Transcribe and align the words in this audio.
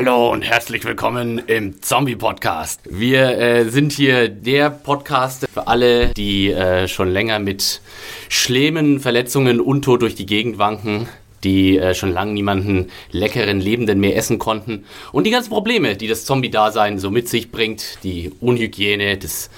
Hallo 0.00 0.30
und 0.30 0.42
herzlich 0.42 0.84
willkommen 0.84 1.42
im 1.48 1.82
Zombie-Podcast. 1.82 2.82
Wir 2.88 3.36
äh, 3.36 3.68
sind 3.68 3.90
hier 3.90 4.28
der 4.28 4.70
Podcast 4.70 5.48
für 5.52 5.66
alle, 5.66 6.10
die 6.10 6.52
äh, 6.52 6.86
schon 6.86 7.08
länger 7.08 7.40
mit 7.40 7.80
Schlemmen, 8.28 9.00
Verletzungen, 9.00 9.60
untot 9.60 10.02
durch 10.02 10.14
die 10.14 10.24
Gegend 10.24 10.56
wanken, 10.56 11.08
die 11.42 11.78
äh, 11.78 11.96
schon 11.96 12.12
lange 12.12 12.32
niemanden 12.32 12.92
leckeren 13.10 13.60
Lebenden 13.60 13.98
mehr 13.98 14.14
essen 14.14 14.38
konnten 14.38 14.84
und 15.10 15.24
die 15.24 15.32
ganzen 15.32 15.50
Probleme, 15.50 15.96
die 15.96 16.06
das 16.06 16.24
Zombie-Dasein 16.24 17.00
so 17.00 17.10
mit 17.10 17.28
sich 17.28 17.50
bringt, 17.50 17.98
die 18.04 18.30
Unhygiene, 18.38 19.18
das 19.18 19.50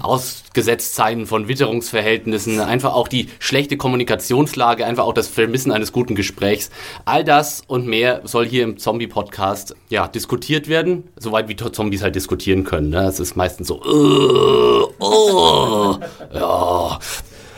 Ausgesetztsein 0.00 1.26
von 1.26 1.48
Witterungsverhältnissen, 1.48 2.60
einfach 2.60 2.94
auch 2.94 3.08
die 3.08 3.28
schlechte 3.38 3.76
Kommunikationslage, 3.76 4.86
einfach 4.86 5.04
auch 5.04 5.14
das 5.14 5.28
Vermissen 5.28 5.72
eines 5.72 5.92
guten 5.92 6.14
Gesprächs. 6.14 6.70
All 7.04 7.24
das 7.24 7.62
und 7.66 7.86
mehr 7.86 8.22
soll 8.24 8.46
hier 8.46 8.64
im 8.64 8.78
Zombie-Podcast 8.78 9.74
ja, 9.88 10.08
diskutiert 10.08 10.68
werden, 10.68 11.04
soweit 11.16 11.48
wie 11.48 11.56
Zombies 11.56 12.02
halt 12.02 12.14
diskutieren 12.14 12.64
können. 12.64 12.90
Ne? 12.90 13.04
Es 13.04 13.20
ist 13.20 13.36
meistens 13.36 13.68
so, 13.68 13.82
uh, 13.82 14.88
uh, 15.04 15.98
ja, 16.34 16.98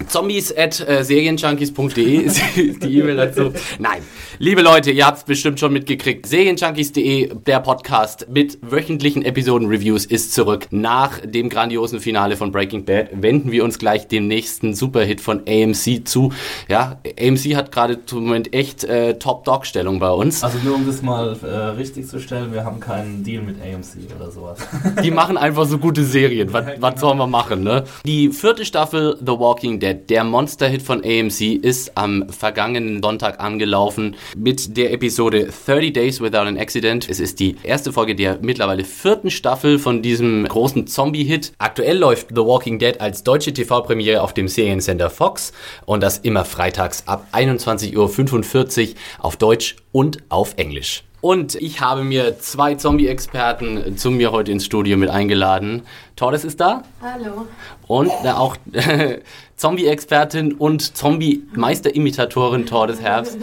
Zombies 0.07 0.57
at 0.57 0.81
äh, 0.89 1.03
serienjunkies.de 1.03 2.17
ist 2.23 2.41
die 2.57 2.99
E-Mail 2.99 3.17
dazu. 3.17 3.53
Nein, 3.79 4.03
liebe 4.39 4.63
Leute, 4.63 4.91
ihr 4.91 5.07
habt 5.07 5.19
es 5.19 5.25
bestimmt 5.25 5.59
schon 5.59 5.73
mitgekriegt. 5.73 6.27
Serienjunkies.de, 6.27 7.35
der 7.47 7.61
Podcast 7.61 8.27
mit 8.31 8.59
wöchentlichen 8.63 9.25
Episoden-Reviews 9.25 10.07
ist 10.07 10.33
zurück. 10.33 10.69
Nach 10.71 11.21
dem 11.25 11.49
grandiosen 11.49 12.01
Finale 12.01 12.37
von 12.37 12.53
Breaking 12.53 12.85
Bad 12.85 13.09
wenden 13.13 13.51
wir 13.51 13.65
uns 13.65 13.79
gleich 13.79 14.07
dem 14.09 14.29
nächsten 14.29 14.75
Superhit 14.75 15.21
von 15.21 15.43
AMC 15.49 16.07
zu. 16.07 16.33
Ja, 16.69 17.01
AMC 17.21 17.57
hat 17.57 17.73
gerade 17.73 18.05
zum 18.05 18.25
Moment 18.25 18.55
echt 18.55 18.85
äh, 18.85 19.19
Top-Dog-Stellung 19.19 19.99
bei 19.99 20.11
uns. 20.11 20.45
Also 20.45 20.59
nur 20.65 20.77
um 20.77 20.87
das 20.87 21.03
mal 21.03 21.37
äh, 21.43 21.47
richtig 21.77 22.07
zu 22.07 22.21
stellen, 22.21 22.53
wir 22.53 22.65
haben 22.65 22.81
keinen 22.81 23.25
Deal 23.25 23.43
mit 23.43 23.57
AMC 23.61 24.15
oder 24.17 24.31
sowas. 24.31 24.59
Die 25.03 25.11
machen 25.11 25.37
einfach 25.37 25.67
so 25.67 25.79
gute 25.79 26.05
Serien. 26.05 26.53
Was, 26.53 26.65
was 26.81 27.01
sollen 27.01 27.19
wir 27.19 27.27
machen, 27.27 27.63
ne? 27.63 27.85
Die 28.05 28.31
vierte 28.31 28.65
Staffel 28.65 29.17
The 29.21 29.33
Walking 29.33 29.81
Dead, 29.81 29.88
der 29.95 30.25
Monster-Hit 30.25 30.83
von 30.83 31.05
AMC, 31.05 31.41
ist 31.63 31.97
am 31.97 32.29
vergangenen 32.29 33.03
Sonntag 33.03 33.41
angelaufen 33.41 34.17
mit 34.37 34.77
der 34.77 34.93
Episode 34.93 35.49
30 35.67 35.93
Days 35.93 36.21
Without 36.21 36.47
an 36.47 36.59
Accident. 36.59 37.09
Es 37.09 37.21
ist 37.21 37.41
die 37.41 37.57
erste 37.63 37.93
Folge 37.93 38.15
der 38.15 38.39
mittlerweile 38.43 38.85
vierten 38.85 39.31
Staffel 39.31 39.79
von 39.79 40.03
diesem 40.03 40.47
großen 40.47 40.87
Zombie-Hit. 40.87 41.53
Aktuell 41.59 41.99
läuft 41.99 42.29
The 42.31 42.43
Walking 42.43 42.79
Dead 42.79 43.01
als 43.01 43.25
deutsche 43.25 43.53
TV-Premiere 43.53 44.23
auf 44.23 44.35
dem 44.35 44.49
Seriencenter 44.49 45.11
Fox 45.11 45.53
und 45.87 46.03
das 46.03 46.19
immer 46.19 46.45
freitags 46.45 47.05
ab 47.07 47.27
21.45 47.33 48.89
Uhr 48.89 48.95
auf 49.19 49.37
Deutsch 49.37 49.77
und 49.93 50.19
auf 50.29 50.55
Englisch. 50.57 51.08
Und 51.21 51.57
ich 51.57 51.81
habe 51.81 52.05
mir 52.05 52.39
zwei 52.39 52.77
Zombie-Experten 52.77 53.97
zu 53.97 54.11
mir 54.11 54.31
heute 54.31 54.53
ins 54.53 54.65
Studio 54.65 54.97
mit 54.97 55.11
eingeladen. 55.11 55.83
Tordes 56.15 56.45
ist 56.45 56.61
da. 56.61 56.85
Hallo. 57.03 57.47
Und 57.89 58.13
äh, 58.25 58.31
auch 58.31 58.57
Zombie-Expertin 59.57 60.53
und 60.53 60.97
Zombie-Meister-Imitatorin 60.97 62.67
Tordes 62.67 63.01
Herbst. 63.01 63.37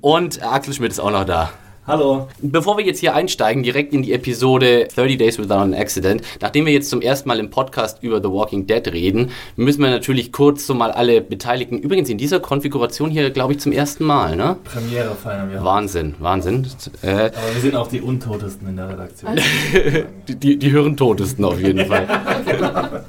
Und 0.00 0.40
Axel 0.42 0.74
Schmidt 0.74 0.92
ist 0.92 1.00
auch 1.00 1.10
noch 1.10 1.24
da. 1.24 1.50
Hallo. 1.88 2.26
Bevor 2.42 2.78
wir 2.78 2.84
jetzt 2.84 2.98
hier 2.98 3.14
einsteigen, 3.14 3.62
direkt 3.62 3.92
in 3.92 4.02
die 4.02 4.12
Episode 4.12 4.88
30 4.92 5.18
Days 5.18 5.38
Without 5.38 5.54
an 5.54 5.72
Accident, 5.72 6.20
nachdem 6.40 6.66
wir 6.66 6.72
jetzt 6.72 6.90
zum 6.90 7.00
ersten 7.00 7.28
Mal 7.28 7.38
im 7.38 7.48
Podcast 7.48 8.02
über 8.02 8.20
The 8.20 8.28
Walking 8.28 8.66
Dead 8.66 8.84
reden, 8.88 9.30
müssen 9.54 9.82
wir 9.82 9.90
natürlich 9.90 10.32
kurz 10.32 10.66
so 10.66 10.74
mal 10.74 10.90
alle 10.90 11.20
Beteiligten, 11.20 11.78
übrigens 11.78 12.08
in 12.08 12.18
dieser 12.18 12.40
Konfiguration 12.40 13.08
hier, 13.08 13.30
glaube 13.30 13.52
ich, 13.52 13.60
zum 13.60 13.70
ersten 13.70 14.02
Mal, 14.02 14.34
ne? 14.34 14.56
Premiere 14.64 15.14
feiern 15.14 15.48
wir. 15.52 15.62
Wahnsinn, 15.62 16.16
Wahnsinn. 16.18 16.66
Äh, 17.02 17.08
Aber 17.08 17.54
wir 17.54 17.60
sind 17.60 17.76
auch 17.76 17.86
die 17.86 18.00
Untotesten 18.00 18.68
in 18.68 18.76
der 18.78 18.88
Redaktion. 18.88 19.38
die, 20.26 20.34
die, 20.34 20.58
die 20.58 20.70
Hirntotesten 20.70 21.44
auf 21.44 21.60
jeden 21.60 21.86
Fall. 21.86 23.04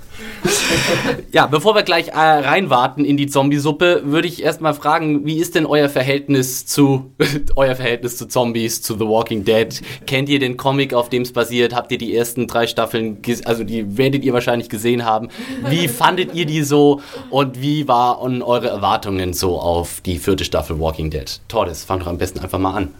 ja, 1.31 1.47
bevor 1.47 1.75
wir 1.75 1.83
gleich 1.83 2.09
äh, 2.09 2.11
reinwarten 2.13 3.05
in 3.05 3.17
die 3.17 3.27
Zombie-Suppe, 3.27 4.03
würde 4.05 4.27
ich 4.27 4.43
erstmal 4.43 4.73
fragen, 4.73 5.25
wie 5.25 5.37
ist 5.37 5.55
denn 5.55 5.65
euer 5.65 5.89
Verhältnis 5.89 6.65
zu 6.65 7.11
euer 7.55 7.75
Verhältnis 7.75 8.17
zu 8.17 8.27
Zombies, 8.27 8.66
zu 8.69 8.95
The 8.95 9.05
Walking 9.05 9.43
Dead? 9.43 9.81
Kennt 10.05 10.29
ihr 10.29 10.39
den 10.39 10.57
Comic, 10.57 10.93
auf 10.93 11.09
dem 11.09 11.23
es 11.23 11.33
basiert? 11.33 11.73
Habt 11.73 11.91
ihr 11.91 11.97
die 11.97 12.15
ersten 12.15 12.47
drei 12.47 12.67
Staffeln, 12.67 13.17
also 13.45 13.63
die 13.63 13.97
werdet 13.97 14.23
ihr 14.23 14.33
wahrscheinlich 14.33 14.69
gesehen 14.69 15.05
haben. 15.05 15.29
Wie 15.69 15.87
fandet 15.87 16.33
ihr 16.35 16.45
die 16.45 16.63
so 16.63 17.01
und 17.29 17.61
wie 17.61 17.87
waren 17.87 18.41
eure 18.41 18.67
Erwartungen 18.67 19.33
so 19.33 19.59
auf 19.59 20.01
die 20.01 20.19
vierte 20.19 20.43
Staffel 20.43 20.79
Walking 20.79 21.09
Dead? 21.09 21.39
Tordes, 21.47 21.83
fang 21.83 21.99
doch 21.99 22.07
am 22.07 22.17
besten 22.17 22.39
einfach 22.39 22.59
mal 22.59 22.73
an. 22.73 22.93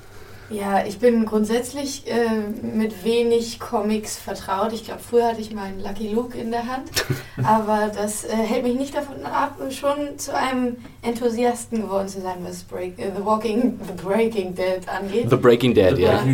Ja, 0.49 0.85
ich 0.85 0.99
bin 0.99 1.25
grundsätzlich 1.25 2.03
äh, 2.07 2.65
mit 2.65 3.03
wenig 3.03 3.59
Comics 3.59 4.17
vertraut. 4.17 4.71
Ich 4.71 4.85
glaube, 4.85 5.01
früher 5.01 5.27
hatte 5.27 5.41
ich 5.41 5.53
meinen 5.53 5.81
Lucky 5.81 6.07
Luke 6.07 6.37
in 6.37 6.51
der 6.51 6.67
Hand. 6.67 6.89
Aber 7.43 7.91
das 7.93 8.23
äh, 8.23 8.29
hält 8.29 8.63
mich 8.63 8.75
nicht 8.75 8.95
davon 8.95 9.25
ab, 9.25 9.57
schon 9.71 10.17
zu 10.17 10.33
einem 10.35 10.77
Enthusiasten 11.01 11.81
geworden 11.81 12.07
zu 12.07 12.21
sein, 12.21 12.37
was 12.43 12.63
Break, 12.63 12.97
äh, 12.97 13.11
The 13.15 13.25
Walking, 13.25 13.79
The 13.85 14.03
Breaking 14.03 14.55
Dead 14.55 14.87
angeht. 14.87 15.29
The 15.29 15.35
Breaking 15.35 15.73
Dead, 15.73 15.97
ja. 15.97 16.23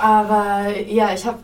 Aber 0.00 0.66
ja, 0.86 1.14
ich 1.14 1.24
habe 1.24 1.38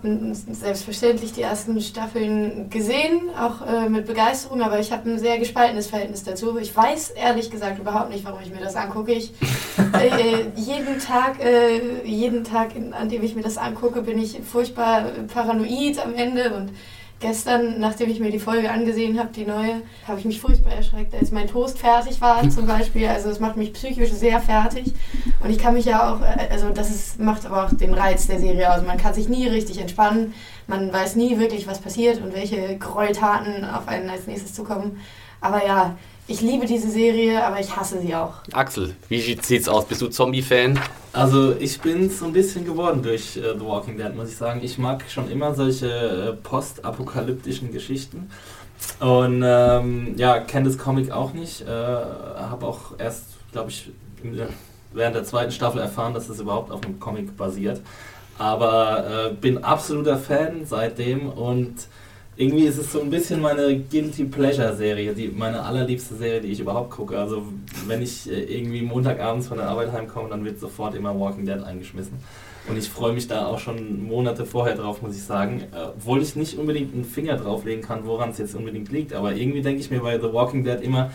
selbstverständlich 0.50 1.32
die 1.32 1.42
ersten 1.42 1.80
Staffeln 1.80 2.68
gesehen, 2.68 3.30
auch 3.38 3.66
äh, 3.66 3.88
mit 3.88 4.06
Begeisterung, 4.06 4.62
aber 4.62 4.80
ich 4.80 4.90
habe 4.92 5.08
ein 5.08 5.18
sehr 5.18 5.38
gespaltenes 5.38 5.86
Verhältnis 5.86 6.24
dazu. 6.24 6.58
Ich 6.58 6.74
weiß 6.74 7.10
ehrlich 7.10 7.50
gesagt 7.50 7.78
überhaupt 7.78 8.10
nicht, 8.10 8.24
warum 8.24 8.40
ich 8.42 8.50
mir 8.50 8.60
das 8.60 8.76
angucke. 8.76 9.12
Ich, 9.12 9.32
äh, 9.92 10.46
jeden 10.56 10.98
Tag, 10.98 11.40
äh, 11.40 12.04
jeden 12.04 12.44
Tag, 12.44 12.70
an 12.92 13.08
dem 13.08 13.22
ich 13.22 13.34
mir 13.34 13.42
das 13.42 13.56
angucke, 13.56 14.02
bin 14.02 14.20
ich 14.20 14.40
furchtbar 14.40 15.04
paranoid 15.32 16.04
am 16.04 16.14
Ende 16.14 16.52
und 16.54 16.70
Gestern, 17.20 17.78
nachdem 17.78 18.08
ich 18.08 18.18
mir 18.18 18.30
die 18.30 18.38
Folge 18.38 18.70
angesehen 18.70 19.18
habe, 19.18 19.28
die 19.28 19.44
neue, 19.44 19.82
habe 20.08 20.18
ich 20.18 20.24
mich 20.24 20.40
furchtbar 20.40 20.72
erschreckt, 20.72 21.14
als 21.14 21.30
mein 21.30 21.48
Toast 21.48 21.78
fertig 21.78 22.18
war 22.22 22.48
zum 22.50 22.66
Beispiel. 22.66 23.08
Also 23.08 23.28
es 23.28 23.40
macht 23.40 23.58
mich 23.58 23.74
psychisch 23.74 24.10
sehr 24.10 24.40
fertig. 24.40 24.94
Und 25.44 25.50
ich 25.50 25.58
kann 25.58 25.74
mich 25.74 25.84
ja 25.84 26.14
auch, 26.14 26.22
äh, 26.22 26.48
also 26.50 26.70
das 26.70 26.88
ist, 26.88 27.20
macht 27.20 27.44
aber 27.44 27.66
auch 27.66 27.74
den 27.74 27.92
Reiz 27.92 28.26
der 28.26 28.40
Serie 28.40 28.74
aus. 28.74 28.82
Man 28.86 28.96
kann 28.96 29.12
sich 29.12 29.28
nie 29.28 29.46
richtig 29.46 29.78
entspannen. 29.78 30.32
Man 30.66 30.90
weiß 30.90 31.16
nie 31.16 31.38
wirklich, 31.38 31.66
was 31.66 31.80
passiert 31.80 32.22
und 32.22 32.34
welche 32.34 32.78
Gräueltaten 32.78 33.66
auf 33.66 33.86
einen 33.86 34.08
als 34.08 34.26
nächstes 34.26 34.54
zukommen. 34.54 34.98
Aber 35.42 35.66
ja, 35.66 35.96
ich 36.30 36.40
liebe 36.42 36.64
diese 36.64 36.88
Serie, 36.88 37.44
aber 37.44 37.58
ich 37.58 37.74
hasse 37.74 38.00
sie 38.00 38.14
auch. 38.14 38.34
Axel, 38.52 38.94
wie 39.08 39.20
sieht's 39.20 39.68
aus? 39.68 39.84
Bist 39.84 40.00
du 40.00 40.06
Zombie-Fan? 40.06 40.78
Also 41.12 41.56
ich 41.56 41.80
bin 41.80 42.08
so 42.08 42.26
ein 42.26 42.32
bisschen 42.32 42.64
geworden 42.64 43.02
durch 43.02 43.36
äh, 43.36 43.58
The 43.58 43.64
Walking 43.64 43.98
Dead, 43.98 44.14
muss 44.14 44.28
ich 44.28 44.36
sagen. 44.36 44.60
Ich 44.62 44.78
mag 44.78 45.04
schon 45.08 45.28
immer 45.28 45.54
solche 45.54 45.88
äh, 45.88 46.32
postapokalyptischen 46.34 47.72
Geschichten. 47.72 48.30
Und 49.00 49.42
ähm, 49.44 50.14
ja, 50.16 50.38
kenne 50.38 50.68
das 50.68 50.78
Comic 50.78 51.10
auch 51.10 51.32
nicht. 51.32 51.62
Äh, 51.62 51.66
Habe 51.68 52.64
auch 52.64 52.98
erst, 52.98 53.24
glaube 53.50 53.70
ich, 53.70 53.90
während 54.92 55.16
der 55.16 55.24
zweiten 55.24 55.50
Staffel 55.50 55.80
erfahren, 55.80 56.14
dass 56.14 56.28
es 56.28 56.38
überhaupt 56.38 56.70
auf 56.70 56.84
einem 56.84 57.00
Comic 57.00 57.36
basiert. 57.36 57.80
Aber 58.38 59.30
äh, 59.30 59.34
bin 59.34 59.64
absoluter 59.64 60.16
Fan 60.16 60.64
seitdem 60.64 61.28
und 61.28 61.74
irgendwie 62.40 62.64
ist 62.64 62.78
es 62.78 62.90
so 62.92 63.00
ein 63.02 63.10
bisschen 63.10 63.40
meine 63.40 63.78
Guilty 63.78 64.24
Pleasure 64.24 64.74
Serie, 64.74 65.12
die, 65.12 65.28
meine 65.28 65.62
allerliebste 65.62 66.14
Serie, 66.14 66.40
die 66.40 66.48
ich 66.48 66.60
überhaupt 66.60 66.90
gucke. 66.90 67.18
Also 67.18 67.42
wenn 67.86 68.00
ich 68.00 68.30
äh, 68.30 68.44
irgendwie 68.56 68.80
Montagabends 68.82 69.48
von 69.48 69.58
der 69.58 69.68
Arbeit 69.68 69.92
heimkomme, 69.92 70.30
dann 70.30 70.42
wird 70.44 70.58
sofort 70.58 70.94
immer 70.94 71.18
Walking 71.20 71.44
Dead 71.44 71.62
eingeschmissen. 71.62 72.14
Und 72.68 72.78
ich 72.78 72.88
freue 72.88 73.12
mich 73.12 73.26
da 73.28 73.46
auch 73.46 73.58
schon 73.58 74.04
Monate 74.06 74.46
vorher 74.46 74.74
drauf, 74.74 75.02
muss 75.02 75.14
ich 75.16 75.22
sagen. 75.22 75.64
Äh, 75.72 75.88
obwohl 75.96 76.22
ich 76.22 76.34
nicht 76.34 76.56
unbedingt 76.58 76.94
einen 76.94 77.04
Finger 77.04 77.36
drauflegen 77.36 77.82
kann, 77.82 78.06
woran 78.06 78.30
es 78.30 78.38
jetzt 78.38 78.54
unbedingt 78.54 78.90
liegt. 78.90 79.12
Aber 79.12 79.34
irgendwie 79.34 79.60
denke 79.60 79.80
ich 79.80 79.90
mir 79.90 80.00
bei 80.00 80.18
The 80.18 80.32
Walking 80.32 80.64
Dead 80.64 80.80
immer, 80.80 81.10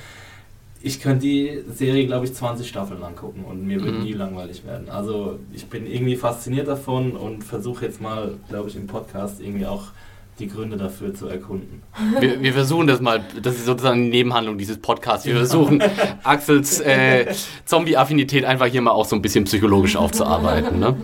ich 0.84 1.00
könnte 1.02 1.22
die 1.26 1.64
Serie, 1.74 2.06
glaube 2.06 2.26
ich, 2.26 2.34
20 2.36 2.68
Staffeln 2.70 3.00
lang 3.02 3.16
gucken 3.16 3.44
und 3.46 3.66
mir 3.66 3.84
wird 3.84 3.96
Mhm. 3.96 4.04
nie 4.04 4.14
langweilig 4.14 4.64
werden. 4.64 4.90
Also 4.90 5.40
ich 5.54 5.66
bin 5.66 5.88
irgendwie 5.88 6.16
fasziniert 6.18 6.68
davon 6.68 7.14
und 7.14 7.44
versuche 7.44 7.86
jetzt 7.86 8.00
mal, 8.00 8.36
glaube 8.50 8.70
ich, 8.70 8.76
im 8.76 8.86
Podcast 8.86 9.42
irgendwie 9.42 9.66
auch 9.66 9.86
die 10.40 10.48
Gründe 10.48 10.76
dafür 10.76 11.14
zu 11.14 11.28
erkunden. 11.28 11.82
Wir, 12.20 12.42
wir, 12.42 12.54
versuchen 12.54 12.88
das 12.88 13.00
mal, 13.00 13.24
das 13.42 13.56
ist 13.56 13.66
sozusagen 13.66 14.04
die 14.04 14.10
Nebenhandlung 14.10 14.58
dieses 14.58 14.78
Podcasts. 14.78 15.26
Wir 15.26 15.36
versuchen 15.36 15.82
Axels 16.24 16.82
äh, 16.82 17.34
Zombie-Affinität 17.64 18.44
einfach 18.44 18.66
hier 18.66 18.82
mal 18.82 18.92
auch 18.92 19.06
so 19.06 19.16
ein 19.16 19.22
bisschen 19.22 19.46
psychologisch 19.46 19.96
aufzuarbeiten. 19.96 20.80
Ne? 20.80 20.98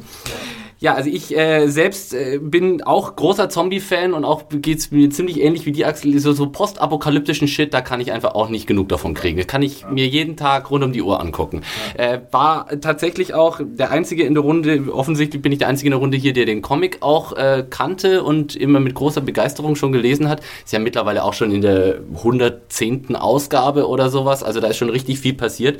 Ja, 0.82 0.96
also 0.96 1.12
ich 1.12 1.38
äh, 1.38 1.68
selbst 1.68 2.12
äh, 2.16 2.40
bin 2.42 2.82
auch 2.82 3.16
großer 3.16 3.50
Zombie-Fan 3.50 4.14
und 4.14 4.26
auch 4.26 4.46
geht's 4.50 4.90
mir 4.90 5.12
ziemlich 5.12 5.40
ähnlich 5.40 5.68
wie 5.68 5.72
die 5.72 5.86
Axel, 5.86 6.18
so, 6.18 6.34
so 6.34 6.50
postapokalyptischen 6.50 7.48
Shit, 7.48 7.72
da 7.72 7.82
kann 7.82 8.02
ich 8.02 8.12
einfach 8.12 8.34
auch 8.34 8.50
nicht 8.50 8.66
genug 8.66 8.90
davon 8.90 9.14
kriegen. 9.14 9.38
Das 9.38 9.46
kann 9.46 9.62
ich 9.62 9.86
mir 9.88 10.08
jeden 10.08 10.38
Tag 10.38 10.72
rund 10.72 10.84
um 10.84 10.92
die 10.92 11.04
Uhr 11.04 11.22
angucken. 11.22 11.62
Äh, 11.94 12.22
war 12.32 12.68
tatsächlich 12.82 13.36
auch 13.36 13.62
der 13.64 13.92
Einzige 13.92 14.24
in 14.24 14.34
der 14.34 14.42
Runde, 14.42 14.92
offensichtlich 14.92 15.40
bin 15.44 15.52
ich 15.52 15.60
der 15.60 15.68
Einzige 15.68 15.90
in 15.90 15.92
der 15.92 16.00
Runde 16.00 16.18
hier, 16.18 16.34
der 16.34 16.46
den 16.46 16.64
Comic 16.64 16.98
auch 17.02 17.34
äh, 17.34 17.64
kannte 17.70 18.24
und 18.24 18.56
immer 18.56 18.80
mit 18.80 18.96
großer 18.96 19.22
Begeisterung 19.22 19.76
schon 19.76 19.92
gelesen 19.92 20.30
hat. 20.30 20.42
Ist 20.66 20.74
ja 20.74 20.80
mittlerweile 20.80 21.24
auch 21.24 21.34
schon 21.36 21.52
in 21.52 21.62
der 21.62 22.00
110. 22.16 23.16
Ausgabe 23.16 23.88
oder 23.88 24.10
sowas, 24.10 24.42
also 24.42 24.60
da 24.60 24.70
ist 24.70 24.78
schon 24.78 24.90
richtig 24.90 25.20
viel 25.20 25.36
passiert. 25.36 25.80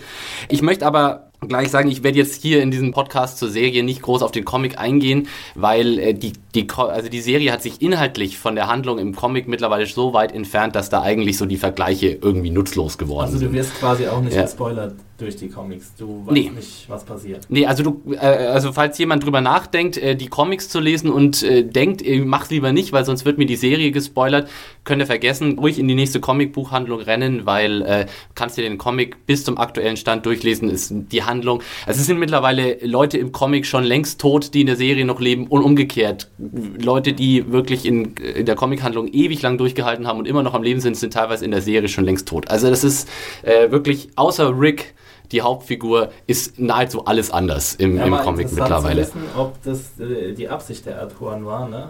Ich 0.50 0.62
möchte 0.62 0.86
aber 0.86 1.31
gleich 1.48 1.72
sagen, 1.72 1.90
ich 1.90 2.04
werde 2.04 2.20
jetzt 2.20 2.42
hier 2.42 2.62
in 2.62 2.70
diesem 2.70 2.92
Podcast 2.92 3.40
zur 3.40 3.50
Serie 3.50 3.84
nicht 3.84 4.04
groß 4.04 4.22
auf 4.22 4.32
den 4.32 4.46
Comic 4.46 4.78
eingehen, 4.78 5.28
weil 5.56 5.98
äh, 5.98 6.14
die, 6.14 6.34
die, 6.54 6.68
also 6.70 7.10
die 7.10 7.22
Serie 7.22 7.52
hat 7.52 7.64
sich 7.64 7.82
inhaltlich 7.82 8.38
von 8.38 8.56
der 8.56 8.68
Handlung 8.68 9.00
im 9.00 9.16
Comic 9.16 9.48
mittlerweile 9.48 9.88
so 9.88 10.14
weit 10.14 10.34
entfernt, 10.34 10.76
dass 10.76 10.90
da 10.90 11.02
eigentlich 11.02 11.38
so 11.38 11.48
die 11.48 11.58
Vergleiche 11.58 12.10
irgendwie 12.22 12.52
nutzlos 12.52 12.98
geworden 12.98 13.32
sind. 13.32 13.42
Also 13.42 13.48
du 13.48 13.54
wirst 13.54 13.74
quasi 13.80 14.08
auch 14.08 14.22
nicht 14.22 14.36
ja. 14.36 14.44
gespoilert 14.44 14.94
durch 15.22 15.36
die 15.36 15.50
Comics. 15.50 15.94
Du 15.96 16.26
weißt 16.26 16.32
nee. 16.32 16.50
nicht, 16.50 16.90
was 16.90 17.04
passiert. 17.04 17.46
Nee, 17.50 17.66
also 17.66 17.84
du, 17.84 18.02
äh, 18.14 18.18
also 18.18 18.74
falls 18.74 18.98
jemand 18.98 19.24
drüber 19.24 19.42
nachdenkt, 19.42 19.98
äh, 19.98 20.16
die 20.16 20.28
Comics 20.28 20.70
zu 20.70 20.80
lesen 20.80 21.10
und 21.10 21.44
äh, 21.44 21.64
denkt, 21.64 22.02
äh, 22.02 22.20
mach's 22.20 22.50
lieber 22.50 22.74
nicht, 22.74 22.92
weil 22.92 23.06
sonst 23.06 23.26
wird 23.26 23.38
mir 23.38 23.46
die 23.46 23.56
Serie 23.56 23.92
gespoilert, 23.92 24.50
könnt 24.84 25.02
ihr 25.02 25.06
vergessen, 25.06 25.60
ruhig 25.60 25.80
in 25.80 25.88
die 25.88 25.96
nächste 25.96 26.20
Comicbuchhandlung 26.20 27.02
rennen, 27.02 27.46
weil 27.46 27.82
äh, 27.84 28.06
kannst 28.36 28.58
dir 28.58 28.64
den 28.64 28.78
Comic 28.78 29.26
bis 29.26 29.44
zum 29.44 29.58
aktuellen 29.58 29.98
Stand 29.98 30.26
durchlesen, 30.26 30.70
ist 30.70 30.92
die 30.94 31.24
Handlung. 31.24 31.62
Also 31.86 32.00
es 32.00 32.08
sind 32.08 32.20
mittlerweile 32.20 32.78
Leute 32.86 33.18
im 33.18 33.32
Comic 33.32 33.66
schon 33.66 33.84
längst 33.84 34.20
tot, 34.20 34.54
die 34.54 34.62
in 34.62 34.68
der 34.68 34.76
Serie 34.76 35.06
noch 35.06 35.20
leben 35.20 35.48
und 35.48 35.62
umgekehrt. 35.62 36.32
Leute, 36.38 37.14
die 37.14 37.52
wirklich 37.52 37.86
in, 37.86 38.16
in 38.16 38.46
der 38.46 38.56
Comichandlung 38.56 39.08
ewig 39.08 39.42
lang 39.42 39.58
durchgehalten 39.58 40.08
haben 40.08 40.20
und 40.20 40.28
immer 40.28 40.44
noch 40.44 40.54
am 40.54 40.64
Leben 40.64 40.80
sind, 40.80 40.98
sind 40.98 41.14
teilweise 41.14 41.46
in 41.46 41.52
der 41.52 41.62
Serie 41.62 41.90
schon 41.90 42.06
längst 42.06 42.28
tot. 42.28 42.50
Also 42.50 42.70
das 42.70 42.84
ist 42.84 43.08
äh, 43.44 43.72
wirklich 43.72 44.10
außer 44.16 44.60
Rick 44.60 44.94
die 45.32 45.42
Hauptfigur 45.42 46.10
ist 46.28 46.60
nahezu 46.60 47.06
alles 47.06 47.32
anders 47.32 47.76
im, 47.76 47.98
ja, 47.98 48.06
im 48.06 48.18
Comic 48.18 48.52
mittlerweile. 48.52 49.04
Zu 49.08 49.16
wissen, 49.16 49.30
ob 49.38 49.62
das 49.64 50.00
äh, 50.00 50.34
die 50.34 50.50
Absicht 50.50 50.86
der 50.86 51.02
Autoren 51.04 51.46
war, 51.46 51.68
ne? 51.68 51.90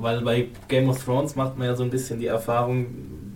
Weil 0.00 0.22
bei 0.22 0.48
Game 0.68 0.88
of 0.88 1.04
Thrones 1.04 1.36
macht 1.36 1.58
man 1.58 1.68
ja 1.68 1.76
so 1.76 1.82
ein 1.82 1.90
bisschen 1.90 2.18
die 2.18 2.26
Erfahrung, 2.26 2.86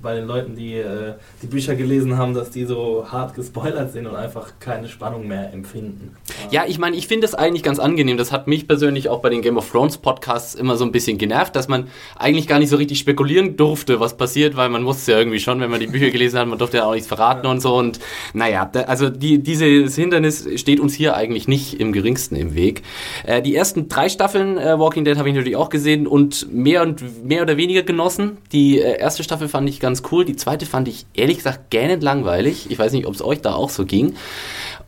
bei 0.07 0.15
den 0.15 0.29
Leuten, 0.29 0.55
die 0.55 0.75
äh, 0.75 1.15
die 1.43 1.49
Bücher 1.49 1.75
gelesen 1.75 2.17
haben, 2.17 2.33
dass 2.33 2.51
die 2.51 2.65
so 2.65 3.07
hart 3.11 3.35
gespoilert 3.35 3.93
sind 3.93 4.07
und 4.07 4.15
einfach 4.15 4.53
keine 4.61 4.87
Spannung 4.87 5.27
mehr 5.27 5.53
empfinden. 5.53 6.17
Ja, 6.53 6.65
ich 6.65 6.79
meine, 6.79 6.95
ich 6.95 7.09
finde 7.09 7.27
es 7.27 7.35
eigentlich 7.35 7.65
ganz 7.65 7.81
angenehm. 7.81 8.17
Das 8.17 8.31
hat 8.31 8.47
mich 8.47 8.69
persönlich 8.69 9.09
auch 9.09 9.19
bei 9.19 9.31
den 9.31 9.43
Game 9.43 9.57
of 9.57 9.69
Thrones 9.69 9.99
Podcasts 9.99 10.55
immer 10.55 10.77
so 10.77 10.85
ein 10.85 10.93
bisschen 10.93 11.19
genervt, 11.19 11.57
dass 11.57 11.67
man 11.67 11.89
eigentlich 12.17 12.47
gar 12.47 12.61
nicht 12.61 12.69
so 12.69 12.77
richtig 12.77 13.01
spekulieren 13.01 13.57
durfte, 13.57 13.99
was 13.99 14.17
passiert, 14.17 14.57
weil 14.57 14.69
man 14.69 14.87
wusste 14.87 15.11
ja 15.11 15.19
irgendwie 15.19 15.41
schon, 15.41 15.59
wenn 15.59 15.71
man 15.71 15.81
die 15.81 15.89
Bücher 15.89 16.11
gelesen 16.11 16.39
hat, 16.39 16.47
man 16.47 16.59
durfte 16.59 16.77
ja 16.77 16.85
auch 16.85 16.95
nichts 16.95 17.09
verraten 17.09 17.45
ja. 17.45 17.51
und 17.51 17.61
so. 17.61 17.75
Und 17.75 17.99
naja, 18.33 18.71
da, 18.73 18.83
also 18.83 19.11
die, 19.11 19.43
dieses 19.43 19.97
Hindernis 19.97 20.49
steht 20.55 20.79
uns 20.79 20.95
hier 20.95 21.17
eigentlich 21.17 21.49
nicht 21.49 21.81
im 21.81 21.93
geringsten 21.93 22.37
im 22.37 22.55
Weg. 22.55 22.83
Äh, 23.25 23.43
die 23.43 23.57
ersten 23.57 23.89
drei 23.89 24.09
Staffeln 24.09 24.57
äh, 24.57 24.79
Walking 24.79 25.05
Dead 25.05 25.17
habe 25.17 25.29
ich 25.29 25.35
natürlich 25.35 25.57
auch 25.57 25.69
gesehen 25.69 26.07
und 26.07 26.53
mehr 26.53 26.83
und 26.83 27.25
mehr 27.25 27.43
oder 27.43 27.57
weniger 27.57 27.83
genossen. 27.83 28.39
Die 28.53 28.79
äh, 28.79 29.01
erste 29.01 29.25
Staffel 29.25 29.49
fand 29.49 29.69
ich 29.69 29.81
ganz 29.81 29.96
ganz 29.97 30.13
cool. 30.13 30.25
Die 30.25 30.37
zweite 30.37 30.67
fand 30.67 30.89
ich 30.89 31.07
ehrlich 31.15 31.39
gesagt 31.39 31.71
gähnend 31.71 32.03
langweilig. 32.03 32.71
Ich 32.71 32.79
weiß 32.79 32.93
nicht, 32.93 33.07
ob 33.07 33.15
es 33.15 33.23
euch 33.23 33.41
da 33.41 33.55
auch 33.55 33.71
so 33.71 33.87
ging. 33.87 34.15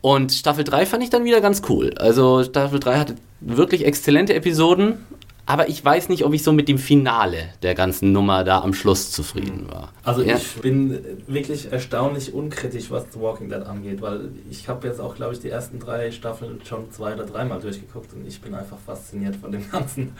Und 0.01 0.31
Staffel 0.31 0.63
3 0.63 0.85
fand 0.85 1.03
ich 1.03 1.09
dann 1.09 1.25
wieder 1.25 1.41
ganz 1.41 1.61
cool. 1.67 1.93
Also 1.97 2.43
Staffel 2.43 2.79
3 2.79 2.99
hatte 2.99 3.15
wirklich 3.41 3.85
exzellente 3.85 4.33
Episoden, 4.33 5.05
aber 5.49 5.67
ich 5.67 5.83
weiß 5.83 6.09
nicht, 6.09 6.25
ob 6.25 6.33
ich 6.33 6.43
so 6.43 6.53
mit 6.53 6.67
dem 6.67 6.77
Finale 6.77 7.49
der 7.63 7.73
ganzen 7.73 8.11
Nummer 8.11 8.43
da 8.43 8.61
am 8.61 8.75
Schluss 8.75 9.09
zufrieden 9.09 9.65
war. 9.67 9.91
Also 10.03 10.21
ja? 10.21 10.35
ich 10.35 10.61
bin 10.61 10.99
wirklich 11.25 11.71
erstaunlich 11.71 12.35
unkritisch, 12.35 12.91
was 12.91 13.05
The 13.11 13.19
Walking 13.19 13.49
Dead 13.49 13.63
angeht, 13.63 13.99
weil 13.99 14.29
ich 14.51 14.69
habe 14.69 14.87
jetzt 14.87 15.01
auch, 15.01 15.15
glaube 15.15 15.33
ich, 15.33 15.39
die 15.39 15.49
ersten 15.49 15.79
drei 15.79 16.11
Staffeln 16.11 16.59
schon 16.63 16.91
zwei 16.91 17.15
oder 17.15 17.25
dreimal 17.25 17.59
durchgeguckt 17.59 18.13
und 18.13 18.27
ich 18.27 18.39
bin 18.39 18.53
einfach 18.53 18.77
fasziniert 18.77 19.37
von 19.37 19.51
dem 19.51 19.67
Ganzen. 19.71 20.15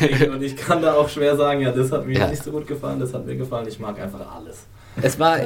und 0.34 0.42
ich 0.42 0.56
kann 0.56 0.82
da 0.82 0.94
auch 0.94 1.08
schwer 1.08 1.36
sagen, 1.36 1.60
ja, 1.60 1.70
das 1.70 1.92
hat 1.92 2.04
mir 2.04 2.18
ja. 2.18 2.26
nicht 2.26 2.42
so 2.42 2.50
gut 2.50 2.66
gefallen, 2.66 2.98
das 2.98 3.14
hat 3.14 3.24
mir 3.24 3.36
gefallen, 3.36 3.68
ich 3.68 3.78
mag 3.78 4.00
einfach 4.00 4.34
alles. 4.34 4.66
Es 5.00 5.18
war 5.18 5.38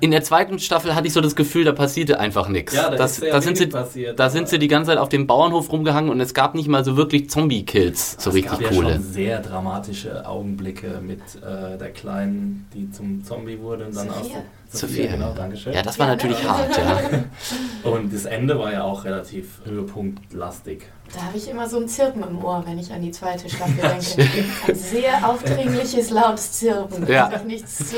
in 0.00 0.10
der 0.10 0.22
zweiten 0.22 0.58
Staffel 0.58 0.94
hatte 0.94 1.06
ich 1.06 1.12
so 1.12 1.20
das 1.20 1.36
Gefühl, 1.36 1.64
da 1.64 1.72
passierte 1.72 2.18
einfach 2.18 2.48
nichts. 2.48 2.74
Ja, 2.74 2.90
da, 2.90 2.96
das, 2.96 3.20
da 3.20 3.40
sind 3.40 3.56
sie, 3.56 3.66
passiert, 3.66 4.18
da 4.18 4.30
sind 4.30 4.48
sie 4.48 4.58
die 4.58 4.68
ganze 4.68 4.90
Zeit 4.90 4.98
auf 4.98 5.08
dem 5.08 5.26
Bauernhof 5.26 5.70
rumgehangen 5.70 6.10
und 6.10 6.20
es 6.20 6.32
gab 6.32 6.54
nicht 6.54 6.68
mal 6.68 6.84
so 6.84 6.96
wirklich 6.96 7.28
Zombie-Kills, 7.28 8.16
so 8.18 8.30
es 8.30 8.36
richtig 8.36 8.60
gab 8.60 8.70
coole. 8.70 8.88
Ja 8.88 8.94
schon 8.94 9.02
sehr 9.02 9.40
dramatische 9.40 10.26
Augenblicke 10.26 11.00
mit 11.02 11.20
äh, 11.36 11.76
der 11.76 11.90
Kleinen, 11.90 12.66
die 12.74 12.90
zum 12.90 13.24
Zombie 13.24 13.58
wurde 13.60 13.86
und 13.86 13.96
dann 13.96 14.08
Sophia. 14.08 14.42
So 14.74 14.86
Sophia, 14.86 15.12
genau, 15.12 15.32
Dankeschön. 15.34 15.72
Ja, 15.72 15.82
das 15.82 15.98
war 15.98 16.06
natürlich 16.06 16.42
ja. 16.42 16.58
hart, 16.58 16.76
ja. 16.76 17.00
Und 17.90 18.12
das 18.12 18.24
Ende 18.24 18.58
war 18.58 18.72
ja 18.72 18.82
auch 18.82 19.04
relativ 19.04 19.60
höhepunktlastig. 19.64 20.82
Da 21.14 21.22
habe 21.22 21.36
ich 21.36 21.48
immer 21.48 21.68
so 21.68 21.78
ein 21.78 21.86
Zirpen 21.86 22.22
im 22.22 22.42
Ohr, 22.42 22.64
wenn 22.66 22.78
ich 22.78 22.92
an 22.92 23.02
die 23.02 23.10
zweite 23.10 23.48
Staffel 23.48 23.76
denke. 23.76 24.30
Ein 24.66 24.74
sehr 24.74 25.28
aufdringliches, 25.28 26.10
lautes 26.10 26.52
Zirpen. 26.52 27.06
Ja. 27.06 27.30
nichts 27.46 27.90
zu 27.90 27.96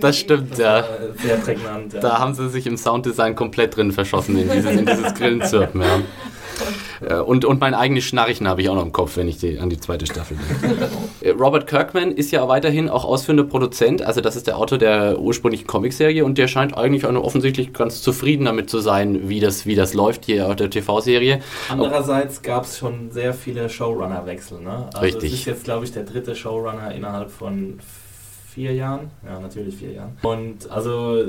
das 0.00 0.18
stimmt, 0.18 0.58
ja. 0.58 0.84
Sehr 1.22 1.36
prägnant, 1.36 1.92
ja. 1.92 2.00
Da 2.00 2.18
haben 2.18 2.34
sie 2.34 2.48
sich 2.48 2.66
im 2.66 2.76
Sounddesign 2.76 3.34
komplett 3.34 3.76
drin 3.76 3.92
verschossen, 3.92 4.38
in 4.38 4.50
dieses, 4.50 4.72
in 4.72 4.86
dieses 4.86 5.14
Grillenzirpen, 5.14 5.82
ja. 5.82 6.00
Äh, 7.00 7.14
und, 7.16 7.44
und 7.44 7.60
mein 7.60 7.74
eigenes 7.74 8.04
Schnarchen 8.04 8.48
habe 8.48 8.62
ich 8.62 8.68
auch 8.68 8.74
noch 8.74 8.84
im 8.84 8.92
Kopf, 8.92 9.16
wenn 9.16 9.28
ich 9.28 9.38
die, 9.38 9.58
an 9.58 9.70
die 9.70 9.78
zweite 9.78 10.06
Staffel 10.06 10.36
denke. 10.36 10.88
Äh, 11.20 11.30
Robert 11.30 11.66
Kirkman 11.66 12.12
ist 12.12 12.30
ja 12.30 12.46
weiterhin 12.46 12.88
auch 12.88 13.04
ausführender 13.04 13.42
Produzent, 13.42 14.02
also 14.02 14.20
das 14.20 14.36
ist 14.36 14.46
der 14.46 14.56
Autor 14.56 14.78
der 14.78 15.18
ursprünglichen 15.18 15.66
Comicserie 15.66 16.24
und 16.24 16.38
der 16.38 16.46
scheint 16.46 16.76
eigentlich 16.76 17.04
auch 17.04 17.14
offensichtlich 17.14 17.72
ganz 17.72 18.02
zufrieden 18.02 18.44
damit 18.44 18.70
zu 18.70 18.78
sein, 18.78 19.28
wie 19.28 19.40
das, 19.40 19.66
wie 19.66 19.74
das 19.74 19.94
läuft 19.94 20.26
hier 20.26 20.48
auf 20.48 20.56
der 20.56 20.70
TV-Serie. 20.70 21.40
Andererseits 21.68 22.42
gab 22.42 22.64
es 22.64 22.78
schon 22.78 23.10
sehr 23.10 23.34
viele 23.34 23.68
Showrunner-Wechsel. 23.68 24.60
Ne? 24.60 24.88
Also 24.94 25.00
Richtig. 25.00 25.30
Das 25.30 25.40
ist 25.40 25.46
jetzt, 25.46 25.64
glaube 25.64 25.84
ich, 25.84 25.92
der 25.92 26.04
dritte 26.04 26.36
Showrunner 26.36 26.94
innerhalb 26.94 27.30
von 27.30 27.80
vier 28.58 28.74
Jahren. 28.74 29.10
Ja, 29.24 29.40
natürlich 29.40 29.76
vier 29.76 29.92
Jahren. 29.92 30.16
Und 30.22 30.70
also 30.70 31.24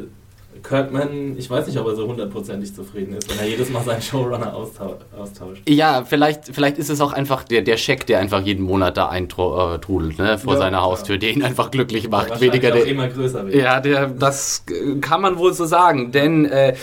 Kirkman, 0.64 1.36
ich 1.38 1.50
weiß 1.50 1.68
nicht, 1.68 1.78
ob 1.78 1.88
er 1.88 1.96
so 1.96 2.08
hundertprozentig 2.08 2.74
zufrieden 2.74 3.14
ist, 3.14 3.30
wenn 3.30 3.40
er 3.40 3.48
jedes 3.48 3.70
Mal 3.70 3.84
seinen 3.84 4.02
Showrunner 4.02 4.54
austauscht. 4.56 5.62
Ja, 5.68 6.04
vielleicht, 6.06 6.46
vielleicht 6.54 6.78
ist 6.78 6.90
es 6.90 7.02
auch 7.02 7.14
einfach 7.14 7.44
der, 7.44 7.62
der 7.62 7.78
Scheck, 7.78 8.06
der 8.08 8.20
einfach 8.20 8.42
jeden 8.42 8.64
Monat 8.64 8.98
da 8.98 9.10
eintrudelt 9.10 10.18
ne, 10.18 10.38
vor 10.38 10.54
ja, 10.54 10.60
seiner 10.60 10.82
Haustür, 10.82 11.16
ja. 11.16 11.20
der 11.20 11.32
ihn 11.32 11.44
einfach 11.44 11.72
glücklich 11.72 12.10
macht. 12.10 12.40
Weniger 12.42 12.72
der 12.72 12.86
immer 12.86 13.08
größer 13.08 13.46
wird. 13.46 13.56
Ja, 13.56 13.80
der, 13.80 14.08
das 14.08 14.64
kann 15.02 15.22
man 15.22 15.38
wohl 15.38 15.54
so 15.54 15.66
sagen, 15.66 16.12
denn 16.12 16.46
äh, 16.46 16.76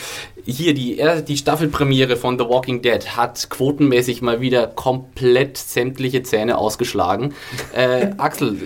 hier 0.44 0.74
die, 0.74 1.02
die 1.26 1.36
Staffelpremiere 1.36 2.16
von 2.16 2.38
The 2.38 2.44
Walking 2.44 2.82
Dead 2.82 3.16
hat 3.16 3.50
quotenmäßig 3.50 4.22
mal 4.22 4.40
wieder 4.40 4.68
komplett 4.68 5.56
sämtliche 5.58 6.22
Zähne 6.22 6.58
ausgeschlagen. 6.58 7.34
Äh, 7.74 8.10
Axel, 8.18 8.56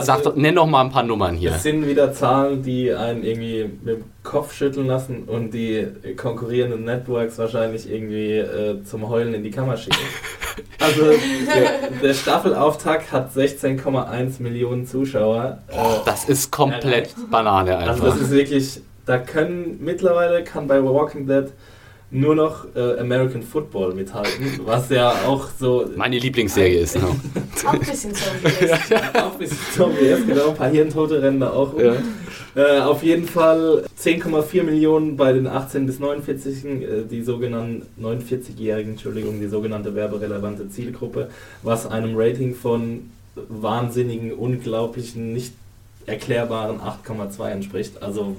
Sag 0.00 0.22
doch, 0.22 0.34
nenn 0.36 0.54
doch 0.54 0.66
mal 0.66 0.82
ein 0.82 0.90
paar 0.90 1.02
Nummern 1.02 1.36
hier. 1.36 1.52
Es 1.52 1.62
sind 1.62 1.86
wieder 1.86 2.12
Zahlen, 2.12 2.62
die 2.62 2.92
einen 2.92 3.22
irgendwie 3.22 3.70
mit 3.82 3.96
dem 3.96 4.04
Kopf 4.22 4.52
schütteln 4.52 4.86
lassen 4.86 5.24
und 5.24 5.52
die 5.52 5.86
konkurrierenden 6.16 6.84
Networks 6.84 7.38
wahrscheinlich 7.38 7.90
irgendwie 7.90 8.38
äh, 8.38 8.82
zum 8.84 9.08
Heulen 9.08 9.34
in 9.34 9.42
die 9.42 9.50
Kammer 9.50 9.76
schicken. 9.76 9.98
Also 10.80 11.02
der, 11.02 12.00
der 12.02 12.14
Staffelauftakt 12.14 13.12
hat 13.12 13.32
16,1 13.32 14.42
Millionen 14.42 14.86
Zuschauer. 14.86 15.58
Äh, 15.68 15.74
das 16.04 16.24
ist 16.24 16.50
komplett 16.50 16.84
erreicht. 16.84 17.30
Banane 17.30 17.78
einfach. 17.78 17.90
Also 17.90 18.06
das 18.06 18.16
ist 18.22 18.30
wirklich, 18.30 18.80
da 19.06 19.18
können 19.18 19.78
mittlerweile 19.80 20.42
kann 20.42 20.66
bei 20.66 20.82
Walking 20.82 21.26
Dead 21.26 21.46
nur 22.10 22.34
noch 22.34 22.64
äh, 22.74 22.98
American 22.98 23.42
Football 23.42 23.94
mithalten, 23.94 24.60
was 24.64 24.88
ja 24.88 25.10
auch 25.26 25.48
so. 25.58 25.90
Meine 25.94 26.18
Lieblingsserie 26.18 26.80
ist 26.80 26.96
noch. 26.96 27.14
auch 27.66 27.72
ein 27.72 27.80
bisschen 27.80 28.14
Zombie 28.14 28.64
ist. 28.64 28.90
ja, 28.90 29.26
auch 29.26 29.32
ein 29.32 29.38
bisschen 29.38 29.58
Zombie 29.76 30.06
ist, 30.06 30.26
genau. 30.26 30.48
Ein 30.50 30.54
paar 30.56 30.70
Hirntote 30.70 31.20
rennen 31.20 31.40
da 31.40 31.50
auch 31.50 31.74
um. 31.74 31.80
Ja. 31.80 31.96
Äh, 32.54 32.80
auf 32.80 33.02
jeden 33.02 33.26
Fall 33.26 33.84
10,4 34.00 34.62
Millionen 34.62 35.16
bei 35.16 35.32
den 35.32 35.46
18- 35.46 35.86
bis 35.86 36.00
49-Jährigen, 36.00 36.82
äh, 36.82 37.04
die 37.08 37.22
sogenannten 37.22 37.86
49-Jährigen, 38.02 38.92
Entschuldigung, 38.92 39.38
die 39.38 39.48
sogenannte 39.48 39.94
werberelevante 39.94 40.70
Zielgruppe, 40.70 41.28
was 41.62 41.86
einem 41.86 42.16
Rating 42.16 42.54
von 42.54 43.10
wahnsinnigen, 43.48 44.32
unglaublichen, 44.32 45.34
nicht 45.34 45.52
erklärbaren 46.06 46.80
8,2 46.80 47.48
entspricht. 47.50 48.02
Also 48.02 48.36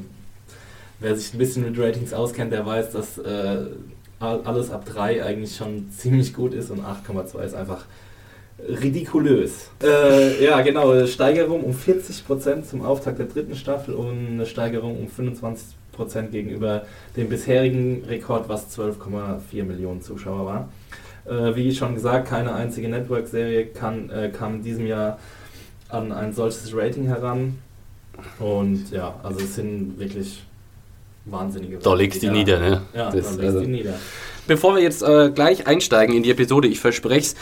wer 1.00 1.16
sich 1.16 1.34
ein 1.34 1.38
bisschen 1.38 1.64
mit 1.64 1.80
Ratings 1.80 2.14
auskennt, 2.14 2.52
der 2.52 2.66
weiß, 2.66 2.92
dass 2.92 3.18
äh, 3.18 3.66
alles 4.20 4.72
ab 4.72 4.86
3 4.86 5.24
eigentlich 5.24 5.56
schon 5.56 5.90
ziemlich 5.98 6.34
gut 6.34 6.54
ist 6.54 6.72
und 6.72 6.82
8,2 6.82 7.42
ist 7.42 7.56
einfach 7.56 7.86
ridikulös. 8.68 9.70
Äh, 9.82 10.44
ja, 10.44 10.62
genau, 10.62 10.92
eine 10.92 11.08
Steigerung 11.08 11.64
um 11.64 11.72
40% 11.72 12.64
zum 12.64 12.82
Auftakt 12.82 13.20
der 13.20 13.28
dritten 13.28 13.56
Staffel 13.56 13.94
und 13.94 14.28
eine 14.28 14.46
Steigerung 14.46 14.98
um 15.00 15.08
25% 15.08 16.28
gegenüber 16.32 16.84
dem 17.16 17.30
bisherigen 17.30 18.04
Rekord, 18.06 18.50
was 18.50 18.78
12,4 18.78 19.64
Millionen 19.64 20.02
Zuschauer 20.02 20.46
war. 20.46 20.70
Äh, 21.26 21.56
wie 21.56 21.74
schon 21.74 21.96
gesagt, 21.96 22.28
keine 22.28 22.54
einzige 22.54 22.90
Network-Serie 22.90 23.62
äh, 23.62 24.30
kam 24.30 24.56
in 24.56 24.62
diesem 24.62 24.88
Jahr 24.88 25.20
an 25.88 26.12
ein 26.12 26.34
solches 26.34 26.76
Rating 26.76 27.08
heran. 27.08 27.60
Und 28.40 28.92
ja, 28.92 29.16
also 29.24 29.40
es 29.40 29.56
sind 29.56 29.98
wirklich 30.00 30.44
wahnsinnige 31.26 31.78
Da 31.78 31.94
legst 31.94 32.22
du 32.24 32.28
die 32.28 32.32
nieder, 32.34 32.60
ne? 32.60 32.82
Ja, 32.94 33.12
Das- 33.12 33.12
da 33.12 33.18
legst 33.32 33.40
also- 33.56 33.60
die 33.62 33.68
nieder. 33.68 33.94
Bevor 34.48 34.76
wir 34.76 34.82
jetzt 34.82 35.04
äh, 35.04 35.30
gleich 35.34 35.68
einsteigen 35.68 36.16
in 36.16 36.24
die 36.24 36.32
Episode, 36.32 36.68
ich 36.68 36.80
verspreche 36.80 37.20
es, 37.20 37.36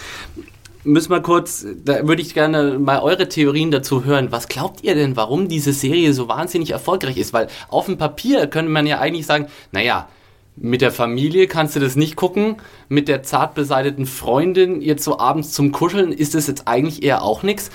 müssen 0.83 1.09
wir 1.11 1.21
kurz, 1.21 1.65
da 1.85 2.05
würde 2.05 2.21
ich 2.21 2.33
gerne 2.33 2.77
mal 2.79 2.99
eure 2.99 3.29
Theorien 3.29 3.71
dazu 3.71 4.03
hören. 4.03 4.27
Was 4.31 4.47
glaubt 4.49 4.83
ihr 4.83 4.93
denn, 4.93 5.15
warum 5.15 5.47
diese 5.47 5.71
Serie 5.71 6.13
so 6.13 6.27
wahnsinnig 6.27 6.71
erfolgreich 6.71 7.17
ist? 7.17 7.31
Weil 7.31 7.47
auf 7.69 7.85
dem 7.85 7.97
Papier 7.97 8.47
könnte 8.47 8.71
man 8.71 8.85
ja 8.87 8.99
eigentlich 8.99 9.25
sagen, 9.25 9.47
naja, 9.71 10.09
mit 10.57 10.81
der 10.81 10.91
Familie 10.91 11.47
kannst 11.47 11.75
du 11.75 11.79
das 11.79 11.95
nicht 11.95 12.15
gucken, 12.17 12.57
mit 12.89 13.07
der 13.07 13.23
zart 13.23 13.53
beseiteten 13.55 14.05
Freundin 14.05 14.81
jetzt 14.81 15.03
so 15.03 15.17
abends 15.19 15.51
zum 15.53 15.71
Kuscheln 15.71 16.11
ist 16.11 16.35
das 16.35 16.47
jetzt 16.47 16.67
eigentlich 16.67 17.03
eher 17.03 17.21
auch 17.21 17.41
nichts. 17.43 17.69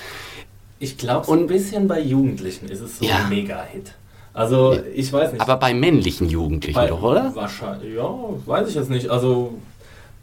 Ich 0.79 0.97
glaube, 0.97 1.25
so 1.25 1.31
ein 1.33 1.47
bisschen 1.47 1.87
bei 1.87 2.01
Jugendlichen 2.01 2.67
ist 2.67 2.81
es 2.81 2.99
so 2.99 3.05
Ja. 3.05 3.15
ein 3.23 3.29
Mega-Hit. 3.29 3.93
Also, 4.33 4.77
ich 4.95 5.13
weiß 5.13 5.33
nicht. 5.33 5.41
Aber 5.41 5.57
bei 5.57 5.73
männlichen 5.73 6.27
Jugendlichen 6.27 6.75
bei, 6.75 6.87
doch, 6.87 7.03
oder? 7.03 7.31
Wahrscheinlich, 7.35 7.93
ja, 7.95 8.09
weiß 8.45 8.67
ich 8.67 8.75
jetzt 8.75 8.89
nicht. 8.89 9.09
Also, 9.09 9.53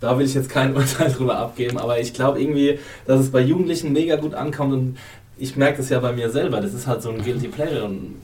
da 0.00 0.18
will 0.18 0.26
ich 0.26 0.34
jetzt 0.34 0.48
kein 0.48 0.74
Urteil 0.76 1.12
drüber 1.12 1.38
abgeben, 1.38 1.78
aber 1.78 2.00
ich 2.00 2.12
glaube 2.12 2.40
irgendwie, 2.40 2.78
dass 3.06 3.20
es 3.20 3.30
bei 3.30 3.40
Jugendlichen 3.40 3.92
mega 3.92 4.16
gut 4.16 4.34
ankommt 4.34 4.72
und 4.72 4.98
ich 5.38 5.56
merke 5.56 5.78
das 5.78 5.88
ja 5.90 6.00
bei 6.00 6.12
mir 6.12 6.30
selber. 6.30 6.60
Das 6.60 6.74
ist 6.74 6.86
halt 6.86 7.02
so 7.02 7.10
ein 7.10 7.22
Guilty 7.22 7.48
Pleasure 7.48 7.84
und 7.84 8.16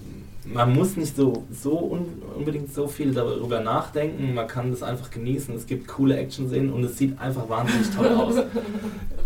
man 0.53 0.75
muss 0.75 0.97
nicht 0.97 1.17
so, 1.17 1.45
so 1.50 1.79
un, 1.79 2.23
unbedingt 2.37 2.73
so 2.73 2.87
viel 2.87 3.12
darüber 3.12 3.61
nachdenken. 3.61 4.35
Man 4.35 4.47
kann 4.47 4.71
das 4.71 4.83
einfach 4.83 5.11
genießen. 5.11 5.55
Es 5.55 5.67
gibt 5.67 5.88
coole 5.88 6.17
Action-Szenen 6.17 6.73
und 6.73 6.85
es 6.85 6.97
sieht 6.97 7.19
einfach 7.21 7.49
wahnsinnig 7.49 7.88
toll 7.91 8.09
aus. 8.09 8.35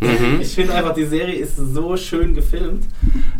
Mhm. 0.02 0.40
Ich 0.40 0.54
finde 0.54 0.72
einfach, 0.72 0.94
die 0.94 1.04
Serie 1.04 1.34
ist 1.34 1.56
so 1.56 1.94
schön 1.94 2.32
gefilmt 2.32 2.84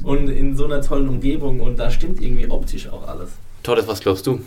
und 0.03 0.29
in 0.29 0.55
so 0.55 0.67
einer 0.67 0.83
tollen 0.83 1.09
Umgebung 1.09 1.61
und 1.61 1.79
da 1.79 1.91
stimmt 1.91 2.21
irgendwie 2.21 2.51
optisch 2.51 2.87
auch 2.87 3.09
alles. 3.09 3.31
Torres, 3.63 3.89
was 3.89 4.01
glaubst 4.01 4.27
du? 4.27 4.41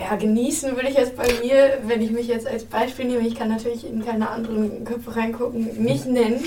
Ja, 0.00 0.16
genießen 0.16 0.74
würde 0.74 0.88
ich 0.88 0.96
jetzt 0.96 1.16
bei 1.16 1.28
mir, 1.40 1.78
wenn 1.86 2.02
ich 2.02 2.10
mich 2.10 2.26
jetzt 2.26 2.48
als 2.48 2.64
Beispiel 2.64 3.04
nehme, 3.04 3.26
ich 3.26 3.36
kann 3.36 3.48
natürlich 3.48 3.88
in 3.88 4.04
keine 4.04 4.28
anderen 4.28 4.84
Köpfe 4.84 5.14
reingucken, 5.14 5.84
nicht 5.84 6.06
nennen. 6.06 6.42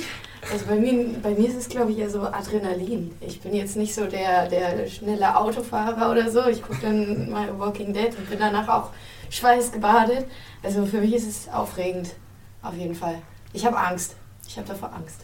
Also 0.51 0.65
bei 0.67 0.75
mir, 0.75 1.05
bei 1.22 1.31
mir 1.31 1.48
ist 1.50 1.58
es, 1.58 1.69
glaube 1.69 1.91
ich, 1.91 1.98
eher 2.00 2.10
so 2.10 2.22
Adrenalin. 2.22 3.12
Ich 3.22 3.41
bin 3.41 3.53
jetzt 3.53 3.75
nicht 3.75 3.93
so 3.93 4.05
der, 4.05 4.48
der 4.48 4.88
schnelle 4.88 5.36
Autofahrer 5.38 6.10
oder 6.12 6.29
so. 6.31 6.46
Ich 6.48 6.62
gucke 6.62 6.79
dann 6.81 7.29
mal 7.29 7.48
Walking 7.60 7.93
Dead 7.93 8.10
und 8.17 8.29
bin 8.29 8.39
danach 8.39 8.67
auch 8.67 8.89
schweißgebadet. 9.29 10.25
Also 10.63 10.86
für 10.86 11.01
mich 11.01 11.13
ist 11.13 11.27
es 11.27 11.50
aufregend, 11.53 12.10
auf 12.62 12.74
jeden 12.75 12.96
Fall. 12.96 13.15
Ich 13.53 13.65
habe 13.65 13.77
Angst. 13.77 14.15
Ich 14.48 14.58
habe 14.58 14.67
davor 14.67 14.91
Angst. 14.93 15.22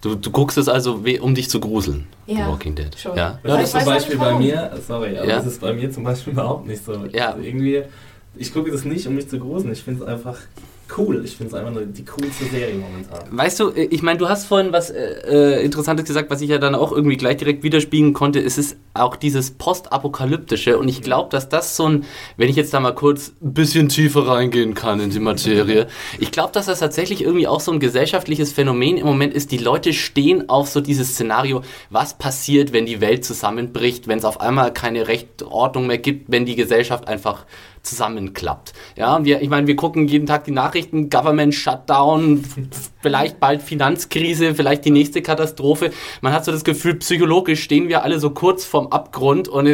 Du, 0.00 0.14
du 0.14 0.30
guckst 0.30 0.56
es 0.56 0.68
also, 0.68 1.02
um 1.20 1.34
dich 1.34 1.50
zu 1.50 1.60
gruseln. 1.60 2.06
The 2.26 2.34
Ja, 2.34 2.48
Walking 2.48 2.74
Dead. 2.74 2.98
schon. 2.98 3.16
Ja. 3.16 3.38
Ja, 3.44 3.56
das 3.56 3.64
ist 3.64 3.72
zum 3.72 3.84
Beispiel 3.84 4.16
bei 4.18 4.34
mir, 4.34 4.72
sorry, 4.86 5.18
aber 5.18 5.28
Ja. 5.28 5.36
das 5.36 5.46
ist 5.46 5.60
bei 5.60 5.72
mir 5.74 5.90
zum 5.92 6.04
Beispiel 6.04 6.32
überhaupt 6.32 6.66
nicht 6.66 6.84
so. 6.84 6.92
Ja. 7.12 7.32
Also 7.32 7.42
irgendwie, 7.42 7.82
ich 8.34 8.52
gucke 8.52 8.70
das 8.72 8.84
nicht, 8.84 9.06
um 9.06 9.14
mich 9.14 9.28
zu 9.28 9.38
gruseln. 9.38 9.72
Ich 9.72 9.82
finde 9.82 10.02
es 10.04 10.08
einfach 10.08 10.38
cool. 10.96 11.22
Ich 11.24 11.36
finde 11.36 11.50
es 11.50 11.54
einfach 11.54 11.72
nur 11.72 11.84
die 11.84 12.04
coolste 12.04 12.44
Serie 12.44 12.74
momentan. 12.74 13.20
Weißt 13.30 13.60
du, 13.60 13.70
äh, 13.70 13.84
ich 13.84 14.02
meine, 14.02 14.18
du 14.18 14.28
hast 14.28 14.46
vorhin 14.46 14.72
was 14.72 14.90
äh, 14.90 15.60
äh, 15.60 15.64
Interessantes 15.64 16.06
gesagt, 16.06 16.30
was 16.30 16.40
ich 16.40 16.50
ja 16.50 16.58
dann 16.58 16.74
auch 16.74 16.92
irgendwie 16.92 17.16
gleich 17.16 17.36
direkt 17.36 17.62
widerspiegeln 17.62 18.12
konnte. 18.12 18.40
Es 18.40 18.58
ist 18.58 18.76
auch 18.94 19.16
dieses 19.16 19.52
Postapokalyptische 19.52 20.78
und 20.78 20.88
ich 20.88 21.02
glaube, 21.02 21.30
dass 21.30 21.48
das 21.48 21.76
so 21.76 21.88
ein, 21.88 22.04
wenn 22.36 22.48
ich 22.48 22.56
jetzt 22.56 22.74
da 22.74 22.80
mal 22.80 22.94
kurz 22.94 23.32
ein 23.42 23.54
bisschen 23.54 23.88
tiefer 23.88 24.26
reingehen 24.26 24.74
kann 24.74 25.00
in 25.00 25.10
die 25.10 25.20
Materie, 25.20 25.86
ich 26.18 26.30
glaube, 26.30 26.52
dass 26.52 26.66
das 26.66 26.80
tatsächlich 26.80 27.22
irgendwie 27.22 27.48
auch 27.48 27.60
so 27.60 27.72
ein 27.72 27.80
gesellschaftliches 27.80 28.52
Phänomen 28.52 28.98
im 28.98 29.06
Moment 29.06 29.34
ist. 29.34 29.50
Die 29.52 29.58
Leute 29.58 29.92
stehen 29.92 30.48
auf 30.48 30.68
so 30.68 30.80
dieses 30.80 31.10
Szenario, 31.10 31.62
was 31.90 32.18
passiert, 32.18 32.72
wenn 32.72 32.86
die 32.86 33.00
Welt 33.00 33.24
zusammenbricht, 33.24 34.08
wenn 34.08 34.18
es 34.18 34.24
auf 34.24 34.40
einmal 34.40 34.72
keine 34.72 35.08
Rechtordnung 35.08 35.86
mehr 35.86 35.98
gibt, 35.98 36.30
wenn 36.30 36.44
die 36.44 36.56
Gesellschaft 36.56 37.08
einfach 37.08 37.46
zusammenklappt. 37.82 38.72
Ja, 38.96 39.24
wir, 39.24 39.42
ich 39.42 39.48
meine, 39.48 39.66
wir 39.66 39.76
gucken 39.76 40.08
jeden 40.08 40.26
Tag 40.26 40.44
die 40.44 40.52
Nachrichten, 40.52 41.10
Government 41.10 41.54
Shutdown, 41.54 42.44
vielleicht 43.02 43.40
bald 43.40 43.60
Finanzkrise, 43.62 44.54
vielleicht 44.54 44.84
die 44.84 44.90
nächste 44.90 45.20
Katastrophe. 45.22 45.90
Man 46.20 46.32
hat 46.32 46.44
so 46.44 46.52
das 46.52 46.64
Gefühl, 46.64 46.94
psychologisch 46.96 47.62
stehen 47.62 47.88
wir 47.88 48.02
alle 48.04 48.18
so 48.20 48.30
kurz 48.30 48.64
vorm 48.64 48.86
Abgrund 48.88 49.48
und 49.48 49.66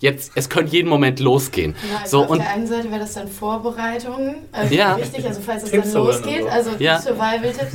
jetzt, 0.00 0.32
es 0.34 0.48
könnte 0.48 0.72
jeden 0.72 0.88
Moment 0.88 1.20
losgehen. 1.20 1.74
Ja, 1.92 1.98
also 2.02 2.18
so 2.18 2.24
auf 2.24 2.30
und 2.30 2.38
der 2.38 2.50
einen 2.50 2.66
Seite 2.66 2.88
wäre 2.90 3.00
das 3.00 3.14
dann 3.14 3.28
Vorbereitung, 3.28 4.36
also 4.52 4.74
Ja. 4.74 4.96
wichtig, 4.98 5.26
also 5.26 5.40
falls 5.44 5.64
es 5.64 5.70
Tipps 5.70 5.92
dann 5.92 6.04
losgeht, 6.04 6.42
so. 6.42 6.48
also 6.48 6.70
Ja. 6.78 7.00
Survival-Tipps. 7.00 7.72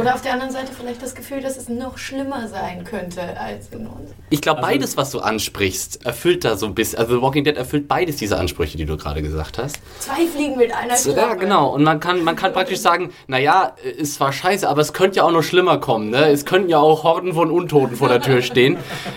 Oder 0.00 0.14
auf 0.14 0.22
der 0.22 0.32
anderen 0.34 0.52
Seite 0.52 0.68
vielleicht 0.78 1.02
das 1.02 1.14
Gefühl, 1.14 1.40
dass 1.40 1.56
es 1.56 1.68
noch 1.68 1.98
schlimmer 1.98 2.48
sein 2.48 2.84
könnte 2.84 3.20
als 3.38 3.68
in 3.72 3.86
uns. 3.86 4.10
ich 4.30 4.40
glaube, 4.40 4.58
Also- 4.60 4.70
beides, 4.70 4.96
was 4.96 5.10
du 5.10 5.20
ansprichst, 5.20 6.04
erfüllt 6.06 6.44
da 6.44 6.56
so 6.56 6.66
ein 6.66 6.74
bisschen. 6.74 6.98
Also 6.98 7.16
The 7.16 7.22
Walking 7.22 7.44
Dead 7.44 7.56
erfüllt 7.56 7.88
beides 7.88 8.16
diese 8.16 8.38
Ansprüche, 8.38 8.76
die 8.78 8.84
du 8.86 8.96
gerade 8.96 9.22
gesagt 9.22 9.58
hast. 9.58 9.78
Zwei 9.98 10.26
Fliegen 10.26 10.56
mit 10.56 10.72
einer 10.72 10.94
Klappe. 10.94 11.18
Ja, 11.18 11.34
genau. 11.34 11.68
Und 11.74 11.82
man 11.84 12.00
kann, 12.00 12.22
man 12.24 12.36
kann 12.36 12.52
praktisch 12.52 12.78
sagen, 12.78 13.10
naja, 13.26 13.74
ist 13.98 14.14
zwar 14.14 14.32
scheiße, 14.52 14.68
aber 14.68 14.80
es 14.80 14.92
könnte 14.92 15.18
ja 15.18 15.24
auch 15.24 15.32
noch 15.32 15.42
schlimmer 15.42 15.78
kommen. 15.78 16.10
Ne? 16.10 16.28
Es 16.30 16.44
könnten 16.44 16.68
ja 16.68 16.78
auch 16.78 17.04
Horden 17.04 17.32
von 17.32 17.50
Untoten 17.50 17.96
vor 17.96 18.08
der 18.08 18.20
Tür 18.20 18.42
stehen. 18.42 18.76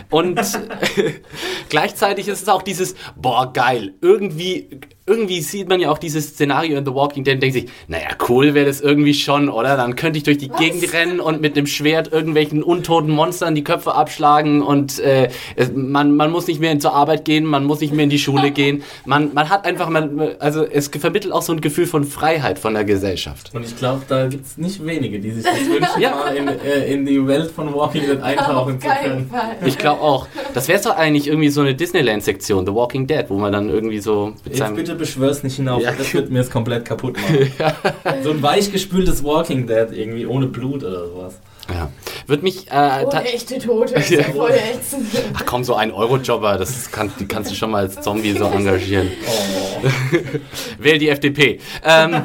Und 0.10 0.40
gleichzeitig 1.70 2.28
ist 2.28 2.42
es 2.42 2.50
auch 2.50 2.62
dieses, 2.62 2.96
boah, 3.16 3.52
geil. 3.52 3.94
Irgendwie, 4.02 4.80
irgendwie 5.08 5.42
sieht 5.42 5.70
man 5.70 5.80
ja 5.80 5.92
auch 5.92 6.00
dieses 6.00 6.30
Szenario 6.30 6.80
in 6.80 6.86
The 6.86 6.92
Walking 6.94 7.24
Dead 7.24 7.36
und 7.36 7.44
denkt 7.44 7.54
sich, 7.54 7.66
naja, 7.88 8.08
cool 8.28 8.56
wäre 8.56 8.66
das 8.66 8.82
irgendwie 8.82 9.14
schon, 9.14 9.50
oder? 9.50 9.78
Dann 9.78 9.96
könnte 9.96 10.18
ich 10.18 10.24
durch 10.24 10.40
die 10.40 10.50
Was? 10.50 10.58
Gegend 10.60 10.92
rennen 10.94 11.20
und 11.20 11.42
mit 11.42 11.56
dem 11.56 11.68
Schwert 11.68 12.12
irgendwelchen 12.12 12.64
untoten 12.64 13.12
Monstern 13.12 13.54
die 13.54 13.64
Köpfe 13.64 13.94
abschlagen 13.94 14.64
und 14.64 14.98
äh, 15.00 15.30
es, 15.56 15.72
man, 15.76 16.16
man 16.16 16.32
muss 16.32 16.48
nicht 16.48 16.60
mehr 16.60 16.80
zur 16.80 16.94
Arbeit 16.96 17.24
gehen, 17.24 17.46
man 17.46 17.66
muss 17.66 17.82
nicht 17.82 17.94
mehr 17.94 18.06
in 18.06 18.10
die 18.10 18.18
Schule 18.18 18.50
gehen. 18.52 18.82
Man, 19.06 19.32
man 19.36 19.50
hat 19.50 19.66
einfach, 19.66 19.90
man, 19.90 20.20
also 20.40 20.64
es 20.66 20.88
vermittelt 20.88 21.32
auch 21.34 21.44
so 21.44 21.54
ein 21.54 21.62
Gefühl 21.62 21.86
von 21.86 22.04
Freiheit 22.04 22.58
von 22.58 22.74
der 22.74 22.84
Gesellschaft. 22.84 23.52
Und 23.54 23.64
ich 23.64 23.78
glaube, 23.78 24.02
da 24.08 24.26
gibt 24.26 24.48
es 24.48 24.58
nicht 24.58 24.84
wenige, 24.84 25.20
die 25.20 25.30
sich 25.32 25.44
das 25.44 25.54
wünschen, 25.70 26.02
Ja. 26.02 26.16
mal 26.16 26.36
in, 26.36 26.48
äh, 26.48 26.92
in 26.92 27.06
die 27.06 27.26
Welt 27.28 27.52
von 27.52 27.72
Walking 27.76 28.08
Dead 28.08 28.24
eintauchen 28.24 28.82
zu 28.82 28.88
können. 28.88 29.30
Fall. 29.30 29.56
Ich 29.68 29.78
glaube 29.78 30.02
auch. 30.02 30.26
Das 30.56 30.68
wäre 30.68 30.82
doch 30.82 30.96
eigentlich 30.98 31.28
irgendwie 31.28 31.50
so 31.50 31.62
eine 31.62 31.76
Disneyland-Sektion, 31.76 32.66
The 32.66 32.74
Walking 32.74 33.06
Dead, 33.06 33.26
wo 33.30 33.36
man 33.38 33.52
dann 33.54 33.70
irgendwie 33.70 34.00
so 34.00 34.34
mit 34.44 34.48
Jetzt 34.48 34.58
seinem... 34.58 34.76
bitte 34.76 34.95
beschwör's 34.96 35.44
nicht 35.44 35.56
hinauf, 35.58 35.82
Ja. 35.82 35.92
das 35.92 36.14
wird 36.14 36.30
mir 36.32 36.40
es 36.40 36.50
komplett 36.50 36.86
kaputt 36.86 37.16
machen. 37.18 37.52
So 38.24 38.32
ein 38.32 38.42
weichgespültes 38.42 39.24
Walking 39.24 39.68
Dead 39.68 39.88
irgendwie, 39.92 40.26
ohne 40.26 40.48
Blut 40.48 40.84
oder 40.84 41.08
sowas. 41.08 41.36
Ja. 41.74 41.90
Wird 42.28 42.44
mich... 42.44 42.70
Äh, 42.72 43.04
Ohne 43.06 43.24
echte 43.26 43.58
Tote, 43.60 43.96
ist 44.00 44.10
ja 44.12 44.24
voll 44.24 44.52
ätzend. 44.52 45.08
Ach 45.34 45.44
komm, 45.46 45.64
so 45.64 45.76
ein 45.76 45.92
Eurojobber, 45.92 46.58
das 46.58 46.92
kann, 46.92 47.12
die 47.20 47.26
kannst 47.28 47.52
du 47.52 47.56
schon 47.56 47.72
mal 47.72 47.84
als 47.84 48.02
Zombie 48.02 48.34
so 48.34 48.46
engagieren. 48.46 49.12
Oh. 49.28 49.88
Wähl 50.80 50.98
die 51.00 51.10
FDP. 51.10 51.60
Ähm, 51.84 52.22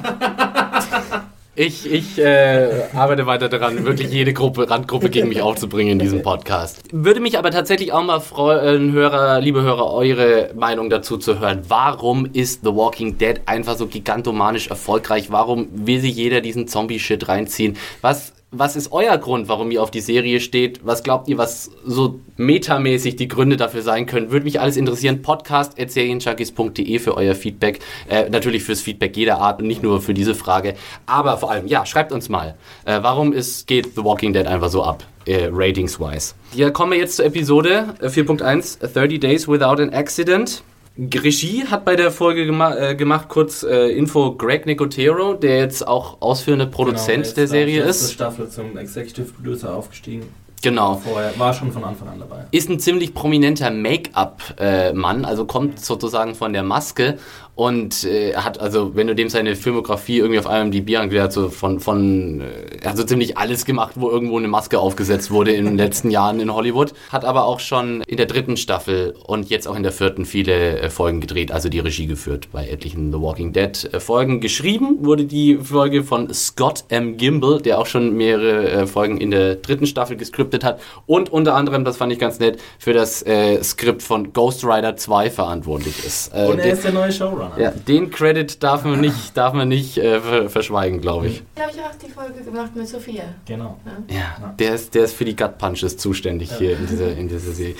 ich 1.61 1.91
ich 1.91 2.19
äh, 2.19 2.85
arbeite 2.95 3.27
weiter 3.27 3.51
daran, 3.51 3.85
wirklich 3.85 4.11
jede 4.11 4.33
Gruppe, 4.33 4.71
Randgruppe 4.71 5.11
gegen 5.11 5.29
mich 5.29 5.43
aufzubringen 5.43 5.93
in 5.93 5.99
diesem 5.99 6.23
Podcast. 6.23 6.83
Würde 6.91 7.21
mich 7.21 7.39
aber 7.39 7.51
tatsächlich 7.51 7.93
auch 7.93 8.03
mal 8.03 8.21
freuen, 8.21 8.93
Hörer, 8.93 9.41
liebe 9.41 9.61
Hörer, 9.63 9.93
eure 9.93 10.53
Meinung 10.55 10.89
dazu 10.89 11.19
zu 11.19 11.39
hören. 11.39 11.63
Warum 11.69 12.27
ist 12.33 12.63
The 12.65 12.75
Walking 12.75 13.19
Dead 13.19 13.43
einfach 13.45 13.77
so 13.77 13.87
gigantomanisch 13.87 14.69
erfolgreich? 14.69 15.31
Warum 15.31 15.69
will 15.73 16.01
sich 16.01 16.17
jeder 16.17 16.41
diesen 16.41 16.67
Zombie-Shit 16.67 17.29
reinziehen? 17.29 17.77
Was 18.01 18.33
was 18.53 18.75
ist 18.75 18.91
euer 18.91 19.17
Grund, 19.17 19.49
warum 19.49 19.71
ihr 19.71 19.83
auf 19.83 19.93
die 19.93 20.01
Serie 20.01 20.41
steht? 20.41 20.81
Was 20.85 21.05
glaubt 21.05 21.29
ihr, 21.29 21.39
was 21.39 21.71
so 21.87 22.19
metamäßig 22.37 23.15
die 23.15 23.29
Gründe 23.29 23.57
dafür 23.57 23.83
sein 23.83 24.07
können? 24.07 24.33
Würde 24.33 24.45
mich 24.45 24.61
alles 24.61 24.77
interessieren. 24.77 25.23
Podcast.serienjunkies.de 25.23 26.99
für 26.99 27.17
euer 27.17 27.35
Feedback. 27.37 27.79
Äh, 28.09 28.29
natürlich 28.29 28.65
fürs 28.65 28.81
Feedback 28.81 29.17
jeder 29.17 29.41
Art 29.41 29.61
und 29.63 29.69
nicht 29.69 29.85
nur 29.85 30.03
für 30.03 30.15
diese 30.15 30.35
Frage. 30.35 30.75
Aber 31.07 31.37
vor 31.39 31.53
allem, 31.53 31.69
ja, 31.69 31.87
schreibt 31.87 32.11
uns 32.11 32.29
mal. 32.29 32.57
Äh, 32.85 32.99
warum 33.03 33.33
ist, 33.33 33.69
geht 33.69 33.95
The 33.95 34.05
Walking 34.05 34.33
Dead 34.33 34.47
einfach 34.47 34.69
so 34.69 34.83
ab? 34.83 35.05
Äh, 35.27 35.49
Ratings-wise. 35.53 36.35
Hier 36.53 36.73
kommen 36.73 36.93
wir 36.93 36.99
jetzt 36.99 37.17
zur 37.17 37.27
Episode 37.27 37.95
äh, 38.01 38.07
4.1 38.07 38.81
30 38.81 39.21
Days 39.21 39.47
Without 39.47 39.81
an 39.81 39.91
Accident. 39.91 40.65
Regie 40.99 41.65
hat 41.67 41.85
bei 41.85 41.97
der 41.97 42.11
Folge 42.11 42.45
gema 42.45 42.75
äh, 42.77 42.95
gemacht, 42.95 43.29
kurz 43.29 43.63
äh, 43.63 43.91
Info, 43.91 44.35
Greg 44.35 44.67
Nicotero, 44.67 45.35
der 45.35 45.59
jetzt 45.59 45.87
auch 45.87 46.21
ausführende 46.21 46.67
Produzent 46.67 47.25
Genau, 47.25 47.35
der 47.37 47.47
Serie 47.49 47.83
ist. 47.83 48.13
Staffel 48.13 48.49
zum 48.49 48.77
Executive 48.77 49.33
Producer 49.33 49.75
aufgestiegen. 49.75 50.25
Genau. 50.63 50.97
Vorher 50.97 51.33
war 51.39 51.55
schon 51.55 51.73
von 51.73 51.85
Anfang 51.85 52.09
an 52.09 52.19
dabei. 52.19 52.45
Ist 52.51 52.69
ein 52.69 52.79
ziemlich 52.79 53.15
prominenter 53.15 53.71
Make-up-Mann, 53.71 55.25
also 55.25 55.47
kommt 55.47 55.83
sozusagen 55.83 56.35
von 56.35 56.53
der 56.53 56.63
Maske 56.63 57.19
und 57.61 58.05
äh, 58.05 58.37
hat 58.37 58.59
also, 58.59 58.97
wenn 58.97 59.07
du 59.07 59.15
dem 59.15 59.29
seine 59.29 59.55
Filmografie 59.55 60.17
irgendwie 60.17 60.39
auf 60.39 60.47
IMDb 60.47 60.97
angeschaut 60.97 61.25
hat, 61.25 61.33
so 61.35 61.51
von, 61.51 61.79
von 61.79 62.41
äh, 62.41 62.45
er 62.81 62.93
hat 62.93 62.97
so 62.97 63.05
ziemlich 63.05 63.37
alles 63.37 63.67
gemacht, 63.67 63.97
wo 63.97 64.09
irgendwo 64.09 64.39
eine 64.39 64.49
Maske 64.49 64.79
aufgesetzt 64.79 65.31
wurde 65.31 65.53
in 65.53 65.67
den 65.67 65.77
letzten 65.77 66.11
Jahren 66.11 66.41
in 66.41 66.55
Hollywood. 66.55 66.95
Hat 67.11 67.27
aber 67.27 67.45
auch 67.45 67.61
schon 67.61 68.01
in 68.07 68.17
der 68.17 68.25
dritten 68.25 68.57
Staffel 68.57 69.15
und 69.27 69.51
jetzt 69.51 69.69
auch 69.69 69.77
in 69.77 69.83
der 69.83 69.93
vierten 69.93 70.25
viele 70.25 70.81
äh, 70.81 70.89
Folgen 70.89 71.21
gedreht, 71.21 71.53
also 71.53 71.69
die 71.69 71.81
Regie 71.81 72.07
geführt 72.07 72.49
bei 72.51 72.67
etlichen 72.67 73.13
The 73.13 73.21
Walking 73.21 73.53
Dead 73.53 73.93
äh, 73.93 74.01
Folgen. 74.01 74.41
Geschrieben 74.41 74.97
wurde 75.03 75.27
die 75.27 75.59
Folge 75.59 76.03
von 76.03 76.33
Scott 76.33 76.85
M. 76.89 77.19
Gimble, 77.19 77.61
der 77.61 77.79
auch 77.79 77.87
schon 77.87 78.17
mehrere 78.17 78.87
Folgen 78.87 79.19
in 79.19 79.33
der 79.33 79.57
dritten 79.57 79.85
Staffel 79.85 80.17
gescriptet 80.17 80.65
hat 80.65 80.81
und 81.05 81.31
unter 81.31 81.57
anderem, 81.57 81.85
das 81.85 81.99
fand 81.99 82.11
ich 82.11 82.19
ganz 82.19 82.39
nett, 82.39 82.59
für 82.79 82.95
das 82.95 83.23
Skript 83.63 84.03
von 84.03 84.33
Ghost 84.33 84.65
Rider 84.65 84.97
2 84.97 85.29
verantwortlich 85.29 86.07
ist. 86.07 86.33
Und 86.33 86.59
er 86.59 86.73
ist 86.73 86.85
der 86.85 86.93
neue 86.93 87.13
Showrunner. 87.13 87.50
Ja, 87.59 87.71
den 87.71 88.11
Credit 88.11 88.63
darf 88.63 88.85
man 88.85 89.01
nicht, 89.01 89.37
darf 89.37 89.53
man 89.53 89.69
nicht 89.69 89.99
äh, 89.99 90.21
ver- 90.21 90.49
verschweigen, 90.51 91.01
glaube 91.01 91.29
ich. 91.29 91.43
Da 91.55 91.63
habe 91.63 91.73
ich 91.75 91.81
auch 91.81 91.95
die 92.03 92.11
Folge 92.11 92.43
gemacht 92.43 92.75
mit 92.77 92.89
Sophia. 92.89 93.25
Genau. 93.47 93.79
Ja, 94.09 94.55
der 94.59 94.75
ist, 94.75 94.95
der 94.95 95.05
ist 95.05 95.15
für 95.15 95.25
die 95.25 95.37
Gut 95.37 95.59
Punches 95.59 95.97
zuständig 95.97 96.53
hier 96.57 96.79
in 96.79 96.87
dieser, 96.87 97.17
in 97.17 97.29
dieser 97.29 97.53
Serie. 97.53 97.75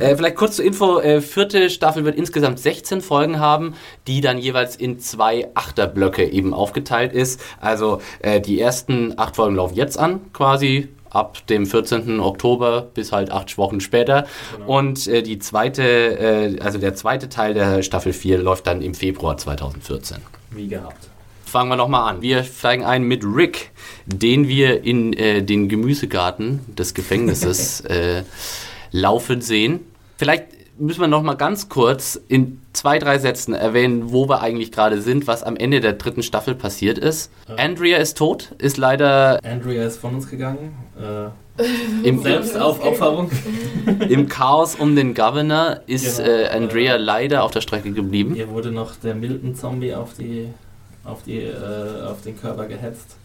äh, 0.00 0.16
vielleicht 0.16 0.36
kurz 0.36 0.56
zur 0.56 0.64
Info: 0.64 0.98
äh, 1.00 1.20
vierte 1.20 1.70
Staffel 1.70 2.04
wird 2.04 2.16
insgesamt 2.16 2.58
16 2.58 3.00
Folgen 3.00 3.38
haben, 3.38 3.74
die 4.06 4.20
dann 4.20 4.38
jeweils 4.38 4.76
in 4.76 4.98
zwei 5.00 5.48
Achterblöcke 5.54 6.24
eben 6.28 6.54
aufgeteilt 6.54 7.12
ist. 7.12 7.40
Also 7.60 8.00
äh, 8.20 8.40
die 8.40 8.60
ersten 8.60 9.14
acht 9.18 9.36
Folgen 9.36 9.56
laufen 9.56 9.74
jetzt 9.74 9.98
an, 9.98 10.20
quasi 10.32 10.88
ab 11.10 11.46
dem 11.48 11.66
14. 11.66 12.20
Oktober 12.20 12.82
bis 12.94 13.12
halt 13.12 13.30
acht 13.30 13.58
Wochen 13.58 13.80
später. 13.80 14.26
Und 14.66 15.06
äh, 15.06 15.22
die 15.22 15.38
zweite, 15.38 15.82
äh, 15.82 16.60
also 16.60 16.78
der 16.78 16.94
zweite 16.94 17.28
Teil 17.28 17.54
der 17.54 17.82
Staffel 17.82 18.12
4 18.12 18.38
läuft 18.38 18.66
dann 18.66 18.82
im 18.82 18.94
Februar 18.94 19.36
2014. 19.36 20.18
Wie 20.50 20.68
gehabt. 20.68 21.08
Fangen 21.44 21.68
wir 21.68 21.76
nochmal 21.76 22.08
an. 22.08 22.22
Wir 22.22 22.44
steigen 22.44 22.84
ein 22.84 23.02
mit 23.02 23.24
Rick, 23.24 23.72
den 24.06 24.46
wir 24.46 24.84
in 24.84 25.12
äh, 25.14 25.42
den 25.42 25.68
Gemüsegarten 25.68 26.60
des 26.76 26.94
Gefängnisses 26.94 27.80
äh, 27.86 28.22
laufen 28.92 29.40
sehen. 29.40 29.80
Vielleicht 30.16 30.59
müssen 30.80 31.00
wir 31.00 31.08
nochmal 31.08 31.36
ganz 31.36 31.68
kurz 31.68 32.20
in 32.28 32.60
zwei, 32.72 32.98
drei 32.98 33.18
Sätzen 33.18 33.54
erwähnen, 33.54 34.12
wo 34.12 34.28
wir 34.28 34.40
eigentlich 34.40 34.72
gerade 34.72 35.00
sind, 35.02 35.26
was 35.26 35.42
am 35.42 35.56
Ende 35.56 35.80
der 35.80 35.92
dritten 35.92 36.22
Staffel 36.22 36.54
passiert 36.54 36.98
ist. 36.98 37.30
Andrea 37.56 37.98
ist 37.98 38.16
tot, 38.16 38.52
ist 38.58 38.76
leider 38.76 39.38
Andrea 39.44 39.84
ist 39.86 39.98
von 39.98 40.14
uns 40.14 40.28
gegangen. 40.28 40.74
Äh, 40.98 41.28
im, 42.02 42.22
Selbstaufopferung. 42.22 43.30
im 44.08 44.28
Chaos 44.28 44.74
um 44.76 44.96
den 44.96 45.14
Governor, 45.14 45.80
ist 45.86 46.16
Genau. 46.18 46.30
äh, 46.30 46.48
Andrea 46.48 46.96
leider 46.96 47.44
auf 47.44 47.50
der 47.50 47.60
Strecke 47.60 47.92
geblieben. 47.92 48.34
Hier 48.34 48.48
wurde 48.48 48.70
noch 48.70 48.96
der 48.96 49.14
Milton-Zombie 49.14 49.94
auf, 49.94 50.14
die, 50.18 50.48
auf, 51.04 51.22
die, 51.24 51.40
äh, 51.40 52.02
auf 52.06 52.22
den 52.22 52.40
Körper 52.40 52.66
gehetzt. 52.66 53.16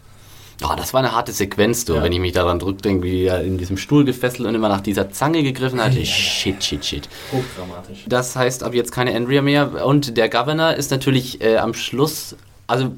Oh, 0.64 0.72
das 0.76 0.94
war 0.94 1.00
eine 1.00 1.12
harte 1.12 1.32
Sequenz, 1.32 1.84
du, 1.84 1.94
Ja. 1.96 2.02
wenn 2.02 2.12
ich 2.12 2.18
mich 2.18 2.32
daran 2.32 2.58
zurückdenke, 2.60 3.02
wie 3.06 3.24
er 3.24 3.42
in 3.42 3.58
diesem 3.58 3.76
Stuhl 3.76 4.04
gefesselt 4.06 4.48
und 4.48 4.54
immer 4.54 4.68
nach 4.70 4.80
dieser 4.80 5.10
Zange 5.10 5.42
gegriffen 5.42 5.82
hat. 5.82 5.92
Ja. 5.94 6.04
Shit, 6.04 6.64
shit, 6.64 6.84
shit. 6.84 7.08
Hochdramatisch. 7.32 8.04
Das 8.08 8.34
heißt 8.36 8.62
ab 8.62 8.72
jetzt 8.74 8.90
keine 8.90 9.14
Andrea 9.14 9.42
mehr. 9.42 9.84
Und 9.86 10.16
der 10.16 10.28
Governor 10.30 10.72
ist 10.74 10.90
natürlich 10.90 11.42
äh, 11.42 11.58
am 11.58 11.74
Schluss, 11.74 12.36
also 12.66 12.92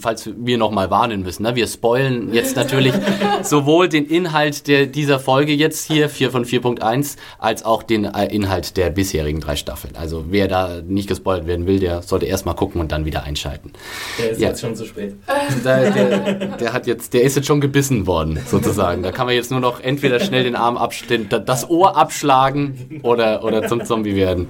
falls 0.00 0.30
wir 0.36 0.58
nochmal 0.58 0.90
warnen 0.90 1.22
müssen, 1.22 1.42
ne? 1.42 1.54
wir 1.54 1.66
spoilen 1.66 2.32
jetzt 2.32 2.56
natürlich 2.56 2.92
sowohl 3.42 3.88
den 3.88 4.06
Inhalt 4.06 4.66
der, 4.68 4.86
dieser 4.86 5.18
Folge 5.20 5.52
jetzt 5.52 5.86
hier, 5.86 6.08
4 6.08 6.30
von 6.30 6.44
4.1, 6.44 7.16
als 7.38 7.64
auch 7.64 7.82
den 7.82 8.04
äh, 8.04 8.26
Inhalt 8.34 8.76
der 8.76 8.90
bisherigen 8.90 9.40
drei 9.40 9.56
Staffeln. 9.56 9.94
Also 9.96 10.24
wer 10.30 10.48
da 10.48 10.80
nicht 10.86 11.08
gespoilt 11.08 11.46
werden 11.46 11.66
will, 11.66 11.78
der 11.78 12.02
sollte 12.02 12.26
erstmal 12.26 12.54
gucken 12.54 12.80
und 12.80 12.92
dann 12.92 13.04
wieder 13.04 13.22
einschalten. 13.24 13.72
Der 14.18 14.30
ist 14.30 14.40
Ja. 14.40 14.48
jetzt 14.48 14.60
schon 14.60 14.74
zu 14.76 14.84
spät. 14.86 15.14
Der, 15.64 15.90
der, 15.90 16.18
der 16.56 16.72
hat 16.72 16.86
jetzt, 16.86 17.12
der 17.14 17.22
ist 17.22 17.36
jetzt 17.36 17.46
schon 17.46 17.60
gebissen 17.60 18.06
worden, 18.06 18.38
sozusagen. 18.46 19.02
Da 19.02 19.10
kann 19.12 19.26
man 19.26 19.34
jetzt 19.34 19.50
nur 19.50 19.60
noch 19.60 19.80
entweder 19.80 20.20
schnell 20.20 20.44
den 20.44 20.54
Arm 20.56 20.76
abstellen, 20.76 21.28
das 21.28 21.68
Ohr 21.68 21.96
abschlagen 21.96 23.00
oder, 23.02 23.42
oder 23.44 23.66
zum 23.68 23.84
Zombie 23.84 24.14
werden. 24.16 24.48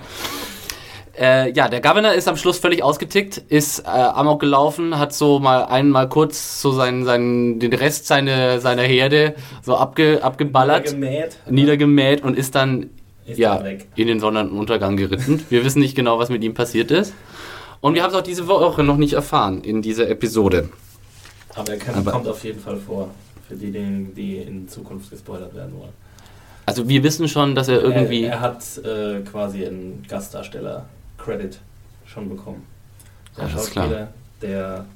Äh, 1.18 1.52
ja, 1.52 1.68
der 1.68 1.80
Governor 1.80 2.12
ist 2.12 2.28
am 2.28 2.37
Schluss 2.37 2.58
völlig 2.58 2.82
ausgetickt, 2.82 3.38
ist 3.49 3.80
äh, 3.80 3.85
amok 3.88 4.40
gelaufen, 4.40 4.99
hat 4.99 5.14
so 5.14 5.38
mal 5.38 5.64
einmal 5.64 6.08
kurz 6.08 6.60
so 6.60 6.73
seinen, 6.73 7.04
seinen, 7.04 7.58
den 7.58 7.73
Rest 7.73 8.06
seine, 8.06 8.60
seiner 8.60 8.82
Herde 8.82 9.34
so 9.62 9.76
abge, 9.76 10.23
abgeballert, 10.23 10.84
Gemäht. 10.91 11.38
niedergemäht 11.49 12.23
und 12.23 12.36
ist 12.36 12.54
dann 12.54 12.91
Ist 13.26 13.38
ja, 13.38 13.56
dann 13.56 13.78
in 13.95 14.08
den 14.08 14.21
Sonnenuntergang 14.21 14.97
geritten. 14.99 15.43
Wir 15.49 15.64
wissen 15.64 15.80
nicht 15.80 15.95
genau, 15.95 16.19
was 16.19 16.28
mit 16.28 16.45
ihm 16.45 16.52
passiert 16.54 16.91
ist. 16.91 17.14
Und 17.80 17.95
wir 17.95 18.02
haben 18.02 18.10
es 18.10 18.17
auch 18.17 18.23
diese 18.23 18.47
Woche 18.47 18.82
noch 18.82 18.97
nicht 18.99 19.14
erfahren 19.14 19.62
in 19.62 19.80
dieser 19.80 20.08
Episode. 20.10 20.69
Aber 21.54 21.73
er 21.73 21.78
kann, 21.78 21.95
Aber- 21.95 22.12
kommt 22.12 22.28
auf 22.28 22.45
jeden 22.45 22.60
Fall 22.60 22.76
vor. 22.76 23.08
Für 23.49 23.54
diejenigen, 23.54 24.12
die 24.14 24.36
in 24.38 24.69
Zukunft 24.69 25.08
gespoilert 25.08 25.54
werden 25.54 25.73
wollen. 25.78 25.93
Also 26.67 26.88
wir 26.88 27.04
wissen 27.04 27.28
schon, 27.28 27.54
dass 27.54 27.69
er 27.69 27.80
irgendwie... 27.80 28.25
Er, 28.25 28.32
er 28.32 28.41
hat 28.41 28.64
äh, 28.78 29.21
quasi 29.21 29.64
einen 29.64 30.04
Gastdarsteller-Credit 31.26 31.58
schon 32.06 32.28
bekommen. 32.28 32.65
Der 33.36 33.45
Alles 33.45 33.52
Schauspieler, 33.54 34.12
der 34.41 34.86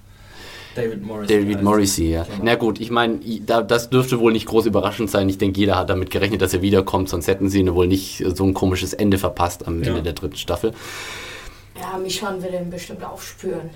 David 0.74 1.04
Morrissey. 1.04 1.40
David. 1.40 1.62
Morrissey, 1.62 2.10
ja. 2.12 2.22
Genau. 2.22 2.44
Na 2.44 2.54
gut, 2.54 2.80
ich 2.80 2.90
meine, 2.90 3.18
da, 3.44 3.62
das 3.62 3.90
dürfte 3.90 4.20
wohl 4.20 4.32
nicht 4.32 4.46
groß 4.46 4.66
überraschend 4.66 5.10
sein. 5.10 5.28
Ich 5.28 5.38
denke, 5.38 5.58
jeder 5.58 5.76
hat 5.76 5.90
damit 5.90 6.10
gerechnet, 6.10 6.40
dass 6.40 6.54
er 6.54 6.62
wiederkommt, 6.62 7.08
sonst 7.08 7.26
hätten 7.26 7.48
sie 7.48 7.60
ihn 7.60 7.74
wohl 7.74 7.88
nicht 7.88 8.24
so 8.34 8.44
ein 8.44 8.54
komisches 8.54 8.94
Ende 8.94 9.18
verpasst 9.18 9.66
am 9.66 9.82
Ja. 9.82 9.88
Ende 9.88 10.02
der 10.02 10.12
dritten 10.12 10.36
Staffel. 10.36 10.72
Ja, 11.78 11.98
Michonne 11.98 12.42
will 12.42 12.54
ihn 12.54 12.70
bestimmt 12.70 13.02
aufspüren. 13.04 13.70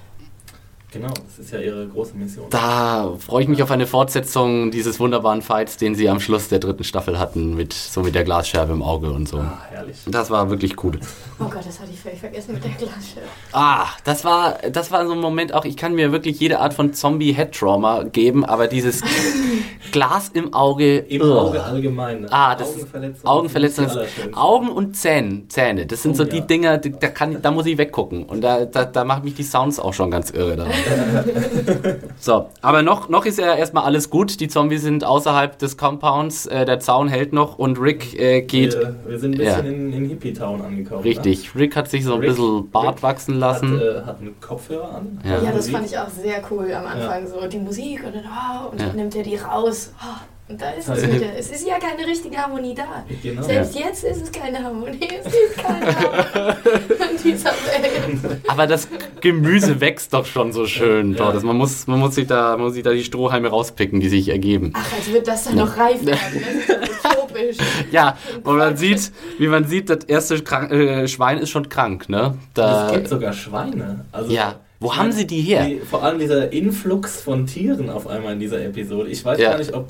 Genau, 0.94 1.08
das 1.08 1.44
ist 1.44 1.52
ja 1.52 1.58
ihre 1.58 1.86
große 1.88 2.16
Mission. 2.16 2.46
Da 2.50 3.12
freue 3.18 3.42
ich 3.42 3.48
mich 3.48 3.62
auf 3.64 3.70
eine 3.72 3.86
Fortsetzung 3.86 4.70
dieses 4.70 5.00
wunderbaren 5.00 5.42
Fights, 5.42 5.76
den 5.76 5.96
sie 5.96 6.08
am 6.08 6.20
Schluss 6.20 6.48
der 6.48 6.60
dritten 6.60 6.84
Staffel 6.84 7.18
hatten, 7.18 7.56
mit 7.56 7.72
so 7.72 8.00
mit 8.02 8.14
der 8.14 8.22
Glasscherbe 8.22 8.72
im 8.72 8.82
Auge 8.82 9.10
und 9.10 9.28
so. 9.28 9.38
Ah, 9.38 9.58
herrlich. 9.70 9.96
Das 10.06 10.30
war 10.30 10.50
wirklich 10.50 10.82
cool. 10.84 11.00
Oh 11.40 11.44
Gott, 11.44 11.66
das 11.66 11.80
hatte 11.80 11.90
ich 11.92 11.98
völlig 12.00 12.20
vergessen 12.20 12.54
mit 12.54 12.62
der 12.64 12.70
Glasscherbe. 12.70 13.26
Ah, 13.52 13.86
das 14.04 14.24
war, 14.24 14.58
das 14.70 14.92
war 14.92 15.04
so 15.06 15.12
ein 15.14 15.20
Moment 15.20 15.52
auch, 15.52 15.64
ich 15.64 15.76
kann 15.76 15.94
mir 15.96 16.12
wirklich 16.12 16.38
jede 16.38 16.60
Art 16.60 16.74
von 16.74 16.94
Zombie-Head-Trauma 16.94 18.04
geben, 18.04 18.44
aber 18.44 18.68
dieses 18.68 19.02
Glas 19.92 20.28
im 20.32 20.54
Auge. 20.54 20.98
Im 20.98 21.22
ugh. 21.22 21.38
Auge 21.40 21.62
allgemein. 21.64 22.26
Ah, 22.30 22.54
das 22.54 22.68
Augenverletzung. 22.74 23.26
Augenverletzung. 23.26 23.86
Augen 24.34 24.68
und 24.68 24.96
Zähne, 24.96 25.42
Zähne. 25.48 25.86
Das 25.86 26.02
sind 26.02 26.12
Oh, 26.12 26.18
so 26.18 26.24
die 26.24 26.38
ja. 26.38 26.42
Dinger, 26.44 26.78
die- 26.78 26.90
da, 26.98 27.08
kann, 27.08 27.42
da 27.42 27.50
muss 27.50 27.66
ich 27.66 27.78
weggucken. 27.78 28.24
Und 28.24 28.40
da, 28.42 28.64
da, 28.64 28.84
da 28.84 29.04
machen 29.04 29.24
mich 29.24 29.34
die 29.34 29.42
Sounds 29.42 29.78
auch 29.80 29.92
schon 29.94 30.10
ganz 30.10 30.30
irre 30.30 30.56
daran. 30.56 30.72
so, 32.18 32.48
aber 32.62 32.82
noch, 32.82 33.08
noch 33.08 33.24
ist 33.26 33.38
ja 33.38 33.54
erstmal 33.54 33.84
alles 33.84 34.10
gut. 34.10 34.40
Die 34.40 34.48
Zombies 34.48 34.82
sind 34.82 35.04
außerhalb 35.04 35.58
des 35.58 35.76
Compounds. 35.76 36.46
Äh, 36.46 36.64
der 36.64 36.80
Zaun 36.80 37.08
hält 37.08 37.32
noch 37.32 37.58
und 37.58 37.78
Rick 37.80 38.18
äh, 38.18 38.42
geht. 38.42 38.74
Wir, 38.74 38.94
wir 39.06 39.18
sind 39.18 39.32
ein 39.34 39.38
bisschen 39.38 39.64
Ja. 39.66 39.70
in, 39.70 39.92
in 39.92 40.08
Hippie-Town 40.08 40.60
angekommen. 40.62 41.02
Richtig. 41.02 41.54
Rick 41.54 41.76
hat 41.76 41.88
sich 41.90 42.04
so 42.04 42.14
ein 42.14 42.20
Rick- 42.20 42.30
bisschen 42.30 42.70
Bart 42.70 42.96
Rick 42.96 43.02
wachsen 43.02 43.34
Ne? 43.34 43.40
lassen. 43.40 43.74
Hat, 43.74 43.82
äh, 43.82 44.02
hat 44.06 44.20
einen 44.20 44.40
Kopfhörer 44.40 44.94
an. 44.96 45.18
Ja. 45.24 45.30
Ja, 45.36 45.40
das 45.46 45.54
Musik. 45.56 45.74
fand 45.74 45.86
ich 45.86 45.98
auch 45.98 46.08
sehr 46.08 46.42
cool 46.50 46.72
am 46.72 46.86
Anfang. 46.86 47.26
So 47.26 47.46
die 47.48 47.58
Musik 47.58 48.02
und 48.04 48.14
dann, 48.14 48.24
oh, 48.24 48.70
und 48.70 48.80
Ja. 48.80 48.86
dann 48.88 48.96
nimmt 48.96 49.14
er 49.16 49.22
die 49.22 49.36
raus. 49.36 49.92
Oh, 50.00 50.20
und 50.48 50.60
da 50.60 50.70
ist 50.70 50.88
es 50.88 51.02
Ja. 51.02 51.12
wieder. 51.14 51.26
Es 51.38 51.50
ist 51.50 51.66
ja 51.66 51.78
keine 51.78 52.06
richtige 52.06 52.36
Harmonie 52.36 52.74
da. 52.74 53.04
Genau. 53.22 53.42
Selbst 53.42 53.78
jetzt 53.78 54.04
ist 54.04 54.22
es 54.22 54.32
keine 54.32 54.62
Harmonie. 54.62 54.98
Es 55.24 55.32
gibt 55.32 55.56
keine 55.66 55.86
Harmonie 55.86 56.54
in 57.16 57.22
dieser 57.32 57.50
Welt. 57.50 58.42
Aber 58.48 58.66
das 58.66 58.88
Gemüse 59.20 59.80
wächst 59.80 60.12
doch 60.12 60.26
schon 60.26 60.52
so 60.52 60.66
schön 60.66 61.12
Ja. 61.12 61.18
dort. 61.18 61.34
Also 61.34 61.46
man, 61.46 61.56
muss, 61.56 61.86
man, 61.86 61.98
muss 62.00 62.14
sich 62.14 62.26
da, 62.26 62.56
man 62.56 62.66
muss 62.66 62.74
sich 62.74 62.82
da 62.82 62.92
die 62.92 63.04
Strohhalme 63.04 63.48
rauspicken, 63.48 64.00
die 64.00 64.08
sich 64.08 64.28
ergeben. 64.28 64.72
Ach, 64.74 64.84
als 64.96 65.12
wird 65.12 65.26
das 65.26 65.44
dann 65.44 65.56
noch 65.56 65.76
reif 65.78 66.04
werden. 66.04 66.42
Utopisch. 67.04 67.56
Ja, 67.90 68.16
und 68.42 68.56
man 68.58 68.76
sieht, 68.76 69.12
wie 69.38 69.48
man 69.48 69.64
sieht, 69.64 69.88
das 69.90 70.04
erste 70.04 70.34
äh, 70.36 71.08
Schwein 71.08 71.38
ist 71.38 71.50
schon 71.50 71.68
krank, 71.68 72.08
ne? 72.08 72.36
Da, 72.54 72.88
es 72.88 72.92
gibt 72.92 73.08
sogar 73.08 73.32
Schweine. 73.32 74.04
Also, 74.12 74.30
Ja. 74.32 74.56
Wo 74.84 74.90
ich 74.92 74.96
haben 74.96 75.08
meine, 75.08 75.18
sie 75.18 75.26
die 75.26 75.40
her? 75.40 75.68
vor 75.88 76.02
allem 76.02 76.18
dieser 76.18 76.52
Influx 76.52 77.20
von 77.20 77.46
Tieren 77.46 77.90
auf 77.90 78.06
einmal 78.06 78.34
in 78.34 78.38
dieser 78.40 78.62
Episode. 78.64 79.08
Ich 79.08 79.24
weiß 79.24 79.38
Ja. 79.40 79.50
gar 79.50 79.58
nicht, 79.58 79.72
ob 79.74 79.88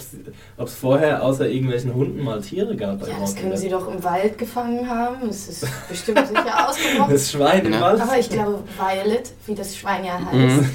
es 0.58 0.74
vorher 0.74 1.22
außer 1.22 1.48
irgendwelchen 1.48 1.92
Hunden 1.94 2.22
mal 2.22 2.40
Tiere 2.40 2.74
gab. 2.76 3.00
bei 3.00 3.08
Ja, 3.08 3.14
das 3.20 3.34
können 3.36 3.56
sie 3.56 3.68
doch 3.68 3.86
im 3.92 4.02
Wald 4.04 4.38
gefangen 4.38 4.88
haben. 4.88 5.28
Es 5.28 5.48
ist 5.48 5.66
bestimmt 5.88 6.26
sicher 6.26 6.68
ausgebrochen. 6.68 7.12
Das 7.12 7.30
Schwein 7.30 7.66
im 7.66 7.72
Ja. 7.74 7.80
Wald. 7.80 8.00
Aber 8.00 8.18
ich 8.18 8.30
glaube, 8.30 8.62
Violet, 8.78 9.32
wie 9.46 9.54
das 9.54 9.76
Schwein 9.76 10.04
ja 10.04 10.14
heißt, 10.24 10.32
Mhm. 10.34 10.70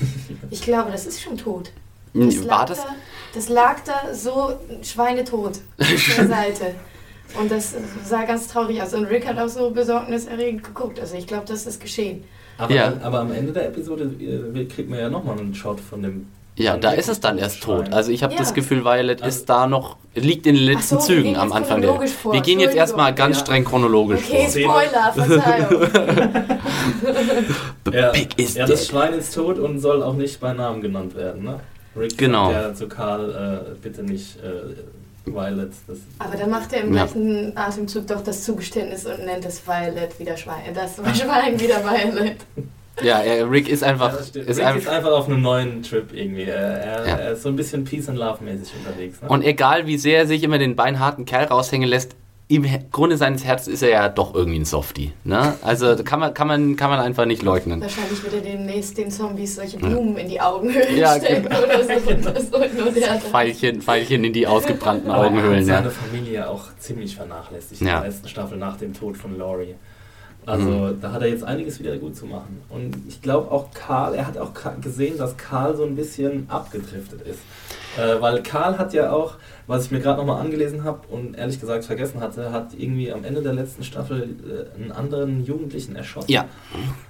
ich 0.51 0.62
glaube, 0.62 0.91
das 0.91 1.05
ist 1.05 1.21
schon 1.21 1.38
tot. 1.38 1.71
Hm, 2.13 2.25
Das 2.25 2.39
War 2.39 2.45
lag, 2.45 2.65
das? 2.65 2.77
Da, 2.79 2.95
das 3.36 3.49
lag 3.49 3.75
da 3.86 4.13
so 4.13 4.53
schweinetot 4.82 5.60
auf 5.79 6.15
der 6.17 6.27
Seite. 6.27 6.75
Und 7.39 7.51
das 7.51 7.75
sah 8.03 8.23
ganz 8.23 8.47
traurig 8.47 8.82
aus. 8.82 8.93
Und 8.95 9.05
Rick 9.05 9.27
hat 9.27 9.38
auch 9.38 9.47
so 9.47 9.69
besorgniserregend 9.69 10.63
geguckt. 10.63 10.99
Also 10.99 11.15
ich 11.15 11.27
glaube, 11.27 11.45
das 11.47 11.67
ist 11.67 11.79
geschehen. 11.79 12.23
Aber, 12.60 12.74
Ja. 12.76 12.93
aber 13.02 13.22
am 13.22 13.32
Ende 13.32 13.52
der 13.54 13.67
Episode 13.67 14.04
äh, 14.19 14.65
kriegt 14.65 14.89
man 14.89 15.00
ja 15.00 15.10
nochmal 15.10 15.39
einen 15.39 15.56
Shot 15.56 15.80
von 15.80 16.04
dem 16.04 16.28
Ja, 16.58 16.76
da 16.76 16.91
ist 16.91 17.08
es 17.08 17.22
dann 17.22 17.38
erst 17.38 17.63
tot. 17.63 17.91
Also 17.93 18.12
ich 18.12 18.22
habe 18.22 18.34
Ja. 18.34 18.39
das 18.39 18.54
Gefühl, 18.54 18.84
Violet 18.84 19.24
Also- 19.24 19.38
ist 19.39 19.50
da 19.50 19.65
noch, 19.65 19.95
liegt 20.13 20.45
in 20.45 20.56
den 20.56 20.65
letzten 20.65 21.00
so, 21.00 21.06
Zügen 21.08 21.38
am 21.38 21.54
Anfang 21.54 21.80
der. 21.82 21.95
vor. 22.08 22.34
Wir 22.34 22.41
gehen 22.41 22.60
jetzt 22.60 22.76
erstmal 22.76 23.15
ganz 23.15 23.38
Ja. 23.38 23.45
streng 23.45 23.63
chronologisch 23.63 24.19
Okay, 24.28 24.63
vor. 24.65 24.82
Spoiler, 24.82 25.13
Verzeihung. 25.15 25.88
The 27.86 27.91
Ja, 27.98 28.10
pig 28.10 28.30
is 28.38 28.56
ja, 28.56 28.65
das 28.65 28.82
dead. 28.82 28.89
Schwein 28.89 29.13
ist 29.13 29.34
tot 29.34 29.58
und 29.58 29.80
soll 29.80 30.04
auch 30.04 30.15
nicht 30.15 30.39
bei 30.39 30.54
Namen 30.54 30.82
genannt 30.82 31.15
werden, 31.15 31.43
ne? 31.43 31.60
Rick 31.98 32.17
Genau. 32.17 32.52
sagt 32.52 32.63
ja 32.65 32.74
zu 32.76 32.88
Karl, 32.88 33.63
äh, 33.65 33.76
bitte 33.82 34.04
nicht 34.04 34.38
äh, 34.43 34.74
Violet. 35.34 35.72
Das, 35.88 35.98
Aber 36.20 36.36
dann 36.38 36.50
macht 36.50 36.74
er 36.74 36.82
im 36.82 36.94
Ja. 36.94 37.06
gleichen 37.06 37.58
Atemzug 37.58 38.08
doch 38.08 38.22
das 38.24 38.44
Zugeständnis 38.44 39.06
und 39.06 39.26
nennt 39.26 39.46
es 39.46 39.62
Violet 39.68 40.20
wieder 40.20 40.36
Schwein. 40.38 40.74
Das 40.74 40.96
Schwein 41.20 41.60
wieder 41.60 41.84
Violet. 41.84 42.38
Ja, 43.02 43.20
er, 43.20 43.50
Rick 43.50 43.70
ist 43.70 43.82
Ja, 43.82 43.88
einfach, 43.89 44.22
stimmt. 44.24 44.50
ist 44.50 44.58
Rick 44.60 44.65
einfach 44.65 44.82
ist 44.82 44.89
einfach 44.89 45.12
auf 45.12 45.28
einem 45.28 45.42
neuen 45.42 45.84
Trip 45.84 46.12
irgendwie. 46.13 46.44
Er, 46.44 46.58
er, 46.58 47.08
Ja. 47.08 47.15
er 47.15 47.32
ist 47.32 47.44
so 47.44 47.50
ein 47.50 47.56
bisschen 47.56 47.86
Peace 47.86 48.10
and 48.10 48.18
Love 48.18 48.44
mäßig 48.44 48.74
unterwegs. 48.86 49.22
Ne? 49.22 49.30
Und 49.30 49.44
egal 49.44 49.88
wie 49.88 49.98
sehr 49.98 50.20
er 50.20 50.28
sich 50.28 50.44
immer 50.44 50.58
den 50.58 50.76
beinharten 50.76 51.24
Kerl 51.26 51.46
raushängen 51.46 51.88
lässt, 51.88 52.15
im 52.51 52.65
Grunde 52.91 53.15
seines 53.15 53.45
Herzens 53.45 53.75
ist 53.75 53.83
er 53.83 53.89
ja 53.89 54.09
doch 54.09 54.33
irgendwie 54.33 54.57
ein 54.57 54.65
Softie. 54.65 55.12
Ne? 55.23 55.53
Also 55.62 55.95
kann 56.03 56.19
man, 56.19 56.33
kann, 56.33 56.47
man, 56.47 56.75
kann 56.75 56.89
man 56.89 56.99
einfach 56.99 57.25
nicht 57.25 57.43
leugnen. 57.43 57.79
Wahrscheinlich 57.79 58.23
wird 58.23 58.33
er 58.33 58.41
demnächst 58.41 58.97
den 58.97 59.12
Zombies 59.12 59.55
solche 59.55 59.77
Blumen 59.77 60.17
in 60.17 60.27
die 60.27 60.41
Augenhöhlen 60.41 60.97
Ja, 60.97 61.15
stecken 61.17 61.43
genau. 61.43 61.59
oder 61.63 61.83
so. 61.83 61.89
Das 62.33 62.49
der 62.49 63.13
da. 63.13 63.19
Pfeilchen, 63.19 63.81
Pfeilchen 63.83 64.23
in 64.23 64.33
die 64.33 64.47
ausgebrannten 64.47 65.12
Aber 65.12 65.25
er 65.25 65.27
Augenhöhlen. 65.29 65.59
hat 65.62 65.67
Ja. 65.67 65.75
seine 65.77 65.91
Familie 65.91 66.49
auch 66.49 66.63
ziemlich 66.79 67.15
vernachlässigt 67.15 67.81
Ja. 67.81 67.97
in 67.97 68.01
der 68.01 68.09
letzten 68.09 68.27
Staffel 68.27 68.57
nach 68.57 68.77
dem 68.77 68.95
Tod 68.95 69.15
von 69.15 69.38
Laurie. 69.38 69.75
Also 70.47 70.67
Mhm. 70.69 71.01
da 71.01 71.12
hat 71.12 71.21
er 71.21 71.27
jetzt 71.27 71.43
einiges 71.43 71.79
wieder 71.79 71.95
gut 71.97 72.15
zu 72.15 72.25
machen. 72.25 72.62
Und 72.69 72.95
ich 73.07 73.21
glaube 73.21 73.51
auch 73.51 73.67
Karl, 73.75 74.15
er 74.15 74.25
hat 74.25 74.39
auch 74.39 74.53
gesehen, 74.81 75.19
dass 75.19 75.38
Karl 75.38 75.75
so 75.77 75.83
ein 75.83 75.95
bisschen 75.95 76.49
abgedriftet 76.49 77.21
ist. 77.27 77.39
Äh, 77.99 78.21
weil 78.21 78.41
Karl 78.43 78.77
hat 78.77 78.93
ja 78.93 79.12
auch, 79.12 79.35
was 79.67 79.85
ich 79.85 79.91
mir 79.91 79.99
gerade 79.99 80.19
nochmal 80.19 80.41
angelesen 80.41 80.83
habe 80.83 81.07
und 81.09 81.38
ehrlich 81.38 81.59
gesagt 81.59 81.85
vergessen 81.85 82.21
hatte, 82.21 82.51
hat 82.51 82.73
irgendwie 82.77 83.12
am 83.12 83.23
Ende 83.23 83.41
der 83.41 83.53
letzten 83.53 83.83
Staffel 83.83 84.21
äh, 84.23 84.81
einen 84.81 84.91
anderen 84.91 85.45
Jugendlichen 85.45 85.95
erschossen. 85.95 86.31
Ja. 86.31 86.45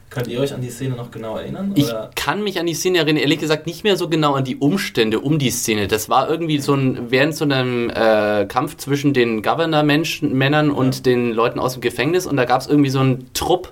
Könnt 0.10 0.28
ihr 0.28 0.40
euch 0.40 0.54
an 0.56 0.62
die 0.62 0.70
Szene 0.70 0.96
noch 0.96 1.12
genau 1.12 1.38
erinnern? 1.38 1.74
Ich 1.76 1.86
Oder? 1.86 2.10
kann 2.16 2.44
mich 2.44 2.60
an 2.60 2.66
die 2.66 2.74
Szene 2.74 2.98
erinnern, 2.98 3.22
ehrlich 3.22 3.40
gesagt 3.40 3.68
nicht 3.68 3.84
mehr 3.84 3.96
so 3.96 4.10
genau 4.10 4.34
an 4.34 4.44
die 4.44 4.56
Umstände 4.56 5.20
um 5.20 5.38
die 5.38 5.52
Szene. 5.52 5.88
Das 5.88 6.10
war 6.10 6.28
irgendwie 6.28 6.58
so 6.58 6.74
ein, 6.74 7.12
während 7.12 7.36
so 7.36 7.46
einem 7.46 7.92
äh, 7.92 8.46
Kampf 8.48 8.78
zwischen 8.78 9.14
den 9.14 9.44
Governor-Männern 9.44 10.72
und 10.72 11.06
den 11.06 11.32
Leuten 11.32 11.60
aus 11.60 11.74
dem 11.74 11.82
Gefängnis 11.82 12.26
und 12.26 12.38
da 12.38 12.46
gab 12.46 12.62
es 12.62 12.68
irgendwie 12.68 12.90
so 12.90 13.00
einen 13.00 13.32
Trupp, 13.34 13.72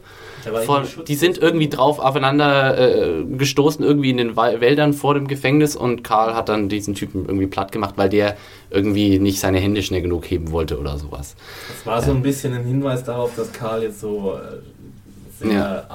Schutz- 0.85 1.05
die 1.05 1.15
sind 1.15 1.37
irgendwie 1.37 1.67
drauf 1.69 1.99
aufeinander 1.99 2.77
äh, 2.77 3.23
gestoßen, 3.23 3.83
irgendwie 3.83 4.09
in 4.09 4.17
den 4.17 4.35
Wäldern 4.35 4.93
vor 4.93 5.13
dem 5.13 5.27
Gefängnis 5.27 5.75
und 5.75 6.03
Karl 6.03 6.35
hat 6.35 6.49
dann 6.49 6.69
diesen 6.69 6.95
Typen 6.95 7.25
irgendwie 7.25 7.47
platt 7.47 7.71
gemacht, 7.71 7.93
weil 7.97 8.09
der 8.09 8.37
irgendwie 8.69 9.19
nicht 9.19 9.39
seine 9.39 9.59
Hände 9.59 9.81
schnell 9.83 10.01
genug 10.01 10.29
heben 10.29 10.51
wollte 10.51 10.79
oder 10.79 10.97
sowas. 10.97 11.35
Das 11.69 11.85
war 11.85 12.01
so 12.01 12.11
ein 12.11 12.21
bisschen 12.21 12.53
ein 12.53 12.65
Hinweis 12.65 13.03
darauf, 13.03 13.35
dass 13.35 13.51
Karl 13.51 13.83
jetzt 13.83 13.99
so 14.01 14.33
äh, 14.35 15.43
sehr 15.45 15.51
Ja. 15.53 15.85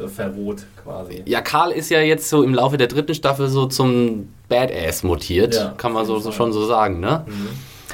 abverroht 0.00 0.64
quasi. 0.84 1.22
Ja, 1.26 1.40
Karl 1.40 1.72
ist 1.72 1.90
ja 1.90 2.00
jetzt 2.00 2.28
so 2.28 2.42
im 2.42 2.54
Laufe 2.54 2.76
der 2.78 2.86
dritten 2.88 3.14
Staffel 3.14 3.48
so 3.48 3.66
zum 3.66 4.28
Badass 4.48 5.02
mutiert, 5.02 5.54
Ja, 5.54 5.74
kann 5.76 5.92
man 5.92 6.04
so, 6.06 6.18
so 6.18 6.32
schon 6.32 6.52
so 6.52 6.64
sagen, 6.66 7.00
ne? 7.00 7.24
Mhm. 7.26 7.48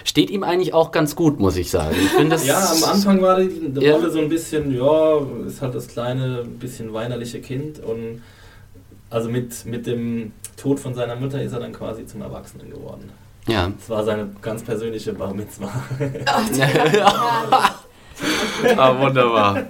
Steht 0.04 0.30
ihm 0.30 0.44
eigentlich 0.44 0.74
auch 0.74 0.92
ganz 0.92 1.16
gut, 1.16 1.40
muss 1.40 1.56
ich 1.56 1.70
sagen. 1.70 1.96
Ich 1.98 2.10
finde 2.10 2.30
das 2.36 2.46
Ja, 2.46 2.58
am 2.58 2.84
Anfang 2.84 3.22
war 3.22 3.40
die, 3.40 3.48
die 3.48 3.80
Ja. 3.80 3.94
Rolle 3.94 4.10
so 4.10 4.20
ein 4.20 4.28
bisschen, 4.28 4.72
ja, 4.72 5.18
ist 5.46 5.62
halt 5.62 5.74
das 5.74 5.88
kleine, 5.88 6.44
bisschen 6.44 6.92
weinerliche 6.92 7.40
Kind 7.40 7.80
und 7.80 8.22
also 9.10 9.30
mit, 9.30 9.64
mit 9.64 9.86
dem 9.86 10.32
Tod 10.56 10.78
von 10.78 10.94
seiner 10.94 11.16
Mutter 11.16 11.42
ist 11.42 11.52
er 11.52 11.60
dann 11.60 11.72
quasi 11.72 12.06
zum 12.06 12.22
Erwachsenen 12.22 12.70
geworden. 12.70 13.10
Ja. 13.46 13.70
Das 13.78 13.90
war 13.90 14.04
seine 14.04 14.30
ganz 14.40 14.62
persönliche 14.62 15.12
Bar 15.12 15.34
Mitzvah. 15.34 15.72
ah, 18.76 19.00
wunderbar. 19.00 19.64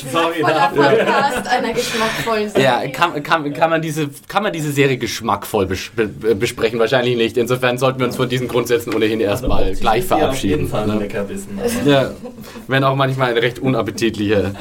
Sorry 0.00 0.40
Voller 0.40 0.54
dafür. 0.54 0.84
Podcast 0.84 1.48
einer 1.48 1.72
geschmackvollen 1.72 2.48
Serie. 2.48 2.64
Ja, 2.64 2.88
kann, 2.88 3.22
kann, 3.22 3.52
kann, 3.52 3.70
man 3.70 3.82
diese, 3.82 4.08
kann 4.28 4.42
man 4.42 4.52
diese 4.52 4.72
Serie 4.72 4.96
geschmackvoll 4.96 5.66
bes 5.66 5.90
be 5.94 6.08
besprechen? 6.34 6.78
Wahrscheinlich 6.78 7.16
nicht. 7.16 7.36
Insofern 7.36 7.78
sollten 7.78 7.98
wir 8.00 8.06
uns 8.06 8.16
von 8.16 8.28
diesen 8.28 8.48
Grundsätzen 8.48 8.94
ohnehin 8.94 9.20
erstmal 9.20 9.64
Also 9.64 9.80
gleich 9.80 10.06
sie 10.06 10.12
Auf 10.12 10.18
verabschieden. 10.20 10.58
jeden 10.58 10.68
Fall 10.68 10.82
ein 10.82 10.96
ne? 10.96 10.98
Leckerbissen. 11.00 11.58
Ja, 11.86 12.10
wenn 12.68 12.84
auch 12.84 12.96
manchmal 12.96 13.30
ein 13.30 13.38
recht 13.38 13.58
unappetitlicher. 13.58 14.52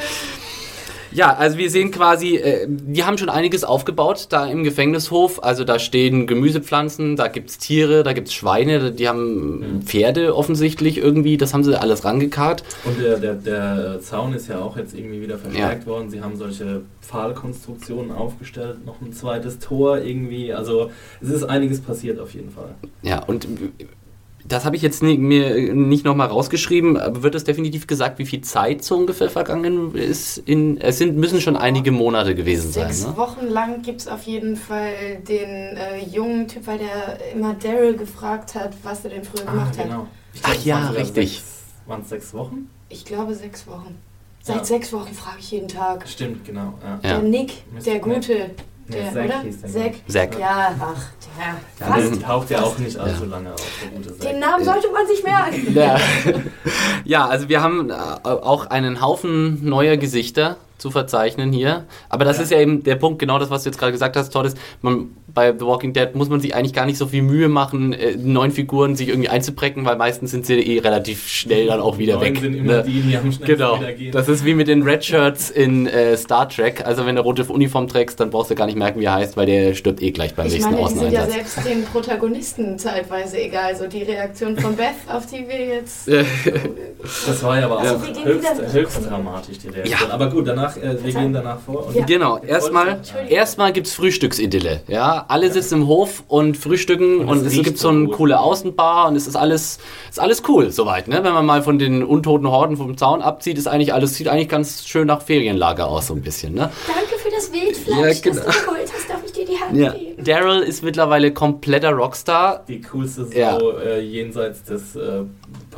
Ja, 1.12 1.36
also 1.36 1.58
wir 1.58 1.70
sehen 1.70 1.92
quasi, 1.92 2.38
äh, 2.38 2.68
die 2.70 3.04
haben 3.04 3.18
schon 3.18 3.30
einiges 3.30 3.64
aufgebaut 3.64 4.28
da 4.30 4.46
im 4.48 4.64
Gefängnishof. 4.64 5.44
Also 5.44 5.64
da 5.64 5.80
stehen 5.80 6.28
Gemüsepflanzen, 6.28 7.16
da 7.16 7.28
gibt's 7.28 7.58
Tiere, 7.58 8.04
da 8.04 8.14
gibt's 8.14 8.34
Schweine, 8.34 8.92
die 8.92 9.08
haben 9.08 9.82
Pferde 9.86 10.36
offensichtlich 10.36 10.98
irgendwie, 10.98 11.38
das 11.38 11.54
haben 11.54 11.64
sie 11.64 11.80
alles 11.80 12.06
rangekarrt. 12.06 12.64
Und 12.86 13.00
der, 13.00 13.18
der, 13.18 13.34
der 13.36 14.00
Zaun 14.02 14.34
ist 14.34 14.48
ja 14.48 14.60
auch 14.60 14.78
jetzt 14.78 14.94
irgendwie 14.94 15.22
wieder 15.22 15.38
verstärkt 15.38 15.86
worden. 15.86 16.10
Sie 16.10 16.22
haben 16.22 16.36
solche 16.38 16.82
Pfahlkonstruktionen 17.02 18.12
aufgestellt, 18.12 18.86
noch 18.86 19.02
ein 19.02 19.14
zweites 19.14 19.60
Tor 19.60 20.00
irgendwie. 20.00 20.54
Also 20.54 20.92
es 21.22 21.30
ist 21.30 21.44
einiges 21.44 21.82
passiert 21.82 22.20
auf 22.20 22.34
jeden 22.34 22.52
Fall. 22.52 22.76
Ja, 23.02 23.24
und 23.24 23.48
das 24.52 24.66
habe 24.66 24.76
ich 24.76 24.82
jetzt 24.82 25.02
nie, 25.04 25.18
mir 25.18 25.74
nicht 25.74 26.06
nochmal 26.06 26.28
rausgeschrieben, 26.28 26.98
aber 26.98 27.24
wird 27.24 27.36
es 27.36 27.44
definitiv 27.44 27.88
gesagt, 27.88 28.20
wie 28.20 28.26
viel 28.26 28.42
Zeit 28.42 28.84
so 28.84 28.98
ungefähr 28.98 29.30
vergangen 29.30 29.96
ist? 29.96 30.38
In, 30.40 30.80
es 30.80 30.98
sind, 30.98 31.18
müssen 31.18 31.42
schon 31.42 31.56
einige 31.56 31.92
Monate 31.92 32.36
gewesen 32.36 32.72
sein. 32.72 32.88
Sechs 32.92 33.08
Ne? 33.08 33.18
Wochen 33.18 33.48
lang 33.48 33.82
gibt 33.82 34.02
es 34.02 34.08
auf 34.08 34.24
jeden 34.24 34.56
Fall 34.56 34.94
den 35.28 35.50
äh, 35.78 36.04
jungen 36.12 36.48
Typ, 36.48 36.68
weil 36.68 36.80
der 36.80 37.34
immer 37.34 37.54
Daryl 37.54 37.96
gefragt 37.96 38.56
hat, 38.56 38.74
was 38.84 39.04
er 39.06 39.12
denn 39.12 39.24
früher 39.24 39.46
gemacht 39.46 39.78
hat. 39.78 39.86
genau. 39.86 40.08
Ich 40.34 40.42
Ach 40.44 40.52
glaub, 40.54 40.66
ja, 40.66 40.90
richtig. 40.90 41.32
Sechs, 41.34 41.44
waren 41.88 42.02
es 42.02 42.10
sechs 42.10 42.34
Wochen? 42.34 42.70
Ich 42.90 43.06
glaube 43.06 43.34
sechs 43.36 43.66
Wochen. 43.68 43.98
Seit 44.44 44.58
Ja. 44.58 44.64
sechs 44.64 44.92
Wochen 44.92 45.14
frage 45.14 45.38
ich 45.40 45.52
jeden 45.52 45.68
Tag. 45.68 46.08
Stimmt, 46.08 46.46
genau. 46.46 46.74
Ja. 46.84 46.98
Der 47.04 47.20
Nick, 47.20 47.64
Mist, 47.74 47.86
der 47.86 47.94
nee. 47.96 48.00
Gute, 48.00 48.50
Nee, 48.88 48.98
der, 48.98 49.14
Zack 49.14 49.26
oder? 49.26 49.42
hieß 49.42 49.62
der, 49.62 49.70
Zack. 49.70 49.94
Zack. 50.08 50.40
Ja, 50.40 50.76
ach, 50.80 51.06
ja, 51.40 51.86
Ja, 51.88 51.94
fast. 51.94 52.12
der 52.16 52.22
taucht 52.22 52.50
ja 52.50 52.62
auch 52.62 52.78
nicht 52.78 52.98
allzu 52.98 53.26
lange 53.26 53.54
auf, 53.54 53.68
der 53.82 53.90
gute 53.98 54.18
Zack. 54.18 54.32
Den 54.32 54.40
Namen 54.40 54.64
sollte 54.66 54.88
man 54.92 55.08
sich 55.08 55.24
merken. 55.24 55.74
Ja. 55.74 55.98
ja, 57.06 57.28
also 57.28 57.50
wir 57.50 57.62
haben 57.62 57.90
äh, 57.90 57.94
auch 58.24 58.68
einen 58.68 59.02
Haufen 59.02 59.64
neuer 59.68 59.98
Gesichter 59.98 60.58
zu 60.78 60.90
verzeichnen 60.90 61.52
hier. 61.52 61.86
Aber 62.10 62.26
das 62.26 62.38
Ja. 62.38 62.44
ist 62.44 62.52
ja 62.52 62.60
eben 62.60 62.82
der 62.84 62.96
Punkt, 62.96 63.20
genau 63.20 63.38
das, 63.38 63.52
was 63.52 63.64
du 63.64 63.70
jetzt 63.70 63.78
gerade 63.78 63.92
gesagt 63.92 64.16
hast, 64.16 64.32
Todd, 64.32 64.48
ist, 64.48 64.58
man, 64.82 65.10
bei 65.28 65.54
The 65.58 65.64
Walking 65.64 65.94
Dead 65.94 66.16
muss 66.16 66.28
man 66.28 66.40
sich 66.40 66.56
eigentlich 66.56 66.74
gar 66.74 66.88
nicht 66.88 66.98
so 66.98 67.06
viel 67.06 67.22
Mühe 67.22 67.50
machen, 67.50 67.94
äh, 67.94 68.16
neuen 68.18 68.50
Figuren 68.52 68.96
sich 68.96 69.10
irgendwie 69.10 69.30
einzubrecken, 69.30 69.86
weil 69.86 69.96
meistens 69.96 70.32
sind 70.32 70.46
sie 70.48 70.56
eh 70.56 70.80
relativ 70.80 71.28
schnell 71.28 71.68
dann 71.68 71.80
auch 71.82 72.00
wieder 72.00 72.16
Neun 72.16 72.24
weg. 72.24 72.40
sind 72.40 72.56
immer 72.56 72.78
ne? 72.78 72.84
die, 72.84 73.00
die 73.02 73.16
am 73.16 73.32
schnellsten 73.32 73.46
Genau. 73.46 73.80
wieder 73.80 73.94
gehen. 73.94 74.12
Das 74.12 74.28
ist 74.28 74.44
wie 74.44 74.56
mit 74.56 74.68
den 74.68 74.82
Red 74.82 75.06
Shirts 75.06 75.52
in 75.52 75.86
äh, 75.86 76.18
Star 76.18 76.50
Trek. 76.50 76.84
Also 76.84 77.06
wenn 77.06 77.16
du 77.16 77.22
rote 77.22 77.44
Uniform 77.46 77.88
trägst, 77.88 78.20
dann 78.20 78.32
brauchst 78.32 78.50
du 78.50 78.56
gar 78.56 78.66
nicht 78.66 78.76
merken, 78.78 79.00
wie 79.00 79.06
er 79.06 79.14
heißt, 79.14 79.38
weil 79.38 79.46
der 79.46 79.76
stirbt 79.76 80.02
eh 80.02 80.10
gleich 80.10 80.34
beim 80.34 80.48
Ich 80.48 80.54
nächsten 80.54 80.72
meine, 80.74 80.88
die 80.88 80.94
sind 80.98 81.12
ja 81.12 81.20
Außeneinsatz. 81.22 81.31
Selbst 81.32 81.66
den 81.66 81.84
Protagonisten 81.86 82.78
zeitweise 82.78 83.40
egal. 83.42 83.76
So 83.76 83.88
die 83.88 84.04
Reaktion 84.04 84.58
von 84.58 84.76
Beth, 84.76 84.96
auf 85.08 85.26
die 85.26 85.48
wir 85.48 85.66
jetzt. 85.66 86.08
Das 87.28 87.44
war 87.44 87.60
ja 87.60 87.66
aber 87.66 87.80
Also 87.80 87.96
auch 87.96 88.04
gehen 88.04 88.24
höchst, 88.26 88.74
höchst 88.74 89.10
dramatisch, 89.10 89.58
die 89.60 89.70
Reaktion. 89.70 90.08
Ja. 90.08 90.14
Aber 90.14 90.30
gut, 90.30 90.48
danach, 90.48 90.76
äh, 90.78 91.04
wir 91.04 91.14
gehen 91.14 91.34
danach 91.34 91.60
vor. 91.60 91.88
Und 91.88 91.96
Ja. 91.96 92.06
Genau, 92.06 92.38
erstmal 92.40 93.02
du- 93.28 93.34
erstmal 93.34 93.72
gibt's 93.74 93.94
Frühstücksidylle, 93.94 94.82
ja? 94.88 95.26
Alle 95.28 95.52
sitzen 95.52 95.82
im 95.82 95.88
Hof 95.88 96.24
und 96.28 96.58
frühstücken 96.58 97.20
Und 97.20 97.30
und, 97.30 97.46
es 97.46 97.56
es 97.58 97.64
gibt 97.64 97.78
so 97.78 97.90
eine 97.90 98.06
gut. 98.06 98.16
coole 98.18 98.40
Außenbar 98.40 99.08
und 99.08 99.16
es 99.16 99.28
ist 99.28 99.36
alles 99.36 99.80
ist 100.10 100.20
alles 100.20 100.44
cool 100.48 100.72
soweit, 100.72 101.08
ne? 101.08 101.24
Wenn 101.24 101.34
man 101.34 101.46
mal 101.46 101.62
von 101.64 101.80
den 101.80 102.04
untoten 102.04 102.48
Horden 102.50 102.78
vom 102.78 102.98
Zaun 102.98 103.22
abzieht, 103.22 103.58
ist 103.58 103.68
eigentlich 103.68 103.94
alles 103.94 104.16
sieht 104.16 104.28
eigentlich 104.28 104.50
ganz 104.50 104.86
schön 104.88 105.08
nach 105.08 105.22
Ferienlager 105.22 105.88
aus 105.88 106.08
so 106.08 106.14
ein 106.14 106.22
bisschen, 106.22 106.54
ne? 106.54 106.70
Danke 106.88 107.18
für 107.24 107.30
das 107.32 107.52
Wildfleisch, 107.52 107.98
Ja, 107.98 108.06
das 108.08 108.22
genau. 108.22 108.42
du 108.42 108.50
Ja. 109.76 109.94
Daryl 110.18 110.62
ist 110.62 110.84
mittlerweile 110.84 111.34
kompletter 111.34 111.92
Rockstar. 111.92 112.64
Die 112.68 112.82
coolste 112.82 113.26
Sau 113.26 113.38
Ja. 113.38 113.58
äh, 113.58 114.00
jenseits 114.02 114.64
des 114.64 114.96
äh, 114.96 115.18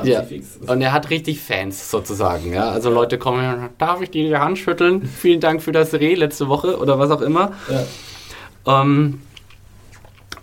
Ja. 0.03 0.19
Pazifiks. 0.21 0.57
Und 0.67 0.81
er 0.81 0.91
hat 0.91 1.09
richtig 1.09 1.39
Fans 1.41 1.89
sozusagen, 1.89 2.53
ja. 2.53 2.69
Also 2.71 2.89
Leute 2.89 3.17
kommen, 3.17 3.69
darf 3.77 4.01
ich 4.01 4.09
dir 4.11 4.27
die 4.27 4.35
Hand 4.37 4.57
schütteln? 4.57 5.01
Vielen 5.19 5.39
Dank 5.39 5.61
für 5.61 5.71
das 5.71 5.93
Reh 5.93 6.15
letzte 6.15 6.47
Woche 6.49 6.77
oder 6.77 6.97
was 6.99 7.11
auch 7.11 7.21
immer. 7.21 7.53
Ja. 8.65 8.81
Ähm, 8.81 9.21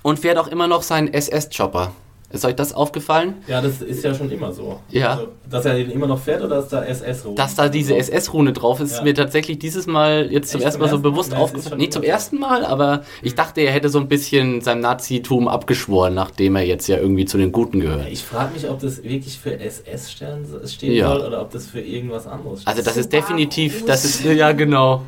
und 0.02 0.18
fährt 0.18 0.38
auch 0.38 0.48
immer 0.48 0.66
noch 0.68 0.82
seinen 0.82 1.12
SS-Chopper. 1.12 1.92
Ist 2.32 2.44
euch 2.44 2.54
das 2.54 2.72
aufgefallen? 2.72 3.34
Ja, 3.48 3.60
das 3.60 3.82
ist 3.82 4.04
ja 4.04 4.14
schon 4.14 4.30
immer 4.30 4.52
so. 4.52 4.78
Ja. 4.90 5.10
Also, 5.14 5.28
dass 5.50 5.64
er 5.64 5.74
den 5.74 5.90
immer 5.90 6.06
noch 6.06 6.20
fährt 6.20 6.42
oder 6.44 6.56
dass 6.56 6.68
da 6.68 6.84
SS 6.84 7.24
rum? 7.24 7.34
Dass 7.34 7.56
da 7.56 7.68
diese 7.68 7.96
SS-Rune 7.96 8.52
drauf 8.52 8.78
ist, 8.78 8.92
ist 8.92 8.98
Ja. 8.98 9.02
mir 9.02 9.14
tatsächlich 9.14 9.58
dieses 9.58 9.88
Mal 9.88 10.30
jetzt 10.30 10.50
zum 10.50 10.58
Echt, 10.60 10.66
ersten 10.66 10.78
zum 10.78 10.82
Mal 10.82 10.88
so 10.90 10.94
ersten 10.96 11.02
Mal? 11.02 11.10
bewusst 11.10 11.28
es 11.30 11.34
ist 11.34 11.40
aufgefallen. 11.42 11.80
Nee, 11.80 11.88
zum 11.90 12.02
so. 12.02 12.08
ersten 12.08 12.38
Mal, 12.38 12.64
aber 12.64 13.02
ich 13.22 13.34
dachte, 13.34 13.62
er 13.62 13.72
hätte 13.72 13.88
so 13.88 13.98
ein 13.98 14.06
bisschen 14.06 14.60
seinem 14.60 14.80
Nazitum 14.80 15.48
abgeschworen, 15.48 16.14
nachdem 16.14 16.54
er 16.54 16.62
jetzt 16.64 16.86
ja 16.86 16.98
irgendwie 16.98 17.24
zu 17.24 17.36
den 17.36 17.50
Guten 17.50 17.80
gehört. 17.80 18.06
Ich 18.08 18.22
frage 18.22 18.54
mich, 18.54 18.68
ob 18.68 18.78
das 18.78 19.02
wirklich 19.02 19.38
für 19.40 19.58
SS 19.58 20.12
stehen 20.12 20.92
Ja. 20.92 21.08
soll 21.08 21.26
oder 21.26 21.42
ob 21.42 21.50
das 21.50 21.66
für 21.66 21.80
irgendwas 21.80 22.28
anderes 22.28 22.62
steht. 22.62 22.68
Also 22.68 22.82
das 22.82 22.96
ist 22.96 23.12
definitiv, 23.12 23.84
das 23.86 24.04
ist, 24.04 24.24
ja 24.24 24.52
genau. 24.52 25.02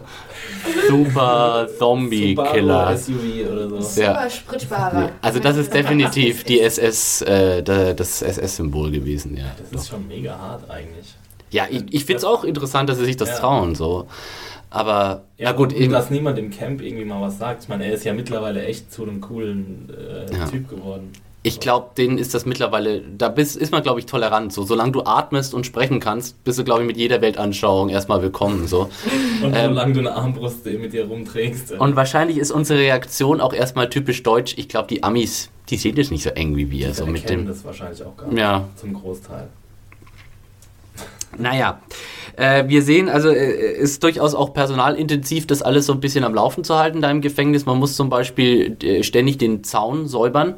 Super 0.88 1.66
Zombie-Killer. 1.78 2.96
SUV 2.96 3.50
oder 3.50 3.68
so. 3.68 3.80
Super 3.80 4.02
Ja. 4.24 4.30
Spritsparer. 4.30 5.10
Also 5.20 5.38
das 5.40 5.56
ist 5.56 5.72
definitiv 5.72 6.44
die 6.44 6.60
SS, 6.60 7.22
äh, 7.22 7.62
da- 7.62 7.92
das 7.94 8.22
SS-Symbol 8.22 8.90
gewesen, 8.90 9.36
ja. 9.36 9.44
Das 9.72 9.82
ist 9.82 9.88
schon 9.90 10.06
mega 10.08 10.36
hart 10.38 10.70
eigentlich. 10.70 11.14
Ja, 11.50 11.66
ich, 11.70 11.84
ich 11.90 12.04
finde 12.04 12.18
es 12.18 12.24
auch 12.24 12.44
interessant, 12.44 12.88
dass 12.88 12.98
sie 12.98 13.04
sich 13.04 13.16
das 13.16 13.28
Ja. 13.30 13.36
trauen, 13.36 13.74
so. 13.74 14.06
Aber, 14.70 15.24
Ja, 15.36 15.50
na 15.50 15.52
gut, 15.52 15.74
und 15.74 15.78
eben, 15.80 15.92
dass 15.92 16.08
niemand 16.10 16.38
im 16.38 16.50
Camp 16.50 16.80
irgendwie 16.80 17.04
mal 17.04 17.20
was 17.20 17.38
sagt. 17.38 17.64
Ich 17.64 17.68
meine, 17.68 17.84
er 17.84 17.92
ist 17.92 18.04
ja 18.04 18.14
mittlerweile 18.14 18.64
echt 18.64 18.90
zu 18.92 19.02
einem 19.02 19.20
coolen 19.20 19.90
äh, 19.90 20.34
Ja. 20.34 20.46
Typ 20.46 20.68
geworden. 20.70 21.12
Ich 21.44 21.58
glaube, 21.58 21.90
denen 21.96 22.18
ist 22.18 22.34
das 22.34 22.46
mittlerweile, 22.46 23.00
da 23.00 23.28
bist, 23.28 23.56
ist 23.56 23.72
man, 23.72 23.82
glaube 23.82 23.98
ich, 23.98 24.06
tolerant. 24.06 24.52
So, 24.52 24.62
solange 24.62 24.92
du 24.92 25.02
atmest 25.04 25.54
und 25.54 25.66
sprechen 25.66 25.98
kannst, 25.98 26.42
bist 26.44 26.58
du, 26.58 26.64
glaube 26.64 26.82
ich, 26.82 26.86
mit 26.86 26.96
jeder 26.96 27.20
Weltanschauung 27.20 27.88
erstmal 27.88 28.22
willkommen, 28.22 28.68
so. 28.68 28.82
Und 29.42 29.52
Ähm, 29.56 29.70
solange 29.70 29.92
du 29.92 30.00
eine 30.00 30.12
Armbrust 30.12 30.64
mit 30.66 30.92
dir 30.92 31.06
rumträgst. 31.06 31.72
Und 31.72 31.96
wahrscheinlich 31.96 32.38
ist 32.38 32.52
unsere 32.52 32.78
Reaktion 32.78 33.40
auch 33.40 33.52
erstmal 33.52 33.90
typisch 33.90 34.22
deutsch. 34.22 34.54
Ich 34.56 34.68
glaube, 34.68 34.86
die 34.86 35.02
Amis, 35.02 35.50
die 35.68 35.76
sehen 35.76 35.96
das 35.96 36.12
nicht 36.12 36.22
so 36.22 36.30
eng 36.30 36.56
wie 36.56 36.70
wir, 36.70 36.94
so 36.94 37.06
mit 37.06 37.28
dem. 37.28 37.46
das 37.46 37.64
wahrscheinlich 37.64 38.04
auch 38.04 38.16
gar 38.16 38.28
nicht. 38.28 38.38
Ja. 38.38 38.68
Zum 38.76 38.94
Großteil. 38.94 39.48
Naja, 41.38 41.80
äh, 42.36 42.68
wir 42.68 42.82
sehen, 42.82 43.08
also 43.08 43.30
äh, 43.30 43.72
ist 43.72 44.02
durchaus 44.02 44.34
auch 44.34 44.52
personalintensiv, 44.52 45.46
das 45.46 45.62
alles 45.62 45.86
so 45.86 45.92
ein 45.92 46.00
bisschen 46.00 46.24
am 46.24 46.34
Laufen 46.34 46.62
zu 46.62 46.78
halten 46.78 47.00
da 47.00 47.10
im 47.10 47.20
Gefängnis. 47.20 47.66
Man 47.66 47.78
muss 47.78 47.96
zum 47.96 48.10
Beispiel 48.10 48.76
äh, 48.82 49.02
ständig 49.02 49.38
den 49.38 49.64
Zaun 49.64 50.06
säubern, 50.08 50.56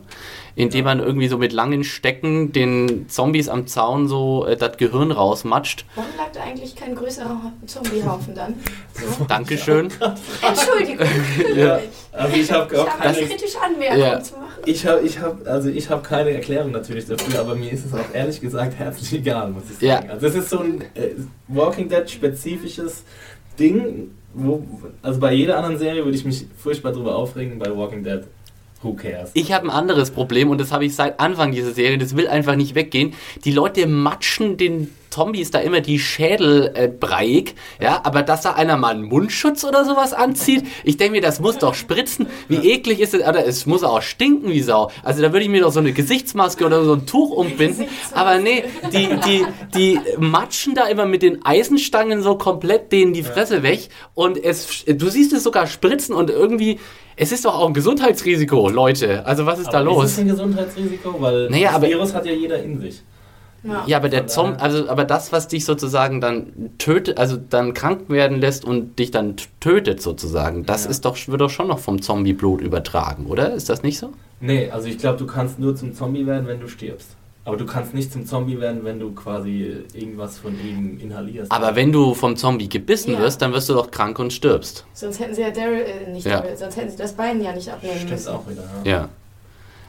indem 0.57 0.85
man 0.85 1.01
irgendwie 1.01 1.29
so 1.29 1.37
mit 1.39 1.53
langen 1.53 1.83
Stecken 1.85 2.53
den 2.53 3.09
Zombies 3.09 3.49
am 3.49 3.67
Zaun 3.67 4.07
so 4.09 4.47
äh, 4.47 4.57
das 4.57 4.77
Gehirn 4.77 5.11
rausmatscht. 5.11 5.85
Warum 5.95 6.11
lag 6.17 6.31
da 6.33 6.43
eigentlich 6.43 6.77
kein 6.77 6.95
größerer 6.95 7.53
Zombiehaufen 7.67 8.35
dann? 8.35 8.55
So. 8.93 9.25
Dankeschön. 9.29 9.89
Entschuldigung. 10.47 11.07
Ja, 11.57 11.79
also 12.13 12.37
ich 12.37 12.51
habe 12.53 12.75
Ich 12.75 12.81
auch 12.81 12.89
habe 12.89 13.03
eine 13.03 13.13
keine, 13.15 13.27
kritische 13.27 13.61
Anmerkung 13.61 13.99
Ja. 13.99 14.21
zu 14.21 14.35
machen. 14.35 14.47
ich 14.67 14.87
hab, 14.87 15.03
ich 15.05 15.19
hab, 15.21 15.47
also 15.47 15.69
ich 15.69 15.89
hab 15.91 16.05
keine 16.05 16.31
Erklärung 16.31 16.71
natürlich 16.73 17.07
dafür, 17.07 17.41
aber 17.41 17.55
mir 17.55 17.71
ist 17.73 17.85
es 17.87 17.93
auch 17.95 18.13
ehrlich 18.13 18.41
gesagt 18.41 18.75
herzlich 18.79 19.13
egal, 19.15 19.51
muss 19.51 19.65
ich 19.65 19.77
sagen. 19.89 20.07
Ja. 20.07 20.13
Also 20.13 20.27
es 20.27 20.35
ist 20.35 20.51
so 20.51 20.61
ein 20.61 20.81
äh, 20.95 21.11
Walking 21.49 21.89
Dead 21.89 22.09
spezifisches 22.09 23.05
Ding, 23.59 24.11
wo, 24.33 24.65
also 25.03 25.21
bei 25.21 25.33
jeder 25.33 25.57
anderen 25.57 25.79
Serie 25.79 26.05
würde 26.05 26.17
ich 26.17 26.25
mich 26.25 26.47
furchtbar 26.57 26.93
drüber 26.93 27.15
aufregen, 27.17 27.59
bei 27.59 27.75
Walking 27.77 28.03
Dead, 28.05 28.23
who 28.85 28.95
cares? 28.95 29.31
Ich 29.35 29.53
habe 29.53 29.67
ein 29.67 29.71
anderes 29.71 30.11
Problem 30.11 30.51
und 30.51 30.61
das 30.61 30.71
habe 30.71 30.85
ich 30.85 30.95
seit 30.95 31.19
Anfang 31.19 31.53
dieser 31.53 31.73
Serie, 31.73 31.99
das 31.99 32.17
will 32.17 32.29
einfach 32.29 32.57
nicht 32.57 32.75
weggehen. 32.75 33.15
Die 33.45 33.53
Leute 33.53 33.87
matschen 33.87 34.57
den 34.57 34.91
Zombies 35.15 35.53
da 35.53 35.61
immer 35.61 35.81
die 35.81 36.01
Schädel 36.01 36.73
äh, 36.75 36.89
breiig, 36.89 37.55
ja, 37.81 38.01
aber 38.03 38.23
dass 38.23 38.43
da 38.43 38.55
einer 38.55 38.77
mal 38.77 38.95
einen 38.95 39.05
Mundschutz 39.05 39.63
oder 39.63 39.85
sowas 39.85 40.13
anzieht, 40.13 40.65
ich 40.83 40.97
denke 40.97 41.13
mir, 41.13 41.21
das 41.21 41.39
muss 41.39 41.59
doch 41.59 41.75
spritzen. 41.75 42.27
Wie 42.49 42.73
eklig 42.73 42.99
ist 42.99 43.15
es, 43.15 43.21
oder 43.21 43.47
es 43.47 43.65
muss 43.65 43.85
auch 43.85 44.03
stinken 44.03 44.51
wie 44.51 44.61
Sau. 44.61 44.91
Also 45.05 45.23
da 45.23 45.33
würde 45.33 45.45
ich 45.45 45.51
mir 45.51 45.61
doch 45.61 45.71
so 45.71 45.79
eine 45.79 45.93
Gesichtsmaske 45.93 46.67
oder 46.67 46.85
so 46.85 46.95
ein 46.95 47.07
Tuch 47.07 47.31
umbinden, 47.31 47.85
aber 48.13 48.39
nee, 48.39 48.65
die, 48.93 49.09
die, 49.25 49.47
die 49.77 50.01
matschen 50.19 50.75
da 50.75 50.87
immer 50.87 51.07
mit 51.07 51.23
den 51.23 51.45
Eisenstangen 51.45 52.21
so 52.21 52.37
komplett 52.37 52.91
denen 52.91 53.13
die 53.13 53.23
Fresse 53.23 53.63
weg 53.63 53.89
und 54.15 54.37
es, 54.43 54.85
du 54.85 55.09
siehst 55.09 55.33
es 55.33 55.45
sogar 55.45 55.69
spritzen 55.69 56.15
und 56.15 56.29
irgendwie, 56.29 56.81
es 57.15 57.31
ist 57.31 57.45
doch 57.45 57.55
auch 57.55 57.69
ein 57.69 57.75
Gesundheitsrisiko, 57.75 58.69
Leute. 58.69 59.25
Also 59.25 59.47
was 59.47 59.61
ist 59.61 59.69
da 59.69 59.79
aber 59.79 59.85
los? 59.85 60.07
Ist 60.07 60.13
es 60.13 60.19
ein 60.19 60.29
Gesundheitsrisiko? 60.29 61.15
Weil 61.21 61.51
Naja, 61.51 61.79
das 61.79 61.89
Virus 61.89 62.15
hat 62.15 62.27
ja 62.27 62.33
jeder 62.33 62.61
in 62.61 62.81
sich. 62.81 63.01
Ja, 63.87 63.97
aber 63.97 64.09
der 64.11 64.21
Von 64.21 64.29
Zom 64.29 64.51
daher- 64.53 64.63
also 64.63 64.89
aber 64.89 65.05
das, 65.05 65.33
was 65.33 65.49
dich 65.49 65.65
sozusagen 65.65 66.21
dann 66.21 66.71
tötet, 66.79 67.19
also 67.19 67.37
dann 67.37 67.73
krank 67.75 68.09
werden 68.09 68.39
lässt 68.41 68.65
und 68.65 68.99
dich 68.99 69.11
dann 69.11 69.37
tötet 69.61 70.03
sozusagen, 70.03 70.67
das 70.67 70.85
Ja. 70.85 70.91
ist 70.91 71.05
doch, 71.05 71.17
wird 71.27 71.41
doch 71.41 71.51
schon 71.51 71.69
noch 71.69 71.79
vom 71.79 72.03
Zombie-Blut 72.03 72.61
übertragen, 72.61 73.27
oder? 73.27 73.53
Ist 73.55 73.69
das 73.71 73.83
nicht 73.83 73.99
so? 73.99 74.11
Nee, 74.41 74.71
also 74.71 74.89
ich 74.89 74.99
glaube, 74.99 75.19
du 75.19 75.27
kannst 75.27 75.59
nur 75.59 75.75
zum 75.75 75.95
Zombie 75.95 76.27
werden, 76.27 76.47
wenn 76.47 76.61
du 76.61 76.69
stirbst. 76.69 77.17
Aber 77.47 77.59
du 77.59 77.67
kannst 77.67 77.93
nicht 77.93 78.11
zum 78.11 78.25
Zombie 78.25 78.59
werden, 78.59 78.85
wenn 78.85 78.99
du 78.99 79.13
quasi 79.13 79.75
irgendwas 79.93 80.39
von 80.39 80.55
ihm 80.59 80.99
inhalierst. 80.99 81.53
Aber 81.53 81.77
wenn 81.77 81.93
du 81.93 82.15
vom 82.15 82.37
Zombie 82.37 82.71
gebissen 82.71 83.13
Ja. 83.13 83.19
wirst, 83.19 83.43
dann 83.43 83.53
wirst 83.53 83.69
du 83.69 83.75
doch 83.75 83.91
krank 83.91 84.19
und 84.19 84.33
stirbst. 84.33 84.87
Sonst 84.95 85.21
hätten 85.21 85.35
sie 85.35 85.43
ja 85.43 85.51
Daryl, 85.51 85.81
äh, 85.85 86.11
nicht 86.11 86.27
Ja. 86.27 86.41
Daryl, 86.41 86.57
sonst 86.57 86.77
hätten 86.79 86.91
sie 86.91 86.97
das 86.97 87.13
Bein 87.13 87.43
ja 87.43 87.53
nicht 87.53 87.69
abnehmen 87.71 87.97
Stimmt 87.97 88.11
müssen. 88.13 88.29
auch 88.31 88.49
wieder. 88.49 88.63
Ja. 88.85 88.91
Ja. 88.91 89.09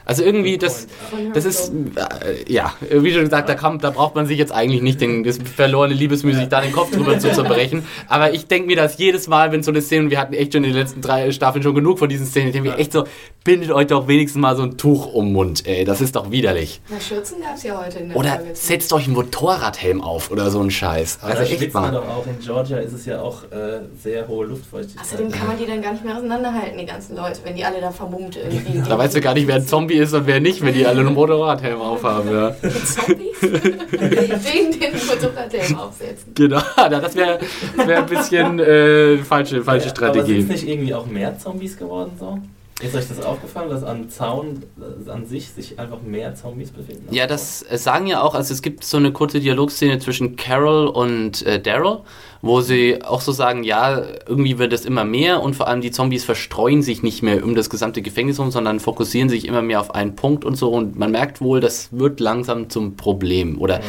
Also 0.06 0.22
irgendwie 0.22 0.56
das, 0.56 0.86
das 1.34 1.44
ist, 1.44 1.72
äh, 1.74 2.50
ja, 2.50 2.72
wie 2.90 3.12
schon 3.12 3.24
gesagt, 3.24 3.48
da, 3.48 3.54
kann, 3.56 3.78
da 3.80 3.90
braucht 3.90 4.14
man 4.14 4.24
sich 4.26 4.38
jetzt 4.38 4.52
eigentlich 4.52 4.80
nicht 4.80 5.00
den, 5.00 5.24
das 5.24 5.38
verlorene 5.38 5.94
Liebesmüh, 5.94 6.32
sich 6.32 6.48
da 6.48 6.60
den 6.60 6.70
Kopf 6.72 6.92
drüber 6.92 7.18
zu 7.18 7.32
zerbrechen. 7.32 7.84
Aber 8.08 8.32
ich 8.32 8.46
denke 8.46 8.68
mir 8.68 8.76
das 8.76 8.98
jedes 8.98 9.26
Mal, 9.26 9.50
wenn 9.52 9.62
so 9.64 9.72
eine 9.72 9.82
Szene, 9.82 10.08
wir 10.10 10.20
hatten 10.20 10.32
echt 10.32 10.52
schon 10.52 10.62
in 10.64 10.70
den 10.70 10.78
letzten 10.78 11.00
drei 11.00 11.30
Staffeln 11.32 11.62
schon 11.64 11.74
genug 11.74 11.98
von 11.98 12.08
diesen 12.08 12.24
Szenen, 12.24 12.46
ich 12.48 12.52
denke 12.52 12.70
mir 12.70 12.76
echt 12.78 12.92
so, 12.92 13.04
bindet 13.44 13.72
euch 13.72 13.88
doch 13.88 14.06
wenigstens 14.08 14.40
mal 14.40 14.56
so 14.56 14.62
ein 14.62 14.78
Tuch 14.78 15.12
um 15.12 15.26
den 15.26 15.32
Mund, 15.32 15.66
ey, 15.66 15.84
das 15.84 16.00
ist 16.00 16.14
doch 16.14 16.30
widerlich. 16.30 16.80
Na, 16.88 17.00
Schürzen 17.00 17.40
gab 17.42 17.56
es 17.56 17.64
ja 17.64 17.76
heute 17.84 17.98
in 17.98 18.08
der 18.10 18.16
Oder 18.16 18.36
Folge. 18.36 18.50
setzt 18.54 18.92
euch 18.92 19.06
einen 19.06 19.14
Motorradhelm 19.14 20.00
auf 20.00 20.30
oder 20.30 20.50
so 20.50 20.60
ein 20.60 20.70
Scheiß. 20.70 21.18
Aber 21.22 21.32
Also 21.38 21.42
da 21.56 21.62
echt 21.62 21.74
mal. 21.74 21.90
doch 21.90 22.08
auch. 22.08 22.26
In 22.26 22.38
Georgia 22.38 22.78
ist 22.78 22.92
es 22.92 23.06
ja 23.06 23.20
auch 23.20 23.42
äh, 23.50 23.80
sehr 24.00 24.28
hohe 24.28 24.46
Luftfeuchtigkeit. 24.46 25.04
Außerdem 25.04 25.32
kann 25.32 25.48
man 25.48 25.58
die 25.58 25.66
dann 25.66 25.82
gar 25.82 25.92
nicht 25.92 26.04
mehr 26.04 26.16
auseinanderhalten, 26.16 26.78
die 26.78 26.86
ganzen 26.86 27.16
Leute, 27.16 27.40
wenn 27.44 27.56
die 27.56 27.64
alle 27.64 27.80
da 27.80 27.90
vermummt 27.90 28.36
irgendwie. 28.50 28.82
Da 28.88 28.96
weißt 28.96 29.16
du 29.16 29.20
gar 29.20 29.34
nicht, 29.34 29.46
wer 29.48 29.56
ein 29.56 29.66
Zombie 29.66 29.95
ist 29.98 30.12
und 30.14 30.26
wer 30.26 30.40
nicht, 30.40 30.62
wenn 30.62 30.74
die 30.74 30.86
alle 30.86 31.00
einen 31.00 31.14
Motorradhelm 31.14 31.80
aufhaben, 31.80 32.30
ja. 32.32 32.54
Zombies? 32.60 33.42
Wegen 33.42 34.80
den 34.80 34.92
Motorradhelm 35.06 35.78
aufsetzen. 35.78 36.32
Genau, 36.34 36.60
das 36.76 37.14
wäre 37.14 37.38
wär 37.84 37.98
ein 37.98 38.06
bisschen 38.06 38.58
äh, 38.58 39.18
falsche, 39.18 39.62
falsche 39.62 39.86
Ja, 39.88 39.92
Aber 39.92 40.08
Strategie. 40.14 40.40
sind 40.40 40.50
nicht 40.50 40.68
irgendwie 40.68 40.94
auch 40.94 41.06
mehr 41.06 41.38
Zombies 41.38 41.76
geworden 41.76 42.12
so? 42.18 42.38
Ist 42.82 42.94
euch 42.94 43.08
das 43.08 43.24
aufgefallen, 43.24 43.70
dass 43.70 43.82
am 43.82 44.10
Zaun 44.10 44.62
äh, 45.06 45.10
an 45.10 45.24
sich 45.24 45.48
sich 45.48 45.78
einfach 45.78 46.02
mehr 46.02 46.34
Zombies 46.34 46.70
befinden? 46.70 47.06
Ja, 47.10 47.26
das 47.26 47.60
sagen 47.60 48.06
ja 48.06 48.20
auch, 48.20 48.34
also 48.34 48.52
es 48.52 48.60
gibt 48.60 48.84
so 48.84 48.98
eine 48.98 49.12
kurze 49.12 49.40
Dialogszene 49.40 49.98
zwischen 49.98 50.36
Carol 50.36 50.86
und 50.88 51.44
äh, 51.46 51.58
Daryl, 51.58 52.00
wo 52.42 52.60
sie 52.60 53.02
auch 53.02 53.20
so 53.20 53.32
sagen, 53.32 53.64
ja, 53.64 54.02
irgendwie 54.26 54.58
wird 54.58 54.72
es 54.72 54.84
immer 54.84 55.04
mehr 55.04 55.42
und 55.42 55.54
vor 55.56 55.68
allem 55.68 55.80
die 55.80 55.90
Zombies 55.90 56.24
verstreuen 56.24 56.82
sich 56.82 57.02
nicht 57.02 57.22
mehr 57.22 57.42
um 57.44 57.54
das 57.54 57.70
gesamte 57.70 58.02
Gefängnis 58.02 58.38
rum, 58.38 58.50
sondern 58.50 58.80
fokussieren 58.80 59.28
sich 59.28 59.46
immer 59.46 59.62
mehr 59.62 59.80
auf 59.80 59.94
einen 59.94 60.16
Punkt 60.16 60.44
und 60.44 60.56
so 60.56 60.70
und 60.70 60.98
man 60.98 61.10
merkt 61.10 61.40
wohl, 61.40 61.60
das 61.60 61.88
wird 61.92 62.20
langsam 62.20 62.70
zum 62.70 62.96
Problem 62.96 63.58
oder 63.60 63.80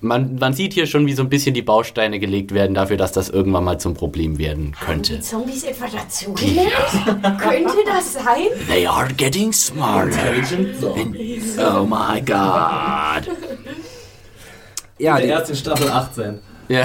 man, 0.00 0.36
man 0.36 0.52
sieht 0.52 0.74
hier 0.74 0.86
schon, 0.86 1.06
wie 1.06 1.12
so 1.12 1.22
ein 1.22 1.28
bisschen 1.28 1.54
die 1.54 1.62
Bausteine 1.62 2.20
gelegt 2.20 2.54
werden 2.54 2.74
dafür, 2.74 2.96
dass 2.96 3.12
das 3.12 3.28
irgendwann 3.30 3.64
mal 3.64 3.78
zum 3.80 3.94
Problem 3.94 4.38
werden 4.38 4.72
Haben 4.76 4.86
könnte. 4.86 5.14
die 5.16 5.20
Zombies 5.20 5.64
etwa 5.64 5.86
dazugelernt? 5.88 6.70
Könnte 7.40 7.76
das 7.84 8.12
sein? 8.12 8.46
They 8.68 8.86
are 8.86 9.12
getting 9.14 9.52
smarter. 9.52 10.32
Intelligent 10.34 10.80
Zombies. 10.80 11.58
Oh 11.58 11.84
my 11.84 12.20
god. 12.20 13.28
Ja, 14.98 15.16
Der 15.16 15.26
die, 15.26 15.28
erste 15.28 15.52
in 15.52 15.58
Staffel 15.58 15.88
18. 15.90 16.38
Ja. 16.68 16.84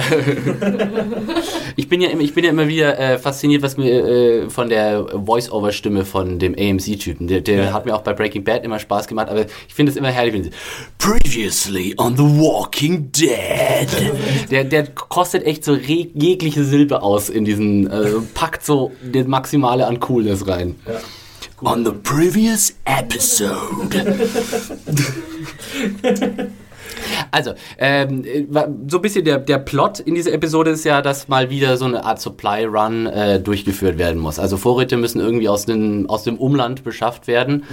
ich, 1.76 1.88
bin 1.88 2.00
ja 2.00 2.08
immer, 2.08 2.22
ich 2.22 2.32
bin 2.34 2.44
ja 2.44 2.50
immer 2.50 2.68
wieder 2.68 2.98
äh, 2.98 3.18
fasziniert, 3.18 3.62
was 3.62 3.76
mir 3.76 3.90
äh, 4.44 4.50
von 4.50 4.68
der 4.68 5.06
Voice-Over-Stimme 5.26 6.04
von 6.04 6.38
dem 6.38 6.54
AMC-Typen. 6.58 7.26
Der, 7.28 7.40
der 7.42 7.64
Ja. 7.64 7.72
hat 7.72 7.84
mir 7.86 7.94
auch 7.94 8.00
bei 8.02 8.12
Breaking 8.14 8.44
Bad 8.44 8.64
immer 8.64 8.78
Spaß 8.78 9.06
gemacht, 9.08 9.28
aber 9.28 9.42
ich 9.42 9.74
finde 9.74 9.90
es 9.92 9.96
immer 9.96 10.10
herrlich, 10.10 10.32
wenn 10.34 10.44
sie 10.44 10.50
Previously 10.98 11.94
on 11.98 12.16
The 12.16 12.22
Walking 12.22 13.12
Dead. 13.12 13.88
der, 14.50 14.64
der 14.64 14.86
kostet 14.86 15.44
echt 15.44 15.64
so 15.64 15.74
jegliche 15.76 16.64
Silbe 16.64 17.02
aus 17.02 17.28
in 17.28 17.44
diesen, 17.44 17.90
äh, 17.90 18.12
packt 18.34 18.64
so 18.64 18.92
das 19.12 19.26
Maximale 19.26 19.86
an 19.86 20.00
Coolness 20.00 20.46
rein. 20.48 20.76
Ja. 20.86 20.94
On 21.70 21.84
the 21.84 21.92
previous 21.92 22.74
episode. 22.84 24.16
Also, 27.30 27.52
ähm, 27.78 28.24
äh, 28.24 28.44
so 28.88 28.98
ein 28.98 29.02
bisschen 29.02 29.24
der, 29.24 29.38
der 29.38 29.58
Plot 29.58 30.00
in 30.00 30.14
dieser 30.14 30.32
Episode 30.32 30.70
ist 30.70 30.84
ja, 30.84 31.02
dass 31.02 31.28
mal 31.28 31.50
wieder 31.50 31.76
so 31.76 31.84
eine 31.84 32.04
Art 32.04 32.20
Supply 32.20 32.64
Run 32.64 33.06
äh, 33.06 33.40
durchgeführt 33.40 33.98
werden 33.98 34.20
muss. 34.20 34.38
Also 34.38 34.56
Vorräte 34.56 34.96
müssen 34.96 35.20
irgendwie 35.20 35.48
aus 35.48 35.66
dem, 35.66 36.08
aus 36.08 36.24
dem 36.24 36.36
Umland 36.36 36.84
beschafft 36.84 37.26
werden. 37.26 37.64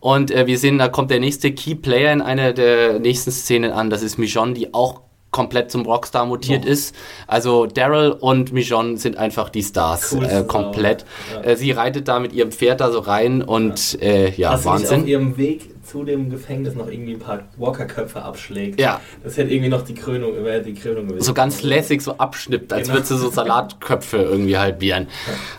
Und 0.00 0.30
äh, 0.30 0.46
wir 0.46 0.58
sehen, 0.58 0.78
da 0.78 0.88
kommt 0.88 1.10
der 1.10 1.20
nächste 1.20 1.52
Key 1.52 1.74
Player 1.74 2.12
in 2.12 2.22
einer 2.22 2.52
der 2.52 2.98
nächsten 3.00 3.30
Szenen 3.30 3.72
an. 3.72 3.90
Das 3.90 4.02
ist 4.02 4.18
Michonne, 4.18 4.54
die 4.54 4.74
auch 4.74 5.02
komplett 5.30 5.70
zum 5.70 5.82
Rockstar 5.82 6.26
mutiert 6.26 6.64
ist. 6.64 6.94
Also 7.26 7.66
Daryl 7.66 8.10
und 8.10 8.52
Michonne 8.52 8.96
sind 8.96 9.16
einfach 9.16 9.48
die 9.48 9.62
Stars 9.62 10.10
Coolste 10.10 10.40
äh, 10.40 10.44
komplett. 10.44 11.04
Ja. 11.34 11.50
Äh, 11.50 11.56
sie 11.56 11.70
reitet 11.70 12.08
da 12.08 12.18
mit 12.18 12.32
ihrem 12.32 12.50
Pferd 12.52 12.80
da 12.80 12.90
so 12.90 12.98
rein 13.00 13.42
und 13.42 14.00
äh, 14.02 14.30
ja, 14.32 14.56
sie 14.56 14.56
nicht 14.56 14.64
Wahnsinn. 14.66 15.00
auf 15.02 15.06
ihrem 15.06 15.36
Weg 15.36 15.70
zu 15.90 16.04
dem 16.04 16.30
Gefängnis 16.30 16.74
noch 16.74 16.88
irgendwie 16.88 17.14
ein 17.14 17.18
paar 17.18 17.40
Walker-Köpfe 17.56 18.22
abschlägt. 18.22 18.80
Ja. 18.80 19.00
Das 19.24 19.36
hätte 19.36 19.50
irgendwie 19.50 19.68
noch 19.70 19.82
die 19.82 19.94
Krönung, 19.94 20.32
wäre 20.44 20.62
die 20.62 20.74
Krönung 20.74 21.08
gewesen. 21.08 21.24
so 21.24 21.34
ganz 21.34 21.62
lässig 21.62 22.00
so 22.02 22.16
abschnippt, 22.18 22.72
als 22.72 22.82
Genau. 22.88 22.94
würde 22.94 23.06
sie 23.06 23.18
so 23.18 23.30
Salatköpfe 23.30 24.18
irgendwie 24.18 24.56
halbieren. 24.56 25.08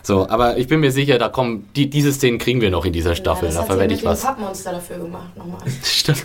So, 0.02 0.28
aber 0.28 0.56
ich 0.56 0.68
bin 0.68 0.80
mir 0.80 0.90
sicher, 0.90 1.18
da 1.18 1.28
kommen, 1.28 1.68
die, 1.76 1.90
diese 1.90 2.12
Szenen 2.12 2.38
kriegen 2.38 2.60
wir 2.60 2.70
noch 2.70 2.84
in 2.84 2.92
dieser 2.92 3.14
Staffel, 3.14 3.48
ja, 3.48 3.54
das 3.54 3.60
da 3.60 3.66
verwende 3.66 3.94
ich 3.94 4.04
was. 4.04 4.22
Pappmonster 4.22 4.72
dafür 4.72 4.98
gemacht, 4.98 5.36
nochmal. 5.36 5.60
Stimmt. 5.84 6.24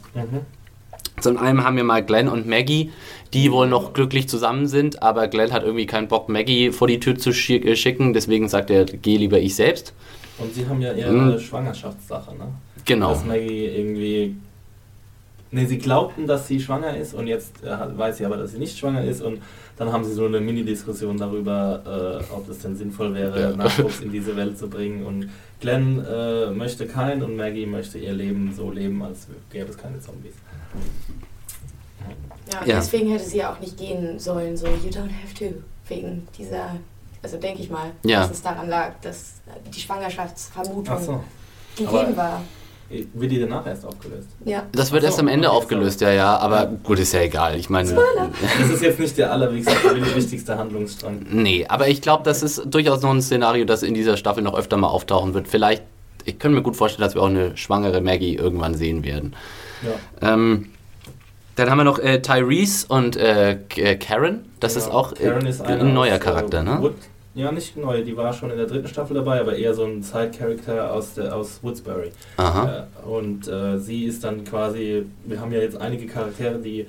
Zu 1.20 1.38
einem 1.38 1.64
haben 1.66 1.76
wir 1.76 1.84
mal 1.84 2.04
Glenn 2.04 2.30
und 2.30 2.48
Maggie, 2.48 2.92
die 3.34 3.52
wohl 3.52 3.68
noch 3.68 3.94
glücklich 3.94 4.30
zusammen 4.30 4.68
sind, 4.68 5.04
aber 5.04 5.28
Glenn 5.28 5.52
hat 5.52 5.64
irgendwie 5.64 5.86
keinen 5.86 6.08
Bock, 6.08 6.30
Maggie 6.30 6.72
vor 6.72 6.88
die 6.88 7.00
Tür 7.00 7.18
zu 7.18 7.34
schi 7.34 7.58
äh, 7.58 7.76
schicken, 7.76 8.14
deswegen 8.14 8.48
sagt 8.48 8.70
er, 8.70 8.86
geh 8.86 9.18
lieber 9.18 9.40
ich 9.40 9.56
selbst. 9.56 9.94
Und 10.38 10.56
sie 10.56 10.66
haben 10.66 10.82
ja 10.82 10.94
ihre 10.94 11.12
Mhm. 11.12 11.40
Schwangerschaftssache, 11.40 12.34
ne? 12.36 12.46
Genau. 12.86 13.10
Dass 13.10 13.26
Maggie 13.26 13.66
irgendwie. 13.66 14.36
Ne, 15.52 15.66
sie 15.66 15.80
glaubten, 15.80 16.28
dass 16.28 16.48
sie 16.48 16.60
schwanger 16.60 16.96
ist 16.96 17.16
und 17.16 17.26
jetzt 17.26 17.64
äh, 17.64 17.98
weiß 17.98 18.18
sie 18.18 18.26
aber, 18.26 18.38
dass 18.38 18.52
sie 18.52 18.60
nicht 18.60 18.78
schwanger 18.78 19.04
ist 19.04 19.22
und 19.22 19.42
dann 19.78 19.92
haben 19.92 20.04
sie 20.04 20.14
so 20.14 20.26
eine 20.26 20.40
Mini-Diskussion 20.40 21.18
darüber, 21.18 22.22
äh, 22.30 22.34
ob 22.34 22.48
es 22.50 22.60
denn 22.60 22.76
sinnvoll 22.76 23.14
wäre, 23.16 23.42
Ja. 23.42 23.56
Nachwuchs 23.56 24.02
in 24.02 24.12
diese 24.12 24.36
Welt 24.36 24.60
zu 24.60 24.70
bringen. 24.70 25.06
Und 25.06 25.30
Glenn 25.60 26.06
äh, 26.06 26.52
möchte 26.52 26.86
keinen 26.86 27.24
und 27.24 27.36
Maggie 27.36 27.66
möchte 27.66 27.98
ihr 27.98 28.14
Leben 28.14 28.54
so 28.56 28.70
leben, 28.72 29.02
als 29.02 29.26
gäbe 29.52 29.70
es 29.72 29.78
keine 29.78 30.00
Zombies. 30.00 30.34
Ja, 32.54 32.60
und 32.62 32.68
Ja. 32.68 32.76
deswegen 32.76 33.10
hätte 33.12 33.26
sie 33.26 33.44
auch 33.44 33.60
nicht 33.60 33.78
gehen 33.78 34.20
sollen, 34.20 34.56
so, 34.58 34.68
you 34.68 34.90
don't 34.90 35.10
have 35.12 35.34
to. 35.38 35.46
Wegen 35.88 36.28
dieser, 36.38 36.76
also 37.24 37.38
denke 37.38 37.64
ich 37.64 37.70
mal, 37.72 37.92
Ja. 38.04 38.20
dass 38.22 38.32
es 38.32 38.42
daran 38.44 38.70
lag, 38.70 38.92
dass 39.02 39.36
die 39.74 39.80
Schwangerschaftsvermutung 39.80 41.00
so. 41.04 41.24
gegeben 41.76 41.98
Aber- 41.98 42.18
war. 42.18 42.42
Wird 43.14 43.32
die 43.32 43.40
danach 43.40 43.68
erst 43.68 43.86
aufgelöst? 43.86 44.30
Ja. 44.46 44.64
Das 44.72 44.92
wird 44.92 45.04
so, 45.04 45.08
erst 45.08 45.20
am 45.20 45.28
Ende 45.28 45.52
aufgelöst, 45.52 46.02
ja, 46.02 46.12
ja, 46.12 46.38
aber 46.38 46.66
gut, 46.84 46.98
ist 46.98 47.14
ja 47.14 47.22
egal. 47.22 47.56
Ich 47.56 47.70
meine, 47.70 47.94
Das 48.60 48.70
ist 48.70 48.82
jetzt 48.82 49.00
nicht 49.00 49.18
der 49.18 49.32
allerwichtigste 49.32 50.16
wichtigste 50.16 50.58
Handlungsstrang. 50.58 51.26
nee, 51.30 51.66
aber 51.68 51.88
ich 51.88 52.02
glaube, 52.02 52.24
das 52.24 52.42
ist 52.42 52.64
durchaus 52.66 53.02
noch 53.04 53.12
ein 53.12 53.22
Szenario, 53.22 53.66
das 53.66 53.84
in 53.84 53.94
dieser 53.94 54.18
Staffel 54.18 54.42
noch 54.44 54.56
öfter 54.58 54.76
mal 54.78 54.88
auftauchen 54.88 55.34
wird. 55.36 55.48
Vielleicht, 55.48 55.84
ich 56.26 56.40
könnte 56.40 56.58
mir 56.58 56.64
gut 56.64 56.76
vorstellen, 56.76 57.06
dass 57.06 57.14
wir 57.16 57.22
auch 57.22 57.28
eine 57.30 57.56
schwangere 57.58 58.02
Maggie 58.02 58.36
irgendwann 58.36 58.74
sehen 58.74 59.04
werden. 59.04 59.36
Ja. 60.22 60.34
Ähm, 60.34 60.70
dann 61.56 61.70
haben 61.70 61.78
wir 61.78 61.84
noch 61.84 62.00
äh, 62.00 62.22
Tyrese 62.22 62.88
und 62.88 63.18
äh, 63.18 63.58
äh, 63.76 63.96
Karen. 63.98 64.46
Das 64.60 64.74
Genau. 64.74 64.86
ist 64.86 64.92
auch 64.94 65.14
äh, 65.20 65.48
ist 65.48 65.62
ein 65.62 65.94
neuer 65.94 66.16
äh, 66.16 66.20
Charakter, 66.20 66.64
ne? 66.64 66.78
Wood, 66.82 66.96
ja, 67.36 67.52
nicht 67.52 67.78
neu, 67.78 68.04
die 68.04 68.18
war 68.18 68.34
schon 68.34 68.50
in 68.52 68.58
der 68.58 68.66
dritten 68.66 68.88
Staffel 68.88 69.14
dabei, 69.16 69.40
aber 69.40 69.56
eher 69.56 69.74
so 69.74 69.86
ein 69.86 70.02
Side-Character 70.04 70.92
aus, 70.94 71.14
der- 71.14 71.36
aus 71.36 71.60
Woodsbury. 71.62 72.12
Aha. 72.38 72.88
Äh, 73.06 73.08
und 73.08 73.48
äh, 73.48 73.78
sie 73.78 74.06
ist 74.06 74.24
dann 74.24 74.44
quasi, 74.44 75.06
wir 75.26 75.40
haben 75.40 75.52
ja 75.52 75.60
jetzt 75.60 75.78
einige 75.80 76.08
Charaktere, 76.08 76.58
die 76.58 76.88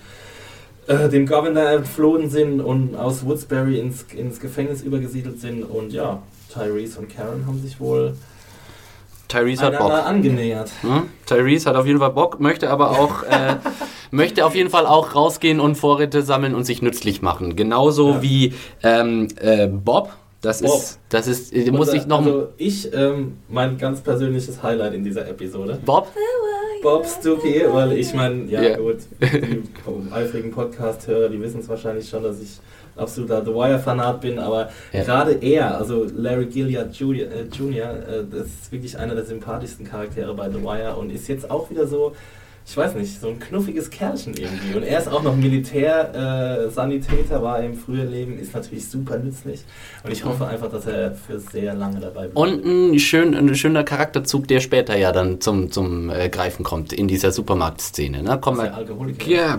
äh, 0.87 1.09
dem 1.09 1.27
Governor 1.27 1.69
entflohen 1.71 2.31
sind 2.31 2.61
und 2.61 2.97
aus 2.97 3.25
Woodsbury 3.25 3.79
ins, 3.79 4.05
ins 4.17 4.41
Gefängnis 4.41 4.83
übergesiedelt 4.83 5.41
sind. 5.41 5.63
Und 5.63 5.93
ja, 5.93 6.23
Tyrese 6.53 6.99
und 7.01 7.15
Karen 7.15 7.47
haben 7.47 7.61
sich 7.61 7.79
wohl 7.79 8.15
Tyrese 9.29 9.67
hat 9.67 9.79
Bock. 9.79 9.93
angenähert. 9.93 10.71
Hm? 10.81 11.03
Tyrese 11.27 11.69
hat 11.69 11.77
auf 11.77 11.87
jeden 11.87 12.01
Fall 12.01 12.11
Bock, 12.11 12.41
möchte 12.41 12.69
aber 12.71 12.91
auch 12.99 13.23
äh, 13.23 13.57
möchte 14.11 14.45
auf 14.45 14.57
jeden 14.57 14.71
Fall 14.71 14.87
auch 14.87 15.15
rausgehen 15.15 15.61
und 15.61 15.77
Vorräte 15.77 16.23
sammeln 16.23 16.55
und 16.57 16.65
sich 16.65 16.83
nützlich 16.83 17.23
machen. 17.23 17.55
Genauso 17.55 18.15
Ja. 18.15 18.23
wie 18.23 18.55
ähm, 18.83 19.29
äh, 19.41 19.69
Bob. 19.69 20.11
Das 20.43 20.63
Bob. 20.63 20.75
ist, 20.79 20.99
das 21.11 21.27
ist, 21.27 21.53
äh, 21.53 21.71
muss 21.71 21.93
ich 21.93 22.07
noch. 22.07 22.25
Also 22.25 22.49
ich, 22.57 22.93
ähm, 22.95 23.37
mein 23.49 23.77
ganz 23.77 24.01
persönliches 24.01 24.63
Highlight 24.63 24.95
in 24.95 25.05
dieser 25.05 25.29
Episode. 25.29 25.79
Bob? 25.85 26.09
Bob 26.83 27.05
Stuckey, 27.07 27.63
weil 27.71 27.93
ich 27.99 28.15
meine, 28.15 28.45
ja 28.47 28.63
Ja. 28.63 28.77
gut, 28.79 28.99
die 29.21 29.63
eifrigen 30.13 30.51
Podcast-Hörer, 30.51 31.29
die 31.29 31.39
wissen 31.41 31.61
es 31.61 31.69
wahrscheinlich 31.69 32.09
schon, 32.09 32.23
dass 32.23 32.41
ich 32.41 32.59
absoluter 32.97 33.45
The 33.45 33.51
Wire-Fanat 33.53 34.21
bin, 34.23 34.39
aber 34.39 34.71
Ja. 34.93 35.05
gerade 35.05 35.33
er, 35.43 35.77
also 35.77 36.07
Larry 36.17 36.47
Gilliard 36.47 36.95
Jr., 36.95 37.27
äh, 37.31 37.43
Jr. 37.53 37.91
Äh, 37.91 38.25
das 38.31 38.47
ist 38.47 38.73
wirklich 38.73 38.97
einer 38.99 39.15
der 39.15 39.27
sympathischsten 39.27 39.87
Charaktere 39.87 40.33
bei 40.35 40.49
The 40.51 40.63
Wire 40.63 40.97
und 40.97 41.11
ist 41.11 41.29
jetzt 41.29 41.51
auch 41.51 41.69
wieder 41.71 41.87
so, 41.87 42.13
ich 42.67 42.77
weiß 42.77 42.95
nicht, 42.95 43.21
so 43.21 43.29
ein 43.29 43.41
knuffiges 43.41 43.91
Kerlchen 43.91 44.35
irgendwie. 44.35 44.75
Und 44.77 44.85
er 44.85 44.99
ist 45.01 45.09
auch 45.09 45.23
noch 45.25 45.35
Militär, 45.35 46.67
äh, 46.67 46.71
Sanitäter, 46.71 47.43
war 47.43 47.61
im 47.63 47.75
früheren 47.75 48.11
Leben, 48.11 48.39
ist 48.39 48.55
natürlich 48.55 48.89
super 48.89 49.19
nützlich. 49.19 49.65
Und 50.05 50.13
ich 50.13 50.25
hoffe 50.25 50.47
einfach, 50.47 50.71
dass 50.71 50.87
er 50.87 51.13
für 51.13 51.41
sehr 51.41 51.75
lange 51.75 51.99
dabei 51.99 52.29
bleibt. 52.29 52.37
Und 52.37 52.65
ein, 52.65 52.99
schön, 53.01 53.35
ein 53.35 53.53
schöner 53.57 53.83
Charakterzug, 53.83 54.47
der 54.47 54.61
später 54.61 54.97
ja 54.97 55.11
dann 55.11 55.41
zum, 55.41 55.73
zum 55.73 56.11
äh, 56.11 56.29
Greifen 56.29 56.63
kommt 56.65 56.93
in 56.93 57.09
dieser 57.09 57.33
Supermarktszene. 57.33 58.23
Ne? 58.23 58.39
Komm 58.41 58.59
mal. 58.59 58.69
Alkoholiker 58.69 59.27
Ja. 59.29 59.59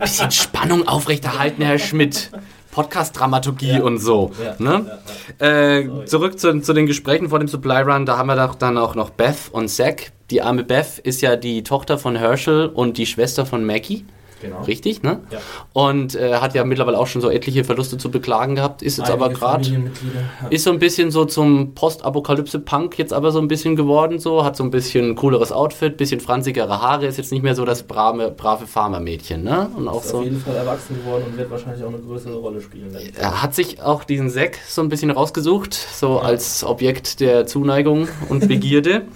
Bisschen 0.00 0.30
Spannung 0.30 0.86
aufrechterhalten, 0.86 1.62
Herr 1.62 1.78
Schmidt. 1.78 2.30
Podcast-Dramaturgie 2.72 3.78
Ja. 3.78 3.82
und 3.82 3.98
so. 3.98 4.32
Ja, 4.44 4.54
ne? 4.58 4.98
ja, 5.40 5.46
Äh, 5.78 6.04
zurück 6.04 6.38
zu, 6.38 6.60
zu 6.60 6.74
den 6.74 6.84
Gesprächen 6.86 7.30
vor 7.30 7.38
dem 7.38 7.48
Supply 7.48 7.80
Run, 7.80 8.04
da 8.04 8.18
haben 8.18 8.26
wir 8.26 8.36
doch 8.36 8.54
dann 8.54 8.76
auch 8.76 8.94
noch 8.94 9.08
Beth 9.10 9.36
und 9.50 9.68
Zack. 9.68 10.12
Die 10.30 10.42
arme 10.42 10.64
Beth 10.64 10.98
ist 10.98 11.20
ja 11.20 11.36
die 11.36 11.62
Tochter 11.62 11.98
von 11.98 12.16
Herschel 12.16 12.66
und 12.66 12.98
die 12.98 13.06
Schwester 13.06 13.46
von 13.46 13.64
Maggie. 13.64 14.04
Genau. 14.42 14.62
Richtig, 14.64 15.02
ne? 15.02 15.20
Ja. 15.30 15.38
Und 15.72 16.14
äh, 16.14 16.34
hat 16.34 16.54
ja 16.54 16.64
mittlerweile 16.64 16.98
auch 16.98 17.06
schon 17.06 17.22
so 17.22 17.30
etliche 17.30 17.64
Verluste 17.64 17.96
zu 17.96 18.10
beklagen 18.10 18.54
gehabt, 18.54 18.82
ist 18.82 18.98
jetzt 18.98 19.10
aber 19.10 19.26
Einige 19.26 19.40
gerade 19.40 19.64
Familienmitglieder, 19.64 20.20
ja. 20.42 20.48
ist 20.48 20.64
so 20.64 20.70
ein 20.70 20.78
bisschen 20.78 21.10
so 21.10 21.24
zum 21.24 21.74
Postapokalypse-Punk 21.74 22.98
jetzt 22.98 23.14
aber 23.14 23.30
so 23.32 23.38
ein 23.38 23.48
bisschen 23.48 23.76
geworden, 23.76 24.18
so, 24.18 24.44
hat 24.44 24.54
so 24.54 24.62
ein 24.62 24.70
bisschen 24.70 25.16
cooleres 25.16 25.52
Outfit, 25.52 25.96
bisschen 25.96 26.20
franzigere 26.20 26.82
Haare, 26.82 27.06
ist 27.06 27.16
jetzt 27.16 27.32
nicht 27.32 27.42
mehr 27.42 27.54
so 27.54 27.64
das 27.64 27.84
brave, 27.84 28.30
brave 28.30 28.66
Farmermädchen, 28.66 29.42
ne? 29.42 29.70
Und 29.74 29.88
auch 29.88 30.04
ist 30.04 30.10
so. 30.10 30.18
auf 30.18 30.24
jeden 30.24 30.40
Fall 30.40 30.56
erwachsen 30.56 30.96
geworden 30.96 31.24
und 31.28 31.38
wird 31.38 31.50
wahrscheinlich 31.50 31.82
auch 31.82 31.88
eine 31.88 31.98
größere 31.98 32.36
Rolle 32.36 32.60
spielen. 32.60 32.94
Er 33.18 33.42
hat 33.42 33.54
sich 33.54 33.80
auch 33.80 34.04
diesen 34.04 34.28
Zack 34.28 34.58
so 34.68 34.82
ein 34.82 34.90
bisschen 34.90 35.10
rausgesucht, 35.10 35.72
so 35.72 36.18
als 36.18 36.62
Objekt 36.62 37.20
der 37.20 37.46
Zuneigung 37.46 38.06
und 38.28 38.46
Begierde. 38.46 39.02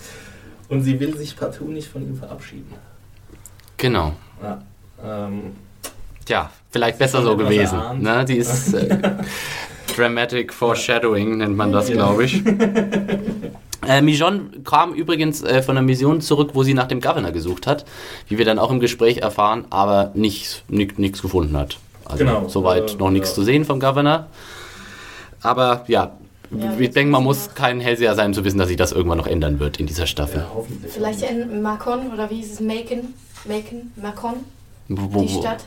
Und 0.71 0.83
sie 0.83 0.99
will 0.99 1.17
sich 1.17 1.37
partout 1.37 1.67
nicht 1.67 1.89
von 1.89 2.03
ihm 2.03 2.17
verabschieden. 2.17 2.73
genau. 3.77 4.15
Ja. 4.43 4.63
Ähm, 5.05 5.53
Tja, 6.25 6.51
vielleicht 6.71 6.99
besser 6.99 7.23
so 7.23 7.37
gewesen. 7.37 7.79
Ne? 8.01 8.25
Die 8.25 8.37
ist 8.37 8.73
äh, 8.73 8.99
Dramatic 9.97 10.53
Foreshadowing, 10.55 11.39
nennt 11.39 11.57
man 11.57 11.73
das, 11.73 11.91
glaube 11.91 12.25
ich. 12.25 12.43
Äh, 13.89 14.03
Mijon 14.03 14.63
kam 14.63 14.93
übrigens 14.93 15.43
äh, 15.43 15.63
von 15.63 15.75
einer 15.75 15.85
Mission 15.85 16.21
zurück, 16.21 16.51
wo 16.53 16.63
sie 16.63 16.75
nach 16.75 16.87
dem 16.87 17.01
Governor 17.01 17.33
gesucht 17.33 17.67
hat, 17.67 17.87
wie 18.29 18.37
wir 18.37 18.45
dann 18.45 18.59
auch 18.59 18.71
im 18.71 18.79
Gespräch 18.79 19.17
erfahren, 19.23 19.65
aber 19.71 20.11
nichts 20.13 20.63
nichts 20.69 21.23
gefunden 21.23 21.57
hat. 21.57 21.79
Also 22.05 22.25
Genau, 22.25 22.47
soweit 22.47 22.93
äh, 22.93 22.97
noch 22.99 23.11
nichts 23.11 23.31
ja. 23.31 23.35
zu 23.37 23.43
sehen 23.43 23.65
vom 23.65 23.81
Governor. 23.81 24.27
Aber 25.41 25.85
ja, 25.89 26.13
Ja, 26.51 26.75
ich 26.79 26.91
denke, 26.91 27.13
man 27.13 27.23
muss 27.23 27.55
kein 27.55 27.81
Hellseher 27.81 28.15
sein, 28.15 28.29
um 28.29 28.35
zu 28.35 28.45
wissen, 28.45 28.59
dass 28.59 28.69
sich 28.69 28.77
das 28.77 28.93
irgendwann 28.93 29.19
noch 29.19 29.27
ändern 29.29 29.61
wird 29.61 29.79
in 29.79 29.87
dieser 29.87 30.07
Staffel. 30.07 30.41
ja, 30.41 30.51
hoffentlich. 30.55 30.93
Vielleicht 30.93 31.23
in 31.23 31.63
Macon 31.63 32.13
oder 32.13 32.29
wie 32.31 32.37
hieß 32.37 32.53
es? 32.55 32.61
Macon? 32.61 33.15
Macon? 33.45 33.83
Macon? 33.97 34.35
Wo- 34.89 35.15
wo- 35.15 35.23
Die 35.23 35.29
Stadt? 35.29 35.65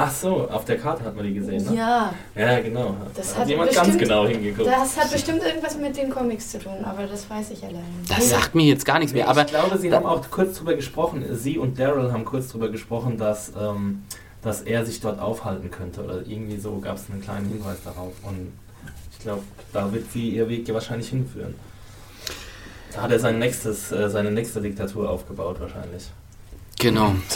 Ach 0.00 0.12
so, 0.12 0.48
auf 0.48 0.64
der 0.64 0.78
Karte 0.78 1.02
hat 1.04 1.16
man 1.16 1.24
die 1.24 1.34
gesehen, 1.34 1.64
ne? 1.64 1.76
Ja, 1.76 2.12
Ja, 2.36 2.60
genau. 2.60 2.96
Das 3.16 3.34
Da 3.34 3.40
hat 3.40 3.48
jemand 3.48 3.72
ganz 3.72 3.88
bestimmt- 3.88 4.02
genau 4.08 4.26
hingeguckt. 4.28 4.68
das 4.68 4.96
hat 4.96 5.10
bestimmt 5.10 5.42
irgendwas 5.42 5.76
mit 5.76 5.96
den 5.96 6.08
Comics 6.10 6.52
zu 6.52 6.60
tun, 6.60 6.72
aber 6.84 7.04
das 7.08 7.28
weiß 7.28 7.50
ich 7.50 7.64
allein. 7.64 7.82
Das 8.08 8.30
sagt 8.30 8.54
mir 8.54 8.64
jetzt 8.66 8.84
gar 8.84 9.00
nichts 9.00 9.12
mehr, 9.12 9.28
aber 9.28 9.40
ich 9.42 9.48
glaube, 9.48 9.76
sie 9.76 9.92
haben 9.92 10.06
auch 10.06 10.22
kurz 10.30 10.58
drüber 10.58 10.74
gesprochen, 10.74 11.24
sie 11.32 11.58
und 11.58 11.80
Daryl 11.80 12.12
haben 12.12 12.24
kurz 12.24 12.46
drüber 12.48 12.68
gesprochen, 12.68 13.18
dass, 13.18 13.52
ähm, 13.60 14.04
dass 14.42 14.62
er 14.62 14.86
sich 14.86 15.00
dort 15.00 15.20
aufhalten 15.20 15.68
könnte. 15.72 16.04
Oder 16.04 16.18
irgendwie 16.28 16.58
so 16.58 16.78
gab 16.78 16.94
es 16.96 17.10
einen 17.10 17.20
kleinen 17.20 17.48
Hinweis 17.48 17.78
darauf. 17.84 18.12
Und 18.22 18.52
ich 19.18 19.24
glaube, 19.24 19.42
da 19.72 19.92
wird 19.92 20.10
sie 20.12 20.30
ihr 20.30 20.48
Weg 20.48 20.68
ja 20.68 20.74
wahrscheinlich 20.74 21.08
hinführen. 21.08 21.54
Da 22.94 23.02
hat 23.02 23.10
er 23.10 23.18
sein 23.18 23.38
nächstes, 23.38 23.92
äh, 23.92 24.08
seine 24.08 24.30
nächste 24.30 24.60
Diktatur 24.60 25.10
aufgebaut 25.10 25.56
wahrscheinlich. 25.60 26.04
genau. 26.78 27.14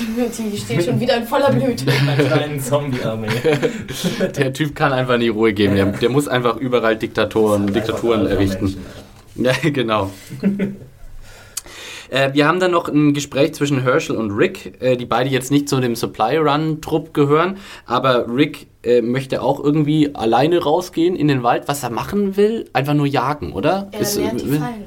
Die 0.52 0.56
steht 0.58 0.84
schon 0.84 1.00
wieder 1.00 1.16
in 1.16 1.26
voller 1.26 1.50
Blüte. 1.52 1.84
Mit 1.86 1.94
einer 2.00 2.16
kleinen 2.16 2.60
Zombie-Armee. 2.60 3.28
Der 4.36 4.52
Typ 4.52 4.74
kann 4.74 4.92
einfach 4.92 5.18
nie 5.18 5.28
Ruhe 5.28 5.52
geben. 5.52 5.74
Der, 5.74 5.86
der 5.86 6.08
muss 6.08 6.28
einfach 6.28 6.56
überall 6.56 6.96
Diktatoren, 6.96 7.66
Diktaturen 7.72 8.20
Einfach 8.20 8.32
errichten. 8.32 8.64
Menschen. 8.64 8.86
Ja, 9.34 9.52
genau. 9.70 10.10
Äh, 12.12 12.34
wir 12.34 12.46
haben 12.46 12.60
dann 12.60 12.70
noch 12.70 12.88
ein 12.88 13.14
Gespräch 13.14 13.54
zwischen 13.54 13.82
Herschel 13.82 14.16
und 14.16 14.30
Rick, 14.32 14.80
äh, 14.82 14.96
die 14.96 15.06
beide 15.06 15.30
jetzt 15.30 15.50
nicht 15.50 15.68
zu 15.68 15.80
dem 15.80 15.96
Supply 15.96 16.36
Run 16.36 16.80
Trupp 16.82 17.14
gehören, 17.14 17.56
aber 17.86 18.26
Rick 18.28 18.66
äh, 18.82 19.00
möchte 19.00 19.40
auch 19.40 19.62
irgendwie 19.62 20.14
alleine 20.14 20.62
rausgehen 20.62 21.16
in 21.16 21.28
den 21.28 21.42
Wald. 21.42 21.68
Was 21.68 21.82
er 21.82 21.90
machen 21.90 22.36
will, 22.36 22.68
einfach 22.74 22.94
nur 22.94 23.06
jagen, 23.06 23.52
oder? 23.52 23.88
Er 23.92 24.00
Ist, 24.00 24.16
lernt 24.16 24.40
die 24.42 24.50
äh, 24.50 24.58
Fallen. 24.58 24.84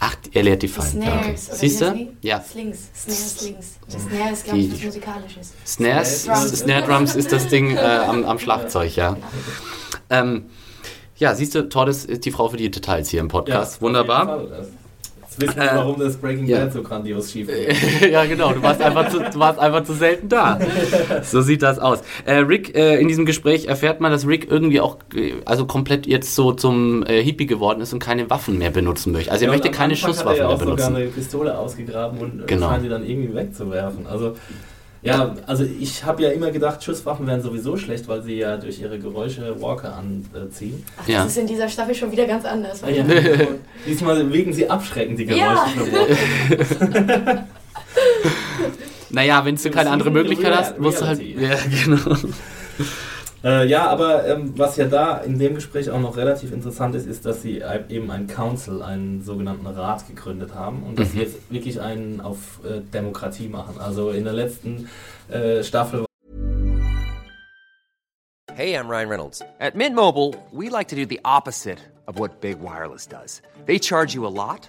Ach, 0.00 0.16
er 0.32 0.42
lehrt 0.42 0.62
die 0.62 0.68
Fallen. 0.68 1.02
Ja, 1.02 1.08
okay. 1.08 1.36
Snares. 1.36 1.48
oder 1.48 1.56
Siehst 1.56 1.80
du? 1.80 2.08
Ja. 2.22 2.40
Slings. 2.42 2.90
Snare, 2.94 3.18
Slings. 3.18 3.78
Das 3.90 4.02
Snare 4.02 4.32
ist, 4.32 4.44
glaube 4.44 4.58
ich, 4.58 4.72
was 4.72 4.84
Musikalisches. 4.84 5.54
Snares, 5.64 6.22
Snare 6.22 6.38
Drums. 6.40 6.58
Snare 6.58 6.82
Drums 6.82 7.16
ist 7.16 7.32
das 7.32 7.48
Ding 7.48 7.76
äh, 7.76 7.80
am, 7.80 8.24
am 8.24 8.38
Schlagzeug, 8.38 8.94
ja. 8.96 9.16
Ähm, 10.10 10.44
ja, 11.16 11.34
siehst 11.34 11.54
du, 11.54 11.68
Tordes 11.68 12.04
ist 12.04 12.24
die 12.24 12.30
Frau 12.30 12.48
für 12.48 12.56
die 12.56 12.70
Details 12.70 13.08
hier 13.08 13.20
im 13.20 13.28
Podcast. 13.28 13.72
Ja, 13.72 13.76
auf 13.76 13.82
Wunderbar. 13.82 14.46
Wissen 15.40 15.56
wir, 15.56 15.70
warum 15.74 15.98
das 16.00 16.16
Breaking 16.16 16.46
ja. 16.46 16.58
Bad 16.58 16.72
so 16.72 16.82
grandios 16.82 17.30
schief 17.30 17.48
geht. 18.00 18.10
ja, 18.10 18.24
genau. 18.24 18.52
Du 18.52 18.62
warst, 18.62 18.80
einfach 18.82 19.08
zu, 19.10 19.18
du 19.18 19.38
warst 19.38 19.58
einfach 19.58 19.84
zu 19.84 19.92
selten 19.94 20.28
da. 20.28 20.58
So 21.22 21.40
sieht 21.42 21.62
das 21.62 21.78
aus. 21.78 22.00
Äh, 22.24 22.36
Rick, 22.38 22.74
äh, 22.76 22.98
in 23.00 23.08
diesem 23.08 23.26
Gespräch 23.26 23.66
erfährt 23.66 24.00
man, 24.00 24.10
dass 24.12 24.26
Rick 24.26 24.50
irgendwie 24.50 24.80
auch 24.80 24.98
äh, 25.14 25.34
also 25.44 25.66
komplett 25.66 26.06
jetzt 26.06 26.34
so 26.34 26.52
zum 26.52 27.04
äh, 27.06 27.22
Hippie 27.22 27.46
geworden 27.46 27.80
ist 27.80 27.92
und 27.92 27.98
keine 27.98 28.28
Waffen 28.30 28.58
mehr 28.58 28.70
benutzen 28.70 29.12
möchte. 29.12 29.30
Also 29.30 29.44
er 29.44 29.48
Ja, 29.50 29.52
möchte 29.56 29.70
keine 29.70 29.92
Anfang 29.94 30.10
Schusswaffen 30.10 30.30
hat 30.30 30.36
er 30.36 30.42
ja 30.42 30.46
mehr 30.48 30.54
auch 30.56 30.60
sogar 30.60 30.76
benutzen. 30.76 30.96
eine 30.96 31.06
Pistole 31.06 31.58
ausgegraben 31.58 32.18
und 32.18 32.30
Genau. 32.32 32.46
genau. 32.46 32.68
scheint 32.70 32.84
die 32.84 32.88
dann 32.88 33.06
irgendwie 33.08 33.34
wegzuwerfen. 33.34 34.06
Also 34.06 34.36
ja, 35.02 35.34
also 35.46 35.64
ich 35.64 36.04
habe 36.04 36.22
ja 36.22 36.30
immer 36.30 36.50
gedacht, 36.50 36.82
Schusswaffen 36.82 37.26
wären 37.26 37.40
sowieso 37.42 37.76
schlecht, 37.76 38.08
weil 38.08 38.22
sie 38.22 38.34
ja 38.38 38.56
durch 38.56 38.80
ihre 38.80 38.98
Geräusche 38.98 39.60
Walker 39.60 39.94
anziehen. 39.96 40.84
Ach, 41.00 41.08
Ja. 41.08 41.22
das 41.22 41.32
ist 41.32 41.38
in 41.38 41.46
dieser 41.46 41.68
Staffel 41.68 41.94
schon 41.94 42.10
wieder 42.12 42.26
ganz 42.26 42.44
anders. 42.44 42.80
Ja. 42.82 43.04
Diesmal 43.86 44.32
wegen 44.32 44.52
sie 44.52 44.68
abschreckend, 44.68 45.18
die 45.18 45.26
Geräusche 45.26 45.44
Ja. 45.46 47.44
Naja, 49.10 49.42
wenn 49.44 49.56
du 49.56 49.70
keine 49.70 49.90
andere 49.90 50.10
Möglichkeit 50.10 50.54
hast, 50.54 50.78
musst 50.78 51.00
du 51.00 51.06
halt. 51.06 51.22
Ja, 51.22 51.48
Reality. 51.48 51.84
genau. 51.84 52.16
Äh, 53.44 53.66
ja, 53.66 53.86
aber 53.86 54.26
ähm, 54.26 54.54
was 54.56 54.76
ja 54.76 54.86
da 54.86 55.18
in 55.18 55.38
dem 55.38 55.54
Gespräch 55.54 55.90
auch 55.90 56.00
noch 56.00 56.16
relativ 56.16 56.52
interessant 56.52 56.96
ist, 56.96 57.06
ist, 57.06 57.24
dass 57.24 57.42
sie 57.42 57.62
eben 57.88 58.10
einen 58.10 58.26
Council, 58.26 58.82
einen 58.82 59.22
sogenannten 59.22 59.66
Rat 59.66 60.08
gegründet 60.08 60.54
haben 60.54 60.82
und 60.82 60.98
dass 60.98 61.12
sie 61.12 61.20
jetzt 61.20 61.50
wirklich 61.50 61.80
einen 61.80 62.20
auf 62.20 62.60
äh, 62.64 62.80
Demokratie 62.80 63.48
machen. 63.48 63.76
Also 63.78 64.10
in 64.10 64.24
der 64.24 64.32
letzten 64.32 64.88
äh, 65.28 65.62
Staffel 65.62 66.04
Hey, 68.58 68.74
I'm 68.74 68.88
Ryan 68.88 69.08
Reynolds. 69.08 69.40
At 69.60 69.76
Mint 69.76 69.94
Mobile, 69.94 70.34
we 70.50 70.68
like 70.68 70.88
to 70.88 70.96
do 70.96 71.06
the 71.06 71.20
opposite 71.24 71.78
of 72.08 72.18
what 72.18 72.40
Big 72.40 72.58
Wireless 72.60 73.06
does. 73.06 73.40
They 73.66 73.78
charge 73.78 74.14
you 74.14 74.26
a 74.26 74.34
lot, 74.34 74.68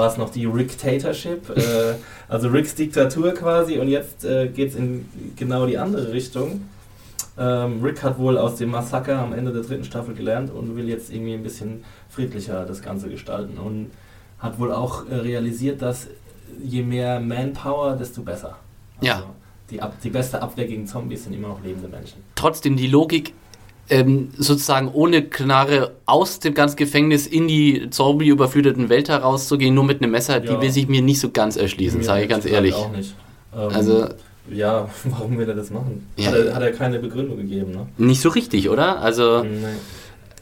war 0.00 0.08
es 0.10 0.16
noch 0.16 0.30
die 0.30 0.46
Ricktatorship, 0.46 1.50
äh, 1.50 1.94
also 2.26 2.48
Ricks 2.48 2.74
Diktatur 2.74 3.34
quasi 3.34 3.78
und 3.78 3.88
jetzt 3.88 4.24
äh, 4.24 4.48
geht 4.48 4.70
es 4.70 4.74
in 4.74 5.06
genau 5.36 5.66
die 5.66 5.76
andere 5.76 6.10
Richtung. 6.12 6.62
Ähm, 7.38 7.82
Rick 7.82 8.02
hat 8.02 8.18
wohl 8.18 8.38
aus 8.38 8.56
dem 8.56 8.70
Massaker 8.70 9.18
am 9.18 9.34
Ende 9.34 9.52
der 9.52 9.62
dritten 9.62 9.84
Staffel 9.84 10.14
gelernt 10.14 10.50
und 10.50 10.74
will 10.74 10.88
jetzt 10.88 11.12
irgendwie 11.12 11.34
ein 11.34 11.42
bisschen 11.42 11.84
friedlicher 12.08 12.64
das 12.64 12.80
Ganze 12.80 13.10
gestalten 13.10 13.58
und 13.58 13.90
hat 14.38 14.58
wohl 14.58 14.72
auch 14.72 15.06
äh, 15.10 15.16
realisiert, 15.16 15.82
dass 15.82 16.08
je 16.62 16.82
mehr 16.82 17.20
Manpower, 17.20 17.94
desto 17.96 18.22
besser. 18.22 18.56
Ja. 19.02 19.24
Die, 19.68 19.82
ab, 19.82 19.94
die 20.02 20.10
beste 20.10 20.40
Abwehr 20.40 20.66
gegen 20.66 20.86
Zombies 20.86 21.24
sind 21.24 21.34
immer 21.34 21.48
noch 21.48 21.62
lebende 21.62 21.88
Menschen. 21.88 22.24
Trotzdem 22.34 22.76
die 22.76 22.86
Logik, 22.86 23.34
ähm, 23.90 24.30
sozusagen 24.38 24.88
ohne 24.92 25.22
Knarre 25.22 25.92
aus 26.06 26.38
dem 26.40 26.54
ganzen 26.54 26.76
Gefängnis 26.76 27.26
in 27.26 27.48
die 27.48 27.90
zombie-überfluteten 27.90 28.88
Welt 28.88 29.08
herauszugehen, 29.08 29.74
nur 29.74 29.84
mit 29.84 30.02
einem 30.02 30.12
Messer, 30.12 30.40
die 30.40 30.48
Ja. 30.48 30.60
will 30.62 30.70
sich 30.70 30.88
mir 30.88 31.02
nicht 31.02 31.20
so 31.20 31.30
ganz 31.30 31.56
erschließen, 31.56 32.02
sage 32.02 32.22
ich 32.24 32.28
ganz 32.28 32.44
ehrlich 32.46 32.74
ehrlich. 32.74 32.74
Auch 32.74 32.92
nicht. 32.96 33.14
Ähm, 33.54 33.68
Also- 33.74 34.06
ja, 34.52 34.88
warum 35.04 35.38
will 35.38 35.48
er 35.48 35.54
das 35.54 35.70
machen? 35.70 36.06
Ja. 36.16 36.28
Hat, 36.30 36.34
er, 36.36 36.54
hat 36.54 36.62
er 36.62 36.72
keine 36.72 36.98
Begründung 36.98 37.36
gegeben, 37.36 37.72
ne? 37.72 37.86
Nicht 37.98 38.20
so 38.20 38.28
richtig, 38.30 38.68
oder? 38.68 39.00
Also. 39.00 39.42
Nee. 39.44 39.48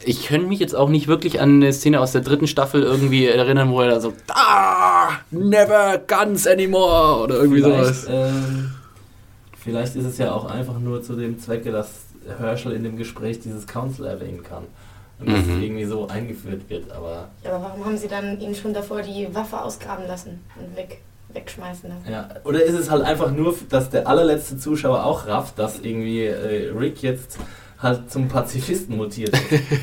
Ich 0.05 0.27
könnte 0.27 0.47
mich 0.47 0.59
jetzt 0.59 0.75
auch 0.77 0.87
nicht 0.87 1.07
wirklich 1.09 1.41
an 1.41 1.55
eine 1.55 1.73
Szene 1.73 1.99
aus 1.99 2.13
der 2.13 2.21
dritten 2.21 2.47
Staffel 2.47 2.83
irgendwie 2.83 3.25
erinnern, 3.27 3.69
wo 3.69 3.81
er 3.81 3.89
da 3.89 3.99
so, 3.99 4.13
ah, 4.29 5.09
never 5.29 5.99
guns 6.07 6.47
anymore 6.47 7.21
oder 7.23 7.35
irgendwie 7.35 7.61
Vielleicht, 7.61 7.83
sowas. 7.83 8.07
ähm, 8.09 8.71
vielleicht 9.61 9.95
ist 9.97 10.05
es 10.05 10.17
ja 10.17 10.31
auch 10.31 10.45
einfach 10.45 10.79
nur 10.79 11.03
zu 11.03 11.15
dem 11.17 11.37
Zwecke, 11.37 11.71
dass 11.73 11.89
Herschel 12.37 12.73
in 12.73 12.83
dem 12.83 12.97
Gespräch 12.97 13.39
dieses 13.39 13.65
Council 13.67 14.05
erwähnen 14.05 14.43
kann. 14.43 14.63
Und 15.19 15.29
das 15.31 15.45
Mhm. 15.45 15.61
irgendwie 15.63 15.85
so 15.85 16.07
eingeführt 16.07 16.61
wird, 16.69 16.91
aber 16.91 17.27
Ja, 17.43 17.55
aber 17.55 17.65
warum 17.65 17.85
haben 17.85 17.97
sie 17.97 18.07
dann 18.07 18.39
ihn 18.39 18.55
schon 18.55 18.73
davor 18.73 19.01
die 19.01 19.27
Waffe 19.35 19.61
ausgraben 19.61 20.07
lassen 20.07 20.39
und 20.57 20.77
weg, 20.77 21.01
wegschmeißen 21.33 21.89
lassen? 21.89 22.09
ja. 22.09 22.29
Oder 22.45 22.63
ist 22.63 22.75
es 22.79 22.89
halt 22.89 23.03
einfach 23.03 23.29
nur, 23.31 23.53
dass 23.69 23.89
der 23.89 24.07
allerletzte 24.07 24.57
Zuschauer 24.57 25.03
auch 25.03 25.27
rafft, 25.27 25.59
dass 25.59 25.79
irgendwie 25.79 26.23
äh, 26.23 26.71
Rick 26.71 27.01
jetzt 27.03 27.37
halt 27.81 28.09
zum 28.11 28.27
Pazifisten 28.29 28.95
mutiert 28.95 29.33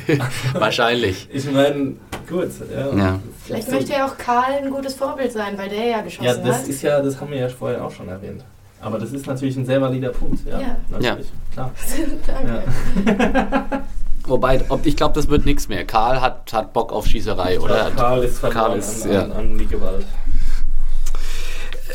ist. 0.07 0.19
Wahrscheinlich. 0.53 1.27
ich 1.31 1.51
meine, 1.51 1.95
gut, 2.29 2.49
ja. 2.71 2.95
Ja. 2.95 3.19
Vielleicht 3.45 3.71
möchte 3.71 3.91
ja 3.93 4.07
auch 4.07 4.17
Karl 4.17 4.53
ein 4.63 4.69
gutes 4.71 4.95
Vorbild 4.95 5.31
sein, 5.31 5.57
weil 5.57 5.69
der 5.69 5.85
ja 5.85 6.01
geschossen 6.01 6.25
Ja, 6.25 6.35
das 6.35 6.59
hat. 6.59 6.67
ist 6.67 6.81
ja, 6.81 6.99
das 7.01 7.19
haben 7.21 7.31
wir 7.31 7.39
ja 7.39 7.49
vorher 7.49 7.83
auch 7.85 7.91
schon 7.91 8.07
erwähnt. 8.09 8.43
Aber 8.81 8.99
das 8.99 9.11
ist 9.11 9.25
natürlich 9.25 9.57
ein 9.57 9.65
sehr 9.65 9.81
valider 9.81 10.09
Punkt, 10.09 10.45
ja. 10.45 10.59
Ja. 10.59 10.77
Natürlich, 10.89 11.27
klar. 11.51 11.71
Danke. 12.27 12.63
Ja. 13.05 13.83
Wobei, 14.27 14.61
ob, 14.69 14.85
ich 14.85 14.95
glaube, 14.95 15.15
das 15.15 15.29
wird 15.29 15.45
nichts 15.45 15.69
mehr. 15.69 15.85
Karl 15.85 16.21
hat, 16.21 16.51
hat 16.51 16.73
Bock 16.73 16.91
auf 16.91 17.07
Schießerei, 17.07 17.59
oder? 17.59 17.91
Karl 17.95 18.23
ist 18.23 18.41
Karl 18.41 18.77
ist, 18.77 19.05
an, 19.05 19.11
ja. 19.11 19.23
an, 19.23 19.31
an 19.31 19.57
die 19.57 19.67
Gewalt. 19.67 20.05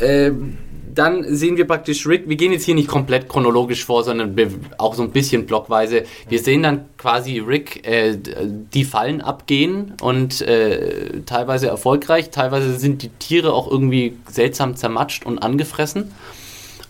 Ähm, 0.01 0.57
dann 0.93 1.23
sehen 1.35 1.57
wir 1.57 1.65
praktisch 1.65 2.05
Rick, 2.07 2.27
wir 2.29 2.35
gehen 2.35 2.51
jetzt 2.51 2.65
hier 2.65 2.75
nicht 2.75 2.87
komplett 2.87 3.27
chronologisch 3.29 3.85
vor, 3.85 4.03
sondern 4.03 4.35
auch 4.77 4.93
so 4.95 5.03
ein 5.03 5.11
bisschen 5.11 5.45
blockweise. 5.45 6.03
Wir 6.29 6.39
sehen 6.39 6.63
dann 6.63 6.85
quasi 6.97 7.39
Rick 7.39 7.87
äh, 7.87 8.17
die 8.17 8.83
Fallen 8.83 9.21
abgehen 9.21 9.93
und 10.01 10.41
äh, 10.41 11.21
teilweise 11.25 11.67
erfolgreich, 11.67 12.29
teilweise 12.29 12.77
sind 12.77 13.01
die 13.01 13.09
Tiere 13.09 13.53
auch 13.53 13.69
irgendwie 13.69 14.17
seltsam 14.29 14.75
zermatscht 14.75 15.25
und 15.25 15.39
angefressen. 15.39 16.11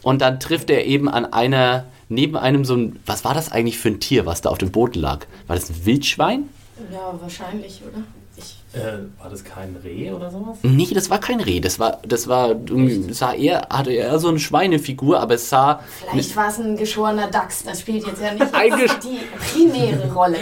Und 0.04 0.22
dann 0.22 0.40
trifft 0.40 0.70
er 0.70 0.86
eben 0.86 1.10
an 1.10 1.26
einer, 1.26 1.86
neben 2.10 2.38
einem 2.38 2.66
so 2.66 2.76
ein, 2.76 3.00
was 3.06 3.26
war 3.26 3.34
das 3.34 3.52
eigentlich 3.52 3.80
für 3.80 3.90
ein 3.90 4.00
Tier, 4.00 4.26
was 4.26 4.42
da 4.42 4.50
auf 4.50 4.58
dem 4.60 4.72
Boot 4.72 4.96
lag? 4.96 5.26
War 5.48 5.56
das 5.56 5.70
ein 5.70 5.86
Wildschwein? 5.86 6.50
Ja, 6.92 7.14
wahrscheinlich, 7.20 7.82
oder? 7.82 8.04
Ich, 8.36 8.58
Äh, 8.74 9.04
war 9.22 9.30
das 9.30 9.44
kein 9.44 9.76
Reh 9.84 10.10
oder 10.12 10.32
sowas? 10.32 10.58
Nee, 10.64 10.88
das 10.96 11.12
war 11.12 11.20
kein 11.20 11.40
Reh, 11.40 11.60
das 11.60 11.78
war, 11.78 12.00
das 12.08 12.28
war, 12.28 12.50
irgendwie- 12.50 13.14
sah 13.14 13.32
eher, 13.34 13.68
hatte 13.72 13.92
eher 13.92 14.18
so 14.18 14.30
eine 14.30 14.40
Schweinefigur, 14.40 15.20
aber 15.20 15.36
es 15.36 15.48
sah, 15.48 15.80
vielleicht 16.10 16.36
war 16.36 16.48
es 16.48 16.58
ein 16.58 16.76
geschorener 16.76 17.28
Dachs. 17.28 17.64
Das 17.64 17.82
spielt 17.82 18.04
jetzt 18.08 18.20
ja 18.20 18.34
nicht 18.34 18.52
die 19.04 19.20
primäre 19.38 20.12
Rolle. 20.12 20.38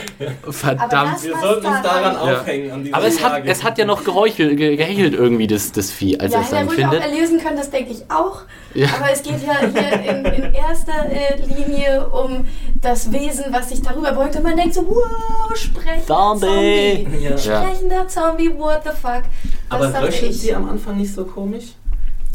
verdammt. 0.50 1.22
Wir 1.24 1.38
sollten 1.38 1.66
uns 1.68 1.82
daran- 1.82 2.14
daran 2.14 2.16
aufhängen. 2.16 2.72
An 2.72 2.84
dieser 2.86 2.96
Aber 2.96 3.06
es 3.08 3.22
hat, 3.22 3.46
es 3.46 3.64
hat 3.66 3.78
ja 3.78 3.84
noch 3.84 4.04
geheuchelt, 4.06 4.56
ge- 4.56 4.78
gehechelt 4.78 5.14
irgendwie, 5.14 5.48
das, 5.48 5.74
das 5.74 5.92
Vieh, 5.92 6.18
als 6.18 6.32
ja, 6.34 6.40
es 6.40 6.46
hätte 6.48 6.56
er 6.56 6.60
dann 6.62 6.68
ruhig 6.70 6.86
auch 6.86 6.92
findet. 6.92 7.12
erlösen 7.12 7.40
können, 7.40 7.58
das 7.58 7.70
denke 7.70 7.92
ich 7.92 8.04
auch. 8.10 8.44
Ja. 8.74 8.88
Aber 8.98 9.12
es 9.12 9.22
geht 9.24 9.46
ja 9.46 9.58
hier 9.60 10.10
in, 10.10 10.24
in 10.26 10.54
erster 10.54 11.06
äh, 11.12 11.36
Linie 11.46 12.08
um 12.08 12.46
das 12.82 13.12
Wesen, 13.12 13.46
was 13.52 13.68
sich 13.70 13.82
darüber 13.82 14.14
beugt 14.14 14.38
und 14.38 14.44
man 14.44 14.56
denkt 14.56 14.74
so, 14.74 14.88
wow, 14.88 15.54
sprechender 15.54 16.06
Zombie. 16.08 17.04
Zombie. 17.04 17.24
Ja. 17.26 17.38
Sprechender 17.82 18.08
Zombie, 18.08 18.50
what 18.58 18.82
the 18.84 18.90
fuck. 18.90 19.24
Das 19.70 19.82
Aber 19.94 20.08
röchelt 20.08 20.32
ich. 20.32 20.42
sie 20.42 20.54
am 20.54 20.70
Anfang 20.70 20.98
nicht 20.98 21.14
so 21.14 21.26
komisch? 21.26 21.74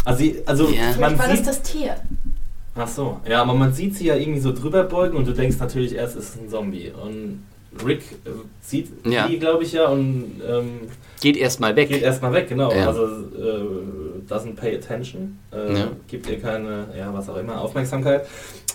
Also, 0.04 0.18
sie, 0.20 0.42
also 0.46 0.68
Ja. 0.68 0.92
man 0.98 1.18
war 1.18 1.28
das 1.28 1.38
sieht... 1.38 1.46
das 1.46 1.62
Tier. 1.62 1.96
Ach 2.74 2.88
so, 2.88 3.20
ja, 3.28 3.40
aber 3.42 3.54
man 3.54 3.72
sieht 3.72 3.94
sie 3.96 4.06
ja 4.06 4.16
irgendwie 4.16 4.40
so 4.40 4.52
drüber 4.52 4.84
beugen 4.84 5.16
und 5.16 5.26
du 5.26 5.32
denkst 5.32 5.56
natürlich 5.58 5.94
erst, 5.94 6.16
es 6.16 6.30
ist 6.30 6.42
ein 6.42 6.48
Zombie. 6.50 6.90
Und 7.02 7.42
Rick 7.84 8.02
äh, 8.24 8.30
sieht 8.60 8.88
Ja. 9.06 9.26
die, 9.28 9.38
glaube 9.38 9.62
ich, 9.64 9.72
ja, 9.72 9.86
und 9.88 10.40
ähm, 10.46 10.80
Geht 11.20 11.36
erstmal 11.38 11.74
weg. 11.74 11.88
geht 11.88 12.02
erstmal 12.02 12.32
weg, 12.34 12.48
genau. 12.48 12.72
Ja. 12.72 12.88
Also 12.88 13.04
äh, 13.06 14.28
doesn't 14.28 14.56
pay 14.56 14.76
attention, 14.76 15.38
äh, 15.52 15.74
Ja. 15.78 15.88
gibt 16.06 16.28
ihr 16.28 16.38
keine, 16.40 16.86
ja, 16.96 17.12
was 17.14 17.28
auch 17.30 17.36
immer, 17.36 17.60
Aufmerksamkeit. 17.60 18.26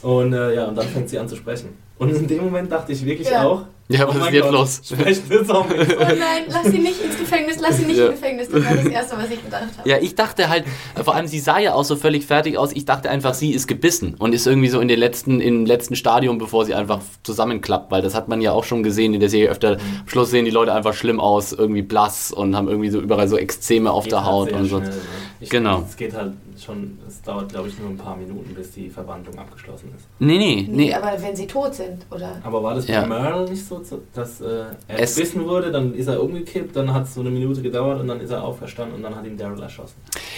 Und 0.01 0.33
äh, 0.33 0.55
ja, 0.55 0.65
und 0.65 0.75
dann 0.75 0.87
fängt 0.87 1.09
sie 1.09 1.19
an 1.19 1.29
zu 1.29 1.35
sprechen. 1.35 1.69
Und 2.01 2.15
in 2.15 2.27
dem 2.27 2.43
Moment 2.45 2.71
dachte 2.71 2.91
ich 2.93 3.05
wirklich 3.05 3.29
Ja. 3.29 3.43
auch, 3.45 3.61
Ja, 3.87 4.07
was 4.07 4.15
oh 4.15 4.19
ist 4.25 4.31
jetzt 4.33 4.43
Gott, 4.45 4.51
los? 4.53 4.81
Sprechende 4.85 5.45
Zombies. 5.45 5.87
Oh 5.99 6.03
nein, 6.03 6.43
lass 6.47 6.63
sie 6.71 6.79
nicht 6.79 7.03
ins 7.03 7.17
Gefängnis, 7.19 7.57
lass 7.59 7.77
sie 7.77 7.85
nicht 7.85 7.97
Ja. 7.99 8.07
ins 8.07 8.19
Gefängnis. 8.21 8.47
Das 8.49 8.63
war 8.65 8.75
das 8.75 8.85
Erste, 8.87 9.17
was 9.17 9.29
ich 9.29 9.43
gedacht 9.43 9.67
habe. 9.77 9.87
Ja, 9.89 9.97
ich 9.99 10.15
dachte 10.15 10.49
halt, 10.49 10.63
vor 11.03 11.13
allem 11.13 11.27
sie 11.27 11.39
sah 11.39 11.59
ja 11.59 11.73
auch 11.75 11.83
so 11.83 11.95
völlig 11.97 12.25
fertig 12.25 12.57
aus. 12.57 12.71
Ich 12.71 12.85
dachte 12.85 13.09
einfach, 13.11 13.33
sie 13.35 13.51
ist 13.51 13.67
gebissen 13.67 14.15
und 14.17 14.33
ist 14.33 14.47
irgendwie 14.47 14.69
so 14.69 14.79
in 14.79 14.87
den 14.87 14.97
letzten, 14.97 15.41
im 15.41 15.65
letzten 15.67 15.95
Stadium, 15.95 16.37
bevor 16.39 16.65
sie 16.65 16.73
einfach 16.73 17.01
zusammenklappt, 17.23 17.91
weil 17.91 18.01
das 18.01 18.15
hat 18.15 18.27
man 18.29 18.41
ja 18.41 18.51
auch 18.53 18.63
schon 18.63 18.81
gesehen 18.81 19.13
in 19.13 19.19
der 19.19 19.29
Serie 19.29 19.49
öfter. 19.49 19.73
Am 19.73 20.07
Schluss 20.07 20.31
sehen 20.31 20.45
die 20.45 20.51
Leute 20.51 20.73
einfach 20.73 20.93
schlimm 20.93 21.19
aus, 21.19 21.51
irgendwie 21.53 21.81
blass 21.83 22.31
und 22.31 22.55
haben 22.55 22.67
irgendwie 22.67 22.89
so 22.89 22.99
überall 22.99 23.27
so 23.27 23.37
Exzeme 23.37 23.91
auf 23.91 24.05
Geht 24.05 24.13
der 24.13 24.19
halt 24.25 24.31
Haut 24.31 24.51
und 24.53 24.65
so. 24.69 24.77
schnell, 24.77 24.89
ne? 24.89 24.95
Ich, 25.41 25.49
Genau. 25.49 25.83
Es 25.89 25.97
geht 25.97 26.13
halt 26.15 26.33
schon, 26.63 26.99
es 27.07 27.21
dauert 27.23 27.49
glaube 27.49 27.67
ich 27.67 27.77
nur 27.79 27.89
ein 27.89 27.97
paar 27.97 28.15
Minuten, 28.15 28.53
bis 28.53 28.71
die 28.71 28.89
Verwandlung 28.89 29.37
abgeschlossen 29.39 29.91
ist. 29.97 30.05
Nee, 30.19 30.37
nee, 30.37 30.67
Nee, 30.69 30.85
nee. 30.85 30.93
aber 30.93 31.13
wenn 31.21 31.35
sie 31.35 31.47
tot 31.47 31.73
sind, 31.73 32.05
oder? 32.11 32.39
Aber 32.43 32.61
war 32.61 32.75
das 32.75 32.85
bei 32.85 32.93
Ja. 32.93 33.05
Merle 33.07 33.49
nicht 33.49 33.65
so, 33.65 33.81
dass 34.13 34.39
äh, 34.39 34.45
er 34.87 34.99
Es- 34.99 35.15
gebissen 35.15 35.43
wurde, 35.47 35.71
dann 35.71 35.93
ist 35.95 36.07
er 36.07 36.21
umgekippt, 36.21 36.75
dann 36.75 36.93
hat 36.93 37.05
es 37.05 37.15
so 37.15 37.21
eine 37.21 37.31
Minute 37.31 37.61
gedauert 37.63 37.99
und 37.99 38.07
dann 38.07 38.21
ist 38.21 38.29
er 38.29 38.43
auferstanden 38.43 38.95
und 38.95 39.01
dann 39.03 39.15
hat 39.15 39.25
ihn 39.25 39.35
Daryl 39.35 39.61
erschossen. 39.61 39.95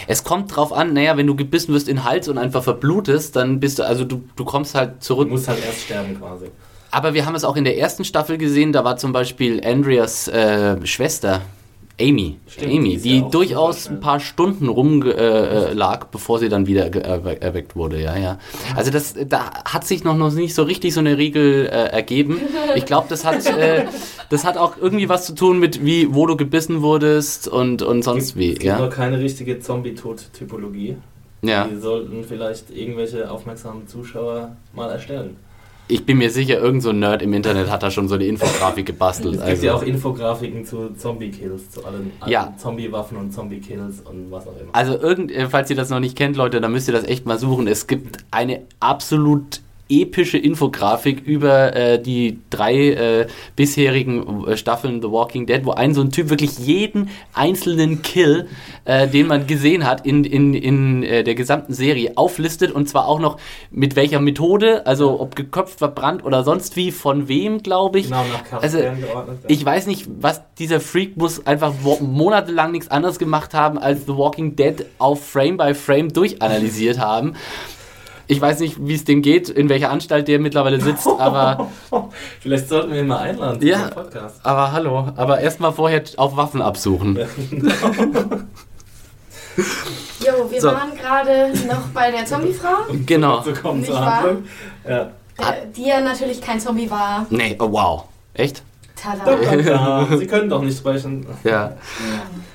Es 0.08 0.24
kommt 0.24 0.56
drauf 0.56 0.72
an, 0.72 0.94
naja, 0.94 1.18
wenn 1.18 1.28
du 1.28 1.36
gebissen 1.36 1.74
wirst 1.74 1.90
in 1.90 1.98
den 1.98 2.04
Hals 2.06 2.30
und 2.30 2.38
einfach 2.38 2.64
verblutest, 2.64 3.36
dann 3.36 3.60
bist 3.60 3.80
du, 3.80 3.84
also 3.84 4.06
du, 4.06 4.24
du 4.38 4.46
kommst 4.46 4.74
halt 4.74 4.96
Du 4.96 5.00
zurück. 5.02 5.30
musst 5.30 5.48
halt 5.50 5.64
erst 5.66 5.82
sterben 5.82 6.18
quasi. 6.18 6.46
Aber 6.92 7.14
wir 7.14 7.26
haben 7.26 7.36
es 7.36 7.44
auch 7.44 7.56
in 7.58 7.64
der 7.66 7.78
ersten 7.78 8.06
Staffel 8.06 8.38
gesehen, 8.38 8.72
da 8.72 8.84
war 8.86 8.98
zum 8.98 9.12
Beispiel 9.12 9.62
Andreas 9.66 10.28
äh, 10.28 10.78
Schwester, 10.86 11.42
Amy, 12.02 12.38
Stimmt, 12.48 12.72
die 12.72 12.78
Amy, 12.78 12.98
die 12.98 13.20
ja 13.20 13.30
durchaus 13.30 13.88
ein 13.88 14.00
paar 14.00 14.20
Stunden 14.20 14.68
rumlag, 14.68 15.16
äh, 15.16 15.74
lag, 15.74 16.06
bevor 16.08 16.40
sie 16.40 16.50
dann 16.50 16.66
wieder 16.66 16.86
erwe- 16.88 17.40
erweckt 17.40 17.76
wurde, 17.76 18.02
ja, 18.02 18.18
ja. 18.18 18.40
Also 18.76 18.90
das, 18.90 19.14
da 19.28 19.52
hat 19.64 19.86
sich 19.86 20.04
noch, 20.04 20.18
noch 20.18 20.32
nicht 20.34 20.56
so 20.56 20.64
richtig 20.64 20.94
so 20.96 21.02
eine 21.02 21.18
Regel 21.20 21.68
äh, 21.68 21.70
ergeben. 21.70 22.42
Ich 22.76 22.86
glaube, 22.86 23.06
das 23.10 23.26
hat, 23.26 23.46
äh, 23.46 23.86
das 24.30 24.44
hat 24.44 24.58
auch 24.58 24.78
irgendwie 24.82 25.08
was 25.08 25.28
zu 25.28 25.36
tun 25.36 25.60
mit 25.60 25.86
wie, 25.86 26.14
wo 26.16 26.26
du 26.26 26.36
gebissen 26.36 26.82
wurdest 26.82 27.48
und, 27.48 27.84
und 27.84 28.02
sonst 28.04 28.36
wie, 28.36 28.54
Es 28.54 28.60
gibt 28.60 28.74
noch 28.74 28.80
ja. 28.82 28.88
keine 28.88 29.20
richtige 29.20 29.60
Zombie-Tod-Typologie. 29.60 30.98
Ja. 31.44 31.68
Die 31.68 31.76
sollten 31.80 32.24
vielleicht 32.24 32.72
irgendwelche 32.72 33.30
aufmerksamen 33.30 33.88
Zuschauer 33.88 34.56
mal 34.74 34.90
erstellen. 34.90 35.36
Ich 35.90 36.06
bin 36.06 36.18
mir 36.18 36.30
sicher, 36.30 36.60
irgend 36.60 36.82
so 36.82 36.90
ein 36.92 37.00
Nerd 37.00 37.22
im 37.22 37.34
Internet 37.34 37.70
hat 37.70 37.84
da 37.84 37.92
schon 37.92 38.08
so 38.08 38.16
eine 38.16 38.26
Infografik 38.26 38.86
gebastelt. 38.86 39.36
Es 39.42 39.46
gibt 39.46 39.64
ja 39.64 39.72
auch 39.74 39.82
Also, 39.82 39.86
Infografiken 39.92 40.66
zu 40.66 40.94
Zombie-Kills, 40.96 41.72
zu 41.72 41.86
allen, 41.86 42.12
allen 42.22 42.32
Ja. 42.32 42.54
Zombie-Waffen 42.58 43.18
und 43.18 43.32
Zombie-Kills 43.34 44.00
und 44.02 44.32
was 44.32 44.48
auch 44.48 44.58
immer. 44.60 44.74
also 44.74 44.98
irgend, 44.98 45.32
falls 45.50 45.70
ihr 45.70 45.76
das 45.76 45.90
noch 45.90 46.00
nicht 46.00 46.18
kennt, 46.18 46.38
Leute, 46.38 46.62
dann 46.62 46.72
müsst 46.72 46.88
ihr 46.88 46.94
das 46.94 47.04
echt 47.04 47.26
mal 47.26 47.38
suchen. 47.38 47.68
Es 47.68 47.88
gibt 47.88 48.18
eine 48.32 48.62
absolut 48.80 49.60
epische 49.90 50.38
Infografik 50.38 51.22
über 51.26 51.76
äh, 51.76 52.02
die 52.02 52.40
drei 52.50 52.90
äh, 52.90 53.28
bisherigen 53.56 54.46
äh, 54.48 54.58
Staffeln 54.58 55.02
The 55.02 55.12
Walking 55.12 55.46
Dead, 55.46 55.66
wo 55.66 55.72
ein 55.72 55.94
so 55.94 56.02
ein 56.02 56.10
Typ 56.10 56.30
wirklich 56.30 56.58
jeden 56.60 57.10
einzelnen 57.34 58.02
Kill, 58.02 58.48
äh, 58.86 59.08
den 59.08 59.28
man 59.28 59.46
gesehen 59.46 59.86
hat 59.86 60.06
in, 60.06 60.24
in, 60.24 60.54
in 60.54 61.04
äh, 61.04 61.24
der 61.24 61.36
gesamten 61.36 61.74
Serie 61.74 62.14
auflistet 62.16 62.72
und 62.72 62.88
zwar 62.88 63.08
auch 63.08 63.20
noch 63.20 63.38
mit 63.72 63.96
welcher 63.96 64.20
Methode, 64.20 64.86
also 64.88 65.20
ob 65.20 65.36
geköpft, 65.36 65.80
verbrannt 65.80 66.24
oder 66.24 66.44
sonst 66.44 66.76
wie, 66.76 66.92
von 66.92 67.28
wem, 67.28 67.62
glaube 67.62 68.00
ich. 68.00 68.06
genau, 68.06 68.24
nach 68.52 68.62
Also, 68.62 68.78
geordnet. 68.80 69.40
ja. 69.44 69.50
Ich 69.50 69.66
weiß 69.66 69.88
nicht, 69.88 70.08
was 70.20 70.42
dieser 70.58 70.80
Freak 70.80 71.18
muss 71.18 71.46
einfach 71.46 71.74
monatelang 72.02 72.72
nichts 72.72 72.90
anderes 72.90 73.20
gemacht 73.20 73.54
haben, 73.54 73.78
als 73.78 74.06
The 74.06 74.16
Walking 74.16 74.56
Dead 74.56 74.86
auf 74.98 75.26
Frame 75.26 75.58
by 75.58 75.74
Frame 75.74 76.12
durchanalysiert 76.14 77.00
haben. 77.00 77.36
Ich 78.28 78.40
weiß 78.40 78.60
nicht, 78.60 78.78
wie 78.80 78.94
es 78.96 79.04
dem 79.04 79.22
geht, 79.22 79.50
in 79.50 79.68
welcher 79.70 79.90
Anstalt 79.92 80.28
der 80.28 80.40
mittlerweile 80.40 80.80
sitzt, 80.80 81.08
aber, 81.20 81.70
Vielleicht 82.40 82.70
sollten 82.70 82.92
wir 82.94 83.02
ihn 83.02 83.08
mal 83.08 83.18
einladen 83.20 83.60
zu 83.60 83.68
Ja. 83.68 83.78
diesem 83.78 83.90
Podcast. 83.92 84.40
aber 84.46 84.72
hallo. 84.72 85.08
Aber 85.16 85.40
erstmal 85.40 85.74
vorher 85.74 86.04
auf 86.18 86.36
Waffen 86.38 86.62
absuchen. 86.62 87.18
Jo, 90.26 90.50
wir 90.50 90.62
So. 90.62 90.68
waren 90.70 90.96
gerade 90.96 91.52
noch 91.68 91.88
bei 91.94 92.12
der 92.12 92.26
Zombie-Frau, 92.26 92.94
Genau. 93.06 93.42
So 93.42 93.54
kommen 93.54 93.80
Nicht 93.82 93.92
zur 93.92 94.00
wahr? 94.00 94.22
Handlung. 94.24 94.44
Ja. 94.88 95.02
äh, 95.02 95.68
die 95.76 95.88
ja 95.88 96.02
natürlich 96.02 96.42
kein 96.42 96.60
Zombie 96.60 96.90
war. 96.90 97.26
Nee, 97.30 97.56
oh 97.60 97.72
wow. 97.72 98.06
Echt? 98.34 98.64
Tada. 98.96 99.54
Ja, 99.56 100.08
Sie 100.18 100.26
können 100.28 100.50
doch 100.50 100.62
nicht 100.62 100.78
sprechen. 100.78 101.26
Ja. 101.44 101.74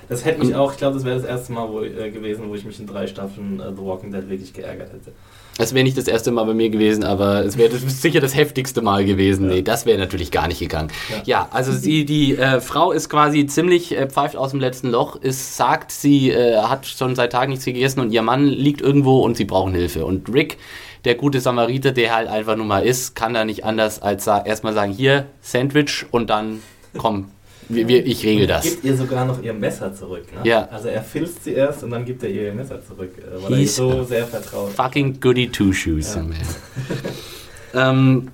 Das 0.09 0.25
hätte 0.25 0.41
mich 0.45 0.55
auch, 0.55 0.73
ich 0.73 0.79
glaube, 0.79 0.95
das 0.95 1.05
wäre 1.05 1.17
das 1.17 1.25
erste 1.27 1.53
Mal 1.53 1.69
wo, 1.69 1.83
äh, 1.83 2.11
gewesen, 2.11 2.49
wo 2.49 2.55
ich 2.55 2.65
mich 2.65 2.81
in 2.81 2.87
drei 2.87 3.07
Staffeln 3.07 3.61
äh, 3.61 3.71
The 3.71 3.83
Walking 3.83 4.11
Dead 4.11 4.29
wirklich 4.31 4.55
geärgert 4.55 4.91
hätte. 4.93 5.13
Es 5.59 5.75
wäre 5.75 5.83
nicht 5.85 5.99
das 5.99 6.07
erste 6.07 6.31
Mal 6.31 6.45
bei 6.45 6.55
mir 6.55 6.71
gewesen, 6.71 7.03
aber 7.03 7.45
es 7.45 7.59
wäre 7.59 7.77
sicher 7.87 8.21
das 8.21 8.37
heftigste 8.37 8.81
Mal 8.81 9.05
gewesen. 9.05 9.49
Nee, 9.49 9.63
das 9.63 9.87
wäre 9.87 9.99
natürlich 9.99 10.31
gar 10.31 10.47
nicht 10.47 10.61
gegangen. 10.61 10.91
Ja, 11.25 11.49
also 11.51 11.73
sie, 11.73 12.05
die 12.05 12.37
äh, 12.37 12.61
Frau 12.61 12.93
ist 12.93 13.09
quasi 13.09 13.47
ziemlich 13.47 13.97
äh, 13.97 14.07
pfeift 14.07 14.37
aus 14.37 14.53
dem 14.53 14.61
letzten 14.61 14.91
Loch, 14.91 15.17
ist, 15.17 15.57
sagt, 15.57 15.91
sie 15.91 16.31
äh, 16.31 16.59
hat 16.59 16.87
schon 16.87 17.17
seit 17.17 17.33
Tagen 17.33 17.51
nichts 17.51 17.65
gegessen 17.65 18.01
und 18.01 18.13
ihr 18.13 18.23
Mann 18.23 18.47
liegt 18.47 18.81
irgendwo 18.81 19.21
und 19.21 19.37
sie 19.37 19.45
brauchen 19.45 19.75
Hilfe. 19.75 20.07
Und 20.07 20.33
Rick, 20.33 20.59
der 21.05 21.17
gute 21.17 21.41
Samariter, 21.41 21.91
der 21.91 22.15
halt 22.15 22.29
einfach 22.29 22.57
nur 22.57 22.67
mal 22.67 22.85
ist, 22.85 23.17
kann 23.17 23.35
da 23.35 23.45
nicht 23.45 23.65
anders 23.65 24.01
als 24.01 24.25
sa 24.25 24.41
erstmal 24.41 24.75
sagen, 24.75 24.93
hier, 24.93 25.27
Sandwich 25.41 26.07
und 26.13 26.31
dann, 26.31 26.63
komm, 26.97 27.31
wir, 27.69 27.87
wir, 27.89 28.07
ich 28.07 28.25
regel 28.25 28.47
das. 28.47 28.65
Gibt 28.65 28.85
ihr 28.85 28.97
sogar 28.97 29.25
noch 29.25 29.43
ihr 29.43 29.53
Messer 29.53 29.95
zurück. 29.95 30.25
Ne? 30.35 30.49
Ja. 30.49 30.69
Also 30.71 30.89
er 30.89 31.03
filzt 31.03 31.45
sie 31.45 31.53
erst 31.53 31.83
und 31.85 31.91
dann 31.91 32.05
gibt 32.05 32.23
er 32.23 32.31
ihr 32.31 32.43
ihr 32.45 32.55
Messer 32.55 32.81
zurück, 32.85 33.13
äh, 33.19 33.43
weil 33.43 33.45
er 33.45 33.51
ihr 33.51 33.57
He's 33.59 33.77
so 33.77 34.05
sehr 34.05 34.27
vertraut. 34.27 34.71
Fucking 34.73 35.21
goody 35.21 35.49
two 35.49 35.73
shoes. 35.73 36.15
Ja. 36.15 36.23
man. 36.23 36.35
ähm, 37.75 38.29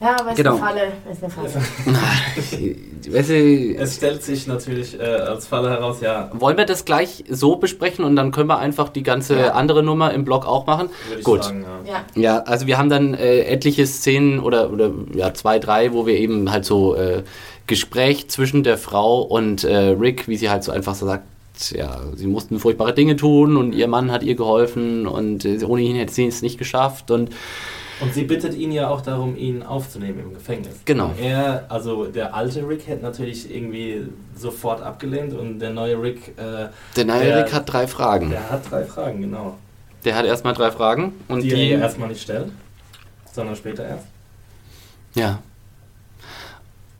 Ja, 0.00 0.16
aber 0.20 0.30
es 0.30 0.36
Genau. 0.36 0.54
ist 0.54 0.62
eine 0.62 0.70
Falle. 0.70 0.92
Es 1.10 1.16
ist 1.18 1.24
eine 1.24 1.32
Falle. 1.32 2.76
Es 3.82 3.96
stellt 3.96 4.22
sich 4.22 4.46
natürlich 4.46 4.98
äh, 4.98 5.02
als 5.02 5.46
Falle 5.46 5.70
heraus, 5.70 6.00
ja, 6.00 6.30
Wollen 6.34 6.56
wir 6.56 6.64
das 6.66 6.84
gleich 6.84 7.24
so 7.28 7.56
besprechen 7.56 8.04
und 8.04 8.14
dann 8.16 8.30
können 8.30 8.48
wir 8.48 8.58
einfach 8.58 8.88
die 8.88 9.02
ganze 9.02 9.36
Ja. 9.38 9.52
andere 9.52 9.82
Nummer 9.82 10.12
im 10.12 10.24
Blog 10.24 10.46
auch 10.46 10.66
machen? 10.66 10.90
würde 11.08 11.18
ich 11.20 11.24
Gut. 11.24 11.44
sagen. 11.44 11.64
Ja. 11.86 11.92
Ja. 12.14 12.22
Ja, 12.22 12.38
also 12.44 12.66
wir 12.66 12.78
haben 12.78 12.88
dann 12.88 13.14
äh, 13.14 13.40
etliche 13.44 13.86
Szenen 13.86 14.40
oder, 14.40 14.70
oder 14.72 14.90
ja, 15.14 15.32
zwei, 15.34 15.58
drei, 15.58 15.92
wo 15.92 16.06
wir 16.06 16.14
eben 16.18 16.50
halt 16.50 16.64
so 16.64 16.94
äh, 16.94 17.22
Gespräch 17.70 18.28
zwischen 18.28 18.62
der 18.62 18.76
Frau 18.76 19.22
und 19.22 19.64
äh, 19.64 19.74
Rick, 19.90 20.28
wie 20.28 20.36
sie 20.36 20.50
halt 20.50 20.62
so 20.64 20.72
einfach 20.72 20.94
so 20.94 21.06
sagt, 21.06 21.24
ja, 21.70 22.00
sie 22.16 22.26
mussten 22.26 22.58
furchtbare 22.58 22.92
Dinge 22.94 23.16
tun 23.16 23.56
und 23.56 23.74
ihr 23.74 23.88
Mann 23.88 24.10
hat 24.12 24.22
ihr 24.22 24.34
geholfen 24.34 25.06
und 25.06 25.44
äh, 25.44 25.62
ohne 25.64 25.82
ihn 25.82 25.96
hätte 25.96 26.12
sie 26.12 26.26
es 26.26 26.42
nicht 26.42 26.58
geschafft 26.58 27.10
und 27.10 27.30
Und 28.00 28.14
sie 28.14 28.24
bittet 28.24 28.54
ihn 28.54 28.72
ja 28.72 28.88
auch 28.88 29.02
darum, 29.02 29.36
ihn 29.36 29.62
aufzunehmen 29.62 30.20
im 30.20 30.34
Gefängnis. 30.34 30.74
Genau. 30.86 31.06
Und 31.08 31.20
er, 31.20 31.66
also 31.68 32.06
der 32.06 32.34
alte 32.34 32.66
Rick 32.66 32.86
hätte 32.86 33.02
natürlich 33.02 33.54
irgendwie 33.54 34.02
sofort 34.34 34.80
abgelehnt 34.82 35.34
und 35.34 35.58
der 35.58 35.70
neue 35.70 36.00
Rick, 36.02 36.28
äh, 36.38 36.68
der 36.96 37.04
neue 37.04 37.24
Der- 37.26 37.44
Rick 37.44 37.52
hat 37.52 37.70
drei 37.72 37.86
Fragen. 37.86 38.30
der 38.30 38.50
hat 38.50 38.70
drei 38.70 38.84
Fragen, 38.84 39.20
genau. 39.20 39.56
Der 40.04 40.16
hat 40.16 40.24
erstmal 40.24 40.54
drei 40.54 40.70
Fragen 40.70 41.12
und 41.28 41.42
Die, 41.42 41.48
die, 41.50 41.72
er 41.72 41.80
erstmal 41.80 42.08
nicht 42.08 42.22
stellt, 42.22 42.50
sondern 43.34 43.54
später 43.54 43.84
erst. 43.86 44.06
ja. 45.14 45.40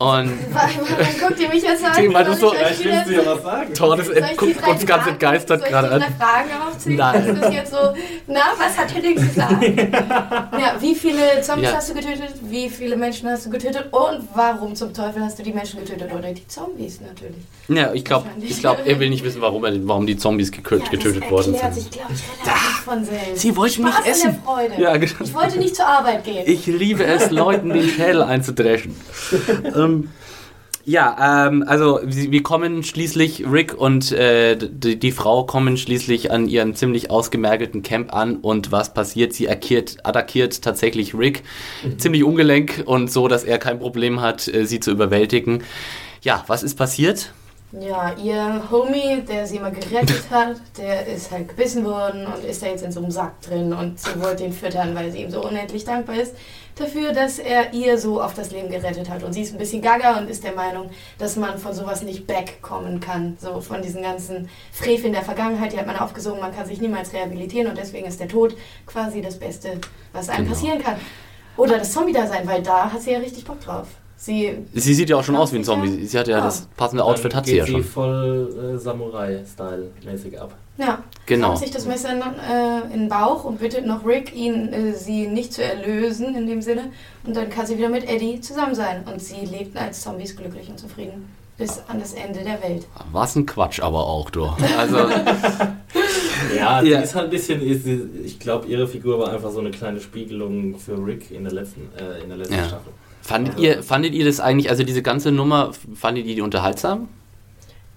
Und 0.01 0.31
Dann 0.53 1.27
guckt 1.27 1.39
ihr 1.39 1.49
mich 1.49 1.61
jetzt 1.61 1.83
an. 1.85 1.93
Thema, 1.93 2.25
soll 2.25 2.25
du 2.25 2.31
ich 2.33 2.39
so- 2.77 2.83
du 2.83 2.89
letzten- 2.89 3.13
ja 3.13 3.19
was 3.25 3.43
sagen. 3.43 3.73
Tor, 3.75 3.97
das 3.97 4.07
Soll 4.07 4.17
ich 4.17 4.25
die 4.29 4.35
guckt 4.35 4.67
uns 4.67 4.85
ganz 4.85 5.03
Fragen- 5.03 5.09
entgeistert 5.11 5.59
soll 5.59 5.67
ich 5.67 5.73
gerade 5.73 5.91
an. 5.91 5.99
drei 5.99 6.07
Fragen 6.25 6.49
aufzählen? 6.67 6.97
Nein. 6.97 7.37
Das 7.39 7.47
ist 7.49 7.53
jetzt 7.53 7.71
so, 7.71 7.77
na, 8.27 8.39
was 8.57 8.77
hat 8.77 8.95
Henning 8.95 9.15
gesagt? 9.15 9.61
ja, 10.59 10.75
wie 10.79 10.95
viele 10.95 11.41
Zombies 11.41 11.69
Ja. 11.69 11.75
hast 11.75 11.89
du 11.89 11.93
getötet? 11.93 12.33
Wie 12.49 12.67
viele 12.69 12.95
Menschen 12.97 13.29
hast 13.29 13.45
du 13.45 13.49
getötet? 13.51 13.85
Und 13.91 14.27
warum 14.33 14.75
zum 14.75 14.91
Teufel 14.93 15.23
hast 15.23 15.37
du 15.37 15.43
die 15.43 15.53
Menschen 15.53 15.79
getötet? 15.81 16.11
Oder 16.17 16.31
die 16.33 16.47
Zombies 16.47 16.99
natürlich. 16.99 17.35
Ja, 17.67 17.93
ich 17.93 18.03
glaube, 18.03 18.27
ich 18.41 18.59
glaub, 18.59 18.79
er 18.83 18.99
will 18.99 19.09
nicht 19.09 19.23
wissen, 19.23 19.39
warum, 19.41 19.63
er, 19.65 19.73
warum 19.87 20.07
die 20.07 20.17
Zombies 20.17 20.51
gekö 20.51 20.77
Ja, 20.79 20.89
getötet 20.89 21.23
das 21.23 21.31
worden 21.31 21.53
erklärt 21.53 21.73
sind. 21.75 21.83
sich, 21.83 21.91
glaube 21.91 22.13
ich, 22.13 22.23
relativ 22.43 22.81
von 22.83 23.05
selbst. 23.05 23.39
Sie 23.41 23.55
wollten 23.55 23.83
mich 23.83 23.93
Spaß 23.93 24.03
an 24.05 24.11
essen. 24.11 24.39
Ja, 24.79 24.97
genau. 24.97 25.11
Ich 25.23 25.33
wollte 25.35 25.59
nicht 25.59 25.75
zur 25.75 25.85
Arbeit 25.87 26.23
gehen. 26.23 26.43
Ich 26.47 26.65
liebe 26.65 27.03
es, 27.05 27.29
Leuten 27.29 27.69
den 27.69 27.87
Schädel 27.87 28.23
einzudreschen. 28.23 28.95
ähm, 29.91 30.09
ja, 30.83 31.47
ähm, 31.47 31.63
also 31.67 31.99
wir 32.03 32.41
kommen 32.41 32.83
schließlich, 32.83 33.45
Rick 33.49 33.73
und 33.73 34.11
äh, 34.11 34.57
die, 34.57 34.97
die 34.97 35.11
Frau 35.11 35.43
kommen 35.45 35.77
schließlich 35.77 36.31
an 36.31 36.47
ihrem 36.47 36.73
ziemlich 36.73 37.11
ausgemergelten 37.11 37.83
Camp 37.83 38.13
an 38.13 38.37
und 38.37 38.71
was 38.71 38.93
passiert? 38.93 39.33
Sie 39.33 39.47
attackiert, 39.47 39.97
attackiert 40.03 40.61
tatsächlich 40.61 41.13
Rick 41.13 41.43
ziemlich 41.97 42.23
ungelenk 42.23 42.83
und 42.85 43.11
so, 43.11 43.27
dass 43.27 43.43
er 43.43 43.59
kein 43.59 43.79
Problem 43.79 44.21
hat, 44.21 44.47
äh, 44.47 44.65
sie 44.65 44.79
zu 44.79 44.91
überwältigen. 44.91 45.63
Ja, 46.23 46.43
was 46.47 46.63
ist 46.63 46.75
passiert? 46.75 47.31
Ja, 47.79 48.13
ihr 48.21 48.63
Homie, 48.69 49.21
der 49.21 49.47
sie 49.47 49.55
immer 49.55 49.71
gerettet 49.71 50.29
hat, 50.29 50.57
der 50.77 51.07
ist 51.07 51.31
halt 51.31 51.47
gebissen 51.47 51.85
worden 51.85 52.27
und 52.27 52.43
ist 52.43 52.61
da 52.61 52.67
jetzt 52.67 52.83
in 52.83 52.91
so 52.91 52.99
einem 52.99 53.11
Sack 53.11 53.39
drin 53.41 53.71
und 53.71 53.97
sie 53.97 54.21
wollte 54.21 54.43
ihn 54.43 54.51
füttern, 54.51 54.93
weil 54.93 55.09
sie 55.09 55.23
ihm 55.23 55.31
so 55.31 55.41
unendlich 55.43 55.85
dankbar 55.85 56.17
ist 56.17 56.35
dafür, 56.75 57.13
dass 57.13 57.39
er 57.39 57.73
ihr 57.73 57.97
so 57.97 58.21
auf 58.21 58.33
das 58.33 58.51
Leben 58.51 58.69
gerettet 58.69 59.09
hat. 59.09 59.23
Und 59.23 59.33
sie 59.33 59.41
ist 59.41 59.53
ein 59.53 59.57
bisschen 59.57 59.81
gaga 59.81 60.17
und 60.17 60.29
ist 60.29 60.43
der 60.43 60.53
Meinung, 60.53 60.89
dass 61.17 61.35
man 61.35 61.57
von 61.57 61.73
sowas 61.73 62.01
nicht 62.01 62.27
wegkommen 62.27 62.99
kann. 62.99 63.37
So 63.39 63.61
von 63.61 63.81
diesen 63.81 64.01
ganzen 64.01 64.49
Freveln 64.71 65.13
der 65.13 65.23
Vergangenheit, 65.23 65.73
die 65.73 65.77
hat 65.77 65.87
man 65.87 65.97
aufgesogen, 65.97 66.39
man 66.39 66.53
kann 66.55 66.65
sich 66.65 66.81
niemals 66.81 67.13
rehabilitieren 67.13 67.67
und 67.69 67.77
deswegen 67.77 68.07
ist 68.07 68.19
der 68.19 68.27
Tod 68.27 68.55
quasi 68.85 69.21
das 69.21 69.37
Beste, 69.37 69.79
was 70.13 70.29
einem 70.29 70.45
Genau. 70.45 70.55
passieren 70.55 70.81
kann. 70.81 70.95
Oder 71.57 71.77
das 71.77 71.91
Zombie-Dasein, 71.91 72.47
weil 72.47 72.61
da 72.63 72.91
hat 72.91 73.01
sie 73.01 73.11
ja 73.11 73.19
richtig 73.19 73.45
Bock 73.45 73.59
drauf. 73.61 73.87
Sie 74.23 74.55
Sie 74.73 74.93
sieht 74.93 75.09
ja 75.09 75.17
auch 75.17 75.23
schon 75.23 75.35
aus 75.35 75.51
wie 75.51 75.57
ein. 75.57 75.63
Zombie. 75.63 76.05
Sie 76.05 76.19
hat 76.19 76.27
ja 76.27 76.37
Ja. 76.37 76.43
das 76.43 76.67
passende 76.77 77.03
Outfit, 77.03 77.31
Dann 77.31 77.37
hat 77.39 77.45
sie 77.47 77.57
ja 77.57 77.65
schon. 77.65 77.81
sie 77.81 77.87
voll 77.89 78.75
äh, 78.75 78.77
Samurai-Style-mäßig 78.77 80.39
ab. 80.39 80.53
Ja, 80.77 80.99
Genau. 81.25 81.47
rammt 81.47 81.57
sich 81.59 81.71
das 81.71 81.87
Messer 81.87 82.11
in, 82.13 82.19
äh, 82.21 82.93
in 82.93 82.99
den 83.01 83.09
Bauch 83.09 83.43
und 83.45 83.59
bittet 83.59 83.87
noch 83.87 84.05
Rick, 84.05 84.35
ihn, 84.35 84.71
äh, 84.73 84.93
sie 84.93 85.25
nicht 85.27 85.53
zu 85.53 85.63
erlösen 85.63 86.35
in 86.35 86.45
dem 86.45 86.61
Sinne. 86.61 86.91
Und 87.25 87.35
dann 87.35 87.49
kann 87.49 87.65
sie 87.65 87.79
wieder 87.79 87.89
mit 87.89 88.07
Eddie 88.07 88.39
zusammen 88.41 88.75
sein. 88.75 89.03
Und 89.11 89.19
sie 89.21 89.43
lebten 89.43 89.79
als 89.79 90.01
Zombies 90.01 90.35
glücklich 90.35 90.69
und 90.69 90.77
zufrieden. 90.79 91.27
Bis 91.57 91.81
an 91.87 91.99
das 91.99 92.13
Ende 92.13 92.41
der 92.43 92.61
Welt. 92.61 92.85
Was 93.11 93.35
ein 93.35 93.47
Quatsch 93.47 93.79
aber 93.81 94.05
auch, 94.05 94.29
du. 94.29 94.45
Also, 94.77 94.97
Ja, 96.55 96.81
die 96.81 96.89
Ja. 96.89 96.99
ist 97.01 97.15
halt 97.15 97.25
ein 97.25 97.29
bisschen, 97.31 97.61
ist, 97.61 97.85
ich 98.23 98.39
glaube, 98.39 98.67
ihre 98.67 98.87
Figur 98.87 99.17
war 99.19 99.31
einfach 99.31 99.51
so 99.51 99.59
eine 99.59 99.71
kleine 99.71 99.99
Spiegelung 99.99 100.77
für 100.77 101.03
Rick 101.03 101.31
in 101.31 101.43
der 101.43 101.53
letzten, 101.53 101.89
äh, 101.97 102.21
in 102.23 102.29
der 102.29 102.37
letzten 102.37 102.53
Ja. 102.55 102.63
Staffel. 102.65 102.91
Fandet 103.21 103.53
Also- 103.55 103.63
ihr, 103.65 103.83
fandet 103.83 104.13
ihr 104.13 104.25
das 104.25 104.39
eigentlich, 104.39 104.69
also 104.69 104.83
diese 104.83 105.01
ganze 105.01 105.31
Nummer, 105.31 105.71
fandet 105.95 106.25
ihr 106.25 106.35
die 106.35 106.41
unterhaltsam? 106.41 107.07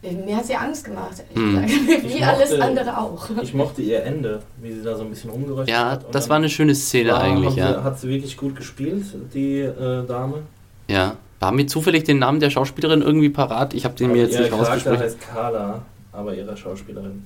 Mir 0.02 0.36
hat 0.36 0.44
sie 0.44 0.54
Angst 0.54 0.84
gemacht, 0.84 1.12
ehrlich 1.34 1.34
Hm. 1.34 1.62
gesagt. 1.66 2.02
Wie 2.04 2.08
Ich 2.18 2.26
alles 2.26 2.50
mochte- 2.50 2.62
andere 2.62 2.98
auch. 2.98 3.30
Ich 3.42 3.54
mochte 3.54 3.80
ihr 3.80 4.02
Ende, 4.02 4.42
wie 4.60 4.70
sie 4.72 4.82
da 4.82 4.94
so 4.98 5.02
ein 5.02 5.08
bisschen 5.08 5.30
rumgeröchelt 5.30 5.70
Ja, 5.70 5.92
hat. 5.92 6.04
und 6.04 6.14
das 6.14 6.28
war 6.28 6.36
eine 6.36 6.50
schöne 6.50 6.74
Szene 6.74 7.12
war- 7.12 7.22
eigentlich, 7.22 7.54
ja. 7.56 7.72
Sie, 7.78 7.84
hat 7.84 7.98
sie 8.00 8.08
wirklich 8.08 8.36
gut 8.36 8.54
gespielt, 8.54 9.06
die 9.32 9.60
äh, 9.60 10.06
Dame. 10.06 10.42
Ja. 10.88 11.16
Haben 11.40 11.56
wir 11.58 11.66
zufällig 11.66 12.04
den 12.04 12.18
Namen 12.18 12.38
der 12.40 12.50
Schauspielerin 12.50 13.00
irgendwie 13.00 13.30
parat? 13.30 13.72
Ich 13.74 13.84
habe 13.86 13.94
den 13.94 14.12
mir 14.12 14.22
jetzt 14.24 14.38
nicht 14.38 14.52
rausgesprochen. 14.52 14.98
heißt 14.98 15.20
Carla, 15.22 15.82
aber 16.12 16.34
ihre 16.34 16.54
Schauspielerin 16.56 17.22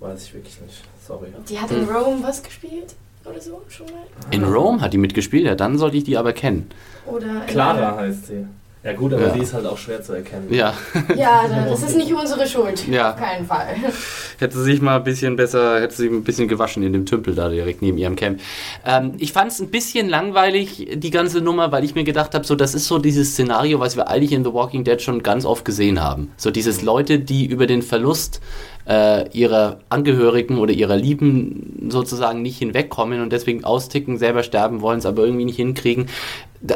weiß 0.00 0.22
ich 0.24 0.34
wirklich 0.34 0.58
nicht. 0.62 0.82
Sorry. 1.06 1.28
Die 1.48 1.58
hat 1.58 1.70
in 1.70 1.84
Rome 1.84 2.22
was 2.22 2.42
gespielt? 2.42 2.94
Oder 3.30 3.40
so 3.40 3.62
schon 3.68 3.86
mal? 3.86 3.94
In 4.30 4.44
Rome 4.44 4.80
hat 4.80 4.92
die 4.92 4.98
mitgespielt, 4.98 5.44
ja, 5.44 5.54
dann 5.54 5.78
sollte 5.78 5.96
ich 5.96 6.04
die 6.04 6.16
aber 6.16 6.32
kennen. 6.32 6.68
Oder 7.06 7.26
in 7.26 7.46
Clara 7.46 7.96
heißt 7.96 8.26
sie. 8.26 8.46
Ja 8.88 8.94
gut, 8.94 9.12
aber 9.12 9.26
Ja. 9.26 9.32
die 9.34 9.40
ist 9.40 9.52
halt 9.52 9.66
auch 9.66 9.76
schwer 9.76 10.00
zu 10.00 10.14
erkennen. 10.14 10.46
Ja, 10.50 10.72
Ja, 11.16 11.42
da- 11.46 11.68
das 11.68 11.82
ist 11.82 11.94
nicht 11.96 12.10
unsere 12.14 12.46
Schuld. 12.46 12.88
Ja. 12.88 13.10
Auf 13.12 13.16
keinen 13.18 13.44
Fall. 13.44 13.66
hätte 14.38 14.56
sie 14.56 14.64
sich 14.64 14.80
mal 14.80 14.96
ein 14.96 15.04
bisschen 15.04 15.36
besser, 15.36 15.80
hätte 15.82 15.94
sie 15.94 16.06
ein 16.08 16.24
bisschen 16.24 16.48
gewaschen 16.48 16.82
in 16.82 16.94
dem 16.94 17.04
Tümpel 17.04 17.34
da 17.34 17.50
direkt 17.50 17.82
neben 17.82 17.98
ihrem 17.98 18.16
Camp. 18.16 18.40
Ähm, 18.86 19.12
ich 19.18 19.32
fand 19.34 19.52
es 19.52 19.60
ein 19.60 19.70
bisschen 19.70 20.08
langweilig, 20.08 20.88
die 20.94 21.10
ganze 21.10 21.42
Nummer, 21.42 21.70
weil 21.70 21.84
ich 21.84 21.94
mir 21.94 22.04
gedacht 22.04 22.34
habe, 22.34 22.46
so 22.46 22.54
das 22.54 22.74
ist 22.74 22.86
so 22.86 22.98
dieses 22.98 23.32
Szenario, 23.32 23.78
was 23.78 23.96
wir 23.96 24.08
eigentlich 24.08 24.32
in 24.32 24.42
The 24.44 24.54
Walking 24.54 24.84
Dead 24.84 25.02
schon 25.02 25.22
ganz 25.22 25.44
oft 25.44 25.66
gesehen 25.66 26.00
haben. 26.02 26.32
So 26.38 26.50
dieses 26.50 26.80
Leute, 26.80 27.18
die 27.18 27.44
über 27.44 27.66
den 27.66 27.82
Verlust 27.82 28.40
äh, 28.88 29.28
ihrer 29.36 29.80
Angehörigen 29.90 30.56
oder 30.56 30.72
ihrer 30.72 30.96
Lieben 30.96 31.88
sozusagen 31.90 32.40
nicht 32.40 32.56
hinwegkommen 32.58 33.20
und 33.20 33.32
deswegen 33.34 33.64
austicken, 33.64 34.16
selber 34.16 34.42
sterben 34.42 34.80
wollen, 34.80 34.98
es 34.98 35.04
aber 35.04 35.24
irgendwie 35.24 35.44
nicht 35.44 35.56
hinkriegen. 35.56 36.06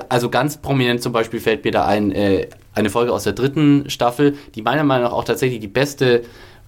Also 0.08 0.30
ganz 0.30 0.56
prominent 0.58 1.02
zum 1.02 1.12
Beispiel 1.12 1.40
fällt 1.40 1.64
mir 1.64 1.72
da 1.72 1.84
ein, 1.86 2.12
äh, 2.12 2.48
eine 2.74 2.90
Folge 2.90 3.12
aus 3.12 3.24
der 3.24 3.32
dritten 3.32 3.90
Staffel, 3.90 4.36
die 4.54 4.62
meiner 4.62 4.84
Meinung 4.84 5.04
nach 5.04 5.12
auch 5.12 5.24
tatsächlich 5.24 5.60
die 5.60 5.68
beste 5.68 6.22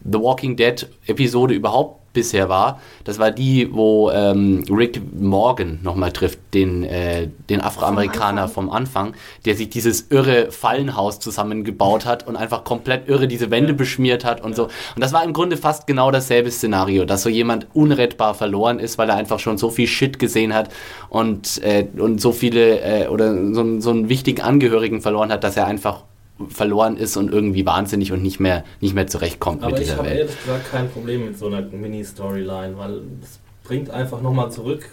The 0.04 0.18
Walking 0.18 0.56
Dead 0.56 0.88
Episode 1.06 1.54
überhaupt 1.54 2.03
bisher 2.14 2.48
war. 2.48 2.80
Das 3.04 3.18
war 3.18 3.30
die, 3.30 3.68
wo 3.74 4.10
ähm, 4.10 4.64
Rick 4.70 5.02
Morgan 5.14 5.80
nochmal 5.82 6.12
trifft, 6.12 6.38
den, 6.54 6.84
äh, 6.84 7.28
den 7.50 7.60
Afroamerikaner 7.60 8.48
vom 8.48 8.70
Anfang, 8.70 9.12
der 9.44 9.54
sich 9.54 9.68
dieses 9.68 10.06
irre 10.08 10.50
Fallenhaus 10.50 11.20
zusammengebaut 11.20 12.06
hat 12.06 12.26
und 12.26 12.36
einfach 12.36 12.64
komplett 12.64 13.08
irre 13.08 13.28
diese 13.28 13.50
Wände 13.50 13.74
beschmiert 13.74 14.24
hat 14.24 14.42
und 14.42 14.56
so. 14.56 14.64
Und 14.64 15.02
das 15.02 15.12
war 15.12 15.22
im 15.22 15.34
Grunde 15.34 15.58
fast 15.58 15.86
genau 15.86 16.10
dasselbe 16.10 16.50
Szenario, 16.50 17.04
dass 17.04 17.22
so 17.22 17.28
jemand 17.28 17.66
unrettbar 17.74 18.34
verloren 18.34 18.78
ist, 18.78 18.96
weil 18.96 19.10
er 19.10 19.16
einfach 19.16 19.38
schon 19.38 19.58
so 19.58 19.68
viel 19.68 19.86
Shit 19.86 20.18
gesehen 20.18 20.54
hat 20.54 20.70
und, 21.10 21.62
äh, 21.62 21.86
und 21.98 22.20
so 22.20 22.32
viele 22.32 22.80
äh, 22.80 23.08
oder 23.08 23.34
so, 23.52 23.80
so 23.80 23.90
einen 23.90 24.08
wichtigen 24.08 24.40
Angehörigen 24.40 25.02
verloren 25.02 25.30
hat, 25.30 25.44
dass 25.44 25.56
er 25.56 25.66
einfach 25.66 26.04
verloren 26.48 26.96
ist 26.96 27.16
und 27.16 27.32
irgendwie 27.32 27.64
wahnsinnig 27.64 28.12
und 28.12 28.22
nicht 28.22 28.40
mehr, 28.40 28.64
nicht 28.80 28.94
mehr 28.94 29.06
zurechtkommt 29.06 29.62
Aber 29.62 29.72
mit 29.72 29.80
ich 29.80 29.86
dieser 29.86 29.98
habe 29.98 30.08
Welt. 30.08 30.18
ehrlich 30.20 30.42
gesagt 30.44 30.70
kein 30.70 30.90
Problem 30.90 31.26
mit 31.26 31.38
so 31.38 31.46
einer 31.46 31.62
Mini-Storyline, 31.62 32.76
weil 32.76 33.02
es 33.22 33.38
bringt 33.62 33.90
einfach 33.90 34.20
nochmal 34.20 34.50
zurück, 34.50 34.84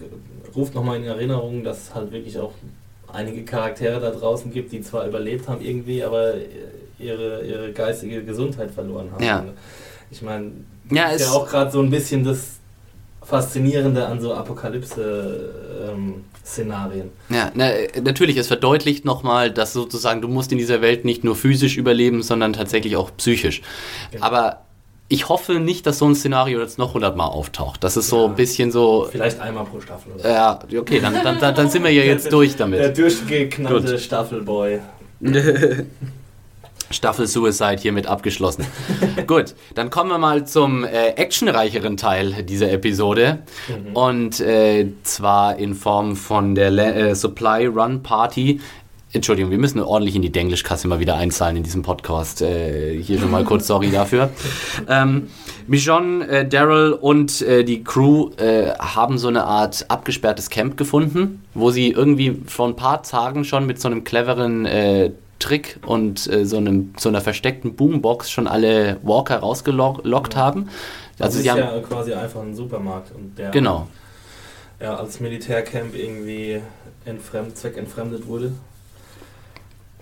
ruft 0.55 0.75
nochmal 0.75 0.97
in 0.97 1.03
Erinnerung, 1.05 1.63
dass 1.63 1.87
es 1.89 1.95
halt 1.95 2.11
wirklich 2.11 2.37
auch 2.39 2.53
einige 3.11 3.43
Charaktere 3.43 3.99
da 3.99 4.11
draußen 4.11 4.51
gibt, 4.53 4.71
die 4.71 4.81
zwar 4.81 5.07
überlebt 5.07 5.47
haben 5.47 5.61
irgendwie, 5.61 6.03
aber 6.03 6.35
ihre, 6.99 7.43
ihre 7.45 7.71
geistige 7.73 8.23
Gesundheit 8.23 8.71
verloren 8.71 9.11
haben. 9.11 9.23
Ja. 9.23 9.43
Ich 10.11 10.21
meine, 10.21 10.51
Ja, 10.91 11.05
ist 11.09 11.21
ja 11.25 11.31
auch 11.31 11.49
gerade 11.49 11.71
so 11.71 11.81
ein 11.81 11.89
bisschen 11.89 12.23
das 12.23 12.59
Faszinierende 13.23 14.07
an 14.07 14.19
so 14.19 14.33
Apokalypse-Szenarien. 14.33 17.09
Ja, 17.29 17.51
na, 17.53 17.69
äh, 17.71 18.01
natürlich, 18.01 18.35
es 18.37 18.47
verdeutlicht 18.47 19.05
nochmal, 19.05 19.51
dass 19.51 19.73
sozusagen 19.73 20.21
du 20.21 20.27
musst 20.27 20.51
in 20.51 20.57
dieser 20.57 20.81
Welt 20.81 21.05
nicht 21.05 21.23
nur 21.23 21.35
physisch 21.35 21.77
überleben, 21.77 22.23
sondern 22.23 22.53
tatsächlich 22.53 22.95
auch 22.97 23.11
psychisch. 23.17 23.61
Genau. 24.11 24.25
Aber 24.25 24.61
ich 25.07 25.29
hoffe 25.29 25.59
nicht, 25.59 25.85
dass 25.85 25.99
so 25.99 26.05
ein 26.07 26.15
Szenario 26.15 26.59
jetzt 26.61 26.77
noch 26.77 26.93
hundertmal 26.93 27.27
auftaucht. 27.29 27.83
Das 27.83 27.97
ist 27.97 28.09
so 28.09 28.21
Ja. 28.21 28.25
ein 28.27 28.35
bisschen 28.35 28.71
so, 28.71 29.07
Vielleicht 29.11 29.39
einmal 29.39 29.65
pro 29.65 29.79
Staffel. 29.81 30.13
Oder 30.13 30.23
so. 30.23 30.29
ja, 30.29 30.59
okay, 30.81 30.99
dann, 31.01 31.13
dann, 31.23 31.39
dann, 31.55 31.69
sind 31.69 31.83
wir 31.83 31.91
ja 31.91 32.03
jetzt 32.13 32.31
durch 32.33 32.55
Der 32.55 32.65
damit. 32.67 32.97
durchgeknallte 32.97 33.91
Gut. 33.91 33.99
Staffelboy. 34.01 34.79
Staffel 36.91 37.27
Suicide 37.27 37.77
hiermit 37.81 38.07
abgeschlossen. 38.07 38.65
Gut, 39.27 39.55
dann 39.75 39.89
kommen 39.89 40.09
wir 40.09 40.17
mal 40.17 40.45
zum 40.45 40.83
äh, 40.83 41.09
actionreicheren 41.09 41.97
Teil 41.97 42.43
dieser 42.43 42.71
Episode. 42.71 43.39
Und 43.93 44.39
äh, 44.39 44.87
zwar 45.03 45.57
in 45.57 45.75
Form 45.75 46.15
von 46.15 46.55
der 46.55 46.71
Le 46.71 46.93
äh, 46.93 47.15
Supply 47.15 47.65
Run 47.65 48.03
Party. 48.03 48.59
Entschuldigung, 49.13 49.51
wir 49.51 49.57
müssen 49.57 49.81
ordentlich 49.81 50.15
in 50.15 50.21
die 50.21 50.31
Denglischkasse 50.31 50.87
mal 50.87 51.01
wieder 51.01 51.15
einzahlen 51.15 51.57
in 51.57 51.63
diesem 51.63 51.81
Podcast. 51.81 52.41
Äh, 52.41 53.01
hier 53.01 53.19
schon 53.19 53.29
mal 53.29 53.43
kurz 53.43 53.67
sorry 53.67 53.91
dafür. 53.91 54.29
Ähm, 54.87 55.27
Michonne, 55.67 56.27
äh, 56.27 56.47
Daryl 56.47 56.93
und 56.93 57.41
äh, 57.41 57.63
die 57.63 57.83
Crew 57.83 58.31
haben 58.79 59.17
so 59.17 59.27
eine 59.27 59.43
Art 59.43 59.85
abgesperrtes 59.89 60.49
Camp 60.49 60.75
gefunden, 60.75 61.43
wo 61.53 61.71
sie 61.71 61.91
irgendwie 61.91 62.41
vor 62.47 62.67
ein 62.67 62.75
paar 62.75 63.03
Tagen 63.03 63.43
schon 63.45 63.65
mit 63.65 63.79
so 63.79 63.87
einem 63.87 64.03
cleveren 64.03 64.65
Trick 65.41 65.79
und 65.85 66.31
äh, 66.31 66.45
so, 66.45 66.57
einem, 66.57 66.93
so 66.97 67.09
einer 67.09 67.21
versteckten 67.21 67.75
Boombox 67.75 68.31
schon 68.31 68.47
alle 68.47 68.97
Walker 69.03 69.37
rausgelockt 69.37 70.35
haben. 70.35 70.69
Das 71.17 71.27
Also 71.27 71.37
ist 71.39 71.43
sie 71.43 71.51
haben 71.51 71.59
ja 71.59 71.79
quasi 71.81 72.13
einfach 72.13 72.41
ein 72.41 72.55
Supermarkt 72.55 73.13
und 73.13 73.37
der 73.37 73.51
genau. 73.51 73.87
ja, 74.79 74.95
als 74.95 75.19
Militärcamp 75.19 75.95
irgendwie 75.95 76.61
entfremd, 77.05 77.57
zweckentfremdet 77.57 78.27
wurde. 78.27 78.53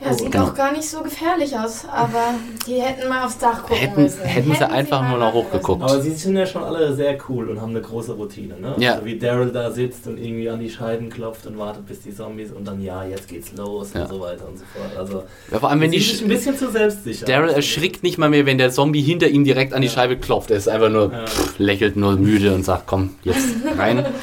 Ja, 0.02 0.14
sieht 0.14 0.32
Genau. 0.32 0.46
auch 0.46 0.54
gar 0.54 0.72
nicht 0.72 0.88
so 0.90 1.02
gefährlich 1.02 1.58
aus, 1.58 1.84
aber 1.92 2.36
die 2.66 2.76
hätten 2.82 3.10
mal 3.10 3.26
aufs 3.26 3.38
Dach 3.38 3.64
gucken 3.64 3.76
Hätten- 3.78 4.04
müssen. 4.04 4.22
hätten 4.24 4.54
sie 4.56 4.70
einfach 4.70 5.02
mal 5.02 5.10
nur 5.10 5.20
noch 5.20 5.34
hochgeguckt. 5.34 5.82
Aber 5.84 6.00
sie 6.02 6.12
sind 6.12 6.38
ja 6.38 6.46
schon 6.46 6.64
alle 6.64 6.94
sehr 6.96 7.18
cool 7.28 7.50
und 7.50 7.60
haben 7.60 7.72
eine 7.72 7.82
große 7.82 8.14
Routine, 8.14 8.58
ne? 8.62 8.76
Ja. 8.78 8.94
Also 8.94 9.06
wie 9.06 9.20
Daryl 9.20 9.52
da 9.52 9.72
sitzt 9.72 10.08
und 10.08 10.18
irgendwie 10.18 10.50
an 10.50 10.62
die 10.62 10.70
Scheiben 10.70 11.10
klopft 11.10 11.48
und 11.48 11.58
wartet, 11.58 11.86
bis 11.86 12.02
die 12.02 12.16
Zombies 12.16 12.52
und 12.52 12.66
dann 12.66 12.82
ja, 12.82 13.04
jetzt 13.04 13.28
geht's 13.28 13.52
los 13.58 13.90
Ja. 13.94 14.04
und 14.04 14.10
so 14.10 14.22
weiter 14.22 14.48
und 14.48 14.58
so 14.58 14.64
fort. 14.74 14.98
Also 14.98 15.24
Ja, 15.52 15.60
vor 15.60 15.70
allem, 15.70 15.82
wenn 15.82 15.92
sie 15.92 15.98
die 15.98 16.04
sind 16.04 16.16
Sch 16.20 16.22
ein 16.24 16.30
bisschen 16.30 16.58
zu 16.58 16.72
selbstsicher. 16.72 17.26
Daryl 17.26 17.50
erschrickt 17.50 18.02
nicht 18.02 18.18
mal 18.18 18.30
mehr, 18.30 18.46
wenn 18.46 18.58
der 18.58 18.72
Zombie 18.72 19.02
hinter 19.02 19.28
ihm 19.28 19.44
direkt 19.44 19.74
an 19.74 19.82
die 19.82 19.88
Ja. 19.88 19.94
Scheibe 19.94 20.16
klopft. 20.16 20.50
Er 20.52 20.58
ist 20.58 20.70
einfach 20.70 20.90
nur, 20.90 21.12
Ja. 21.12 21.26
pff, 21.26 21.60
lächelt 21.60 21.98
nur 21.98 22.14
müde 22.16 22.56
und 22.56 22.64
sagt, 22.64 22.84
komm, 22.88 23.16
jetzt 23.24 23.48
rein. 23.78 24.06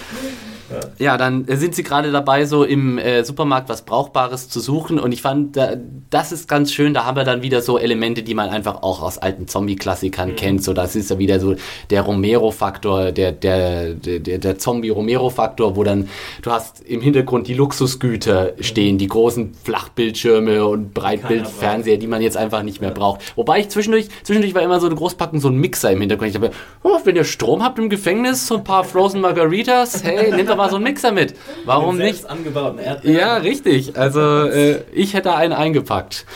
Ja, 0.99 1.17
dann 1.17 1.47
äh, 1.47 1.57
sind 1.57 1.75
sie 1.75 1.83
gerade 1.83 2.11
dabei, 2.13 2.45
so 2.45 2.65
im 2.65 2.99
äh, 2.99 3.25
Supermarkt 3.25 3.69
was 3.69 3.83
Brauchbares 3.83 4.49
zu 4.49 4.61
suchen. 4.61 4.99
Und 4.99 5.13
ich 5.13 5.23
fand, 5.23 5.57
da, 5.57 5.75
das 6.11 6.33
ist 6.33 6.49
ganz 6.49 6.73
schön. 6.73 6.95
Da 6.95 7.05
haben 7.05 7.17
wir 7.17 7.25
dann 7.25 7.43
wieder 7.43 7.63
so 7.63 7.79
Elemente, 7.79 8.23
die 8.23 8.35
man 8.35 8.49
einfach 8.49 8.83
auch 8.83 9.03
aus 9.03 9.19
alten 9.19 9.49
Zombie-Klassikern 9.49 10.37
kennt. 10.37 10.65
So, 10.65 10.73
das 10.73 10.97
ist 10.97 11.11
ja 11.11 11.19
wieder 11.19 11.41
so 11.41 11.55
der 11.91 12.03
Romero-Faktor, 12.03 13.13
der, 13.13 13.33
der, 13.33 13.95
der, 13.95 14.39
der, 14.39 14.59
Zombie-Romero-Faktor, 14.59 15.77
wo 15.77 15.85
dann 15.85 16.09
du 16.43 16.51
hast 16.51 16.81
im 16.81 17.01
Hintergrund 17.01 17.47
die 17.49 17.55
Luxusgüter 17.55 18.55
stehen, 18.61 18.99
die 18.99 19.07
großen 19.07 19.55
Flachbildschirme 19.65 20.67
und 20.67 20.95
Breitbildfernseher, 20.95 21.99
die 21.99 22.07
man 22.07 22.23
jetzt 22.23 22.37
einfach 22.37 22.63
nicht 22.63 22.81
mehr 22.81 22.91
braucht. 22.91 23.37
Wobei 23.37 23.61
ich 23.61 23.69
zwischendurch, 23.69 24.09
zwischendurch 24.23 24.55
war 24.55 24.63
immer 24.63 24.81
so 24.81 24.87
eine 24.87 24.97
Großpackung, 24.97 25.41
so 25.41 25.49
ein 25.49 25.57
Mixer 25.57 25.91
im 25.91 26.01
Hintergrund. 26.01 26.35
Ich 26.35 26.41
dachte, 26.41 26.55
oh, 26.83 26.99
wenn 27.05 27.17
ihr 27.17 27.25
Strom 27.25 27.63
habt 27.63 27.79
im 27.79 27.89
Gefängnis, 27.89 28.47
so 28.47 28.57
ein 28.57 28.65
paar 28.65 28.85
Frozen 28.85 29.21
Margaritas, 29.21 30.03
hey, 30.03 30.35
nehmt 30.35 30.49
doch 30.49 30.57
mal 30.57 30.66
so 30.71 30.77
einen 30.77 30.85
Mixer 30.85 31.13
mit. 31.13 31.35
Warum 31.65 31.99
nicht? 31.99 32.29
angebauten 32.29 32.79
Erdbeeren. 32.79 33.19
Ja, 33.19 33.37
richtig. 33.37 33.97
Also 33.97 34.21
äh, 34.21 34.83
ich 34.93 35.15
hätte 35.15 35.35
einen 35.35 35.53
eingepackt. 35.53 36.27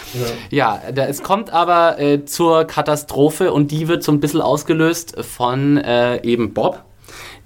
Ja, 0.50 0.80
da, 0.94 1.06
es 1.06 1.22
kommt 1.22 1.52
aber 1.52 1.98
äh, 1.98 2.24
zur 2.24 2.64
Katastrophe 2.64 3.52
und 3.52 3.70
die 3.70 3.88
wird 3.88 4.02
so 4.02 4.12
ein 4.12 4.20
bisschen 4.20 4.40
ausgelöst 4.40 5.16
von 5.24 5.76
äh, 5.78 6.22
eben 6.22 6.54
Bob, 6.54 6.84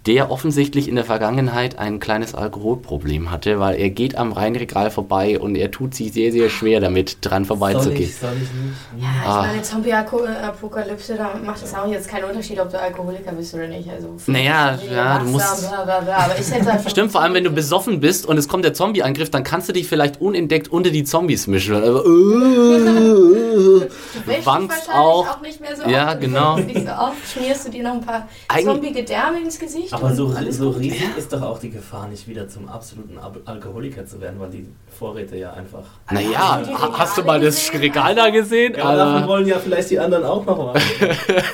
der 0.06 0.30
offensichtlich 0.30 0.86
in 0.88 0.96
der 0.96 1.04
Vergangenheit 1.04 1.78
ein 1.78 1.98
kleines 1.98 2.34
Alkoholproblem 2.34 3.30
hatte, 3.30 3.58
weil 3.58 3.78
er 3.80 3.88
geht 3.88 4.16
am 4.18 4.32
Rheinregal 4.32 4.90
vorbei 4.90 5.38
und 5.40 5.56
er 5.56 5.70
tut 5.70 5.94
sich 5.94 6.12
sehr, 6.12 6.30
sehr 6.30 6.50
schwer 6.50 6.80
damit, 6.80 7.18
dran 7.22 7.44
Soll 7.44 7.56
vorbeizugehen. 7.56 8.02
ich, 8.10 8.16
soll 8.16 8.32
ich 8.34 8.40
nicht? 8.40 9.02
Ja, 9.02 9.08
ich 9.22 9.28
Ah. 9.28 9.46
meine, 9.46 9.62
Zombie-Apokalypse, 9.62 11.14
da 11.16 11.30
macht 11.42 11.62
es 11.64 11.74
auch 11.74 11.86
jetzt 11.86 12.08
keinen 12.08 12.24
Unterschied, 12.24 12.60
ob 12.60 12.70
du 12.70 12.78
Alkoholiker 12.78 13.32
bist 13.32 13.54
oder 13.54 13.66
nicht. 13.66 13.88
Also, 13.88 14.08
Naja, 14.26 14.78
ja, 14.92 15.18
du 15.20 15.24
musst- 15.30 15.68
Bla, 15.70 15.84
bla, 15.84 16.00
bla. 16.00 16.16
Aber 16.16 16.38
ich 16.38 16.50
hätte 16.52 16.70
einfach 16.70 16.90
Stimmt, 16.90 17.10
vor 17.12 17.22
allem 17.22 17.32
wenn 17.34 17.44
du 17.44 17.50
besoffen 17.50 18.00
bist 18.00 18.26
und 18.26 18.36
es 18.36 18.46
kommt 18.46 18.64
der 18.66 18.74
Zombie-Angriff, 18.74 19.30
dann 19.30 19.42
kannst 19.42 19.68
du 19.70 19.72
dich 19.72 19.88
vielleicht 19.88 20.20
unentdeckt 20.20 20.68
unter 20.68 20.90
die 20.90 21.04
Zombies 21.04 21.46
mischen. 21.46 21.76
Also, 21.76 22.02
Du 22.02 23.80
wäschst 24.26 24.46
wankst 24.46 24.88
wahrscheinlich 24.88 24.94
auch. 24.94 25.28
auch 25.28 25.40
nicht 25.40 25.60
mehr 25.60 25.76
so 25.76 25.88
Ja, 25.88 26.06
oft. 26.08 26.16
Du 26.16 26.20
genau. 26.20 26.56
Nicht 26.58 26.86
so 26.86 26.92
oft. 26.92 27.16
Schmierst 27.32 27.66
du 27.66 27.70
dir 27.70 27.82
noch 27.82 27.92
ein 27.94 28.00
paar 28.00 28.28
Eig- 28.48 28.64
zombige 28.64 29.02
Därme 29.04 29.40
ins 29.40 29.58
Gesicht? 29.58 29.93
Aber 29.94 30.14
so, 30.14 30.32
alles 30.36 30.58
so 30.58 30.70
riesig 30.70 31.16
ist 31.16 31.32
doch 31.32 31.42
auch 31.42 31.58
die 31.58 31.70
Gefahr, 31.70 32.08
nicht 32.08 32.26
wieder 32.26 32.48
zum 32.48 32.68
absoluten 32.68 33.16
Al 33.18 33.32
Alkoholiker 33.44 34.04
zu 34.04 34.20
werden, 34.20 34.40
weil 34.40 34.50
die 34.50 34.66
Vorräte 34.98 35.36
ja 35.36 35.52
einfach. 35.52 35.84
Naja, 36.10 36.62
Hast 36.92 37.16
du 37.16 37.22
mal 37.22 37.40
das? 37.40 37.72
Regal 37.72 38.14
da 38.14 38.30
gesehen? 38.30 38.74
Ja, 38.76 38.94
davon 38.96 39.14
Also, 39.14 39.28
wollen 39.28 39.46
ja 39.46 39.58
vielleicht 39.58 39.90
die 39.90 39.98
anderen 39.98 40.24
auch 40.24 40.44
noch 40.44 40.74
was. 40.74 40.82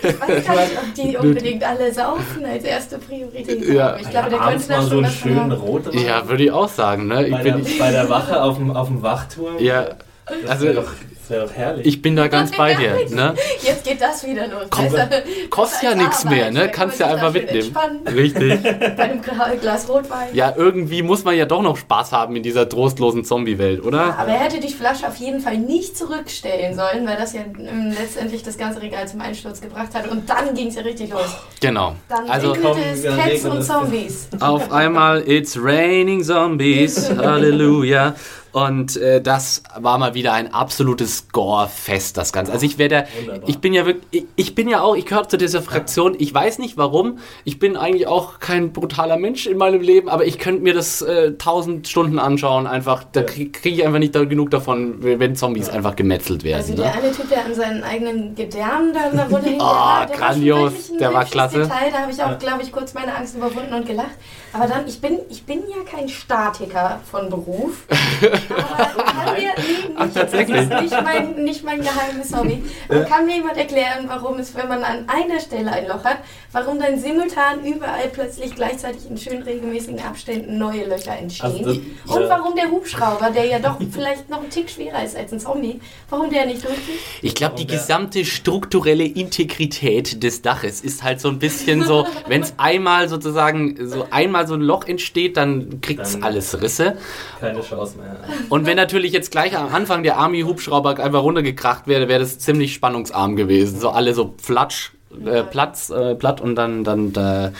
Ich 0.00 0.20
weiß 0.20 0.44
gar 0.44 0.56
nicht, 0.56 0.78
ob 0.78 0.94
die 0.94 1.16
unbedingt 1.16 1.64
alle 1.64 1.92
saufen 1.92 2.44
als 2.44 2.64
erste 2.64 2.98
Priorität 2.98 3.60
haben. 3.60 3.74
Ja. 3.74 3.96
Ich 3.96 4.10
glaube, 4.10 4.30
der 4.30 4.38
könnte 4.38 4.68
da 4.68 4.76
mal 4.78 4.86
so 4.86 4.98
einen 4.98 5.10
schönen 5.10 5.52
roten 5.52 5.98
ja, 5.98 6.28
würde 6.28 6.44
ich 6.44 6.50
auch 6.52 6.68
sagen. 6.68 7.06
Ne? 7.08 7.26
Ich 7.26 7.32
bei, 7.32 7.42
der, 7.42 7.52
bin, 7.54 7.78
bei 7.78 7.90
der 7.90 8.08
Wache 8.08 8.42
auf 8.42 8.56
dem, 8.56 8.70
auf 8.70 8.88
dem 8.88 9.02
Wachturm. 9.02 9.58
ja, 9.58 9.86
das 10.26 10.50
also 10.50 10.72
doch, 10.72 10.88
das 11.30 11.38
wär 11.38 11.46
doch 11.46 11.52
herrlich. 11.54 11.86
ich 11.86 12.02
bin 12.02 12.16
da 12.16 12.28
ganz 12.28 12.50
bei 12.56 12.74
dir. 12.74 12.96
Ne? 13.10 13.34
Jetzt 13.62 13.84
geht 13.84 14.00
das 14.00 14.26
wieder 14.26 14.46
los. 14.48 14.64
Komm, 14.70 14.84
Besser- 14.90 15.08
Kostet 15.50 15.82
ja 15.82 15.94
nichts 15.94 16.24
mehr, 16.24 16.50
ne? 16.50 16.68
Kannst 16.68 16.98
kann 16.98 17.08
ja 17.08 17.14
einfach 17.14 17.32
mitnehmen. 17.32 17.74
Richtig. 18.06 18.62
Bei 18.96 19.02
einem 19.04 19.20
Glas 19.60 19.88
Rotwein. 19.88 20.28
Ja, 20.32 20.54
irgendwie 20.56 21.02
muss 21.02 21.24
man 21.24 21.36
ja 21.36 21.44
doch 21.46 21.62
noch 21.62 21.76
Spaß 21.76 22.12
haben 22.12 22.36
in 22.36 22.42
dieser 22.42 22.68
trostlosen 22.68 23.24
Zombie-Welt, 23.24 23.84
oder? 23.84 24.18
Aber 24.18 24.30
er 24.32 24.38
hätte 24.40 24.60
die 24.60 24.72
Flasche 24.72 25.06
auf 25.06 25.16
jeden 25.16 25.40
Fall 25.40 25.58
nicht 25.58 25.96
zurückstellen 25.96 26.74
sollen, 26.74 27.06
weil 27.06 27.16
das 27.16 27.32
ja 27.32 27.40
ähm, 27.42 27.94
letztendlich 27.98 28.42
das 28.42 28.56
ganze 28.58 28.82
Regal 28.82 29.06
zum 29.08 29.20
Einsturz 29.20 29.60
gebracht 29.60 29.94
hat. 29.94 30.08
Und 30.08 30.28
dann 30.28 30.54
ging 30.54 30.68
es 30.68 30.74
ja 30.76 30.82
richtig 30.82 31.10
los. 31.10 31.22
Genau. 31.60 31.94
Dann 32.08 32.28
Also 32.28 32.52
regnete 32.52 32.78
es 32.92 33.02
Komm, 33.04 33.16
wir 33.16 33.22
Cats 33.22 33.44
und 33.44 33.58
es. 33.58 33.66
Zombies. 33.66 34.28
auf 34.40 34.72
einmal 34.72 35.28
It's 35.28 35.56
raining 35.60 36.22
Zombies, 36.22 37.10
Halleluja. 37.16 38.14
Und 38.52 38.96
äh, 38.96 39.20
das 39.20 39.62
war 39.78 39.98
mal 39.98 40.14
wieder 40.14 40.32
ein 40.32 40.52
absolutes 40.52 41.28
Gore-Fest, 41.28 42.16
das 42.16 42.32
Ganze. 42.32 42.52
Also 42.52 42.66
ich 42.66 42.78
werde, 42.78 43.06
ich 43.46 43.58
bin 43.58 43.72
ja 43.72 43.86
wirklich, 43.86 44.04
ich, 44.10 44.24
ich 44.36 44.54
bin 44.54 44.68
ja 44.68 44.80
auch, 44.82 44.96
ich 44.96 45.06
gehöre 45.06 45.28
zu 45.28 45.36
dieser 45.36 45.62
Fraktion. 45.62 46.16
Ich 46.18 46.32
weiß 46.34 46.58
nicht 46.58 46.76
warum. 46.76 47.18
Ich 47.44 47.58
bin 47.58 47.76
eigentlich 47.76 48.06
auch 48.06 48.40
kein 48.40 48.72
brutaler 48.72 49.16
Mensch 49.18 49.46
in 49.46 49.56
meinem 49.56 49.80
Leben, 49.80 50.08
aber 50.08 50.24
ich 50.26 50.38
könnte 50.38 50.62
mir 50.62 50.74
das 50.74 51.00
äh, 51.02 51.32
tausend 51.34 51.86
Stunden 51.88 52.18
anschauen. 52.18 52.66
Einfach, 52.66 53.04
da 53.04 53.22
kriege 53.22 53.50
krieg 53.50 53.74
ich 53.74 53.86
einfach 53.86 53.98
nicht 54.00 54.14
da 54.14 54.24
genug 54.24 54.50
davon, 54.50 54.96
wenn 55.00 55.36
Zombies 55.36 55.68
einfach 55.68 55.94
gemetzelt 55.96 56.42
werden. 56.44 56.60
Also 56.60 56.72
ne? 56.74 56.82
der 56.82 56.94
eine 56.94 57.12
Typ, 57.12 57.28
der 57.28 57.44
an 57.44 57.54
seinen 57.54 57.84
eigenen 57.84 58.34
Gedärmen 58.34 58.92
da 58.92 59.08
der 59.10 59.28
Runde 59.28 59.48
hing, 59.48 59.60
Ah, 59.60 60.06
der, 60.06 60.16
grandios. 60.16 60.90
war 60.90 60.98
Der 60.98 61.14
war 61.14 61.24
klasse. 61.24 61.58
Detail. 61.60 61.90
Da 61.92 61.98
habe 62.00 62.12
ich 62.12 62.22
auch, 62.22 62.38
glaube 62.38 62.62
ich, 62.62 62.72
kurz 62.72 62.94
meine 62.94 63.14
Angst 63.14 63.36
überwunden 63.36 63.74
und 63.74 63.86
gelacht. 63.86 64.10
Aber 64.52 64.66
dann, 64.66 64.86
ich 64.88 65.00
bin, 65.00 65.18
ich 65.28 65.44
bin 65.44 65.60
ja 65.68 65.84
kein 65.88 66.08
Statiker 66.08 67.00
von 67.10 67.28
Beruf. 67.30 67.84
Aber 68.48 69.02
kann 69.04 69.34
mir 69.34 69.50
Ach, 69.96 70.08
tatsächlich? 70.12 70.68
Das 70.68 70.82
ist 70.82 70.92
nicht 70.92 71.04
mein, 71.04 71.44
nicht 71.44 71.64
mein 71.64 71.80
geheimes 71.80 72.34
Hobby. 72.36 72.62
Und 72.88 73.08
kann 73.08 73.26
mir 73.26 73.36
jemand 73.36 73.56
erklären, 73.56 74.04
warum 74.06 74.38
es, 74.38 74.54
wenn 74.54 74.68
man 74.68 74.82
an 74.82 75.08
einer 75.08 75.40
Stelle 75.40 75.70
ein 75.72 75.86
Loch 75.86 76.04
hat, 76.04 76.18
warum 76.52 76.78
dann 76.78 76.98
simultan 76.98 77.64
überall 77.64 78.08
plötzlich 78.12 78.54
gleichzeitig 78.54 79.08
in 79.08 79.16
schön 79.18 79.42
regelmäßigen 79.42 80.00
Abständen 80.00 80.58
neue 80.58 80.86
Löcher 80.86 81.16
entstehen? 81.16 81.50
Also 81.50 81.64
das- 81.64 82.16
und 82.16 82.22
ja. 82.22 82.28
warum 82.28 82.54
der 82.56 82.70
Hubschrauber, 82.70 83.30
der 83.30 83.46
ja 83.46 83.58
doch 83.58 83.76
vielleicht 83.90 84.28
noch 84.30 84.40
einen 84.40 84.50
Tick 84.50 84.70
schwerer 84.70 85.04
ist 85.04 85.16
als 85.16 85.32
ein 85.32 85.40
Zombie, 85.40 85.80
warum 86.08 86.30
der 86.30 86.46
nicht 86.46 86.64
durchfliegt? 86.64 87.00
Ich 87.22 87.34
glaube, 87.34 87.56
die 87.56 87.66
gesamte 87.66 88.24
strukturelle 88.24 89.04
Integrität 89.04 90.22
des 90.22 90.42
Daches 90.42 90.80
ist 90.80 91.02
halt 91.02 91.20
so 91.20 91.28
ein 91.28 91.38
bisschen 91.38 91.84
so, 91.84 92.06
wenn 92.26 92.42
es 92.42 92.54
einmal 92.56 93.08
sozusagen 93.08 93.76
so 93.88 94.06
einmal 94.10 94.46
so 94.46 94.54
ein 94.54 94.60
Loch 94.60 94.86
entsteht, 94.86 95.36
dann 95.36 95.80
kriegt 95.80 96.00
es 96.00 96.22
alles 96.22 96.60
Risse. 96.60 96.96
Keine 97.40 97.60
Chance 97.62 97.98
mehr. 97.98 98.18
Und 98.48 98.66
wenn 98.66 98.76
natürlich 98.76 99.12
jetzt 99.12 99.30
gleich 99.30 99.56
am 99.56 99.72
Anfang 99.74 100.02
der 100.02 100.16
Army-Hubschrauber 100.16 100.98
einfach 100.98 101.22
runtergekracht 101.22 101.86
wäre, 101.86 102.08
wäre 102.08 102.20
das 102.20 102.38
ziemlich 102.38 102.74
spannungsarm 102.74 103.36
gewesen. 103.36 103.80
So 103.80 103.90
alle 103.90 104.14
so 104.14 104.26
platsch, 104.26 104.92
äh, 105.24 105.42
Platz, 105.42 105.90
äh, 105.90 106.14
platt 106.14 106.40
und 106.40 106.56
dann, 106.56 106.84
dann 106.84 107.12
da 107.12 107.52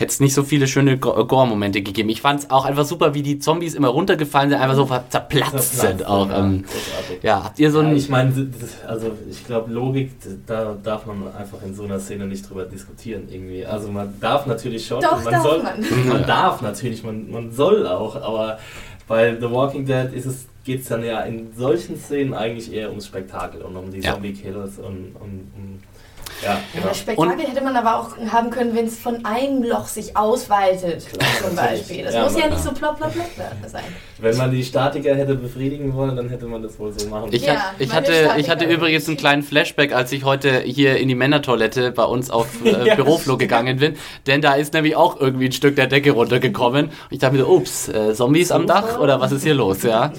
hätte 0.00 0.10
es 0.12 0.20
nicht 0.20 0.34
so 0.34 0.42
viele 0.42 0.66
schöne 0.66 0.98
Go- 0.98 1.24
Gore-Momente 1.26 1.82
gegeben. 1.82 2.08
Ich 2.08 2.20
fand 2.22 2.40
es 2.40 2.50
auch 2.50 2.64
einfach 2.64 2.84
super, 2.84 3.14
wie 3.14 3.22
die 3.22 3.38
Zombies 3.38 3.74
immer 3.74 3.88
runtergefallen 3.88 4.50
sind, 4.50 4.58
einfach 4.60 4.74
so 4.76 4.88
zerplatzt 5.10 5.78
sind 5.78 6.04
auch. 6.06 6.28
Ja, 6.28 6.38
Ähm, 6.38 6.62
großartig. 6.64 7.22
ja, 7.22 7.44
habt 7.44 7.58
ihr 7.58 7.70
so 7.70 7.82
Ja, 7.82 7.88
ein... 7.88 7.96
ich 7.96 8.08
meine, 8.08 8.50
also 8.88 9.10
ich 9.30 9.46
glaube, 9.46 9.70
Logik, 9.72 10.10
da 10.46 10.76
darf 10.82 11.06
man 11.06 11.22
einfach 11.38 11.58
in 11.64 11.74
so 11.74 11.84
einer 11.84 12.00
Szene 12.00 12.26
nicht 12.26 12.48
drüber 12.48 12.64
diskutieren 12.64 13.24
irgendwie. 13.30 13.64
Also 13.66 13.92
man 13.92 14.14
darf 14.20 14.46
natürlich 14.46 14.86
schon, 14.86 15.00
Doch, 15.02 15.18
und 15.18 15.24
man 15.24 15.32
darf 15.34 15.42
soll, 15.44 15.62
man. 15.62 15.84
man 16.08 16.26
darf 16.26 16.62
natürlich, 16.62 17.02
man, 17.04 17.30
man 17.30 17.52
soll 17.52 17.86
auch, 17.86 18.16
aber 18.16 18.58
bei 19.06 19.36
The 19.38 19.50
Walking 19.50 19.84
Dead 19.84 20.12
ist 20.12 20.26
es 20.26 20.46
geht 20.64 20.82
es 20.82 20.88
dann 20.88 21.02
ja 21.02 21.20
in 21.22 21.48
solchen 21.56 21.98
Szenen 21.98 22.34
eigentlich 22.34 22.70
eher 22.72 22.90
ums 22.90 23.06
Spektakel 23.06 23.62
und 23.62 23.74
um 23.76 23.90
die 23.90 24.00
Ja. 24.00 24.12
Zombie-Killers 24.12 24.78
und 24.78 25.16
um, 25.18 25.50
um 25.56 25.78
ja, 25.78 26.09
Ja, 26.42 26.60
genau. 26.72 26.88
das 26.88 26.98
Spektakel 26.98 27.46
hätte 27.46 27.62
man 27.62 27.76
aber 27.76 28.00
auch 28.00 28.16
haben 28.32 28.50
können, 28.50 28.74
wenn 28.74 28.86
es 28.86 28.98
von 28.98 29.24
einem 29.24 29.62
Loch 29.62 29.86
sich 29.86 30.16
ausweitet, 30.16 31.02
zum 31.02 31.18
natürlich. 31.54 31.56
Beispiel. 31.56 32.04
Das 32.04 32.14
Ja, 32.14 32.24
muss 32.24 32.38
ja 32.38 32.48
nicht 32.48 32.62
so 32.62 32.72
plopp, 32.72 32.96
plopp, 32.96 33.12
plopp 33.12 33.26
sein. 33.66 33.84
Wenn 34.18 34.36
man 34.36 34.50
die 34.50 34.62
Statiker 34.64 35.14
hätte 35.14 35.34
befriedigen 35.34 35.94
wollen, 35.94 36.16
dann 36.16 36.28
hätte 36.28 36.46
man 36.46 36.62
das 36.62 36.78
wohl 36.78 36.92
so 36.98 37.08
machen. 37.08 37.28
Ich, 37.32 37.46
Ja, 37.46 37.72
ich, 37.78 37.92
hatte, 37.92 38.12
ich 38.38 38.48
hatte 38.50 38.64
übrigens 38.64 39.06
einen 39.08 39.16
kleinen 39.16 39.42
Flashback, 39.42 39.94
als 39.94 40.12
ich 40.12 40.24
heute 40.24 40.60
hier 40.60 40.96
in 40.98 41.08
die 41.08 41.14
Männertoilette 41.14 41.92
bei 41.92 42.04
uns 42.04 42.30
auf 42.30 42.46
äh, 42.64 42.86
Ja, 42.86 42.94
Büroflur 42.94 43.38
gegangen 43.38 43.78
bin. 43.78 43.96
Denn 44.26 44.40
da 44.42 44.54
ist 44.54 44.72
nämlich 44.74 44.96
auch 44.96 45.20
irgendwie 45.20 45.46
ein 45.46 45.52
Stück 45.52 45.76
der 45.76 45.86
Decke 45.86 46.12
runtergekommen. 46.12 46.86
Und 46.86 46.92
ich 47.10 47.18
dachte 47.18 47.36
mir 47.36 47.44
so, 47.44 47.50
ups, 47.50 47.88
äh, 47.88 48.14
Zombies 48.14 48.50
am 48.52 48.66
Dach 48.66 48.98
oder 48.98 49.20
was 49.20 49.32
ist 49.32 49.42
hier 49.42 49.54
los? 49.54 49.82
Ja, 49.82 50.12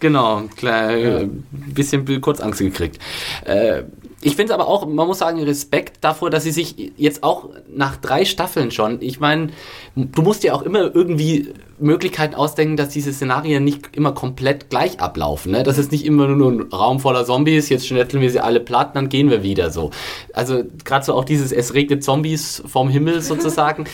genau, 0.00 0.42
klar, 0.56 0.90
äh, 0.92 1.28
bisschen 1.50 2.20
kurz 2.20 2.40
Angst 2.40 2.60
gekriegt. 2.60 2.98
Äh, 3.44 3.82
ich 4.22 4.36
finde 4.36 4.52
es 4.52 4.58
aber 4.58 4.68
auch, 4.68 4.86
man 4.86 5.06
muss 5.06 5.18
sagen, 5.18 5.42
Respekt 5.42 5.98
davor, 6.02 6.30
dass 6.30 6.44
sie 6.44 6.52
sich 6.52 6.92
jetzt 6.96 7.22
auch 7.22 7.50
nach 7.68 7.96
drei 7.96 8.24
Staffeln 8.24 8.70
schon, 8.70 9.02
ich 9.02 9.18
meine, 9.18 9.48
du 9.96 10.22
musst 10.22 10.44
ja 10.44 10.54
auch 10.54 10.62
immer 10.62 10.94
irgendwie 10.94 11.52
Möglichkeiten 11.78 12.34
ausdenken, 12.34 12.76
dass 12.76 12.90
diese 12.90 13.12
Szenarien 13.12 13.64
nicht 13.64 13.96
immer 13.96 14.12
komplett 14.12 14.70
gleich 14.70 15.00
ablaufen. 15.00 15.52
Ne? 15.52 15.62
Das 15.62 15.78
ist 15.78 15.92
nicht 15.92 16.04
immer 16.04 16.28
nur 16.28 16.52
ein 16.52 16.60
Raum 16.72 17.00
voller 17.00 17.24
Zombies, 17.24 17.68
jetzt 17.68 17.86
schnetzeln 17.86 18.22
wir 18.22 18.30
sie 18.30 18.40
alle 18.40 18.60
platt, 18.60 18.94
dann 18.94 19.08
gehen 19.08 19.30
wir 19.30 19.42
wieder 19.42 19.70
so. 19.70 19.90
Also 20.32 20.62
gerade 20.84 21.04
so 21.04 21.14
auch 21.14 21.24
dieses, 21.24 21.52
es 21.52 21.74
regnet 21.74 22.04
Zombies 22.04 22.62
vom 22.66 22.88
Himmel 22.88 23.20
sozusagen. 23.22 23.84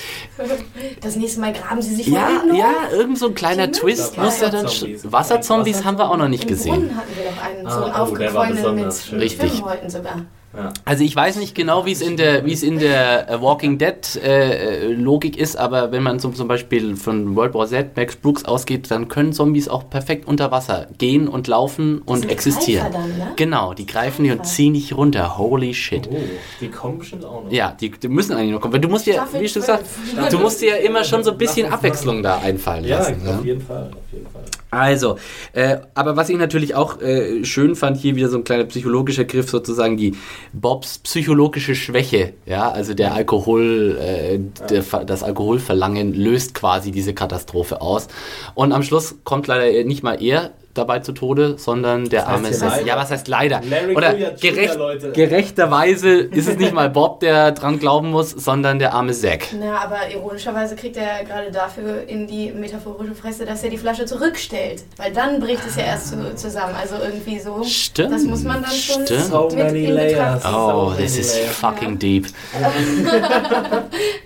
Das 1.01 1.16
nächste 1.16 1.41
Mal 1.41 1.53
graben 1.53 1.83
sie 1.83 1.95
sich 1.95 2.07
ja, 2.07 2.43
ja, 2.53 2.72
irgend 2.93 3.18
so 3.18 3.29
ein 3.29 3.35
kleiner 3.35 3.70
Twist 3.70 4.18
muss 4.18 4.41
ja 4.41 4.51
dann... 4.51 4.66
Wasserzombies. 4.66 5.85
haben 5.85 5.99
wir 5.99 6.11
auch 6.11 6.16
noch 6.16 6.29
nicht 6.29 6.45
Im 6.45 6.49
gesehen. 6.49 6.74
Brunnen 6.74 6.97
hatten 6.97 7.16
wir 7.16 7.24
doch 7.24 7.43
einen, 7.43 7.68
so 7.68 7.85
einen 7.85 7.93
Ah, 7.93 8.01
oh, 8.01 8.03
aufgequollenen 8.03 8.74
mit 8.74 9.12
Richtig. 9.12 9.53
Schwimmhäuten 9.53 9.91
sogar. 9.91 10.26
Ja. 10.57 10.73
Also 10.87 11.05
ich 11.05 11.15
weiß 11.15 11.37
nicht 11.37 11.55
genau, 11.55 11.85
wie 11.85 11.93
es 11.93 12.01
in 12.01 12.17
der, 12.17 12.45
wie 12.47 12.53
es 12.53 12.63
in 12.63 12.79
der 12.79 13.29
äh, 13.31 13.43
Walking 13.43 13.77
Dead 13.77 13.95
äh, 14.17 14.87
äh, 14.87 14.93
Logik 14.93 15.37
ist, 15.37 15.57
aber 15.57 15.93
wenn 15.93 16.03
man 16.03 16.21
zum, 16.21 16.35
zum 16.35 16.49
Beispiel 16.49 16.97
von 16.97 17.37
World 17.37 17.53
War 17.55 17.67
Z, 17.67 17.97
Max 17.97 18.17
Brooks 18.17 18.45
ausgeht, 18.47 18.91
dann 18.91 19.09
können 19.09 19.35
Zombies 19.35 19.69
auch 19.69 19.91
perfekt 19.91 20.27
unter 20.27 20.51
Wasser 20.51 20.87
gehen 20.97 21.29
und 21.29 21.49
laufen 21.49 22.01
und 22.05 22.21
sind 22.21 22.31
existieren. 22.31 22.91
Dann, 22.91 23.19
ne? 23.19 23.33
Genau, 23.37 23.75
die 23.75 23.87
greifen 23.87 24.23
dich 24.25 24.33
und 24.33 24.47
ziehen 24.47 24.73
dich 24.73 24.97
runter. 24.97 25.37
Holy 25.37 25.75
shit. 25.75 26.09
Oh, 26.11 26.17
die 26.61 26.69
kommen 26.69 26.99
bestimmt 26.99 27.27
auch 27.27 27.45
noch. 27.45 27.53
Ja, 27.53 27.77
die, 27.79 27.91
die 27.91 28.09
müssen 28.09 28.33
eigentlich 28.33 28.53
noch 28.53 28.61
kommen. 28.63 28.73
Weil 28.73 28.81
du 28.81 28.89
musst 28.89 29.07
ja, 29.07 29.29
wie 29.33 29.45
ich 29.45 29.53
schon 29.53 29.63
gesagt, 29.63 29.85
du 30.31 30.39
musst 30.39 30.63
dir 30.63 30.71
ja 30.71 30.77
immer 30.77 31.05
schon 31.05 31.23
so 31.23 31.33
ein 31.33 31.39
bisschen 31.39 31.71
Abwechslung 31.71 32.23
da 32.23 32.39
einfallen 32.39 32.85
Ja, 32.85 32.99
lassen. 32.99 33.17
auf 33.27 33.41
ne? 33.41 33.41
jeden 33.45 33.61
Fall, 33.61 33.91
auf 33.91 34.13
jeden 34.13 34.27
Fall. 34.27 34.43
Also, 34.71 35.17
äh, 35.55 35.79
aber 35.95 36.17
was 36.17 36.29
ich 36.29 36.37
natürlich 36.37 36.75
auch 36.75 37.01
äh, 37.01 37.43
schön 37.45 37.75
fand, 37.75 37.97
hier 37.97 38.17
wieder 38.17 38.29
so 38.29 38.37
ein 38.37 38.45
kleiner 38.45 38.65
psychologischer 38.65 39.25
Griff, 39.25 39.49
sozusagen 39.49 39.97
die 39.97 40.15
Bobs 40.53 40.99
psychologische 40.99 41.74
Schwäche. 41.74 42.34
Ja, 42.47 42.70
also 42.70 42.95
der 42.95 43.14
Alkohol, 43.14 43.99
äh, 44.01 44.39
der, 44.68 44.82
das 45.05 45.22
Alkoholverlangen 45.22 46.14
löst 46.14 46.55
quasi 46.55 46.91
diese 46.91 47.14
Katastrophe 47.14 47.80
aus. 47.80 48.09
Und 48.55 48.72
am 48.72 48.82
Schluss 48.82 49.16
kommt 49.24 49.47
leider 49.47 49.84
nicht 49.84 50.03
mal 50.03 50.22
er 50.22 50.53
dabei 50.79 51.01
zu 51.01 51.12
Tode, 51.12 51.57
sondern 51.59 52.09
der 52.09 52.20
heißt 52.26 52.31
arme 52.37 52.53
Seth. 52.55 52.61
leider? 52.70 52.87
Ja, 52.87 52.97
was 52.97 53.11
heißt 53.11 53.29
leider? 53.29 53.61
Larry 53.68 53.95
Oder 53.97 54.14
gerecht, 54.41 54.76
Leute. 54.76 55.11
gerechterweise 55.12 56.11
ist 56.11 56.49
es 56.49 56.57
nicht 56.57 56.72
mal 56.72 56.89
Bob, 56.91 57.20
der 57.20 57.53
dran 57.53 57.79
glauben 57.79 58.11
muss, 58.11 58.31
sondern 58.31 58.79
der 58.79 58.95
arme 58.95 59.12
Zack. 59.12 59.49
Na, 59.59 59.81
aber 59.83 60.11
ironischerweise 60.11 60.76
kriegt 60.76 60.97
er 60.97 61.24
gerade 61.24 61.51
dafür 61.51 62.09
in 62.09 62.26
die 62.26 62.51
metaphorische 62.53 63.14
Fresse, 63.14 63.45
dass 63.45 63.62
er 63.64 63.70
die 63.70 63.79
Flasche 63.79 64.07
zurückstellt. 64.07 64.85
Weil 64.97 65.12
dann 65.12 65.41
bricht 65.41 65.62
es 65.66 65.76
ja 65.76 65.83
erst 65.85 66.09
zu, 66.09 66.35
zusammen. 66.37 66.74
Also 66.81 66.95
irgendwie 67.03 67.39
so. 67.41 67.62
Stimmt, 67.64 68.12
Das 68.12 68.22
muss 68.22 68.43
man 68.45 68.62
dann 68.62 68.70
schon 68.72 69.05
stimmt. 69.05 69.24
So 69.26 69.49
mit 69.49 69.57
many 69.59 69.87
layers. 69.87 70.45
Oh, 70.45 70.91
So 70.91 70.95
this 70.97 71.11
many 71.12 71.20
is 71.20 71.35
layers. 71.35 71.57
fucking 71.57 71.99
deep. 71.99 72.26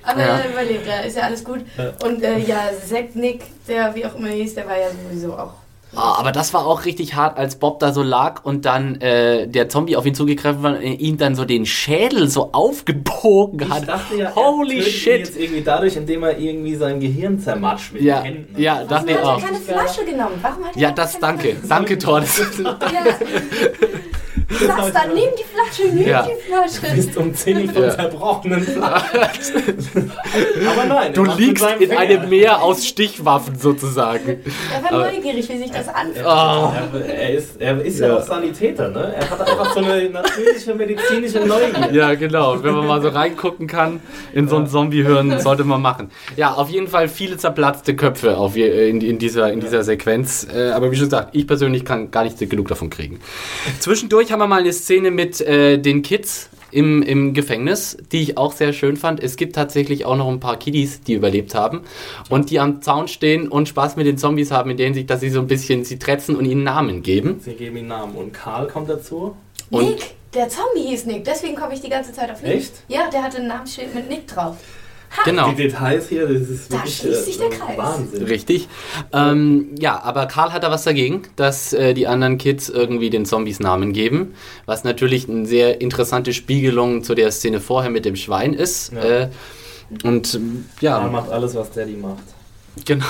Aber 0.05 0.21
Ja. 0.21 0.39
er 0.39 0.51
überlebt, 0.51 0.87
ja, 0.87 1.01
ist 1.07 1.17
ja 1.17 1.23
alles 1.25 1.43
gut. 1.45 1.61
Und 2.05 2.23
äh, 2.23 2.39
ja, 2.39 2.61
Zack 2.89 3.15
Nick, 3.15 3.43
der 3.69 3.95
wie 3.95 4.05
auch 4.05 4.15
immer 4.17 4.29
hieß, 4.29 4.55
der 4.55 4.67
war 4.67 4.77
ja 4.79 4.89
sowieso 5.09 5.33
auch. 5.35 5.55
Ah, 5.95 6.15
aber 6.19 6.33
das 6.33 6.55
war 6.55 6.65
auch 6.67 6.87
richtig 6.87 7.15
hart, 7.17 7.37
als 7.37 7.57
Bob 7.57 7.79
da 7.79 7.93
so 7.93 8.03
lag 8.03 8.45
und 8.45 8.65
dann 8.65 8.99
äh, 9.03 9.47
der 9.47 9.69
Zombie 9.69 9.95
auf 9.97 10.07
ihn 10.07 10.15
zugegriffen 10.15 10.63
war 10.63 10.73
und 10.77 10.83
ihm 10.83 11.19
dann 11.19 11.35
so 11.35 11.45
den 11.45 11.67
Schädel 11.67 12.29
so 12.29 12.51
aufgebogen 12.53 13.69
hat. 13.69 13.81
Ich 13.81 13.87
dachte 13.87 14.17
ja, 14.17 14.35
Holy 14.35 14.79
er 14.79 14.85
tötet 14.85 14.87
ihn 14.87 14.99
shit. 15.01 15.19
jetzt 15.19 15.37
irgendwie 15.39 15.61
dadurch, 15.63 15.97
indem 15.97 16.23
er 16.23 16.39
irgendwie 16.39 16.77
sein 16.77 16.99
Gehirn 16.99 17.39
zermatscht 17.39 17.93
mit 17.93 18.03
Ja, 18.03 18.23
den 18.23 18.25
Händen. 18.35 18.61
ja, 18.63 18.77
Warum 18.77 18.89
dachte 18.89 19.11
ich 19.13 19.19
auch. 19.19 19.39
er 19.43 19.47
keine 19.49 19.59
Flasche 19.61 20.05
genommen? 20.07 20.35
Warum 20.41 20.65
hat 20.65 20.77
Ja, 20.77 20.91
das 20.93 21.13
keine 21.13 21.21
danke. 21.21 21.49
Flasche? 21.57 21.69
Danke, 21.69 21.99
Thor. 21.99 22.21
Das, 22.21 22.39
Ja, 22.65 23.05
Lass 24.67 24.93
dann, 24.93 25.15
nimm 25.15 25.31
die 25.39 25.45
Flasche, 25.45 25.93
nimm 25.95 26.07
Ja. 26.07 26.23
die 26.27 26.41
Flasche. 26.51 26.95
bist 26.95 27.17
umzingelt 27.17 27.73
von 27.75 27.83
Ja. 27.85 27.91
zerbrochenen 27.97 28.63
Flaschen. 28.63 30.13
Aber 30.71 30.85
nein, 30.87 31.13
Du 31.15 31.25
liegst 31.25 31.65
in 31.79 31.89
Finger. 31.89 31.99
einem 32.01 32.29
Meer 32.29 32.63
aus 32.63 32.87
Stichwaffen 32.87 33.59
sozusagen. 33.59 34.41
Er 34.75 34.83
war 34.93 35.11
neugierig, 35.13 35.49
wie 35.49 35.59
sich 35.59 35.71
das 35.71 35.89
anfühlt. 35.89 36.25
Oh. 36.27 36.29
Er, 36.29 37.15
er 37.19 37.31
ist, 37.35 37.61
er 37.61 37.81
ist 37.83 37.99
ja. 38.01 38.09
Ja. 38.09 38.17
auch 38.19 38.23
Sanitäter, 38.23 38.89
ne? 38.91 39.15
Er 39.19 39.31
hat 39.31 39.41
einfach 39.41 39.73
so 39.75 39.81
eine 39.81 40.09
natürliche 40.11 40.75
medizinische 40.75 41.41
Neugier. 41.41 41.93
Ja, 41.93 42.15
genau. 42.15 42.63
Wenn 42.63 42.75
man 42.75 42.87
mal 42.87 43.01
so 43.03 43.09
reingucken 43.09 43.67
kann 43.67 44.01
in 44.33 44.49
so 44.49 44.57
ein 44.57 44.67
Zombie-Hirn, 44.67 45.41
sollte 45.41 45.65
man 45.65 45.81
machen. 45.83 46.11
Ja, 46.37 46.53
auf 46.55 46.69
jeden 46.69 46.89
Fall 46.89 47.09
viele 47.09 47.37
zerplatzte 47.37 47.97
Köpfe 47.97 48.37
auf 48.37 48.57
in, 48.57 49.01
in, 49.01 49.19
dieser, 49.19 49.53
in 49.53 49.61
dieser 49.61 49.83
Sequenz. 49.85 50.47
Äh, 50.55 50.71
aber 50.71 50.91
wie 50.91 50.97
schon 50.97 51.07
gesagt, 51.07 51.31
ich 51.33 51.47
persönlich 51.47 51.85
kann 51.85 52.11
gar 52.11 52.25
nicht 52.25 52.39
genug 52.39 52.69
davon 52.69 52.91
kriegen. 52.91 53.21
Zwischendurch 53.81 54.33
haben 54.33 54.41
wir 54.43 54.47
mal 54.49 54.61
eine 54.61 54.73
Szene 54.73 55.11
mit 55.11 55.41
äh, 55.41 55.79
den 55.79 56.03
Kids 56.03 56.49
im, 56.71 57.03
im 57.03 57.35
Gefängnis, 57.35 57.97
die 58.13 58.23
ich 58.23 58.39
auch 58.39 58.53
sehr 58.53 58.73
schön 58.73 58.97
fand. 58.97 59.23
Es 59.23 59.37
gibt 59.37 59.55
tatsächlich 59.55 60.05
auch 60.05 60.17
noch 60.17 60.29
ein 60.29 60.41
paar 60.41 60.57
Kiddies, 60.57 61.03
die 61.03 61.15
überlebt 61.15 61.55
haben 61.55 61.83
und 62.31 62.51
die 62.51 62.59
am 62.61 62.81
Zaun 62.83 63.09
stehen 63.09 63.49
und 63.49 63.69
Spaß 63.69 63.97
mit 63.97 64.07
den 64.07 64.19
Zombies 64.19 64.51
haben, 64.51 64.71
in 64.71 64.77
der 64.77 64.87
Hinsicht, 64.87 65.11
dass 65.11 65.21
sie 65.21 65.31
so 65.31 65.41
ein 65.41 65.47
bisschen 65.47 65.85
sie 65.85 65.99
tretzen 65.99 66.35
und 66.37 66.45
ihnen 66.47 66.65
Namen 66.65 67.03
geben. 67.03 67.41
Sie 67.45 67.53
geben 67.55 67.77
ihm 67.77 67.89
Namen. 67.89 68.15
Und 68.15 68.33
Karl 68.33 68.67
kommt 68.69 68.89
dazu. 68.89 69.37
Und- 69.71 69.85
Nick, 69.91 70.15
der 70.35 70.49
Zombie 70.49 70.89
hieß 70.89 71.05
Nick, 71.07 71.25
deswegen 71.25 71.55
komme 71.55 71.75
ich 71.75 71.81
die 71.83 71.91
ganze 71.91 72.13
Zeit 72.13 72.31
auf 72.31 72.43
Nick. 72.43 72.55
Echt? 72.57 72.73
Ja, 72.89 73.11
der 73.13 73.23
hatte 73.23 73.37
ein 73.39 73.47
Namensschild 73.49 73.95
mit 73.95 74.09
Nick 74.09 74.27
drauf. 74.27 74.57
Genau. 75.25 75.51
Die 75.51 75.57
Details 75.57 76.09
hier, 76.09 76.27
das 76.27 76.49
ist 76.49 76.73
Da 76.73 76.77
wirklich 76.77 76.97
schließt 76.97 77.25
sich 77.27 77.39
der 77.39 77.49
äh, 77.49 77.51
Kreis. 77.51 77.79
Wahnsinn. 77.79 78.25
Richtig. 78.25 78.69
Ähm, 79.13 79.75
ja, 79.79 80.01
aber 80.03 80.27
Karl 80.27 80.53
hat 80.53 80.63
da 80.65 80.71
was 80.71 80.85
dagegen, 80.85 81.23
dass 81.37 81.73
äh, 81.73 81.95
die 81.95 82.07
anderen 82.07 82.39
Kids 82.39 82.69
irgendwie 82.69 83.11
den 83.11 83.25
Zombies 83.27 83.61
Namen 83.61 83.93
geben, 83.93 84.35
was 84.67 84.85
natürlich 84.85 85.29
eine 85.29 85.47
sehr 85.47 85.81
interessante 85.81 86.33
Spiegelung 86.33 87.05
zu 87.05 87.15
der 87.15 87.31
Szene 87.31 87.61
vorher 87.61 87.91
mit 87.91 88.05
dem 88.05 88.17
Schwein 88.17 88.55
ist. 88.55 88.93
Ja. 88.93 89.03
Äh, 89.03 89.29
und 90.05 90.33
Karl 90.81 91.03
ja, 91.05 91.09
macht 91.09 91.31
alles, 91.31 91.55
was 91.55 91.71
Daddy 91.71 91.97
macht. 91.97 92.23
genau. 92.87 93.05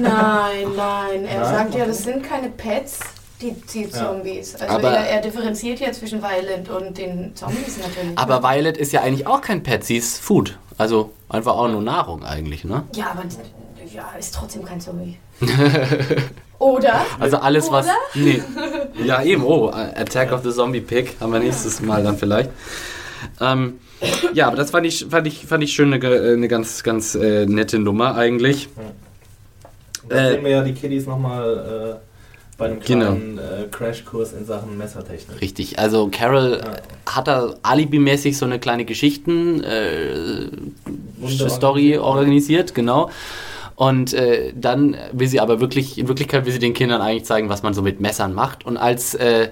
Nein, 0.00 0.66
nein. 0.74 1.24
Er 1.26 1.40
Nein? 1.40 1.54
sagt 1.54 1.74
ja, 1.74 1.84
das 1.86 2.02
sind 2.04 2.22
keine 2.22 2.48
Pets, 2.48 3.00
die, 3.42 3.52
die 3.72 3.90
Zombies. 3.90 4.54
Also 4.56 4.74
Aber- 4.76 4.90
er, 4.90 5.08
er 5.10 5.20
differenziert 5.20 5.80
ja 5.80 5.92
zwischen 5.92 6.22
Violent 6.22 6.68
und 6.68 6.96
den 6.96 7.34
Zombies 7.34 7.78
natürlich. 7.78 8.16
Aber 8.18 8.42
Violet 8.42 8.76
ist 8.76 8.92
ja 8.92 9.02
eigentlich 9.02 9.26
auch 9.26 9.40
kein 9.40 9.62
Pet, 9.62 9.84
sie 9.84 9.96
ist 9.96 10.18
Food. 10.20 10.58
Also 10.78 11.12
einfach 11.28 11.54
auch 11.56 11.68
nur 11.68 11.82
Nahrung 11.82 12.24
eigentlich, 12.24 12.64
ne? 12.64 12.82
ja, 12.94 13.06
aber 13.12 13.22
ja, 13.92 14.10
ist 14.18 14.34
trotzdem 14.34 14.64
kein 14.64 14.80
Zombie. 14.80 15.16
Oder? 16.58 17.04
Also 17.20 17.36
alles, 17.38 17.70
was. 17.70 17.86
Oder? 17.86 17.94
Nee. 18.14 18.42
Ja, 19.04 19.22
eben. 19.22 19.44
Oh, 19.44 19.68
Attack 19.68 20.32
of 20.32 20.42
the 20.42 20.50
Zombie 20.50 20.80
Pig 20.80 21.16
haben 21.20 21.30
wir 21.32 21.38
nächstes 21.38 21.80
Mal 21.82 22.02
dann 22.02 22.16
vielleicht. 22.16 22.48
Ähm, 23.42 23.78
ja, 24.32 24.46
aber 24.46 24.56
das 24.56 24.70
fand 24.70 24.86
ich, 24.86 25.06
fand 25.10 25.26
ich, 25.26 25.44
fand 25.46 25.62
ich 25.62 25.72
schön 25.74 25.88
eine, 25.88 25.98
ge- 25.98 26.32
eine 26.32 26.48
ganz, 26.48 26.82
ganz 26.82 27.14
äh, 27.14 27.44
nette 27.44 27.78
Nummer 27.78 28.14
eigentlich. 28.16 28.68
Da 30.08 30.16
Äh, 30.16 30.30
sehen 30.32 30.44
wir 30.44 30.50
ja 30.50 30.62
die 30.62 30.72
Kiddies 30.72 31.06
nochmal 31.06 32.00
äh, 32.02 32.05
bei 32.58 32.66
einem 32.66 32.80
Genau. 32.80 33.06
kleinen 33.12 33.38
äh, 33.38 33.66
Crashkurs 33.70 34.32
in 34.32 34.44
Sachen 34.46 34.76
Messertechnik. 34.78 35.40
Richtig, 35.40 35.78
also 35.78 36.08
Carol 36.10 36.60
Ja. 36.64 37.14
hat 37.14 37.28
da 37.28 37.54
alibimäßig 37.62 38.36
so 38.38 38.46
eine 38.46 38.58
kleine 38.58 38.84
Geschichten 38.84 39.62
äh, 39.62 40.46
Story 41.28 41.98
organisiert. 41.98 42.00
organisiert, 42.02 42.74
genau. 42.74 43.10
Und 43.74 44.14
äh, 44.14 44.54
dann 44.56 44.96
will 45.12 45.28
sie 45.28 45.38
aber 45.38 45.60
wirklich, 45.60 45.98
in 45.98 46.08
Wirklichkeit 46.08 46.46
will 46.46 46.52
sie 46.52 46.58
den 46.58 46.72
Kindern 46.72 47.02
eigentlich 47.02 47.26
zeigen, 47.26 47.50
was 47.50 47.62
man 47.62 47.74
so 47.74 47.82
mit 47.82 48.00
Messern 48.00 48.32
macht. 48.32 48.64
Und 48.64 48.78
als 48.78 49.14
äh, 49.14 49.50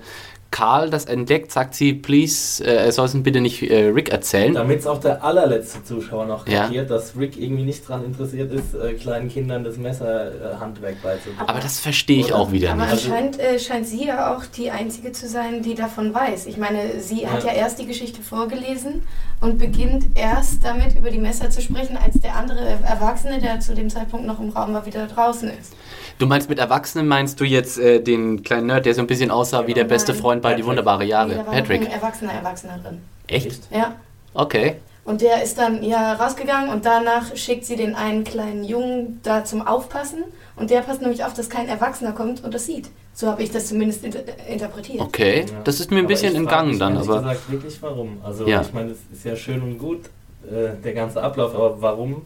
Karl 0.55 0.89
das 0.89 1.07
entdeckt, 1.07 1.51
sagt 1.51 1.75
sie, 1.75 1.95
please, 1.95 2.63
äh, 2.65 2.77
er 2.87 2.93
soll 2.93 3.07
es 3.07 3.23
bitte 3.25 3.41
nicht 3.41 3.61
äh, 3.69 3.87
Rick 3.89 4.11
erzählen. 4.11 4.55
Damit 4.55 4.79
es 4.79 4.87
auch 4.87 5.01
der 5.01 5.25
allerletzte 5.25 5.83
Zuschauer 5.83 6.27
noch 6.27 6.47
Ja. 6.47 6.63
kapiert, 6.67 6.91
dass 6.91 7.17
Rick 7.19 7.37
irgendwie 7.37 7.65
nicht 7.65 7.89
daran 7.91 8.05
interessiert 8.05 8.53
ist, 8.53 8.73
äh, 8.73 8.93
kleinen 8.93 9.29
Kindern 9.29 9.65
das 9.65 9.77
Messerhandwerk 9.79 11.03
beizubringen. 11.03 11.41
Aber 11.49 11.59
das 11.59 11.81
verstehe 11.81 12.21
ich 12.21 12.27
Oder? 12.27 12.37
auch 12.37 12.53
wieder 12.53 12.71
Aber 12.71 12.83
nicht. 12.83 12.93
anscheinend 12.93 13.41
äh, 13.41 13.59
scheint 13.59 13.89
sie 13.89 14.07
ja 14.07 14.33
auch 14.37 14.45
die 14.47 14.71
Einzige 14.71 15.11
zu 15.11 15.27
sein, 15.29 15.61
die 15.63 15.75
davon 15.75 16.15
weiß. 16.15 16.47
Ich 16.47 16.57
meine, 16.57 17.01
sie 17.01 17.27
hat 17.27 17.43
Ja. 17.43 17.51
ja 17.51 17.57
erst 17.59 17.81
die 17.81 17.87
Geschichte 17.87 18.23
vorgelesen 18.23 19.03
und 19.41 19.59
beginnt 19.59 20.07
erst 20.15 20.65
damit 20.65 20.97
über 20.97 21.11
die 21.11 21.19
Messer 21.19 21.51
zu 21.51 21.63
sprechen, 21.63 21.97
als 21.97 22.21
der 22.21 22.37
andere 22.37 22.79
Erwachsene, 22.89 23.41
der 23.41 23.59
zu 23.59 23.75
dem 23.75 23.91
Zeitpunkt 23.91 24.25
noch 24.25 24.39
im 24.39 24.51
Raum 24.51 24.73
war, 24.73 24.87
wieder 24.87 25.09
draußen 25.09 25.49
ist. 25.51 25.73
Du 26.19 26.27
meinst 26.27 26.49
mit 26.49 26.59
Erwachsenen, 26.59 27.09
meinst 27.09 27.41
du 27.41 27.45
jetzt 27.45 27.79
äh, 27.79 28.01
den 28.01 28.43
kleinen 28.43 28.69
Nerd, 28.69 28.87
der 28.87 28.95
so 28.95 29.01
ein 29.01 29.07
bisschen 29.07 29.31
aussah 29.31 29.67
wie 29.67 29.75
der 29.75 29.85
beste. 29.85 30.15
Freund 30.15 30.43
bei 30.43 30.55
Die 30.55 30.65
wunderbare 30.65 31.03
Nee, 31.05 31.11
Jahre? 31.11 31.31
da 31.31 31.37
war 31.39 31.45
noch 31.47 31.53
Patrick. 31.53 31.81
ein 31.83 31.87
erwachsener 31.91 32.33
Erwachsener 32.33 32.79
drin. 32.83 33.03
Echt? 33.27 33.61
Ja. 33.71 33.97
Okay. 34.33 34.77
Und 35.05 35.21
der 35.21 35.43
ist 35.43 35.59
dann 35.59 35.83
ja 35.83 36.15
rausgegangen 36.15 36.71
und 36.71 36.87
danach 36.87 37.37
schickt 37.37 37.67
sie 37.67 37.77
den 37.77 37.95
einen 37.95 38.25
kleinen 38.25 38.65
Jungen 38.65 39.21
da 39.23 39.45
zum 39.45 39.67
Aufpassen. 39.67 40.25
Und 40.57 40.71
der 40.71 40.81
passt 40.81 41.03
nämlich 41.03 41.25
auf, 41.25 41.35
dass 41.35 41.51
kein 41.51 41.69
Erwachsener 41.69 42.13
kommt 42.13 42.43
und 42.45 42.55
das 42.55 42.65
sieht. 42.67 42.89
So 43.13 43.27
habe 43.29 43.43
ich 43.43 43.51
das 43.51 43.67
zumindest 43.67 44.05
inter 44.05 44.21
interpretiert. 44.49 45.01
Okay. 45.01 45.41
Ja. 45.49 45.61
Das 45.65 45.79
ist 45.81 45.91
mir 45.91 45.99
ein 45.99 46.05
Aber 46.05 46.09
bisschen 46.09 46.35
entgangen 46.35 46.79
dann, 46.79 46.97
aber. 46.97 47.19
gesagt 47.19 47.51
wirklich 47.51 47.83
warum. 47.83 48.19
Also 48.25 48.47
Ja. 48.47 48.63
ich 48.63 48.73
meine, 48.73 48.93
es 48.93 48.99
ist 49.13 49.25
ja 49.25 49.37
schön 49.37 49.61
und 49.63 49.79
gut, 49.79 50.01
äh, 50.51 50.81
der 50.83 50.95
ganze 50.95 51.23
Ablauf, 51.23 51.55
aber 51.55 51.81
warum? 51.83 52.23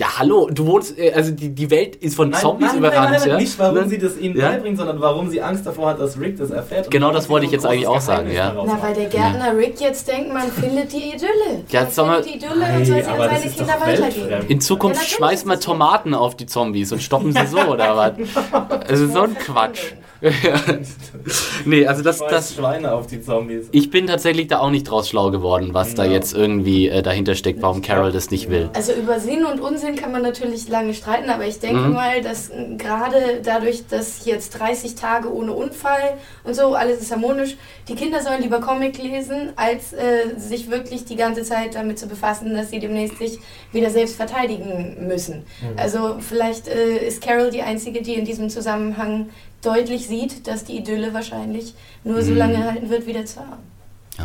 Ja, 0.00 0.18
hallo, 0.18 0.48
du 0.50 0.66
wohnst, 0.66 0.98
äh, 0.98 1.12
also 1.12 1.30
die, 1.30 1.50
die 1.50 1.70
Welt 1.70 1.94
ist 1.96 2.16
von 2.16 2.32
Zombies 2.32 2.68
nein, 2.68 2.78
überrannt, 2.78 3.10
nein, 3.10 3.20
nein, 3.20 3.28
ja? 3.28 3.36
Nicht 3.36 3.58
warum 3.58 3.74
Ne? 3.74 3.86
sie 3.90 3.98
das 3.98 4.16
ihnen 4.16 4.34
Ja? 4.34 4.48
beibringt, 4.48 4.78
sondern 4.78 4.98
warum 4.98 5.28
sie 5.28 5.42
Angst 5.42 5.66
davor 5.66 5.90
hat, 5.90 6.00
dass 6.00 6.18
Rick 6.18 6.38
das 6.38 6.48
erfährt. 6.50 6.86
und 6.86 6.90
Genau 6.90 7.10
das 7.12 7.28
wollte 7.28 7.44
ich 7.44 7.52
jetzt 7.52 7.66
eigentlich 7.66 7.86
auch 7.86 8.00
sagen, 8.00 8.32
ja. 8.32 8.50
Na, 8.64 8.78
weil 8.80 8.94
der 8.94 9.10
Gärtner 9.10 9.54
Rick 9.54 9.78
jetzt 9.78 10.08
denkt, 10.08 10.32
man 10.32 10.50
findet 10.60 10.90
die 10.90 11.10
Idylle. 11.14 11.64
Ja, 11.68 11.82
man 11.82 11.90
sag 11.90 12.06
mal- 12.06 12.22
findet 12.22 12.42
die 12.42 12.46
Idylle 12.46 12.64
und 12.78 12.86
soll 12.86 12.94
Hey, 12.96 13.04
sie 13.04 13.10
an 13.10 13.18
seine 13.30 13.50
Kinder 13.52 13.74
weitergeben. 13.78 14.46
In 14.48 14.60
Zukunft 14.62 15.02
Ja, 15.02 15.06
schmeißt 15.16 15.44
man. 15.44 15.60
Tomaten 15.60 16.14
auf 16.14 16.34
die 16.34 16.46
Zombies 16.46 16.92
und 16.92 17.02
stoppen 17.02 17.32
sie 17.34 17.46
so, 17.46 17.58
oder 17.58 17.94
was? 17.94 18.12
Also 18.88 19.06
so 19.06 19.20
ein 19.24 19.34
Quatsch. 19.34 19.92
nee, 21.64 21.86
also 21.86 22.02
das, 22.02 22.18
das, 22.18 22.54
Schweine 22.54 22.92
auf 22.92 23.06
die 23.06 23.20
Zombies. 23.22 23.68
ich 23.72 23.90
bin 23.90 24.06
tatsächlich 24.06 24.48
da 24.48 24.58
auch 24.58 24.70
nicht 24.70 24.84
draus 24.84 25.08
schlau 25.08 25.30
geworden, 25.30 25.70
was 25.72 25.94
da 25.94 26.04
Ja. 26.04 26.12
jetzt 26.12 26.34
irgendwie 26.34 26.88
äh, 26.88 27.02
dahinter 27.02 27.34
steckt, 27.34 27.62
warum 27.62 27.82
Carol 27.82 28.12
das 28.12 28.30
nicht 28.30 28.50
will. 28.50 28.68
Also 28.74 28.92
über 28.92 29.18
Sinn 29.20 29.44
und 29.44 29.60
Unsinn 29.60 29.96
kann 29.96 30.12
man 30.12 30.22
natürlich 30.22 30.68
lange 30.68 30.94
streiten, 30.94 31.30
aber 31.30 31.46
ich 31.46 31.58
denke 31.60 31.80
Mhm. 31.88 31.94
mal, 31.94 32.20
dass 32.22 32.50
gerade 32.78 33.40
dadurch, 33.42 33.86
dass 33.86 34.24
jetzt 34.24 34.50
30 34.58 34.94
Tage 34.94 35.32
ohne 35.32 35.52
Unfall 35.52 36.14
und 36.44 36.54
so, 36.54 36.74
alles 36.74 37.00
ist 37.00 37.10
harmonisch, 37.12 37.56
die 37.88 37.94
Kinder 37.94 38.20
sollen 38.22 38.42
lieber 38.42 38.60
Comic 38.60 39.02
lesen, 39.02 39.52
als 39.56 39.92
äh, 39.92 40.38
sich 40.38 40.70
wirklich 40.70 41.04
die 41.04 41.16
ganze 41.16 41.42
Zeit 41.42 41.74
damit 41.74 41.98
zu 41.98 42.06
befassen, 42.06 42.54
dass 42.54 42.70
sie 42.70 42.78
demnächst 42.78 43.18
sich 43.18 43.38
wieder 43.72 43.90
selbst 43.90 44.16
verteidigen 44.16 45.06
müssen. 45.06 45.44
Mhm. 45.62 45.78
Also 45.78 46.16
vielleicht 46.20 46.68
äh, 46.68 47.06
ist 47.06 47.22
Carol 47.22 47.50
die 47.50 47.62
Einzige, 47.62 48.02
die 48.02 48.14
in 48.14 48.24
diesem 48.24 48.50
Zusammenhang 48.50 49.28
deutlich 49.62 50.06
sieht, 50.06 50.46
dass 50.46 50.64
die 50.64 50.78
Idylle 50.78 51.12
wahrscheinlich 51.14 51.74
nur 52.04 52.22
so 52.22 52.30
Mhm. 52.32 52.36
lange 52.38 52.64
halten 52.64 52.88
wird 52.90 53.06
wie 53.06 53.12
der 53.12 53.26
Zauber. 53.26 53.58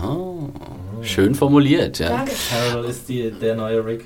Oh, 0.03 0.49
schön 1.01 1.35
formuliert, 1.35 1.99
ja. 1.99 2.09
Danke. 2.09 2.31
Carol 2.49 2.85
ist 2.85 3.07
die, 3.07 3.31
der 3.31 3.55
neue 3.55 3.85
Rick. 3.85 4.05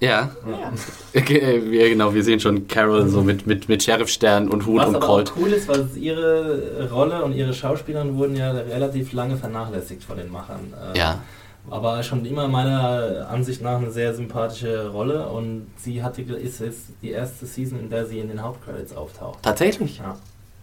Ja, 0.00 0.30
Ja. 0.48 0.72
okay, 1.20 1.60
wir, 1.70 1.88
genau, 1.90 2.14
wir 2.14 2.22
sehen 2.22 2.38
schon 2.38 2.68
Carol 2.68 3.08
so 3.08 3.20
mit, 3.22 3.46
mit, 3.48 3.68
mit 3.68 3.82
Sheriffstern 3.82 4.48
und 4.48 4.64
Hut 4.64 4.78
Was 4.78 4.88
und 4.88 4.96
aber 4.96 5.06
Colt. 5.06 5.32
auch 5.32 5.36
cool 5.40 5.52
ist, 5.52 5.66
weil 5.66 5.88
ihre 5.96 6.88
Rolle 6.92 7.24
und 7.24 7.32
ihre 7.34 7.52
Schauspielerin 7.52 8.16
wurden 8.16 8.36
ja 8.36 8.52
relativ 8.52 9.12
lange 9.12 9.36
vernachlässigt 9.36 10.04
von 10.04 10.16
den 10.16 10.30
Machern. 10.30 10.72
Äh, 10.94 10.98
Ja, 10.98 11.20
Aber 11.68 12.02
schon 12.04 12.24
immer 12.24 12.46
meiner 12.48 13.26
Ansicht 13.28 13.60
nach 13.60 13.76
eine 13.78 13.90
sehr 13.90 14.14
sympathische 14.14 14.88
Rolle 14.88 15.26
und 15.28 15.66
sie 15.76 16.02
hatte, 16.02 16.22
ist 16.22 16.60
jetzt 16.60 16.82
die 17.02 17.10
erste 17.10 17.44
Season, 17.44 17.78
in 17.80 17.90
der 17.90 18.06
sie 18.06 18.20
in 18.20 18.28
den 18.28 18.40
Hauptcredits 18.42 18.96
auftaucht. 18.96 19.40
tatsächlich. 19.42 19.98
Ja, 19.98 20.16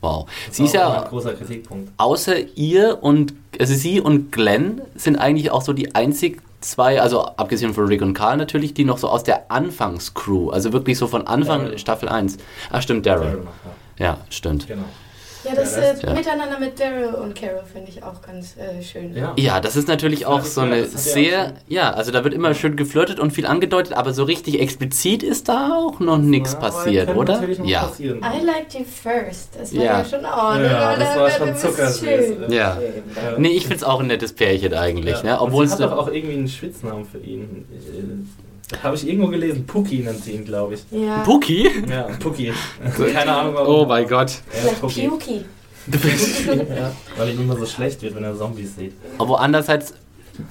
Wow. 0.06 0.26
das 0.48 0.58
Sie 0.58 0.66
ist 0.66 0.74
ja 0.74 1.02
ein 1.04 1.10
großer 1.10 1.34
Kritikpunkt. 1.34 1.92
außer 1.98 2.36
ihr 2.56 3.00
und 3.02 3.34
also 3.60 3.74
sie 3.74 4.00
und 4.02 4.32
Glenn 4.32 4.82
sind 4.96 5.18
eigentlich 5.18 5.52
auch 5.52 5.62
so 5.62 5.74
die 5.74 5.96
einzig 5.96 6.42
zwei, 6.62 7.02
also 7.02 7.22
abgesehen 7.22 7.74
von 7.74 7.86
Rick 7.86 8.02
und 8.02 8.14
Carl 8.14 8.38
natürlich, 8.38 8.74
die 8.74 8.86
noch 8.86 8.98
so 8.98 9.08
aus 9.08 9.24
der 9.24 9.52
Anfangscrew, 9.52 10.50
also 10.50 10.74
wirklich 10.74 10.98
so 10.98 11.08
von 11.08 11.28
Anfang 11.28 11.64
Daryl. 11.66 11.78
Staffel 11.78 12.10
1. 12.10 12.38
Ach 12.72 12.82
stimmt, 12.82 13.06
Daryl. 13.06 13.26
Daryl 13.28 13.44
ja. 14.00 14.06
Ja, 14.06 14.18
stimmt. 14.30 14.68
Genau. 14.68 14.84
Ja, 15.46 15.56
das 15.56 15.78
äh, 15.78 15.96
ja. 16.02 16.14
Miteinander 16.14 16.60
mit 16.60 16.80
Daryl 16.80 17.14
und 17.14 17.36
Carol 17.36 17.64
finde 17.72 17.90
ich 17.90 18.02
auch 18.04 18.22
ganz 18.22 18.56
äh, 18.58 18.82
schön. 18.84 19.16
Ja. 19.16 19.34
Ja, 19.38 19.60
das 19.60 19.76
ist 19.76 19.88
natürlich 19.88 20.22
Das 20.22 20.30
auch 20.30 20.42
so 20.44 20.62
eine 20.62 20.86
sehr, 20.86 21.54
ja, 21.68 21.92
also 21.94 22.12
da 22.12 22.24
wird 22.24 22.34
immer 22.34 22.54
schön 22.54 22.76
geflirtet 22.76 23.20
und 23.20 23.32
viel 23.32 23.46
angedeutet, 23.46 23.94
aber 23.94 24.14
so 24.14 24.24
richtig 24.24 24.60
explizit 24.60 25.24
ist 25.24 25.48
da 25.50 25.74
auch 25.76 26.00
noch 26.00 26.18
nichts 26.18 26.56
passiert, 26.56 27.16
oder? 27.16 27.44
Ja. 27.64 27.84
passieren. 27.84 28.20
I 28.20 28.46
liked 28.46 28.74
you 28.74 28.84
first. 28.84 29.50
Das 29.60 29.76
war 29.76 29.84
Ja. 29.84 30.00
ja, 30.00 30.06
schon 30.06 30.20
oh, 30.22 30.62
Ja, 30.62 30.96
das 30.96 31.18
war 31.18 31.30
schon 31.30 31.50
ist 31.50 31.62
zuckersüß. 31.62 32.00
schön. 32.00 32.52
Ja. 32.52 32.78
Nee, 33.38 33.50
ich 33.50 33.68
find's 33.68 33.84
auch 33.84 34.00
ein 34.00 34.08
nettes 34.08 34.34
Pärchen 34.34 34.74
eigentlich, 34.74 35.18
Ja. 35.18 35.24
ne? 35.24 35.40
Und 35.40 35.48
Obwohl 35.48 35.68
sie 35.68 35.76
es 35.76 35.80
hat 35.82 35.92
doch 35.92 35.98
auch 35.98 36.08
irgendwie 36.12 36.36
einen 36.36 36.48
Spitznamen 36.48 37.06
für 37.06 37.20
ihn. 37.20 37.66
Äh, 38.72 38.78
Habe 38.84 38.96
ich 38.96 39.08
irgendwo 39.08 39.28
gelesen. 39.28 39.66
Puki 39.66 40.00
nennt 40.00 40.24
sie 40.24 40.32
ihn, 40.34 40.46
glaube 40.46 40.76
ich. 40.76 40.84
Ja. 40.92 41.20
Puki? 41.24 41.70
Ja, 41.90 42.04
Puki. 42.20 42.52
Keine 43.14 43.32
Ahnung 43.34 43.54
warum. 43.56 43.76
Oh 43.76 43.86
mein 43.86 44.08
Gott. 44.08 44.32
Vielleicht 44.50 44.82
Puki. 44.82 45.08
Puki. 45.08 45.46
ja, 46.70 46.92
weil 47.18 47.30
ihm 47.30 47.42
immer 47.42 47.56
so 47.58 47.66
schlecht 47.66 48.02
wird, 48.02 48.16
wenn 48.16 48.24
er 48.24 48.36
Zombies 48.36 48.76
sieht. 48.76 48.94
Aber 49.20 49.40
andererseits, 49.40 49.94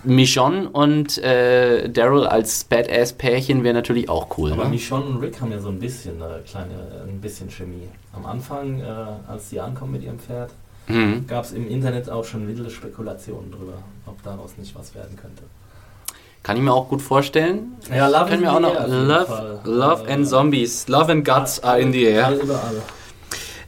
Michonne 0.05 0.69
und 0.71 1.19
äh, 1.19 1.89
Daryl 1.91 2.25
als 2.27 2.65
Badass-Pärchen 2.65 3.65
wäre 3.65 3.75
natürlich 3.75 4.09
auch 4.09 4.39
cool. 4.39 4.53
Aber 4.53 4.65
Ne? 4.65 4.71
Michonne 4.71 5.05
und 5.07 5.17
Rick 5.21 5.41
haben 5.41 5.51
ja 5.51 5.59
so 5.59 5.69
ein 5.69 5.79
bisschen 5.79 6.23
eine 6.23 6.41
kleine, 6.47 6.73
ein 7.07 7.21
bisschen 7.21 7.51
Chemie. 7.51 7.89
Am 8.15 8.25
Anfang, 8.27 8.81
äh, 8.81 8.85
als 9.29 9.51
sie 9.51 9.61
ankommen 9.61 9.93
mit 9.93 10.03
ihrem 10.05 10.19
Pferd, 10.19 10.51
Mhm. 10.87 11.27
gab 11.27 11.45
es 11.45 11.53
im 11.53 11.67
Internet 11.67 12.09
auch 12.11 12.25
schon 12.25 12.47
wilde 12.47 12.69
Spekulationen 12.71 13.51
drüber, 13.51 13.79
ob 14.07 14.23
daraus 14.23 14.57
nicht 14.59 14.75
was 14.75 14.95
werden 14.95 15.17
könnte. 15.21 15.43
Kann 16.45 16.59
ich 16.59 16.63
mir 16.63 16.75
auch 16.75 16.89
gut 16.89 17.01
vorstellen. 17.01 17.73
Ja, 17.91 18.07
Love 18.07 18.31
wir 18.31 18.39
the 18.39 18.47
auch 18.47 18.61
noch 18.61 18.87
Love. 18.87 19.61
Love 19.65 20.07
and 20.09 20.29
Zombies. 20.29 20.87
Love 20.89 21.11
and 21.11 21.25
Guts 21.25 21.59
are 21.65 21.81
in 21.81 21.91
the 21.91 22.05
air. 22.05 22.39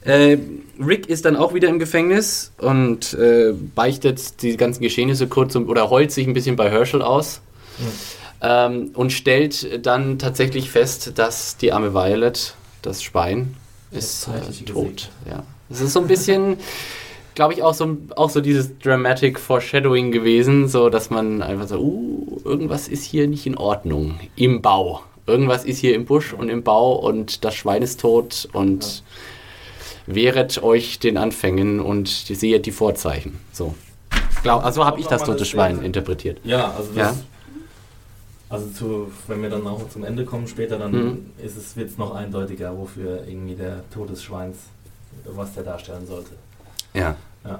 Äh, 0.05 0.37
Rick 0.79 1.09
ist 1.09 1.25
dann 1.25 1.35
auch 1.35 1.55
wieder 1.55 1.69
im 1.69 1.79
Gefängnis 1.79 2.51
und 2.59 3.15
äh, 3.15 3.51
beichtet 3.73 4.43
die 4.43 4.55
ganzen 4.57 4.81
Geschehnisse 4.81 5.27
kurz 5.27 5.55
um, 5.55 5.67
oder 5.67 5.89
heult 5.89 6.11
sich 6.11 6.27
ein 6.27 6.33
bisschen 6.33 6.55
bei 6.55 6.69
Herschel 6.69 7.01
aus. 7.01 7.41
Ähm, 8.41 8.91
und 8.93 9.11
stellt 9.11 9.85
dann 9.85 10.19
tatsächlich 10.19 10.69
fest, 10.69 11.13
dass 11.15 11.57
die 11.57 11.73
arme 11.73 11.95
Violet, 11.95 12.53
das 12.83 13.01
Schwein, 13.01 13.55
ist 13.89 14.27
äh, 14.27 14.63
tot. 14.65 15.09
Ja. 15.27 15.43
Es 15.71 15.81
ist 15.81 15.93
so 15.93 16.01
ein 16.01 16.07
bisschen, 16.07 16.57
glaube 17.37 17.53
ich, 17.53 17.61
auch 17.61 17.75
so, 17.75 17.97
auch 18.15 18.31
so 18.31 18.41
dieses 18.41 18.79
Dramatic 18.79 19.39
Foreshadowing 19.39 20.11
gewesen, 20.11 20.67
so 20.67 20.89
dass 20.89 21.11
man 21.11 21.43
einfach 21.43 21.67
so, 21.67 21.77
uh, 21.77 22.41
irgendwas 22.43 22.87
ist 22.87 23.03
hier 23.03 23.27
nicht 23.27 23.45
in 23.45 23.55
Ordnung 23.55 24.19
im 24.35 24.63
Bau. 24.63 25.03
Irgendwas 25.27 25.63
ist 25.63 25.77
hier 25.77 25.93
im 25.93 26.05
Busch 26.05 26.33
und 26.33 26.49
im 26.49 26.63
Bau 26.63 26.95
und 26.95 27.45
das 27.45 27.53
Schwein 27.53 27.83
ist 27.83 28.01
tot 28.01 28.49
und 28.53 29.03
wehret 30.07 30.63
euch 30.63 30.97
den 30.97 31.15
Anfängen 31.17 31.79
und 31.79 32.07
sehet 32.07 32.65
die 32.65 32.71
Vorzeichen. 32.71 33.37
So. 33.51 33.75
Glaub, 34.41 34.65
also 34.65 34.83
habe 34.83 34.99
ich 34.99 35.05
das 35.05 35.23
tote 35.23 35.45
Schwein 35.45 35.83
interpretiert. 35.83 36.39
Ja, 36.43 36.71
also 36.71 36.89
das, 36.95 36.95
Ja. 36.95 37.15
Also 38.49 38.67
zu, 38.69 39.11
wenn 39.27 39.43
wir 39.43 39.49
dann 39.51 39.67
auch 39.67 39.87
zum 39.89 40.03
Ende 40.03 40.25
kommen 40.25 40.47
später, 40.47 40.79
dann 40.79 40.91
Mhm. 40.91 41.25
ist 41.37 41.55
es, 41.55 41.75
wird 41.75 41.91
es 41.91 41.99
noch 41.99 42.15
eindeutiger, 42.15 42.75
wofür 42.75 43.27
irgendwie 43.27 43.53
der 43.53 43.87
Tod 43.91 44.09
des 44.09 44.23
Schweins, 44.23 44.57
was 45.25 45.53
der 45.53 45.63
darstellen 45.63 46.07
sollte. 46.07 46.31
Ja. 46.97 47.15
Ja. 47.45 47.59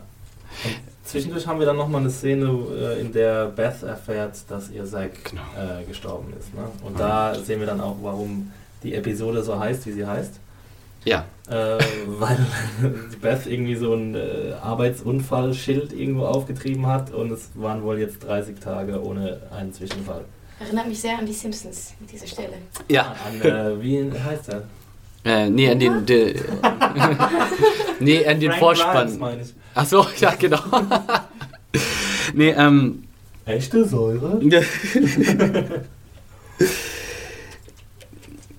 Zwischendurch 1.04 1.48
haben 1.48 1.60
wir 1.60 1.66
dann 1.66 1.78
nochmal 1.78 2.02
eine 2.02 2.10
Szene, 2.10 2.46
äh, 2.46 3.00
in 3.00 3.14
der 3.14 3.46
Beth 3.46 3.84
erfährt, 3.84 4.36
dass 4.50 4.70
ihr 4.70 4.86
Zack 4.86 5.12
Genau. 5.26 5.42
äh, 5.58 5.84
gestorben 5.86 6.34
ist. 6.38 6.54
Ne? 6.54 6.62
Und 6.84 7.00
da 7.00 7.34
sehen 7.36 7.60
wir 7.62 7.68
dann 7.68 7.80
auch, 7.80 7.96
warum 8.02 8.52
die 8.84 8.94
Episode 8.94 9.42
so 9.44 9.58
heißt, 9.58 9.86
wie 9.86 9.92
sie 9.94 10.06
heißt. 10.06 10.34
Ja. 11.06 11.24
Äh, 11.50 11.78
weil 12.08 12.46
Beth 13.22 13.46
irgendwie 13.48 13.76
so 13.76 13.94
ein 13.94 14.16
äh, 14.16 14.54
Arbeitsunfallschild 14.62 15.94
irgendwo 15.94 16.26
aufgetrieben 16.26 16.86
hat 16.88 17.14
und 17.14 17.32
es 17.32 17.50
waren 17.56 17.84
wohl 17.84 18.00
jetzt 18.00 18.26
30 18.26 18.60
Tage 18.60 19.02
ohne 19.02 19.40
einen 19.58 19.74
Zwischenfall. 19.74 20.26
Erinnert 20.60 20.88
mich 20.88 21.00
sehr 21.00 21.18
an 21.18 21.26
die 21.26 21.34
Simpsons, 21.34 21.94
diese 22.12 22.28
Stelle. 22.28 22.54
Ja. 22.90 23.16
An, 23.26 23.42
äh, 23.50 23.82
wie 23.82 24.12
heißt 24.12 24.50
er? 24.50 24.64
Äh, 25.24 25.50
nee, 25.50 25.70
an 25.72 25.80
den, 25.80 26.06
de, 26.06 26.36
nee, 28.00 28.26
an 28.26 28.40
den 28.40 28.50
Frank 28.52 28.60
Vorspann. 28.60 29.18
meine 29.20 29.42
ich. 29.42 29.54
Ach 29.76 29.86
so, 29.86 30.06
ja, 30.20 30.34
genau. 30.38 30.60
nee, 32.34 32.50
ähm. 32.50 33.04
Echte 33.46 33.86
Säure? 33.88 34.42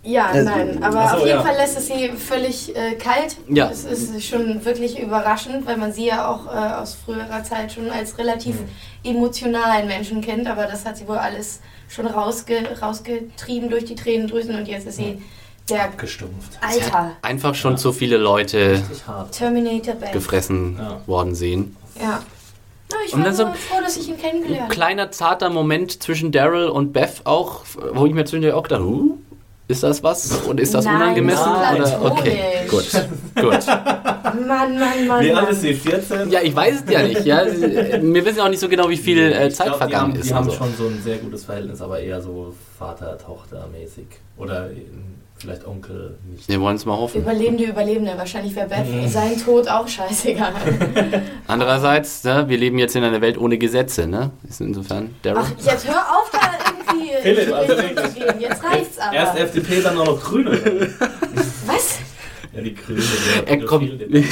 Ja, 0.05 0.27
Also, 0.29 0.49
nein, 0.49 0.83
aber 0.83 1.01
ach 1.01 1.11
so, 1.11 1.17
auf 1.17 1.27
jeden 1.27 1.39
ja. 1.39 1.43
Fall 1.45 1.57
lässt 1.57 1.77
es 1.77 1.87
sie 1.89 2.09
völlig 2.17 2.75
äh, 2.75 2.95
kalt. 2.95 3.37
Ja. 3.49 3.69
Es 3.71 3.85
ist 3.85 4.25
schon 4.25 4.65
wirklich 4.65 4.99
überraschend, 4.99 5.67
weil 5.67 5.77
man 5.77 5.93
sie 5.93 6.07
ja 6.07 6.29
auch 6.29 6.47
äh, 6.47 6.81
aus 6.81 6.95
früherer 6.95 7.43
Zeit 7.45 7.73
schon 7.73 7.91
als 7.91 8.17
relativ 8.17 8.55
Mhm. 8.59 8.69
emotionalen 9.05 9.87
Menschen 9.87 10.23
kennt, 10.23 10.47
aber 10.49 10.65
das 10.65 10.87
hat 10.87 10.97
sie 10.97 11.07
wohl 11.07 11.19
alles 11.19 11.61
schon 11.91 12.07
rausge 12.07 12.57
rausgetrieben 12.81 13.69
durch 13.69 13.85
die 13.85 13.97
Tränendrüsen 13.97 14.55
und 14.55 14.67
jetzt 14.67 14.87
ist 14.87 14.97
sie 14.97 15.21
der 15.71 15.89
Gestumpft. 15.97 16.53
sie 16.73 16.83
hat 16.83 16.95
Alter 16.95 17.17
einfach 17.23 17.55
schon 17.55 17.77
zu 17.79 17.93
viele 17.93 18.17
Leute. 18.17 18.83
Terminator 19.33 19.95
gefressen 20.13 20.77
Ja. 20.79 21.01
worden 21.07 21.35
sehen. 21.35 21.77
Ja. 22.01 22.21
Na, 22.91 22.97
ich 23.07 23.13
Und 23.13 23.21
war 23.21 23.27
dann 23.27 23.35
so 23.37 23.45
froh, 23.47 23.81
dass 23.83 23.97
ich 23.99 24.09
ihn 24.09 24.17
kennengelernt 24.19 24.57
Ein 24.57 24.63
habe. 24.65 24.75
kleiner 24.75 25.11
zarter 25.11 25.51
Moment 25.51 26.03
zwischen 26.03 26.33
Daryl 26.33 26.69
und 26.69 26.93
Beth 26.95 27.21
auch, 27.25 27.63
wo 27.93 28.07
ich 28.07 28.15
mir 28.15 28.25
zwischendurch 28.25 28.55
auch 28.55 28.67
dachte, 28.67 28.83
huh, 28.85 29.17
ist 29.71 29.83
das 29.83 30.03
was? 30.03 30.33
Und 30.47 30.59
ist 30.59 30.73
das 30.73 30.87
Nein, 30.87 30.97
unangemessen? 30.97 31.53
ist 31.83 31.95
Oder? 32.01 32.03
Okay, 32.13 32.39
gut, 32.71 32.89
gut. 33.35 33.67
Mann, 33.67 34.79
Mann, 34.79 35.07
Mann. 35.07 35.23
Wie 35.23 35.31
alt 35.33 35.51
ist 35.51 35.61
sie? 35.61 35.75
14? 35.75 36.31
Ja, 36.31 36.41
ich 36.43 36.57
weiß 36.57 36.83
es 36.87 36.91
ja 36.91 37.03
nicht. 37.03 37.27
Ja. 37.27 37.45
Wir 37.45 38.25
wissen 38.25 38.41
auch 38.41 38.49
nicht 38.49 38.61
so 38.61 38.69
genau, 38.71 38.89
wie 38.89 38.97
viel 38.97 39.19
äh, 39.19 39.49
Ich 39.49 39.55
Zeit 39.57 39.67
glaub, 39.67 39.79
vergangen 39.79 40.13
die 40.15 40.19
haben, 40.19 40.21
ist. 40.21 40.31
Die 40.31 40.35
haben 40.35 40.45
und 40.47 40.51
so. 40.53 40.57
schon 40.57 40.75
so 40.79 40.87
ein 40.87 41.03
sehr 41.03 41.19
gutes 41.19 41.45
Verhältnis, 41.45 41.83
aber 41.83 42.01
eher 42.01 42.23
so 42.23 42.55
Vater-Tochter-mäßig. 42.79 44.07
Oder 44.39 44.71
vielleicht 45.39 45.67
Onkel 45.67 46.19
nicht. 46.31 46.49
Wir 46.49 46.61
wollen 46.61 46.77
es 46.77 46.85
mal 46.85 46.97
hoffen. 46.97 47.23
Überlebende, 47.23 47.65
Überlebende. 47.65 48.13
Wahrscheinlich 48.17 48.55
wäre 48.55 48.69
Beth 48.69 48.87
Mhm. 48.91 49.09
sein 49.09 49.37
Tod 49.43 49.69
auch 49.69 49.87
scheißegal. 49.89 50.53
Andererseits, 51.47 52.25
ne, 52.25 52.45
wir 52.49 52.59
leben 52.59 52.79
jetzt 52.79 52.97
in 52.97 53.05
einer 53.05 53.21
Welt 53.21 53.39
ohne 53.39 53.59
Gesetze. 53.59 54.07
Ne? 54.07 54.31
Ist 54.49 54.61
insofern 54.61 55.15
Daryl. 55.23 55.43
Ach, 55.45 55.65
jetzt 55.65 55.87
hör 55.89 56.01
auf, 56.01 56.31
da 56.31 56.39
irgendwie 56.93 57.13
Philipp, 57.23 57.47
die 57.47 57.53
also. 57.55 57.75
Jetzt 58.39 58.65
reicht's 58.65 58.99
aber. 58.99 59.15
Erst 59.15 59.39
FDP, 59.39 59.81
dann 59.83 59.99
auch 59.99 60.07
noch 60.07 60.21
Grüne. 60.23 60.51
Ja, 62.55 62.63
die 62.63 62.75
Grüne. 62.75 63.01
Der 63.47 63.49
Er 63.61 63.67
kommt- 63.67 64.01
den. 64.01 64.25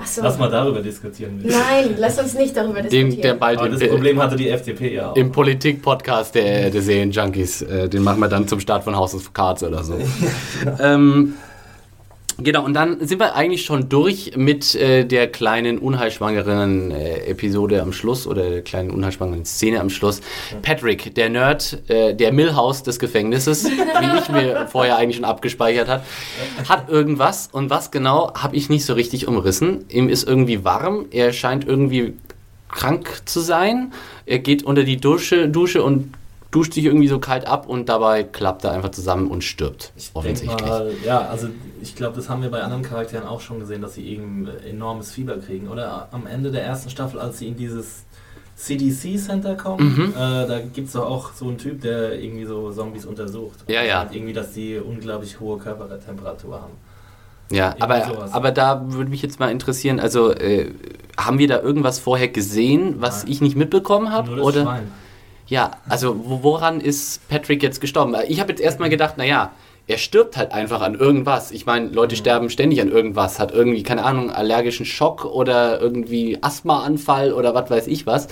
Achso. 0.00 0.22
Lass 0.22 0.38
mal 0.38 0.50
darüber 0.50 0.80
diskutieren. 0.80 1.40
Nein, 1.42 1.94
lass 1.96 2.18
uns 2.18 2.34
nicht 2.34 2.56
darüber 2.56 2.82
Den, 2.82 2.90
diskutieren. 3.06 3.22
der 3.22 3.34
bald 3.34 3.58
Aber 3.58 3.68
im, 3.68 3.78
das 3.78 3.88
Problem 3.88 4.20
hatte 4.22 4.36
die 4.36 4.48
FDP 4.48 4.94
ja 4.94 5.10
auch. 5.12 5.16
im 5.16 5.32
Politik-Podcast 5.32 6.34
der, 6.34 6.70
der 6.70 6.82
Serien-Junkies, 6.82 7.62
äh, 7.62 7.88
den 7.88 8.02
machen 8.02 8.20
wir 8.20 8.28
dann 8.28 8.46
zum 8.46 8.60
Start 8.60 8.84
von 8.84 8.94
House 8.96 9.14
of 9.14 9.32
Cards 9.32 9.62
oder 9.62 9.82
so. 9.82 9.98
ähm, 10.80 11.34
genau, 12.38 12.64
und 12.64 12.74
dann 12.74 13.06
sind 13.06 13.20
wir 13.20 13.34
eigentlich 13.34 13.64
schon 13.64 13.88
durch 13.88 14.32
mit 14.36 14.74
äh, 14.74 15.04
der 15.04 15.30
kleinen 15.30 15.78
unheilschwangeren 15.78 16.90
äh, 16.90 17.26
Episode 17.26 17.82
am 17.82 17.92
Schluss 17.92 18.26
oder 18.26 18.48
der 18.48 18.62
kleinen 18.62 18.90
unheilschwangeren 18.90 19.44
Szene 19.44 19.80
am 19.80 19.90
Schluss. 19.90 20.20
Patrick, 20.62 21.14
der 21.14 21.28
Nerd, 21.28 21.82
äh, 21.88 22.14
der 22.14 22.32
Millhouse 22.32 22.82
des 22.82 22.98
Gefängnisses, 22.98 23.64
wie 23.64 24.18
ich 24.18 24.28
mir 24.28 24.66
vorher 24.72 24.96
eigentlich 24.96 25.16
schon 25.16 25.24
abgespeichert 25.24 25.88
hat, 25.88 26.04
hat 26.68 26.88
irgendwas 26.88 27.48
und 27.52 27.70
was 27.70 27.90
genau 27.90 28.32
habe 28.34 28.56
ich 28.56 28.68
nicht 28.68 28.84
so 28.84 28.94
richtig 28.94 29.28
umrissen. 29.28 29.84
Ihm 29.88 30.08
ist 30.08 30.26
irgendwie 30.26 30.64
warm, 30.64 31.06
er 31.10 31.32
scheint 31.32 31.66
irgendwie 31.66 32.14
krank 32.68 33.22
zu 33.24 33.40
sein. 33.40 33.92
Er 34.26 34.38
geht 34.38 34.62
unter 34.62 34.84
die 34.84 34.98
Dusche, 34.98 35.48
Dusche 35.48 35.82
und 35.82 36.12
duscht 36.50 36.72
sich 36.74 36.84
irgendwie 36.84 37.08
so 37.08 37.18
kalt 37.18 37.46
ab 37.46 37.68
und 37.68 37.88
dabei 37.88 38.22
klappt 38.24 38.64
er 38.64 38.72
einfach 38.72 38.90
zusammen 38.90 39.30
und 39.30 39.44
stirbt. 39.44 39.92
Ich 39.96 40.10
offensichtlich. 40.14 40.60
Mal, 40.66 40.92
ja, 41.04 41.20
also 41.28 41.48
ich 41.82 41.94
glaube, 41.94 42.16
das 42.16 42.28
haben 42.30 42.42
wir 42.42 42.50
bei 42.50 42.62
anderen 42.62 42.82
Charakteren 42.82 43.26
auch 43.26 43.40
schon 43.40 43.60
gesehen, 43.60 43.82
dass 43.82 43.94
sie 43.94 44.06
eben 44.08 44.48
enormes 44.68 45.10
Fieber 45.12 45.36
kriegen. 45.38 45.68
Oder 45.68 46.08
am 46.10 46.26
Ende 46.26 46.50
der 46.50 46.64
ersten 46.64 46.88
Staffel, 46.90 47.20
als 47.20 47.38
sie 47.38 47.48
in 47.48 47.56
dieses 47.56 48.04
CDC-Center 48.56 49.54
kommen, 49.56 49.94
Mhm. 49.94 50.12
äh, 50.16 50.46
da 50.46 50.58
gibt 50.60 50.88
es 50.88 50.92
doch 50.94 51.06
auch 51.06 51.32
so 51.32 51.46
einen 51.46 51.58
Typ, 51.58 51.80
der 51.80 52.20
irgendwie 52.20 52.44
so 52.44 52.72
Zombies 52.72 53.06
untersucht. 53.06 53.58
Ja, 53.68 53.82
ja. 53.82 54.02
Und 54.02 54.14
irgendwie, 54.14 54.32
dass 54.32 54.52
die 54.52 54.78
unglaublich 54.78 55.38
hohe 55.40 55.58
Körpertemperatur 55.58 56.54
haben. 56.56 56.72
Ja, 57.50 57.74
aber, 57.78 58.04
sowas. 58.04 58.32
aber 58.34 58.50
da 58.50 58.82
würde 58.92 59.10
mich 59.10 59.22
jetzt 59.22 59.40
mal 59.40 59.50
interessieren, 59.50 60.00
also 60.00 60.32
äh, 60.32 60.70
haben 61.16 61.38
wir 61.38 61.48
da 61.48 61.60
irgendwas 61.60 61.98
vorher 61.98 62.28
gesehen, 62.28 62.96
was 62.98 63.22
Nein. 63.22 63.32
ich 63.32 63.40
nicht 63.40 63.56
mitbekommen 63.56 64.12
habe? 64.12 64.28
Nur 64.28 64.36
das 64.36 64.46
Oder? 64.46 64.62
Schwein. 64.64 64.92
Ja, 65.48 65.72
also 65.88 66.16
wo, 66.24 66.42
woran 66.42 66.80
ist 66.80 67.26
Patrick 67.28 67.62
jetzt 67.62 67.80
gestorben? 67.80 68.14
Ich 68.28 68.40
habe 68.40 68.50
jetzt 68.52 68.60
erstmal 68.60 68.90
gedacht, 68.90 69.16
naja, 69.16 69.52
er 69.86 69.96
stirbt 69.96 70.36
halt 70.36 70.52
einfach 70.52 70.82
an 70.82 70.94
irgendwas. 70.94 71.50
Ich 71.50 71.64
meine, 71.64 71.88
Leute 71.88 72.14
Mhm. 72.14 72.18
sterben 72.18 72.50
ständig 72.50 72.82
an 72.82 72.90
irgendwas, 72.90 73.38
hat 73.38 73.52
irgendwie, 73.52 73.82
keine 73.82 74.04
Ahnung, 74.04 74.30
allergischen 74.30 74.84
Schock 74.84 75.24
oder 75.24 75.80
irgendwie 75.80 76.36
Asthmaanfall 76.42 77.32
oder 77.32 77.54
was 77.54 77.70
weiß 77.70 77.86
ich 77.86 78.06
was. 78.06 78.28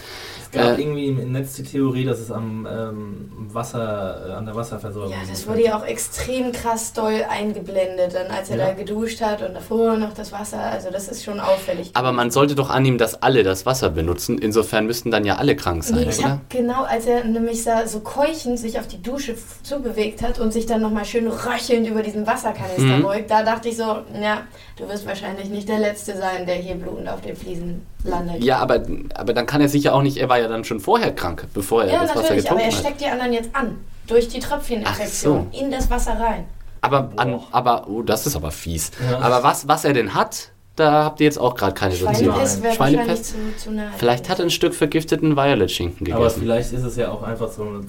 Es 0.53 0.59
gab 0.59 0.79
Äh, 0.79 0.81
irgendwie 0.83 1.07
im 1.07 1.33
Netz 1.33 1.55
die 1.55 1.65
Theorie, 1.65 2.05
dass 2.05 2.21
es 2.21 2.31
am 2.31 2.67
ähm, 2.71 3.31
Wasser, 3.53 4.29
äh, 4.29 4.33
an 4.33 4.47
der 4.47 4.55
Wasserversorgung 4.55 5.11
Ja, 5.11 5.17
das 5.29 5.47
wurde 5.49 5.63
ja 5.65 5.77
auch 5.79 5.85
extrem 5.85 6.53
krass 6.53 6.93
doll 6.93 7.25
eingeblendet, 7.29 8.15
dann 8.15 8.29
als 8.29 8.51
er 8.51 8.59
Ja. 8.59 8.67
da 8.69 8.73
geduscht 8.75 9.21
hat 9.21 9.43
und 9.43 9.55
davor 9.55 9.97
noch 9.97 10.13
das 10.15 10.31
Wasser. 10.33 10.61
Also 10.61 10.91
das 10.91 11.09
ist 11.09 11.25
schon 11.25 11.41
auffällig. 11.41 11.91
Aber 11.95 12.13
man 12.13 12.31
sollte 12.31 12.55
doch 12.55 12.71
annehmen, 12.71 12.99
dass 12.99 13.23
alle 13.23 13.43
das 13.43 13.67
Wasser 13.67 13.91
benutzen. 13.91 14.39
Insofern 14.39 14.87
müssten 14.87 15.11
dann 15.11 15.25
ja 15.25 15.37
alle 15.37 15.57
krank 15.57 15.83
sein, 15.85 16.01
Nee, 16.01 16.11
ich 16.11 16.19
oder? 16.21 16.41
genau, 16.49 16.85
als 16.85 17.07
er 17.07 17.25
nämlich 17.25 17.65
da 17.65 17.87
so 17.87 18.01
keuchend 18.01 18.59
sich 18.59 18.79
auf 18.79 18.87
die 18.87 19.03
Dusche 19.03 19.35
zubewegt 19.63 20.23
hat 20.23 20.39
und 20.39 20.53
sich 20.53 20.67
dann 20.67 20.81
nochmal 20.81 21.05
schön 21.05 21.27
röchelnd 21.27 21.89
über 21.89 22.03
diesen 22.03 22.27
Wasserkanister 22.27 22.99
Mhm. 22.99 23.03
beugt, 23.03 23.31
da 23.31 23.43
dachte 23.43 23.69
ich 23.69 23.77
so, 23.77 23.83
ja, 24.21 24.43
du 24.79 24.89
wirst 24.89 25.07
wahrscheinlich 25.07 25.49
nicht 25.49 25.69
der 25.69 25.79
Letzte 25.79 26.17
sein, 26.17 26.47
der 26.47 26.57
hier 26.57 26.75
blutend 26.77 27.09
auf 27.09 27.21
den 27.21 27.35
Fliesen 27.37 27.85
landet. 28.09 28.43
Ja, 28.45 28.59
aber, 28.59 28.83
aber 29.15 29.33
dann 29.33 29.47
kann 29.47 29.61
er 29.61 29.69
sicher 29.69 29.95
auch 29.95 30.03
nicht, 30.03 30.17
er 30.17 30.29
war 30.29 30.39
ja 30.39 30.49
dann 30.49 30.65
schon 30.65 30.81
vorher 30.81 31.15
krank, 31.15 31.47
bevor 31.55 31.85
er 31.85 31.93
Ja, 31.93 32.01
das 32.03 32.11
Wasser 32.11 32.23
natürlich, 32.23 32.51
aber 32.51 32.59
getrunken 32.61 32.61
er 32.71 32.77
hat. 32.79 32.85
steckt 32.85 33.01
die 33.01 33.07
anderen 33.07 33.33
jetzt 33.33 33.51
an. 33.55 33.79
Durch 34.07 34.29
die 34.29 34.39
Tröpfcheninfektion 34.41 35.49
in 35.53 35.71
das 35.71 35.91
Wasser 35.91 36.13
rein. 36.19 36.45
Aber, 36.81 37.11
an, 37.17 37.41
aber 37.51 37.89
oh, 37.89 38.03
das 38.03 38.27
ist 38.27 38.37
aber 38.37 38.51
fies. 38.53 38.91
Ja. 39.11 39.19
Aber 39.19 39.43
was, 39.43 39.67
was 39.67 39.85
er 39.85 39.93
denn 39.93 40.15
hat, 40.15 40.51
Da 40.77 41.05
habt 41.05 41.21
ihr 41.21 41.25
jetzt 41.25 41.39
auch 41.39 41.55
gerade 41.55 41.73
keine. 41.73 41.95
Schweinepest 41.97 42.63
wäre 42.63 42.69
wahrscheinlich 42.79 43.01
Schweinepest? 43.01 43.25
zu, 43.25 43.71
zu. 43.71 43.71
Vielleicht 43.97 44.29
hat 44.29 44.39
er 44.41 44.45
ein 44.45 44.51
Stück 44.51 44.75
vergifteten 44.75 45.35
Violet-Schinken 45.35 46.07
Aber 46.13 46.25
gegessen. 46.25 46.41
vielleicht 46.43 46.73
ist 46.75 46.85
es 46.85 46.97
ja 46.97 47.11
auch 47.11 47.23
einfach 47.23 47.51
so 47.51 47.63
eine 47.63 47.87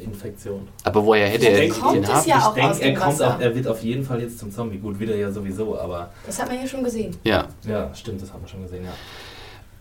Zombie-Infektion. 0.00 0.68
Aber 0.84 1.04
woher 1.04 1.28
hätte 1.28 1.44
Ja, 1.44 1.50
er 1.50 1.60
den 1.60 1.70
kommt 1.70 2.04
es 2.04 2.12
haben? 2.12 2.28
ja 2.28 2.38
ich 2.38 2.44
auch 2.44 2.54
denke, 2.54 2.70
aus 2.70 3.20
er, 3.20 3.28
kommt 3.28 3.42
er 3.42 3.54
wird 3.54 3.66
auf 3.68 3.82
jeden 3.82 4.04
Fall 4.04 4.20
jetzt 4.22 4.38
zum 4.38 4.50
Zombie. 4.50 4.78
Gut, 4.78 4.98
wieder 4.98 5.14
ja 5.16 5.30
sowieso, 5.30 5.78
aber 5.78 6.10
Das 6.26 6.40
hat 6.40 6.48
man 6.48 6.60
ja 6.60 6.66
schon 6.66 6.82
gesehen. 6.84 7.16
Ja. 7.24 7.46
ja, 7.66 7.94
stimmt, 7.94 8.22
das 8.22 8.32
haben 8.32 8.42
wir 8.42 8.48
schon 8.48 8.62
gesehen, 8.62 8.84
ja. 8.84 8.92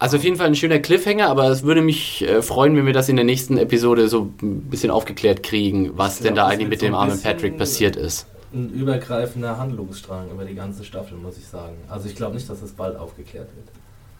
Also 0.01 0.15
auf 0.17 0.23
jeden 0.23 0.37
Fall 0.37 0.47
ein 0.47 0.55
schöner 0.55 0.79
Cliffhanger, 0.79 1.27
aber 1.27 1.49
es 1.49 1.63
würde 1.63 1.81
mich 1.81 2.21
äh, 2.21 2.41
freuen, 2.41 2.75
wenn 2.77 2.85
wir 2.85 2.93
das 2.93 3.09
in 3.09 3.17
der 3.17 3.25
nächsten 3.25 3.57
Episode 3.57 4.07
so 4.07 4.31
ein 4.41 4.61
bisschen 4.69 4.91
aufgeklärt 4.91 5.43
kriegen, 5.43 5.97
was 5.97 6.17
Ich 6.17 6.23
denn 6.23 6.35
glaub, 6.35 6.45
da 6.47 6.51
das 6.51 6.53
eigentlich 6.53 6.69
mit 6.69 6.79
so 6.79 6.85
dem 6.85 6.95
armen 6.95 7.21
Patrick 7.21 7.57
passiert 7.57 7.97
ist. 7.97 8.25
Ein 8.53 8.69
übergreifender 8.69 9.57
Handlungsstrang 9.57 10.31
über 10.31 10.45
die 10.45 10.55
ganze 10.55 10.83
Staffel, 10.85 11.17
muss 11.17 11.37
ich 11.37 11.45
sagen. 11.45 11.75
Also 11.89 12.07
ich 12.07 12.15
glaube 12.15 12.35
nicht, 12.35 12.49
dass 12.49 12.61
es 12.61 12.71
bald 12.71 12.95
aufgeklärt 12.97 13.49
wird. 13.55 13.67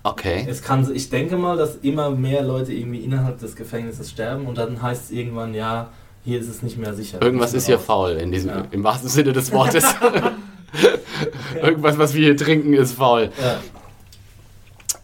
Okay. 0.04 0.46
Es 0.50 0.62
kann, 0.62 0.90
ich 0.94 1.10
denke 1.10 1.36
mal, 1.38 1.58
dass 1.58 1.76
immer 1.78 2.10
mehr 2.10 2.42
Leute 2.42 2.74
irgendwie 2.74 3.00
innerhalb 3.00 3.40
des 3.40 3.56
Gefängnisses 3.56 4.10
sterben 4.10 4.46
und 4.48 4.58
dann 4.58 4.82
heißt 4.82 5.06
es 5.06 5.12
irgendwann, 5.12 5.54
ja, 5.54 5.90
hier 6.24 6.40
ist 6.40 6.48
es 6.50 6.62
nicht 6.64 6.78
mehr 6.78 6.94
sicher. 6.94 7.22
Irgendwas 7.22 7.54
ist 7.54 7.66
hier 7.66 7.76
raus. 7.76 7.86
faul 7.86 8.12
in 8.12 8.32
diesem, 8.32 8.50
Ja. 8.50 8.64
im 8.72 8.84
wahrsten 8.84 9.10
Sinne 9.10 9.34
des 9.34 9.52
Wortes. 9.52 9.84
Irgendwas, 11.62 11.98
was 11.98 12.14
wir 12.14 12.22
hier 12.26 12.38
trinken, 12.38 12.74
ist 12.74 12.94
faul. 12.94 13.30
Ja. 13.42 13.60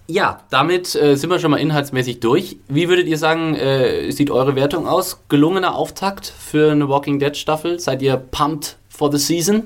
Ja, 0.08 0.42
damit 0.52 0.94
äh, 0.94 1.16
sind 1.16 1.32
wir 1.32 1.40
schon 1.40 1.50
mal 1.50 1.58
inhaltsmäßig 1.58 2.20
durch. 2.20 2.58
Wie 2.68 2.90
würdet 2.90 3.08
ihr 3.08 3.18
sagen, 3.18 3.56
äh, 3.56 4.12
sieht 4.12 4.30
eure 4.30 4.56
Wertung 4.56 4.88
aus? 4.88 5.20
Gelungener 5.30 5.76
Auftakt 5.76 6.28
für 6.28 6.72
eine 6.72 6.88
Walking 6.88 7.18
Dead 7.18 7.36
Staffel? 7.36 7.80
Seid 7.80 8.04
ihr 8.04 8.16
pumped 8.18 8.78
for 8.88 9.12
the 9.12 9.18
season? 9.18 9.64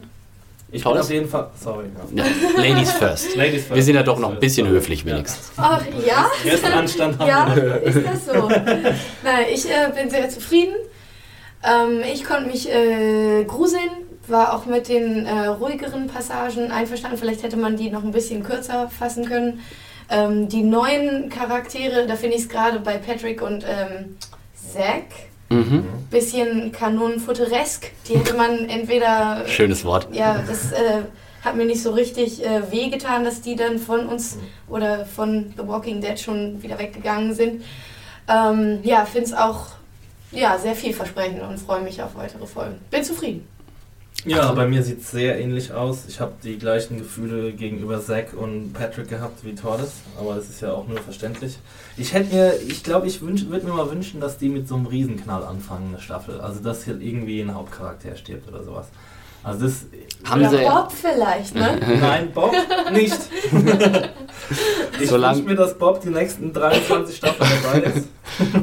Ich 0.71 0.83
Toll. 0.83 0.93
bin 0.93 1.01
auf 1.01 1.09
jeden 1.09 1.27
Fall. 1.29 1.49
Sorry. 1.59 1.85
Ja. 2.13 2.23
Ja, 2.23 2.61
Ladies 2.61 2.91
first. 2.91 3.35
Ladies 3.35 3.63
first. 3.63 3.75
Wir 3.75 3.83
sind 3.83 3.95
ja 3.95 4.03
doch 4.03 4.19
noch 4.19 4.31
ein 4.31 4.39
bisschen 4.39 4.65
Sorry. 4.67 4.77
höflich 4.77 5.05
wenigstens. 5.05 5.51
Ach 5.57 5.81
ja? 6.05 6.27
Restanstand 6.45 7.17
haben 7.19 7.27
Ja, 7.27 7.55
wir. 7.55 7.81
ist 7.83 7.97
das 8.05 8.25
so? 8.27 8.47
Nein, 8.47 9.45
ich 9.51 9.65
äh, 9.69 9.91
bin 9.95 10.09
sehr 10.09 10.29
zufrieden. 10.29 10.75
Ähm, 11.63 12.01
ich 12.13 12.23
konnte 12.23 12.47
mich 12.49 12.69
äh, 12.71 13.43
gruseln, 13.45 13.89
war 14.27 14.53
auch 14.53 14.65
mit 14.67 14.87
den 14.89 15.25
äh, 15.25 15.47
ruhigeren 15.47 16.07
Passagen 16.07 16.71
einverstanden. 16.71 17.17
Vielleicht 17.17 17.41
hätte 17.43 17.57
man 17.57 17.75
die 17.75 17.89
noch 17.89 18.03
ein 18.03 18.11
bisschen 18.11 18.43
kürzer 18.43 18.89
fassen 18.89 19.25
können. 19.27 19.61
Ähm, 20.11 20.49
die 20.49 20.61
neuen 20.63 21.29
Charaktere, 21.29 22.05
da 22.07 22.15
finde 22.15 22.35
ich 22.37 22.43
es 22.43 22.49
gerade 22.49 22.79
bei 22.79 22.97
Patrick 22.97 23.41
und 23.41 23.63
ähm, 23.63 24.17
Zack 24.53 25.05
Mhm. 25.49 25.83
bisschen 26.11 26.71
kanonenfutteresk. 26.71 27.91
Die 28.07 28.17
hätte 28.17 28.35
man 28.35 28.69
entweder 28.69 29.47
Schönes 29.47 29.83
Wort. 29.83 30.07
ja, 30.11 30.43
das 30.47 30.71
äh, 30.71 31.03
hat 31.43 31.55
mir 31.55 31.65
nicht 31.65 31.81
so 31.81 31.91
richtig 31.91 32.45
äh, 32.45 32.71
wehgetan, 32.71 33.23
dass 33.23 33.41
die 33.41 33.55
dann 33.55 33.79
von 33.79 34.07
uns 34.07 34.37
oder 34.67 35.05
von 35.05 35.53
The 35.57 35.67
Walking 35.67 36.01
Dead 36.01 36.19
schon 36.19 36.61
wieder 36.61 36.77
weggegangen 36.77 37.33
sind. 37.33 37.63
Ähm, 38.27 38.79
ja, 38.83 39.05
finde 39.05 39.27
es 39.27 39.33
auch 39.33 39.67
ja, 40.31 40.57
sehr 40.57 40.75
vielversprechend 40.75 41.41
und 41.41 41.59
freue 41.59 41.81
mich 41.81 42.01
auf 42.03 42.15
weitere 42.15 42.45
Folgen. 42.45 42.79
Bin 42.91 43.03
zufrieden. 43.03 43.47
Ja, 44.25 44.51
bei 44.51 44.67
mir 44.67 44.83
sieht 44.83 44.99
es 44.99 45.11
sehr 45.11 45.39
ähnlich 45.39 45.71
aus. 45.71 46.03
Ich 46.07 46.19
habe 46.19 46.33
die 46.43 46.57
gleichen 46.57 46.97
Gefühle 46.97 47.53
gegenüber 47.53 48.01
Zack 48.01 48.33
und 48.33 48.73
Patrick 48.73 49.09
gehabt 49.09 49.45
wie 49.45 49.55
Torres, 49.55 49.93
aber 50.19 50.35
das 50.35 50.49
ist 50.49 50.61
ja 50.61 50.73
auch 50.73 50.87
nur 50.87 50.97
verständlich. 50.97 51.57
Ich 51.95 52.13
hätte 52.13 52.35
mir, 52.35 52.53
ich 52.67 52.83
glaube, 52.83 53.07
ich 53.07 53.21
würde 53.21 53.65
mir 53.65 53.73
mal 53.73 53.89
wünschen, 53.89 54.19
dass 54.19 54.37
die 54.37 54.49
mit 54.49 54.67
so 54.67 54.75
einem 54.75 54.87
Riesenknall 54.87 55.43
anfangen, 55.43 55.89
eine 55.89 56.01
Staffel. 56.01 56.41
Also, 56.41 56.59
dass 56.59 56.83
hier 56.83 56.99
irgendwie 56.99 57.39
ein 57.39 57.55
Hauptcharakter 57.55 58.15
stirbt 58.17 58.47
oder 58.49 58.63
sowas. 58.63 58.87
Also, 59.43 59.65
das. 59.65 59.85
Haben 60.25 60.41
oder 60.41 60.49
sie- 60.49 60.57
Bob 60.65 60.91
vielleicht, 60.91 61.55
ne? 61.55 61.79
Nein, 62.01 62.29
Bob 62.33 62.51
nicht. 62.91 63.15
ich 65.01 65.09
Solang- 65.09 65.35
wünsche 65.37 65.49
mir, 65.49 65.55
dass 65.55 65.77
Bob 65.77 66.01
die 66.01 66.09
nächsten 66.09 66.51
23 66.51 67.15
Staffeln 67.17 67.49
dabei 67.63 67.79
ist. 67.87 68.07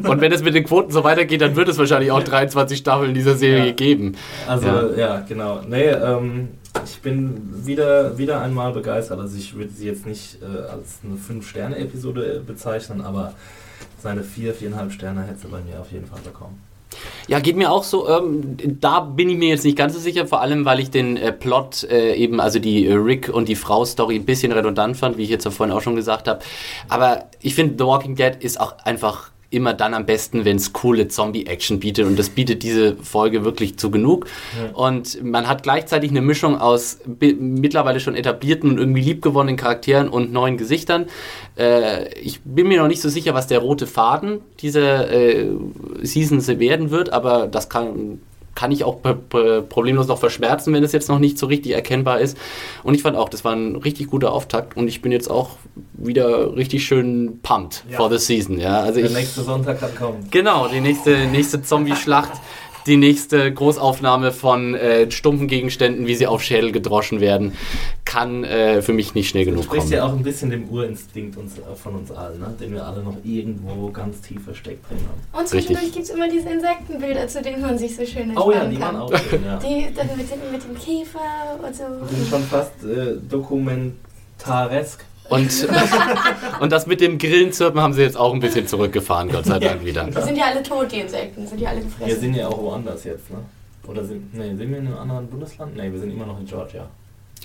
Und 0.08 0.20
wenn 0.20 0.32
es 0.32 0.42
mit 0.42 0.54
den 0.54 0.64
Quoten 0.64 0.92
so 0.92 1.02
weitergeht, 1.02 1.40
dann 1.40 1.56
wird 1.56 1.68
es 1.68 1.78
wahrscheinlich 1.78 2.10
auch 2.12 2.22
23 2.22 2.78
Staffeln 2.78 3.14
dieser 3.14 3.36
Serie 3.36 3.68
Ja. 3.68 3.72
geben. 3.72 4.16
Also, 4.46 4.66
Ja. 4.66 4.90
ja, 4.96 5.20
genau. 5.26 5.60
Nee, 5.66 5.86
ähm, 5.88 6.48
ich 6.84 7.00
bin 7.00 7.64
wieder, 7.66 8.18
wieder 8.18 8.42
einmal 8.42 8.72
begeistert. 8.72 9.18
Also, 9.18 9.36
ich 9.38 9.56
würde 9.56 9.70
sie 9.72 9.86
jetzt 9.86 10.04
nicht 10.06 10.38
äh, 10.42 10.44
als 10.70 10.98
eine 11.04 11.16
5-Sterne-Episode 11.16 12.42
bezeichnen, 12.46 13.00
aber 13.00 13.32
seine 14.02 14.22
4, 14.22 14.54
4,5 14.54 14.90
Sterne 14.90 15.22
hätte 15.22 15.40
sie 15.40 15.48
bei 15.48 15.60
mir 15.62 15.80
auf 15.80 15.90
jeden 15.90 16.06
Fall 16.06 16.20
bekommen. 16.22 16.60
Ja, 17.28 17.40
geht 17.40 17.56
mir 17.56 17.70
auch 17.70 17.82
so. 17.82 18.08
Ähm, 18.08 18.56
da 18.80 19.00
bin 19.00 19.28
ich 19.28 19.36
mir 19.36 19.48
jetzt 19.48 19.64
nicht 19.64 19.76
ganz 19.76 19.94
so 19.94 20.00
sicher, 20.00 20.26
vor 20.26 20.40
allem 20.40 20.64
weil 20.64 20.80
ich 20.80 20.90
den 20.90 21.16
äh, 21.16 21.32
Plot 21.32 21.84
äh, 21.84 22.14
eben, 22.14 22.40
also 22.40 22.58
die 22.58 22.86
äh, 22.86 22.94
Rick 22.94 23.28
und 23.28 23.48
die 23.48 23.56
Frau-Story 23.56 24.16
ein 24.16 24.24
bisschen 24.24 24.52
redundant 24.52 24.96
fand, 24.96 25.16
wie 25.16 25.24
ich 25.24 25.30
jetzt 25.30 25.46
vorhin 25.48 25.74
auch 25.74 25.82
schon 25.82 25.96
gesagt 25.96 26.28
habe. 26.28 26.40
Aber 26.88 27.24
ich 27.40 27.54
finde, 27.54 27.74
The 27.78 27.84
Walking 27.84 28.14
Dead 28.14 28.36
ist 28.38 28.60
auch 28.60 28.78
einfach 28.84 29.30
immer 29.56 29.74
dann 29.74 29.94
am 29.94 30.06
besten, 30.06 30.44
wenn 30.44 30.56
es 30.56 30.72
coole 30.72 31.08
Zombie-Action 31.08 31.80
bietet 31.80 32.06
und 32.06 32.18
das 32.18 32.28
bietet 32.28 32.62
diese 32.62 32.96
Folge 32.96 33.44
wirklich 33.44 33.78
zu 33.78 33.90
genug. 33.90 34.26
Und 34.74 35.22
man 35.24 35.48
hat 35.48 35.62
gleichzeitig 35.62 36.10
eine 36.10 36.20
Mischung 36.20 36.58
aus 36.58 36.98
mittlerweile 37.18 37.98
schon 37.98 38.14
etablierten 38.14 38.70
und 38.70 38.78
irgendwie 38.78 39.00
liebgewonnenen 39.00 39.56
Charakteren 39.56 40.08
und 40.08 40.32
neuen 40.32 40.56
Gesichtern. 40.58 41.06
Äh, 41.58 42.12
ich 42.20 42.40
bin 42.42 42.68
mir 42.68 42.80
noch 42.80 42.88
nicht 42.88 43.00
so 43.00 43.08
sicher, 43.08 43.34
was 43.34 43.46
der 43.46 43.60
rote 43.60 43.86
Faden 43.86 44.40
dieser 44.60 45.10
äh, 45.10 45.48
Season 46.02 46.36
werden 46.60 46.90
wird, 46.90 47.12
aber 47.12 47.46
das 47.46 47.68
kann, 47.68 48.20
kann 48.56 48.72
ich 48.72 48.82
auch 48.82 48.96
problemlos 49.68 50.08
noch 50.08 50.18
verschmerzen, 50.18 50.72
wenn 50.74 50.82
es 50.82 50.90
jetzt 50.90 51.08
noch 51.08 51.20
nicht 51.20 51.38
so 51.38 51.46
richtig 51.46 51.72
erkennbar 51.72 52.18
ist. 52.18 52.36
Und 52.82 52.94
ich 52.94 53.02
fand 53.02 53.16
auch, 53.16 53.28
das 53.28 53.44
war 53.44 53.52
ein 53.54 53.76
richtig 53.76 54.08
guter 54.08 54.32
Auftakt 54.32 54.76
und 54.76 54.88
ich 54.88 55.00
bin 55.02 55.12
jetzt 55.12 55.30
auch 55.30 55.50
wieder 55.92 56.56
richtig 56.56 56.84
schön 56.84 57.38
pumped 57.42 57.84
Ja. 57.88 57.98
for 57.98 58.10
the 58.10 58.18
season. 58.18 58.58
Ja, 58.58 58.80
also 58.80 58.98
Der 59.00 59.10
ich, 59.10 59.14
nächste 59.16 59.42
Sonntag 59.42 59.78
kann 59.78 59.94
kommen. 59.94 60.26
Genau, 60.32 60.66
die 60.66 60.80
nächste, 60.80 61.26
nächste 61.26 61.62
Zombie-Schlacht, 61.62 62.32
die 62.86 62.96
nächste 62.96 63.52
Großaufnahme 63.52 64.32
von 64.32 64.74
äh, 64.74 65.10
stumpfen 65.10 65.48
Gegenständen, 65.48 66.06
wie 66.06 66.14
sie 66.14 66.26
auf 66.26 66.42
Schädel 66.42 66.72
gedroschen 66.72 67.20
werden, 67.20 67.52
kann 68.04 68.44
äh, 68.44 68.82
für 68.82 68.92
mich 68.92 69.14
nicht 69.14 69.28
schnell 69.28 69.44
Das 69.44 69.50
genug 69.52 69.64
spricht 69.64 69.80
kommen. 69.82 69.92
ja 69.92 70.04
auch 70.06 70.12
ein 70.12 70.22
bisschen 70.22 70.50
dem 70.50 70.68
Urinstinkt 70.68 71.36
uns, 71.36 71.58
äh, 71.58 71.62
von 71.74 71.96
uns 71.96 72.10
allen, 72.10 72.38
ne? 72.40 72.54
den 72.60 72.72
wir 72.72 72.86
alle 72.86 73.02
noch 73.02 73.16
irgendwo 73.24 73.90
ganz 73.90 74.20
tief 74.20 74.44
versteckt 74.44 74.88
drin 74.88 74.98
haben. 74.98 75.40
Und 75.40 75.48
zwischendurch 75.48 75.92
gibt 75.92 76.04
es 76.04 76.10
immer 76.10 76.28
diese 76.28 76.48
Insektenbilder, 76.48 77.26
zu 77.28 77.42
denen 77.42 77.62
man 77.62 77.76
sich 77.76 77.96
so 77.96 78.04
schön 78.06 78.30
entspannen 78.30 78.48
Oh 78.48 78.52
ja, 78.52 78.64
die 78.66 78.76
kann. 78.76 78.94
waren 78.94 79.02
auch 79.02 79.16
schön, 79.18 79.44
ja. 79.44 79.56
Die 79.58 79.92
dann 79.94 80.08
mit 80.16 80.30
dem, 80.30 80.52
mit 80.52 80.62
dem 80.64 80.74
Käfer 80.78 81.58
und 81.66 81.74
so. 81.74 81.82
Die 82.10 82.14
sind 82.14 82.28
schon 82.28 82.42
fast 82.44 82.72
äh, 82.84 83.16
dokumentaresk. 83.28 85.04
Und, 85.28 85.68
und 86.60 86.72
das 86.72 86.86
mit 86.86 87.00
dem 87.00 87.18
Grillenzirpen 87.18 87.80
haben 87.80 87.92
sie 87.92 88.02
jetzt 88.02 88.16
auch 88.16 88.32
ein 88.32 88.40
bisschen 88.40 88.66
zurückgefahren, 88.66 89.30
Gott 89.30 89.46
sei 89.46 89.58
Dank 89.58 89.84
wieder. 89.84 90.04
Die 90.04 90.22
sind 90.22 90.36
ja 90.36 90.46
alle 90.46 90.62
tot, 90.62 90.92
die 90.92 91.00
Insekten. 91.00 91.46
Sind 91.46 91.60
ja 91.60 91.70
alle 91.70 91.80
gefressen. 91.80 92.06
Wir 92.06 92.16
sind 92.16 92.34
ja 92.34 92.48
auch 92.48 92.60
woanders 92.60 93.04
jetzt, 93.04 93.30
ne? 93.30 93.38
Oder 93.86 94.04
sind, 94.04 94.34
nee, 94.34 94.54
sind 94.54 94.70
wir 94.70 94.78
in 94.78 94.86
einem 94.86 94.98
anderen 94.98 95.28
Bundesland? 95.28 95.76
Nee, 95.76 95.92
wir 95.92 95.98
sind 95.98 96.12
immer 96.12 96.26
noch 96.26 96.40
in 96.40 96.46
Georgia. 96.46 96.88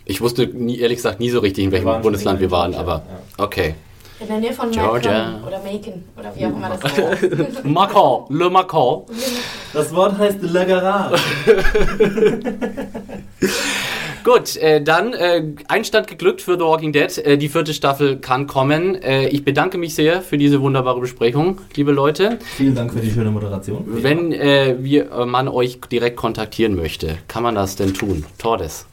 Ich 0.06 0.22
wusste 0.22 0.48
nie, 0.48 0.80
ehrlich 0.80 0.98
gesagt 0.98 1.20
nie 1.20 1.30
so 1.30 1.40
richtig, 1.40 1.66
in 1.66 1.72
welchem 1.72 2.02
Bundesland 2.02 2.40
wir 2.40 2.50
waren, 2.50 2.72
Georgia, 2.72 2.94
aber 2.94 3.04
okay. 3.38 3.76
In 4.20 4.28
der 4.28 4.38
Nähe 4.38 4.54
von 4.54 4.72
Georgia. 4.72 5.32
Macon 5.32 5.48
oder 5.48 5.60
Macon 5.60 6.04
oder 6.18 6.36
wie 6.36 6.46
auch 6.46 6.50
immer 6.50 6.70
das 6.70 6.84
heißt. 6.84 7.64
Macron, 7.66 8.26
Le 8.30 8.50
Macron. 8.50 9.04
Das 9.74 9.94
Wort 9.96 10.18
heißt 10.18 10.42
Le 10.42 10.66
Garage. 10.66 11.22
Gut, 14.24 14.56
äh, 14.58 14.84
dann 14.84 15.14
äh, 15.14 15.44
Einstand 15.68 16.08
geglückt 16.08 16.42
für 16.42 16.54
The 16.54 16.62
Walking 16.62 16.94
Dead. 16.94 17.18
Äh, 17.18 17.38
die 17.38 17.50
vierte 17.50 17.74
Staffel 17.74 18.18
kann 18.18 18.46
kommen. 18.46 19.02
Äh, 19.02 19.28
ich 19.30 19.44
bedanke 19.44 19.78
mich 19.78 19.96
sehr 19.96 20.22
für 20.22 20.38
diese 20.38 20.62
wunderbare 20.62 21.00
Besprechung, 21.00 21.60
liebe 21.76 21.92
Leute. 21.92 22.38
Vielen 22.58 22.76
Dank 22.76 22.94
für 22.94 23.00
die 23.00 23.10
schöne 23.10 23.32
Moderation. 23.32 23.84
Wenn 23.88 24.32
äh, 24.32 24.76
wir, 24.80 25.12
äh, 25.12 25.26
man 25.26 25.48
euch 25.48 25.80
direkt 25.92 26.18
kontaktieren 26.18 26.76
möchte, 26.76 27.18
kann 27.28 27.42
man 27.42 27.56
das 27.56 27.76
denn 27.76 27.94
tun? 27.94 28.24
Tordes. 28.38 28.86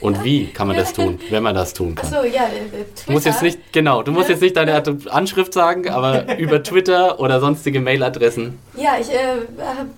Und 0.00 0.24
wie 0.24 0.46
kann 0.46 0.66
man 0.68 0.76
das 0.76 0.92
tun, 0.92 1.18
wenn 1.30 1.42
man 1.42 1.54
das 1.54 1.74
tun 1.74 1.94
kann? 1.94 2.12
Achso, 2.12 2.24
ja, 2.24 2.44
äh, 2.44 2.68
Twitter. 2.70 3.02
Du 3.06 3.12
musst 3.12 3.26
jetzt 3.26 3.42
nicht, 3.42 3.72
genau, 3.72 4.02
du 4.02 4.12
musst 4.12 4.28
jetzt 4.28 4.42
nicht 4.42 4.56
deine 4.56 4.82
Anschrift 5.10 5.52
sagen, 5.52 5.88
aber 5.88 6.38
über 6.38 6.62
Twitter 6.62 7.20
oder 7.20 7.40
sonstige 7.40 7.80
Mailadressen. 7.80 8.58
Ja, 8.76 8.96
ich 9.00 9.10
äh, 9.10 9.36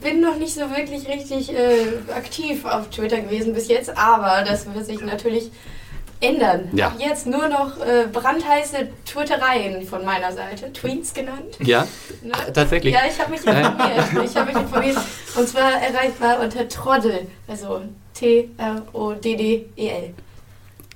bin 0.00 0.20
noch 0.20 0.36
nicht 0.36 0.54
so 0.54 0.62
wirklich 0.70 1.08
richtig 1.08 1.52
äh, 1.52 2.12
aktiv 2.14 2.64
auf 2.64 2.88
Twitter 2.90 3.20
gewesen 3.20 3.54
bis 3.54 3.68
jetzt, 3.68 3.96
aber 3.96 4.44
das 4.46 4.66
wird 4.72 4.86
sich 4.86 5.00
natürlich 5.00 5.50
ändern. 6.20 6.68
Ja. 6.72 6.88
Ab 6.88 6.94
jetzt 6.98 7.26
nur 7.26 7.48
noch 7.48 7.78
äh, 7.80 8.06
brandheiße 8.12 8.88
Twittereien 9.06 9.86
von 9.86 10.04
meiner 10.04 10.32
Seite, 10.32 10.70
Tweets 10.72 11.14
genannt. 11.14 11.56
Ja, 11.60 11.86
Ne? 12.22 12.32
Ach, 12.34 12.50
tatsächlich. 12.52 12.94
Ja, 12.94 13.00
ich 13.08 13.18
habe 13.18 13.30
mich 13.30 13.40
informiert. 13.40 14.24
Ich 14.30 14.36
habe 14.36 14.52
mich 14.52 14.62
informiert. 14.62 14.96
Und 15.36 15.48
zwar 15.48 15.72
erreichbar 15.80 16.40
unter 16.40 16.68
Troddel, 16.68 17.26
also 17.48 17.82
T-R-O-D-D-E-L. 18.20 20.14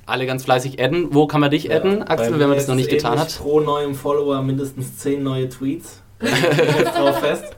Alle 0.06 0.26
ganz 0.26 0.44
fleißig 0.44 0.82
adden. 0.82 1.08
Wo 1.14 1.26
kann 1.26 1.40
man 1.40 1.50
dich 1.50 1.72
adden, 1.72 1.98
Ja, 2.00 2.06
Axel, 2.08 2.38
wenn 2.38 2.48
man 2.48 2.58
das 2.58 2.68
noch 2.68 2.74
nicht 2.74 2.90
getan 2.90 3.18
hat? 3.18 3.34
Pro 3.38 3.60
neuem 3.60 3.94
Follower 3.94 4.42
mindestens 4.42 4.98
10 4.98 5.22
neue 5.22 5.48
Tweets. 5.48 6.00
Jetzt 6.20 6.96
drauf 6.96 7.18
fest. 7.20 7.56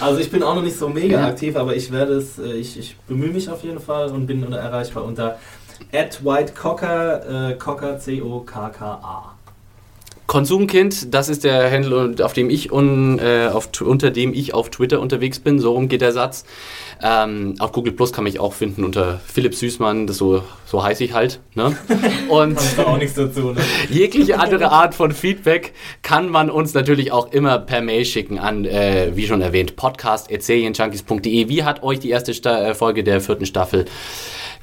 Also 0.00 0.20
ich 0.20 0.30
bin 0.30 0.42
auch 0.42 0.54
noch 0.54 0.62
nicht 0.62 0.76
so 0.76 0.88
mega 0.88 1.20
Ja. 1.20 1.26
aktiv, 1.28 1.56
aber 1.56 1.74
ich 1.76 1.90
werde 1.92 2.14
es, 2.14 2.38
äh, 2.38 2.52
ich, 2.54 2.78
ich 2.78 2.96
bemühe 3.08 3.30
mich 3.30 3.48
auf 3.50 3.62
jeden 3.62 3.78
Fall 3.80 4.10
und 4.10 4.26
bin 4.26 4.42
unter- 4.44 4.58
erreichbar 4.58 5.04
unter 5.04 5.38
At 5.92 6.24
White 6.24 6.52
Cocker, 6.54 7.50
äh, 7.50 7.54
Cocker 7.54 7.98
C-O-K-K-A. 7.98 9.34
Konsumkind, 10.30 11.12
das 11.12 11.28
ist 11.28 11.42
der 11.42 11.68
Handle, 11.72 12.14
auf 12.24 12.34
dem 12.34 12.50
ich 12.50 12.70
un, 12.70 13.18
äh, 13.18 13.50
auf, 13.52 13.68
unter 13.80 14.12
dem 14.12 14.32
ich 14.32 14.54
auf 14.54 14.70
Twitter 14.70 15.00
unterwegs 15.00 15.40
bin. 15.40 15.58
So 15.58 15.72
rum 15.72 15.88
geht 15.88 16.02
der 16.02 16.12
Satz. 16.12 16.44
Ähm, 17.02 17.56
auf 17.58 17.72
Google 17.72 17.92
Plus 17.94 18.12
kann 18.12 18.22
mich 18.22 18.38
auch 18.38 18.52
finden 18.52 18.84
unter 18.84 19.20
Philipp 19.26 19.56
Süßmann, 19.56 20.06
das 20.06 20.18
so, 20.18 20.44
so 20.66 20.84
heiße 20.84 21.02
ich 21.02 21.14
halt. 21.14 21.40
Ne? 21.56 21.76
Und 22.28 22.60
auch 22.78 22.96
nichts 22.96 23.14
dazu. 23.14 23.50
Ne? 23.50 23.60
jegliche 23.90 24.38
andere 24.38 24.70
Art 24.70 24.94
von 24.94 25.10
Feedback 25.10 25.72
kann 26.02 26.28
man 26.28 26.48
uns 26.48 26.74
natürlich 26.74 27.10
auch 27.10 27.32
immer 27.32 27.58
per 27.58 27.82
Mail 27.82 28.04
schicken 28.04 28.38
an, 28.38 28.64
äh, 28.64 29.10
wie 29.16 29.26
schon 29.26 29.40
erwähnt, 29.40 29.74
podcast.serienjunkies.de. 29.74 31.48
Wie 31.48 31.64
hat 31.64 31.82
euch 31.82 31.98
die 31.98 32.10
erste 32.10 32.34
Sta 32.34 32.68
äh, 32.68 32.74
Folge 32.76 33.02
der 33.02 33.20
vierten 33.20 33.46
Staffel 33.46 33.86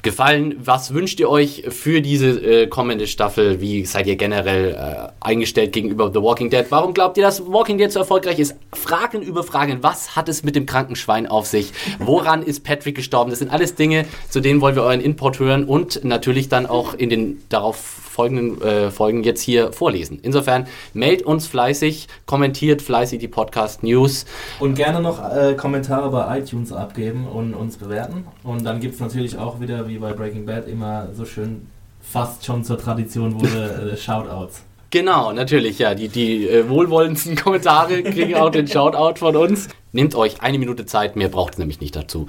gefallen? 0.02 0.56
Was 0.58 0.94
wünscht 0.94 1.20
ihr 1.20 1.28
euch 1.28 1.64
für 1.68 2.00
diese 2.00 2.28
äh, 2.28 2.66
kommende 2.66 3.06
Staffel? 3.06 3.60
Wie 3.60 3.84
seid 3.84 4.06
ihr 4.06 4.16
generell 4.16 4.72
äh, 4.72 5.08
eingestellt 5.20 5.72
gegenüber 5.72 6.10
The 6.12 6.22
Walking 6.22 6.50
Dead? 6.50 6.66
Warum 6.70 6.94
glaubt 6.94 7.16
ihr, 7.16 7.22
dass 7.22 7.46
Walking 7.46 7.78
Dead 7.78 7.90
so 7.90 7.98
erfolgreich 8.00 8.38
ist? 8.38 8.54
Fragen 8.72 9.22
über 9.22 9.42
Fragen. 9.42 9.78
Was 9.82 10.16
hat 10.16 10.28
es 10.28 10.44
mit 10.44 10.56
dem 10.56 10.66
kranken 10.66 10.96
Schwein 10.96 11.26
auf 11.26 11.46
sich? 11.46 11.72
Woran 11.98 12.42
ist 12.42 12.64
Patrick 12.64 12.94
gestorben? 12.94 13.30
Das 13.30 13.38
sind 13.38 13.50
alles 13.50 13.74
Dinge, 13.74 14.06
zu 14.28 14.40
denen 14.40 14.60
wollen 14.60 14.76
wir 14.76 14.82
euren 14.82 15.00
Input 15.00 15.38
hören 15.38 15.64
und 15.64 16.04
natürlich 16.04 16.48
dann 16.48 16.66
auch 16.66 16.94
in 16.94 17.10
den 17.10 17.42
darauf 17.48 17.76
folgenden 17.76 18.60
äh, 18.62 18.90
Folgen 18.90 19.22
jetzt 19.22 19.40
hier 19.42 19.72
vorlesen. 19.72 20.18
Insofern 20.22 20.66
meldet 20.92 21.24
uns 21.24 21.46
fleißig, 21.46 22.08
kommentiert 22.26 22.82
fleißig 22.82 23.20
die 23.20 23.28
Podcast 23.28 23.84
News. 23.84 24.26
Und 24.58 24.74
gerne 24.74 25.00
noch 25.00 25.22
äh, 25.22 25.54
Kommentare 25.54 26.10
bei 26.10 26.38
iTunes 26.40 26.72
abgeben 26.72 27.28
und 27.28 27.54
uns 27.54 27.76
bewerten. 27.76 28.26
Und 28.42 28.64
dann 28.64 28.80
gibt 28.80 28.94
es 28.94 29.00
natürlich 29.00 29.38
auch 29.38 29.60
wieder, 29.60 29.87
wie 29.88 29.98
bei 29.98 30.12
Breaking 30.12 30.46
Bad, 30.46 30.68
immer 30.68 31.08
so 31.14 31.24
schön 31.24 31.66
fast 32.00 32.44
schon 32.44 32.64
zur 32.64 32.78
Tradition 32.78 33.34
wurde, 33.40 33.92
äh, 33.92 33.96
Shoutouts. 33.96 34.62
Genau, 34.90 35.32
natürlich, 35.32 35.78
ja. 35.78 35.94
Die, 35.94 36.08
die 36.08 36.48
äh, 36.48 36.68
wohlwollendsten 36.68 37.36
Kommentare 37.42 38.02
kriegen 38.02 38.34
auch 38.36 38.50
den 38.50 38.66
Shoutout 38.66 39.18
von 39.18 39.36
uns. 39.36 39.68
Nehmt 39.92 40.14
euch 40.14 40.40
eine 40.42 40.58
Minute 40.58 40.86
Zeit, 40.86 41.16
mehr 41.16 41.28
braucht 41.28 41.54
es 41.54 41.58
nämlich 41.58 41.80
nicht 41.80 41.94
dazu. 41.94 42.26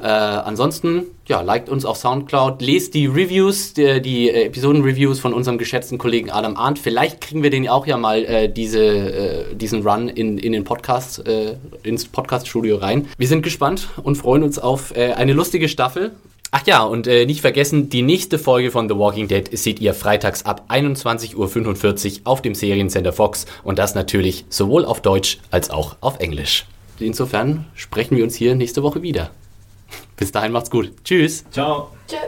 Äh, 0.00 0.06
ansonsten, 0.06 1.04
ja, 1.26 1.42
liked 1.42 1.68
uns 1.68 1.84
auf 1.84 1.96
Soundcloud, 1.96 2.60
lest 2.60 2.94
die 2.94 3.06
Reviews, 3.06 3.74
die, 3.74 4.00
die 4.02 4.30
äh, 4.30 4.46
Episoden-Reviews 4.46 5.20
von 5.20 5.32
unserem 5.32 5.58
geschätzten 5.58 5.98
Kollegen 5.98 6.30
Adam 6.30 6.56
Arndt. 6.56 6.80
Vielleicht 6.80 7.20
kriegen 7.20 7.44
wir 7.44 7.50
den 7.50 7.68
auch 7.68 7.86
ja 7.86 7.96
mal 7.96 8.24
äh, 8.24 8.48
diese, 8.48 8.84
äh, 8.84 9.54
diesen 9.54 9.86
Run 9.86 10.08
in, 10.08 10.38
in 10.38 10.52
den 10.52 10.64
Podcast, 10.64 11.26
äh, 11.26 11.56
ins 11.84 12.06
Podcast-Studio 12.06 12.76
rein. 12.78 13.08
Wir 13.16 13.28
sind 13.28 13.42
gespannt 13.42 13.88
und 14.02 14.16
freuen 14.16 14.42
uns 14.42 14.58
auf 14.58 14.92
eine 14.94 15.32
lustige 15.32 15.68
Staffel. 15.68 16.12
Ach 16.54 16.66
ja, 16.66 16.82
und 16.82 17.06
äh, 17.06 17.24
nicht 17.24 17.40
vergessen, 17.40 17.88
die 17.88 18.02
nächste 18.02 18.38
Folge 18.38 18.70
von 18.70 18.86
The 18.86 18.94
Walking 18.94 19.26
Dead 19.26 19.48
seht 19.56 19.80
ihr 19.80 19.94
freitags 19.94 20.44
ab 20.44 20.66
21.45 20.68 21.34
Uhr 21.34 22.20
auf 22.24 22.42
dem 22.42 22.54
Seriencenter 22.54 23.14
Fox 23.14 23.46
und 23.64 23.78
das 23.78 23.94
natürlich 23.94 24.44
sowohl 24.50 24.84
auf 24.84 25.00
Deutsch 25.00 25.38
als 25.50 25.70
auch 25.70 25.96
auf 26.02 26.20
Englisch. 26.20 26.66
Insofern 27.00 27.64
sprechen 27.74 28.18
wir 28.18 28.24
uns 28.24 28.34
hier 28.34 28.54
nächste 28.54 28.82
Woche 28.82 29.00
wieder. 29.00 29.30
Bis 30.16 30.30
dahin 30.30 30.52
macht's 30.52 30.70
gut. 30.70 30.92
Tschüss. 31.04 31.42
Ciao. 31.50 31.90
Tschö. 32.06 32.18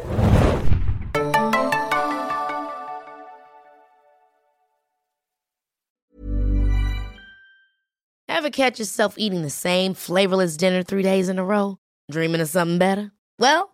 Ever 8.26 8.51
catch 8.51 8.78
yourself 8.78 9.16
eating 9.18 9.42
the 9.42 9.51
same 9.51 9.94
flavorless 9.94 10.56
dinner 10.56 10.82
three 10.82 11.02
days 11.02 11.28
in 11.28 11.38
a 11.38 11.44
row? 11.44 11.76
Dreaming 12.10 12.40
of 12.40 12.48
something 12.48 12.78
better? 12.78 13.10
Well, 13.38 13.73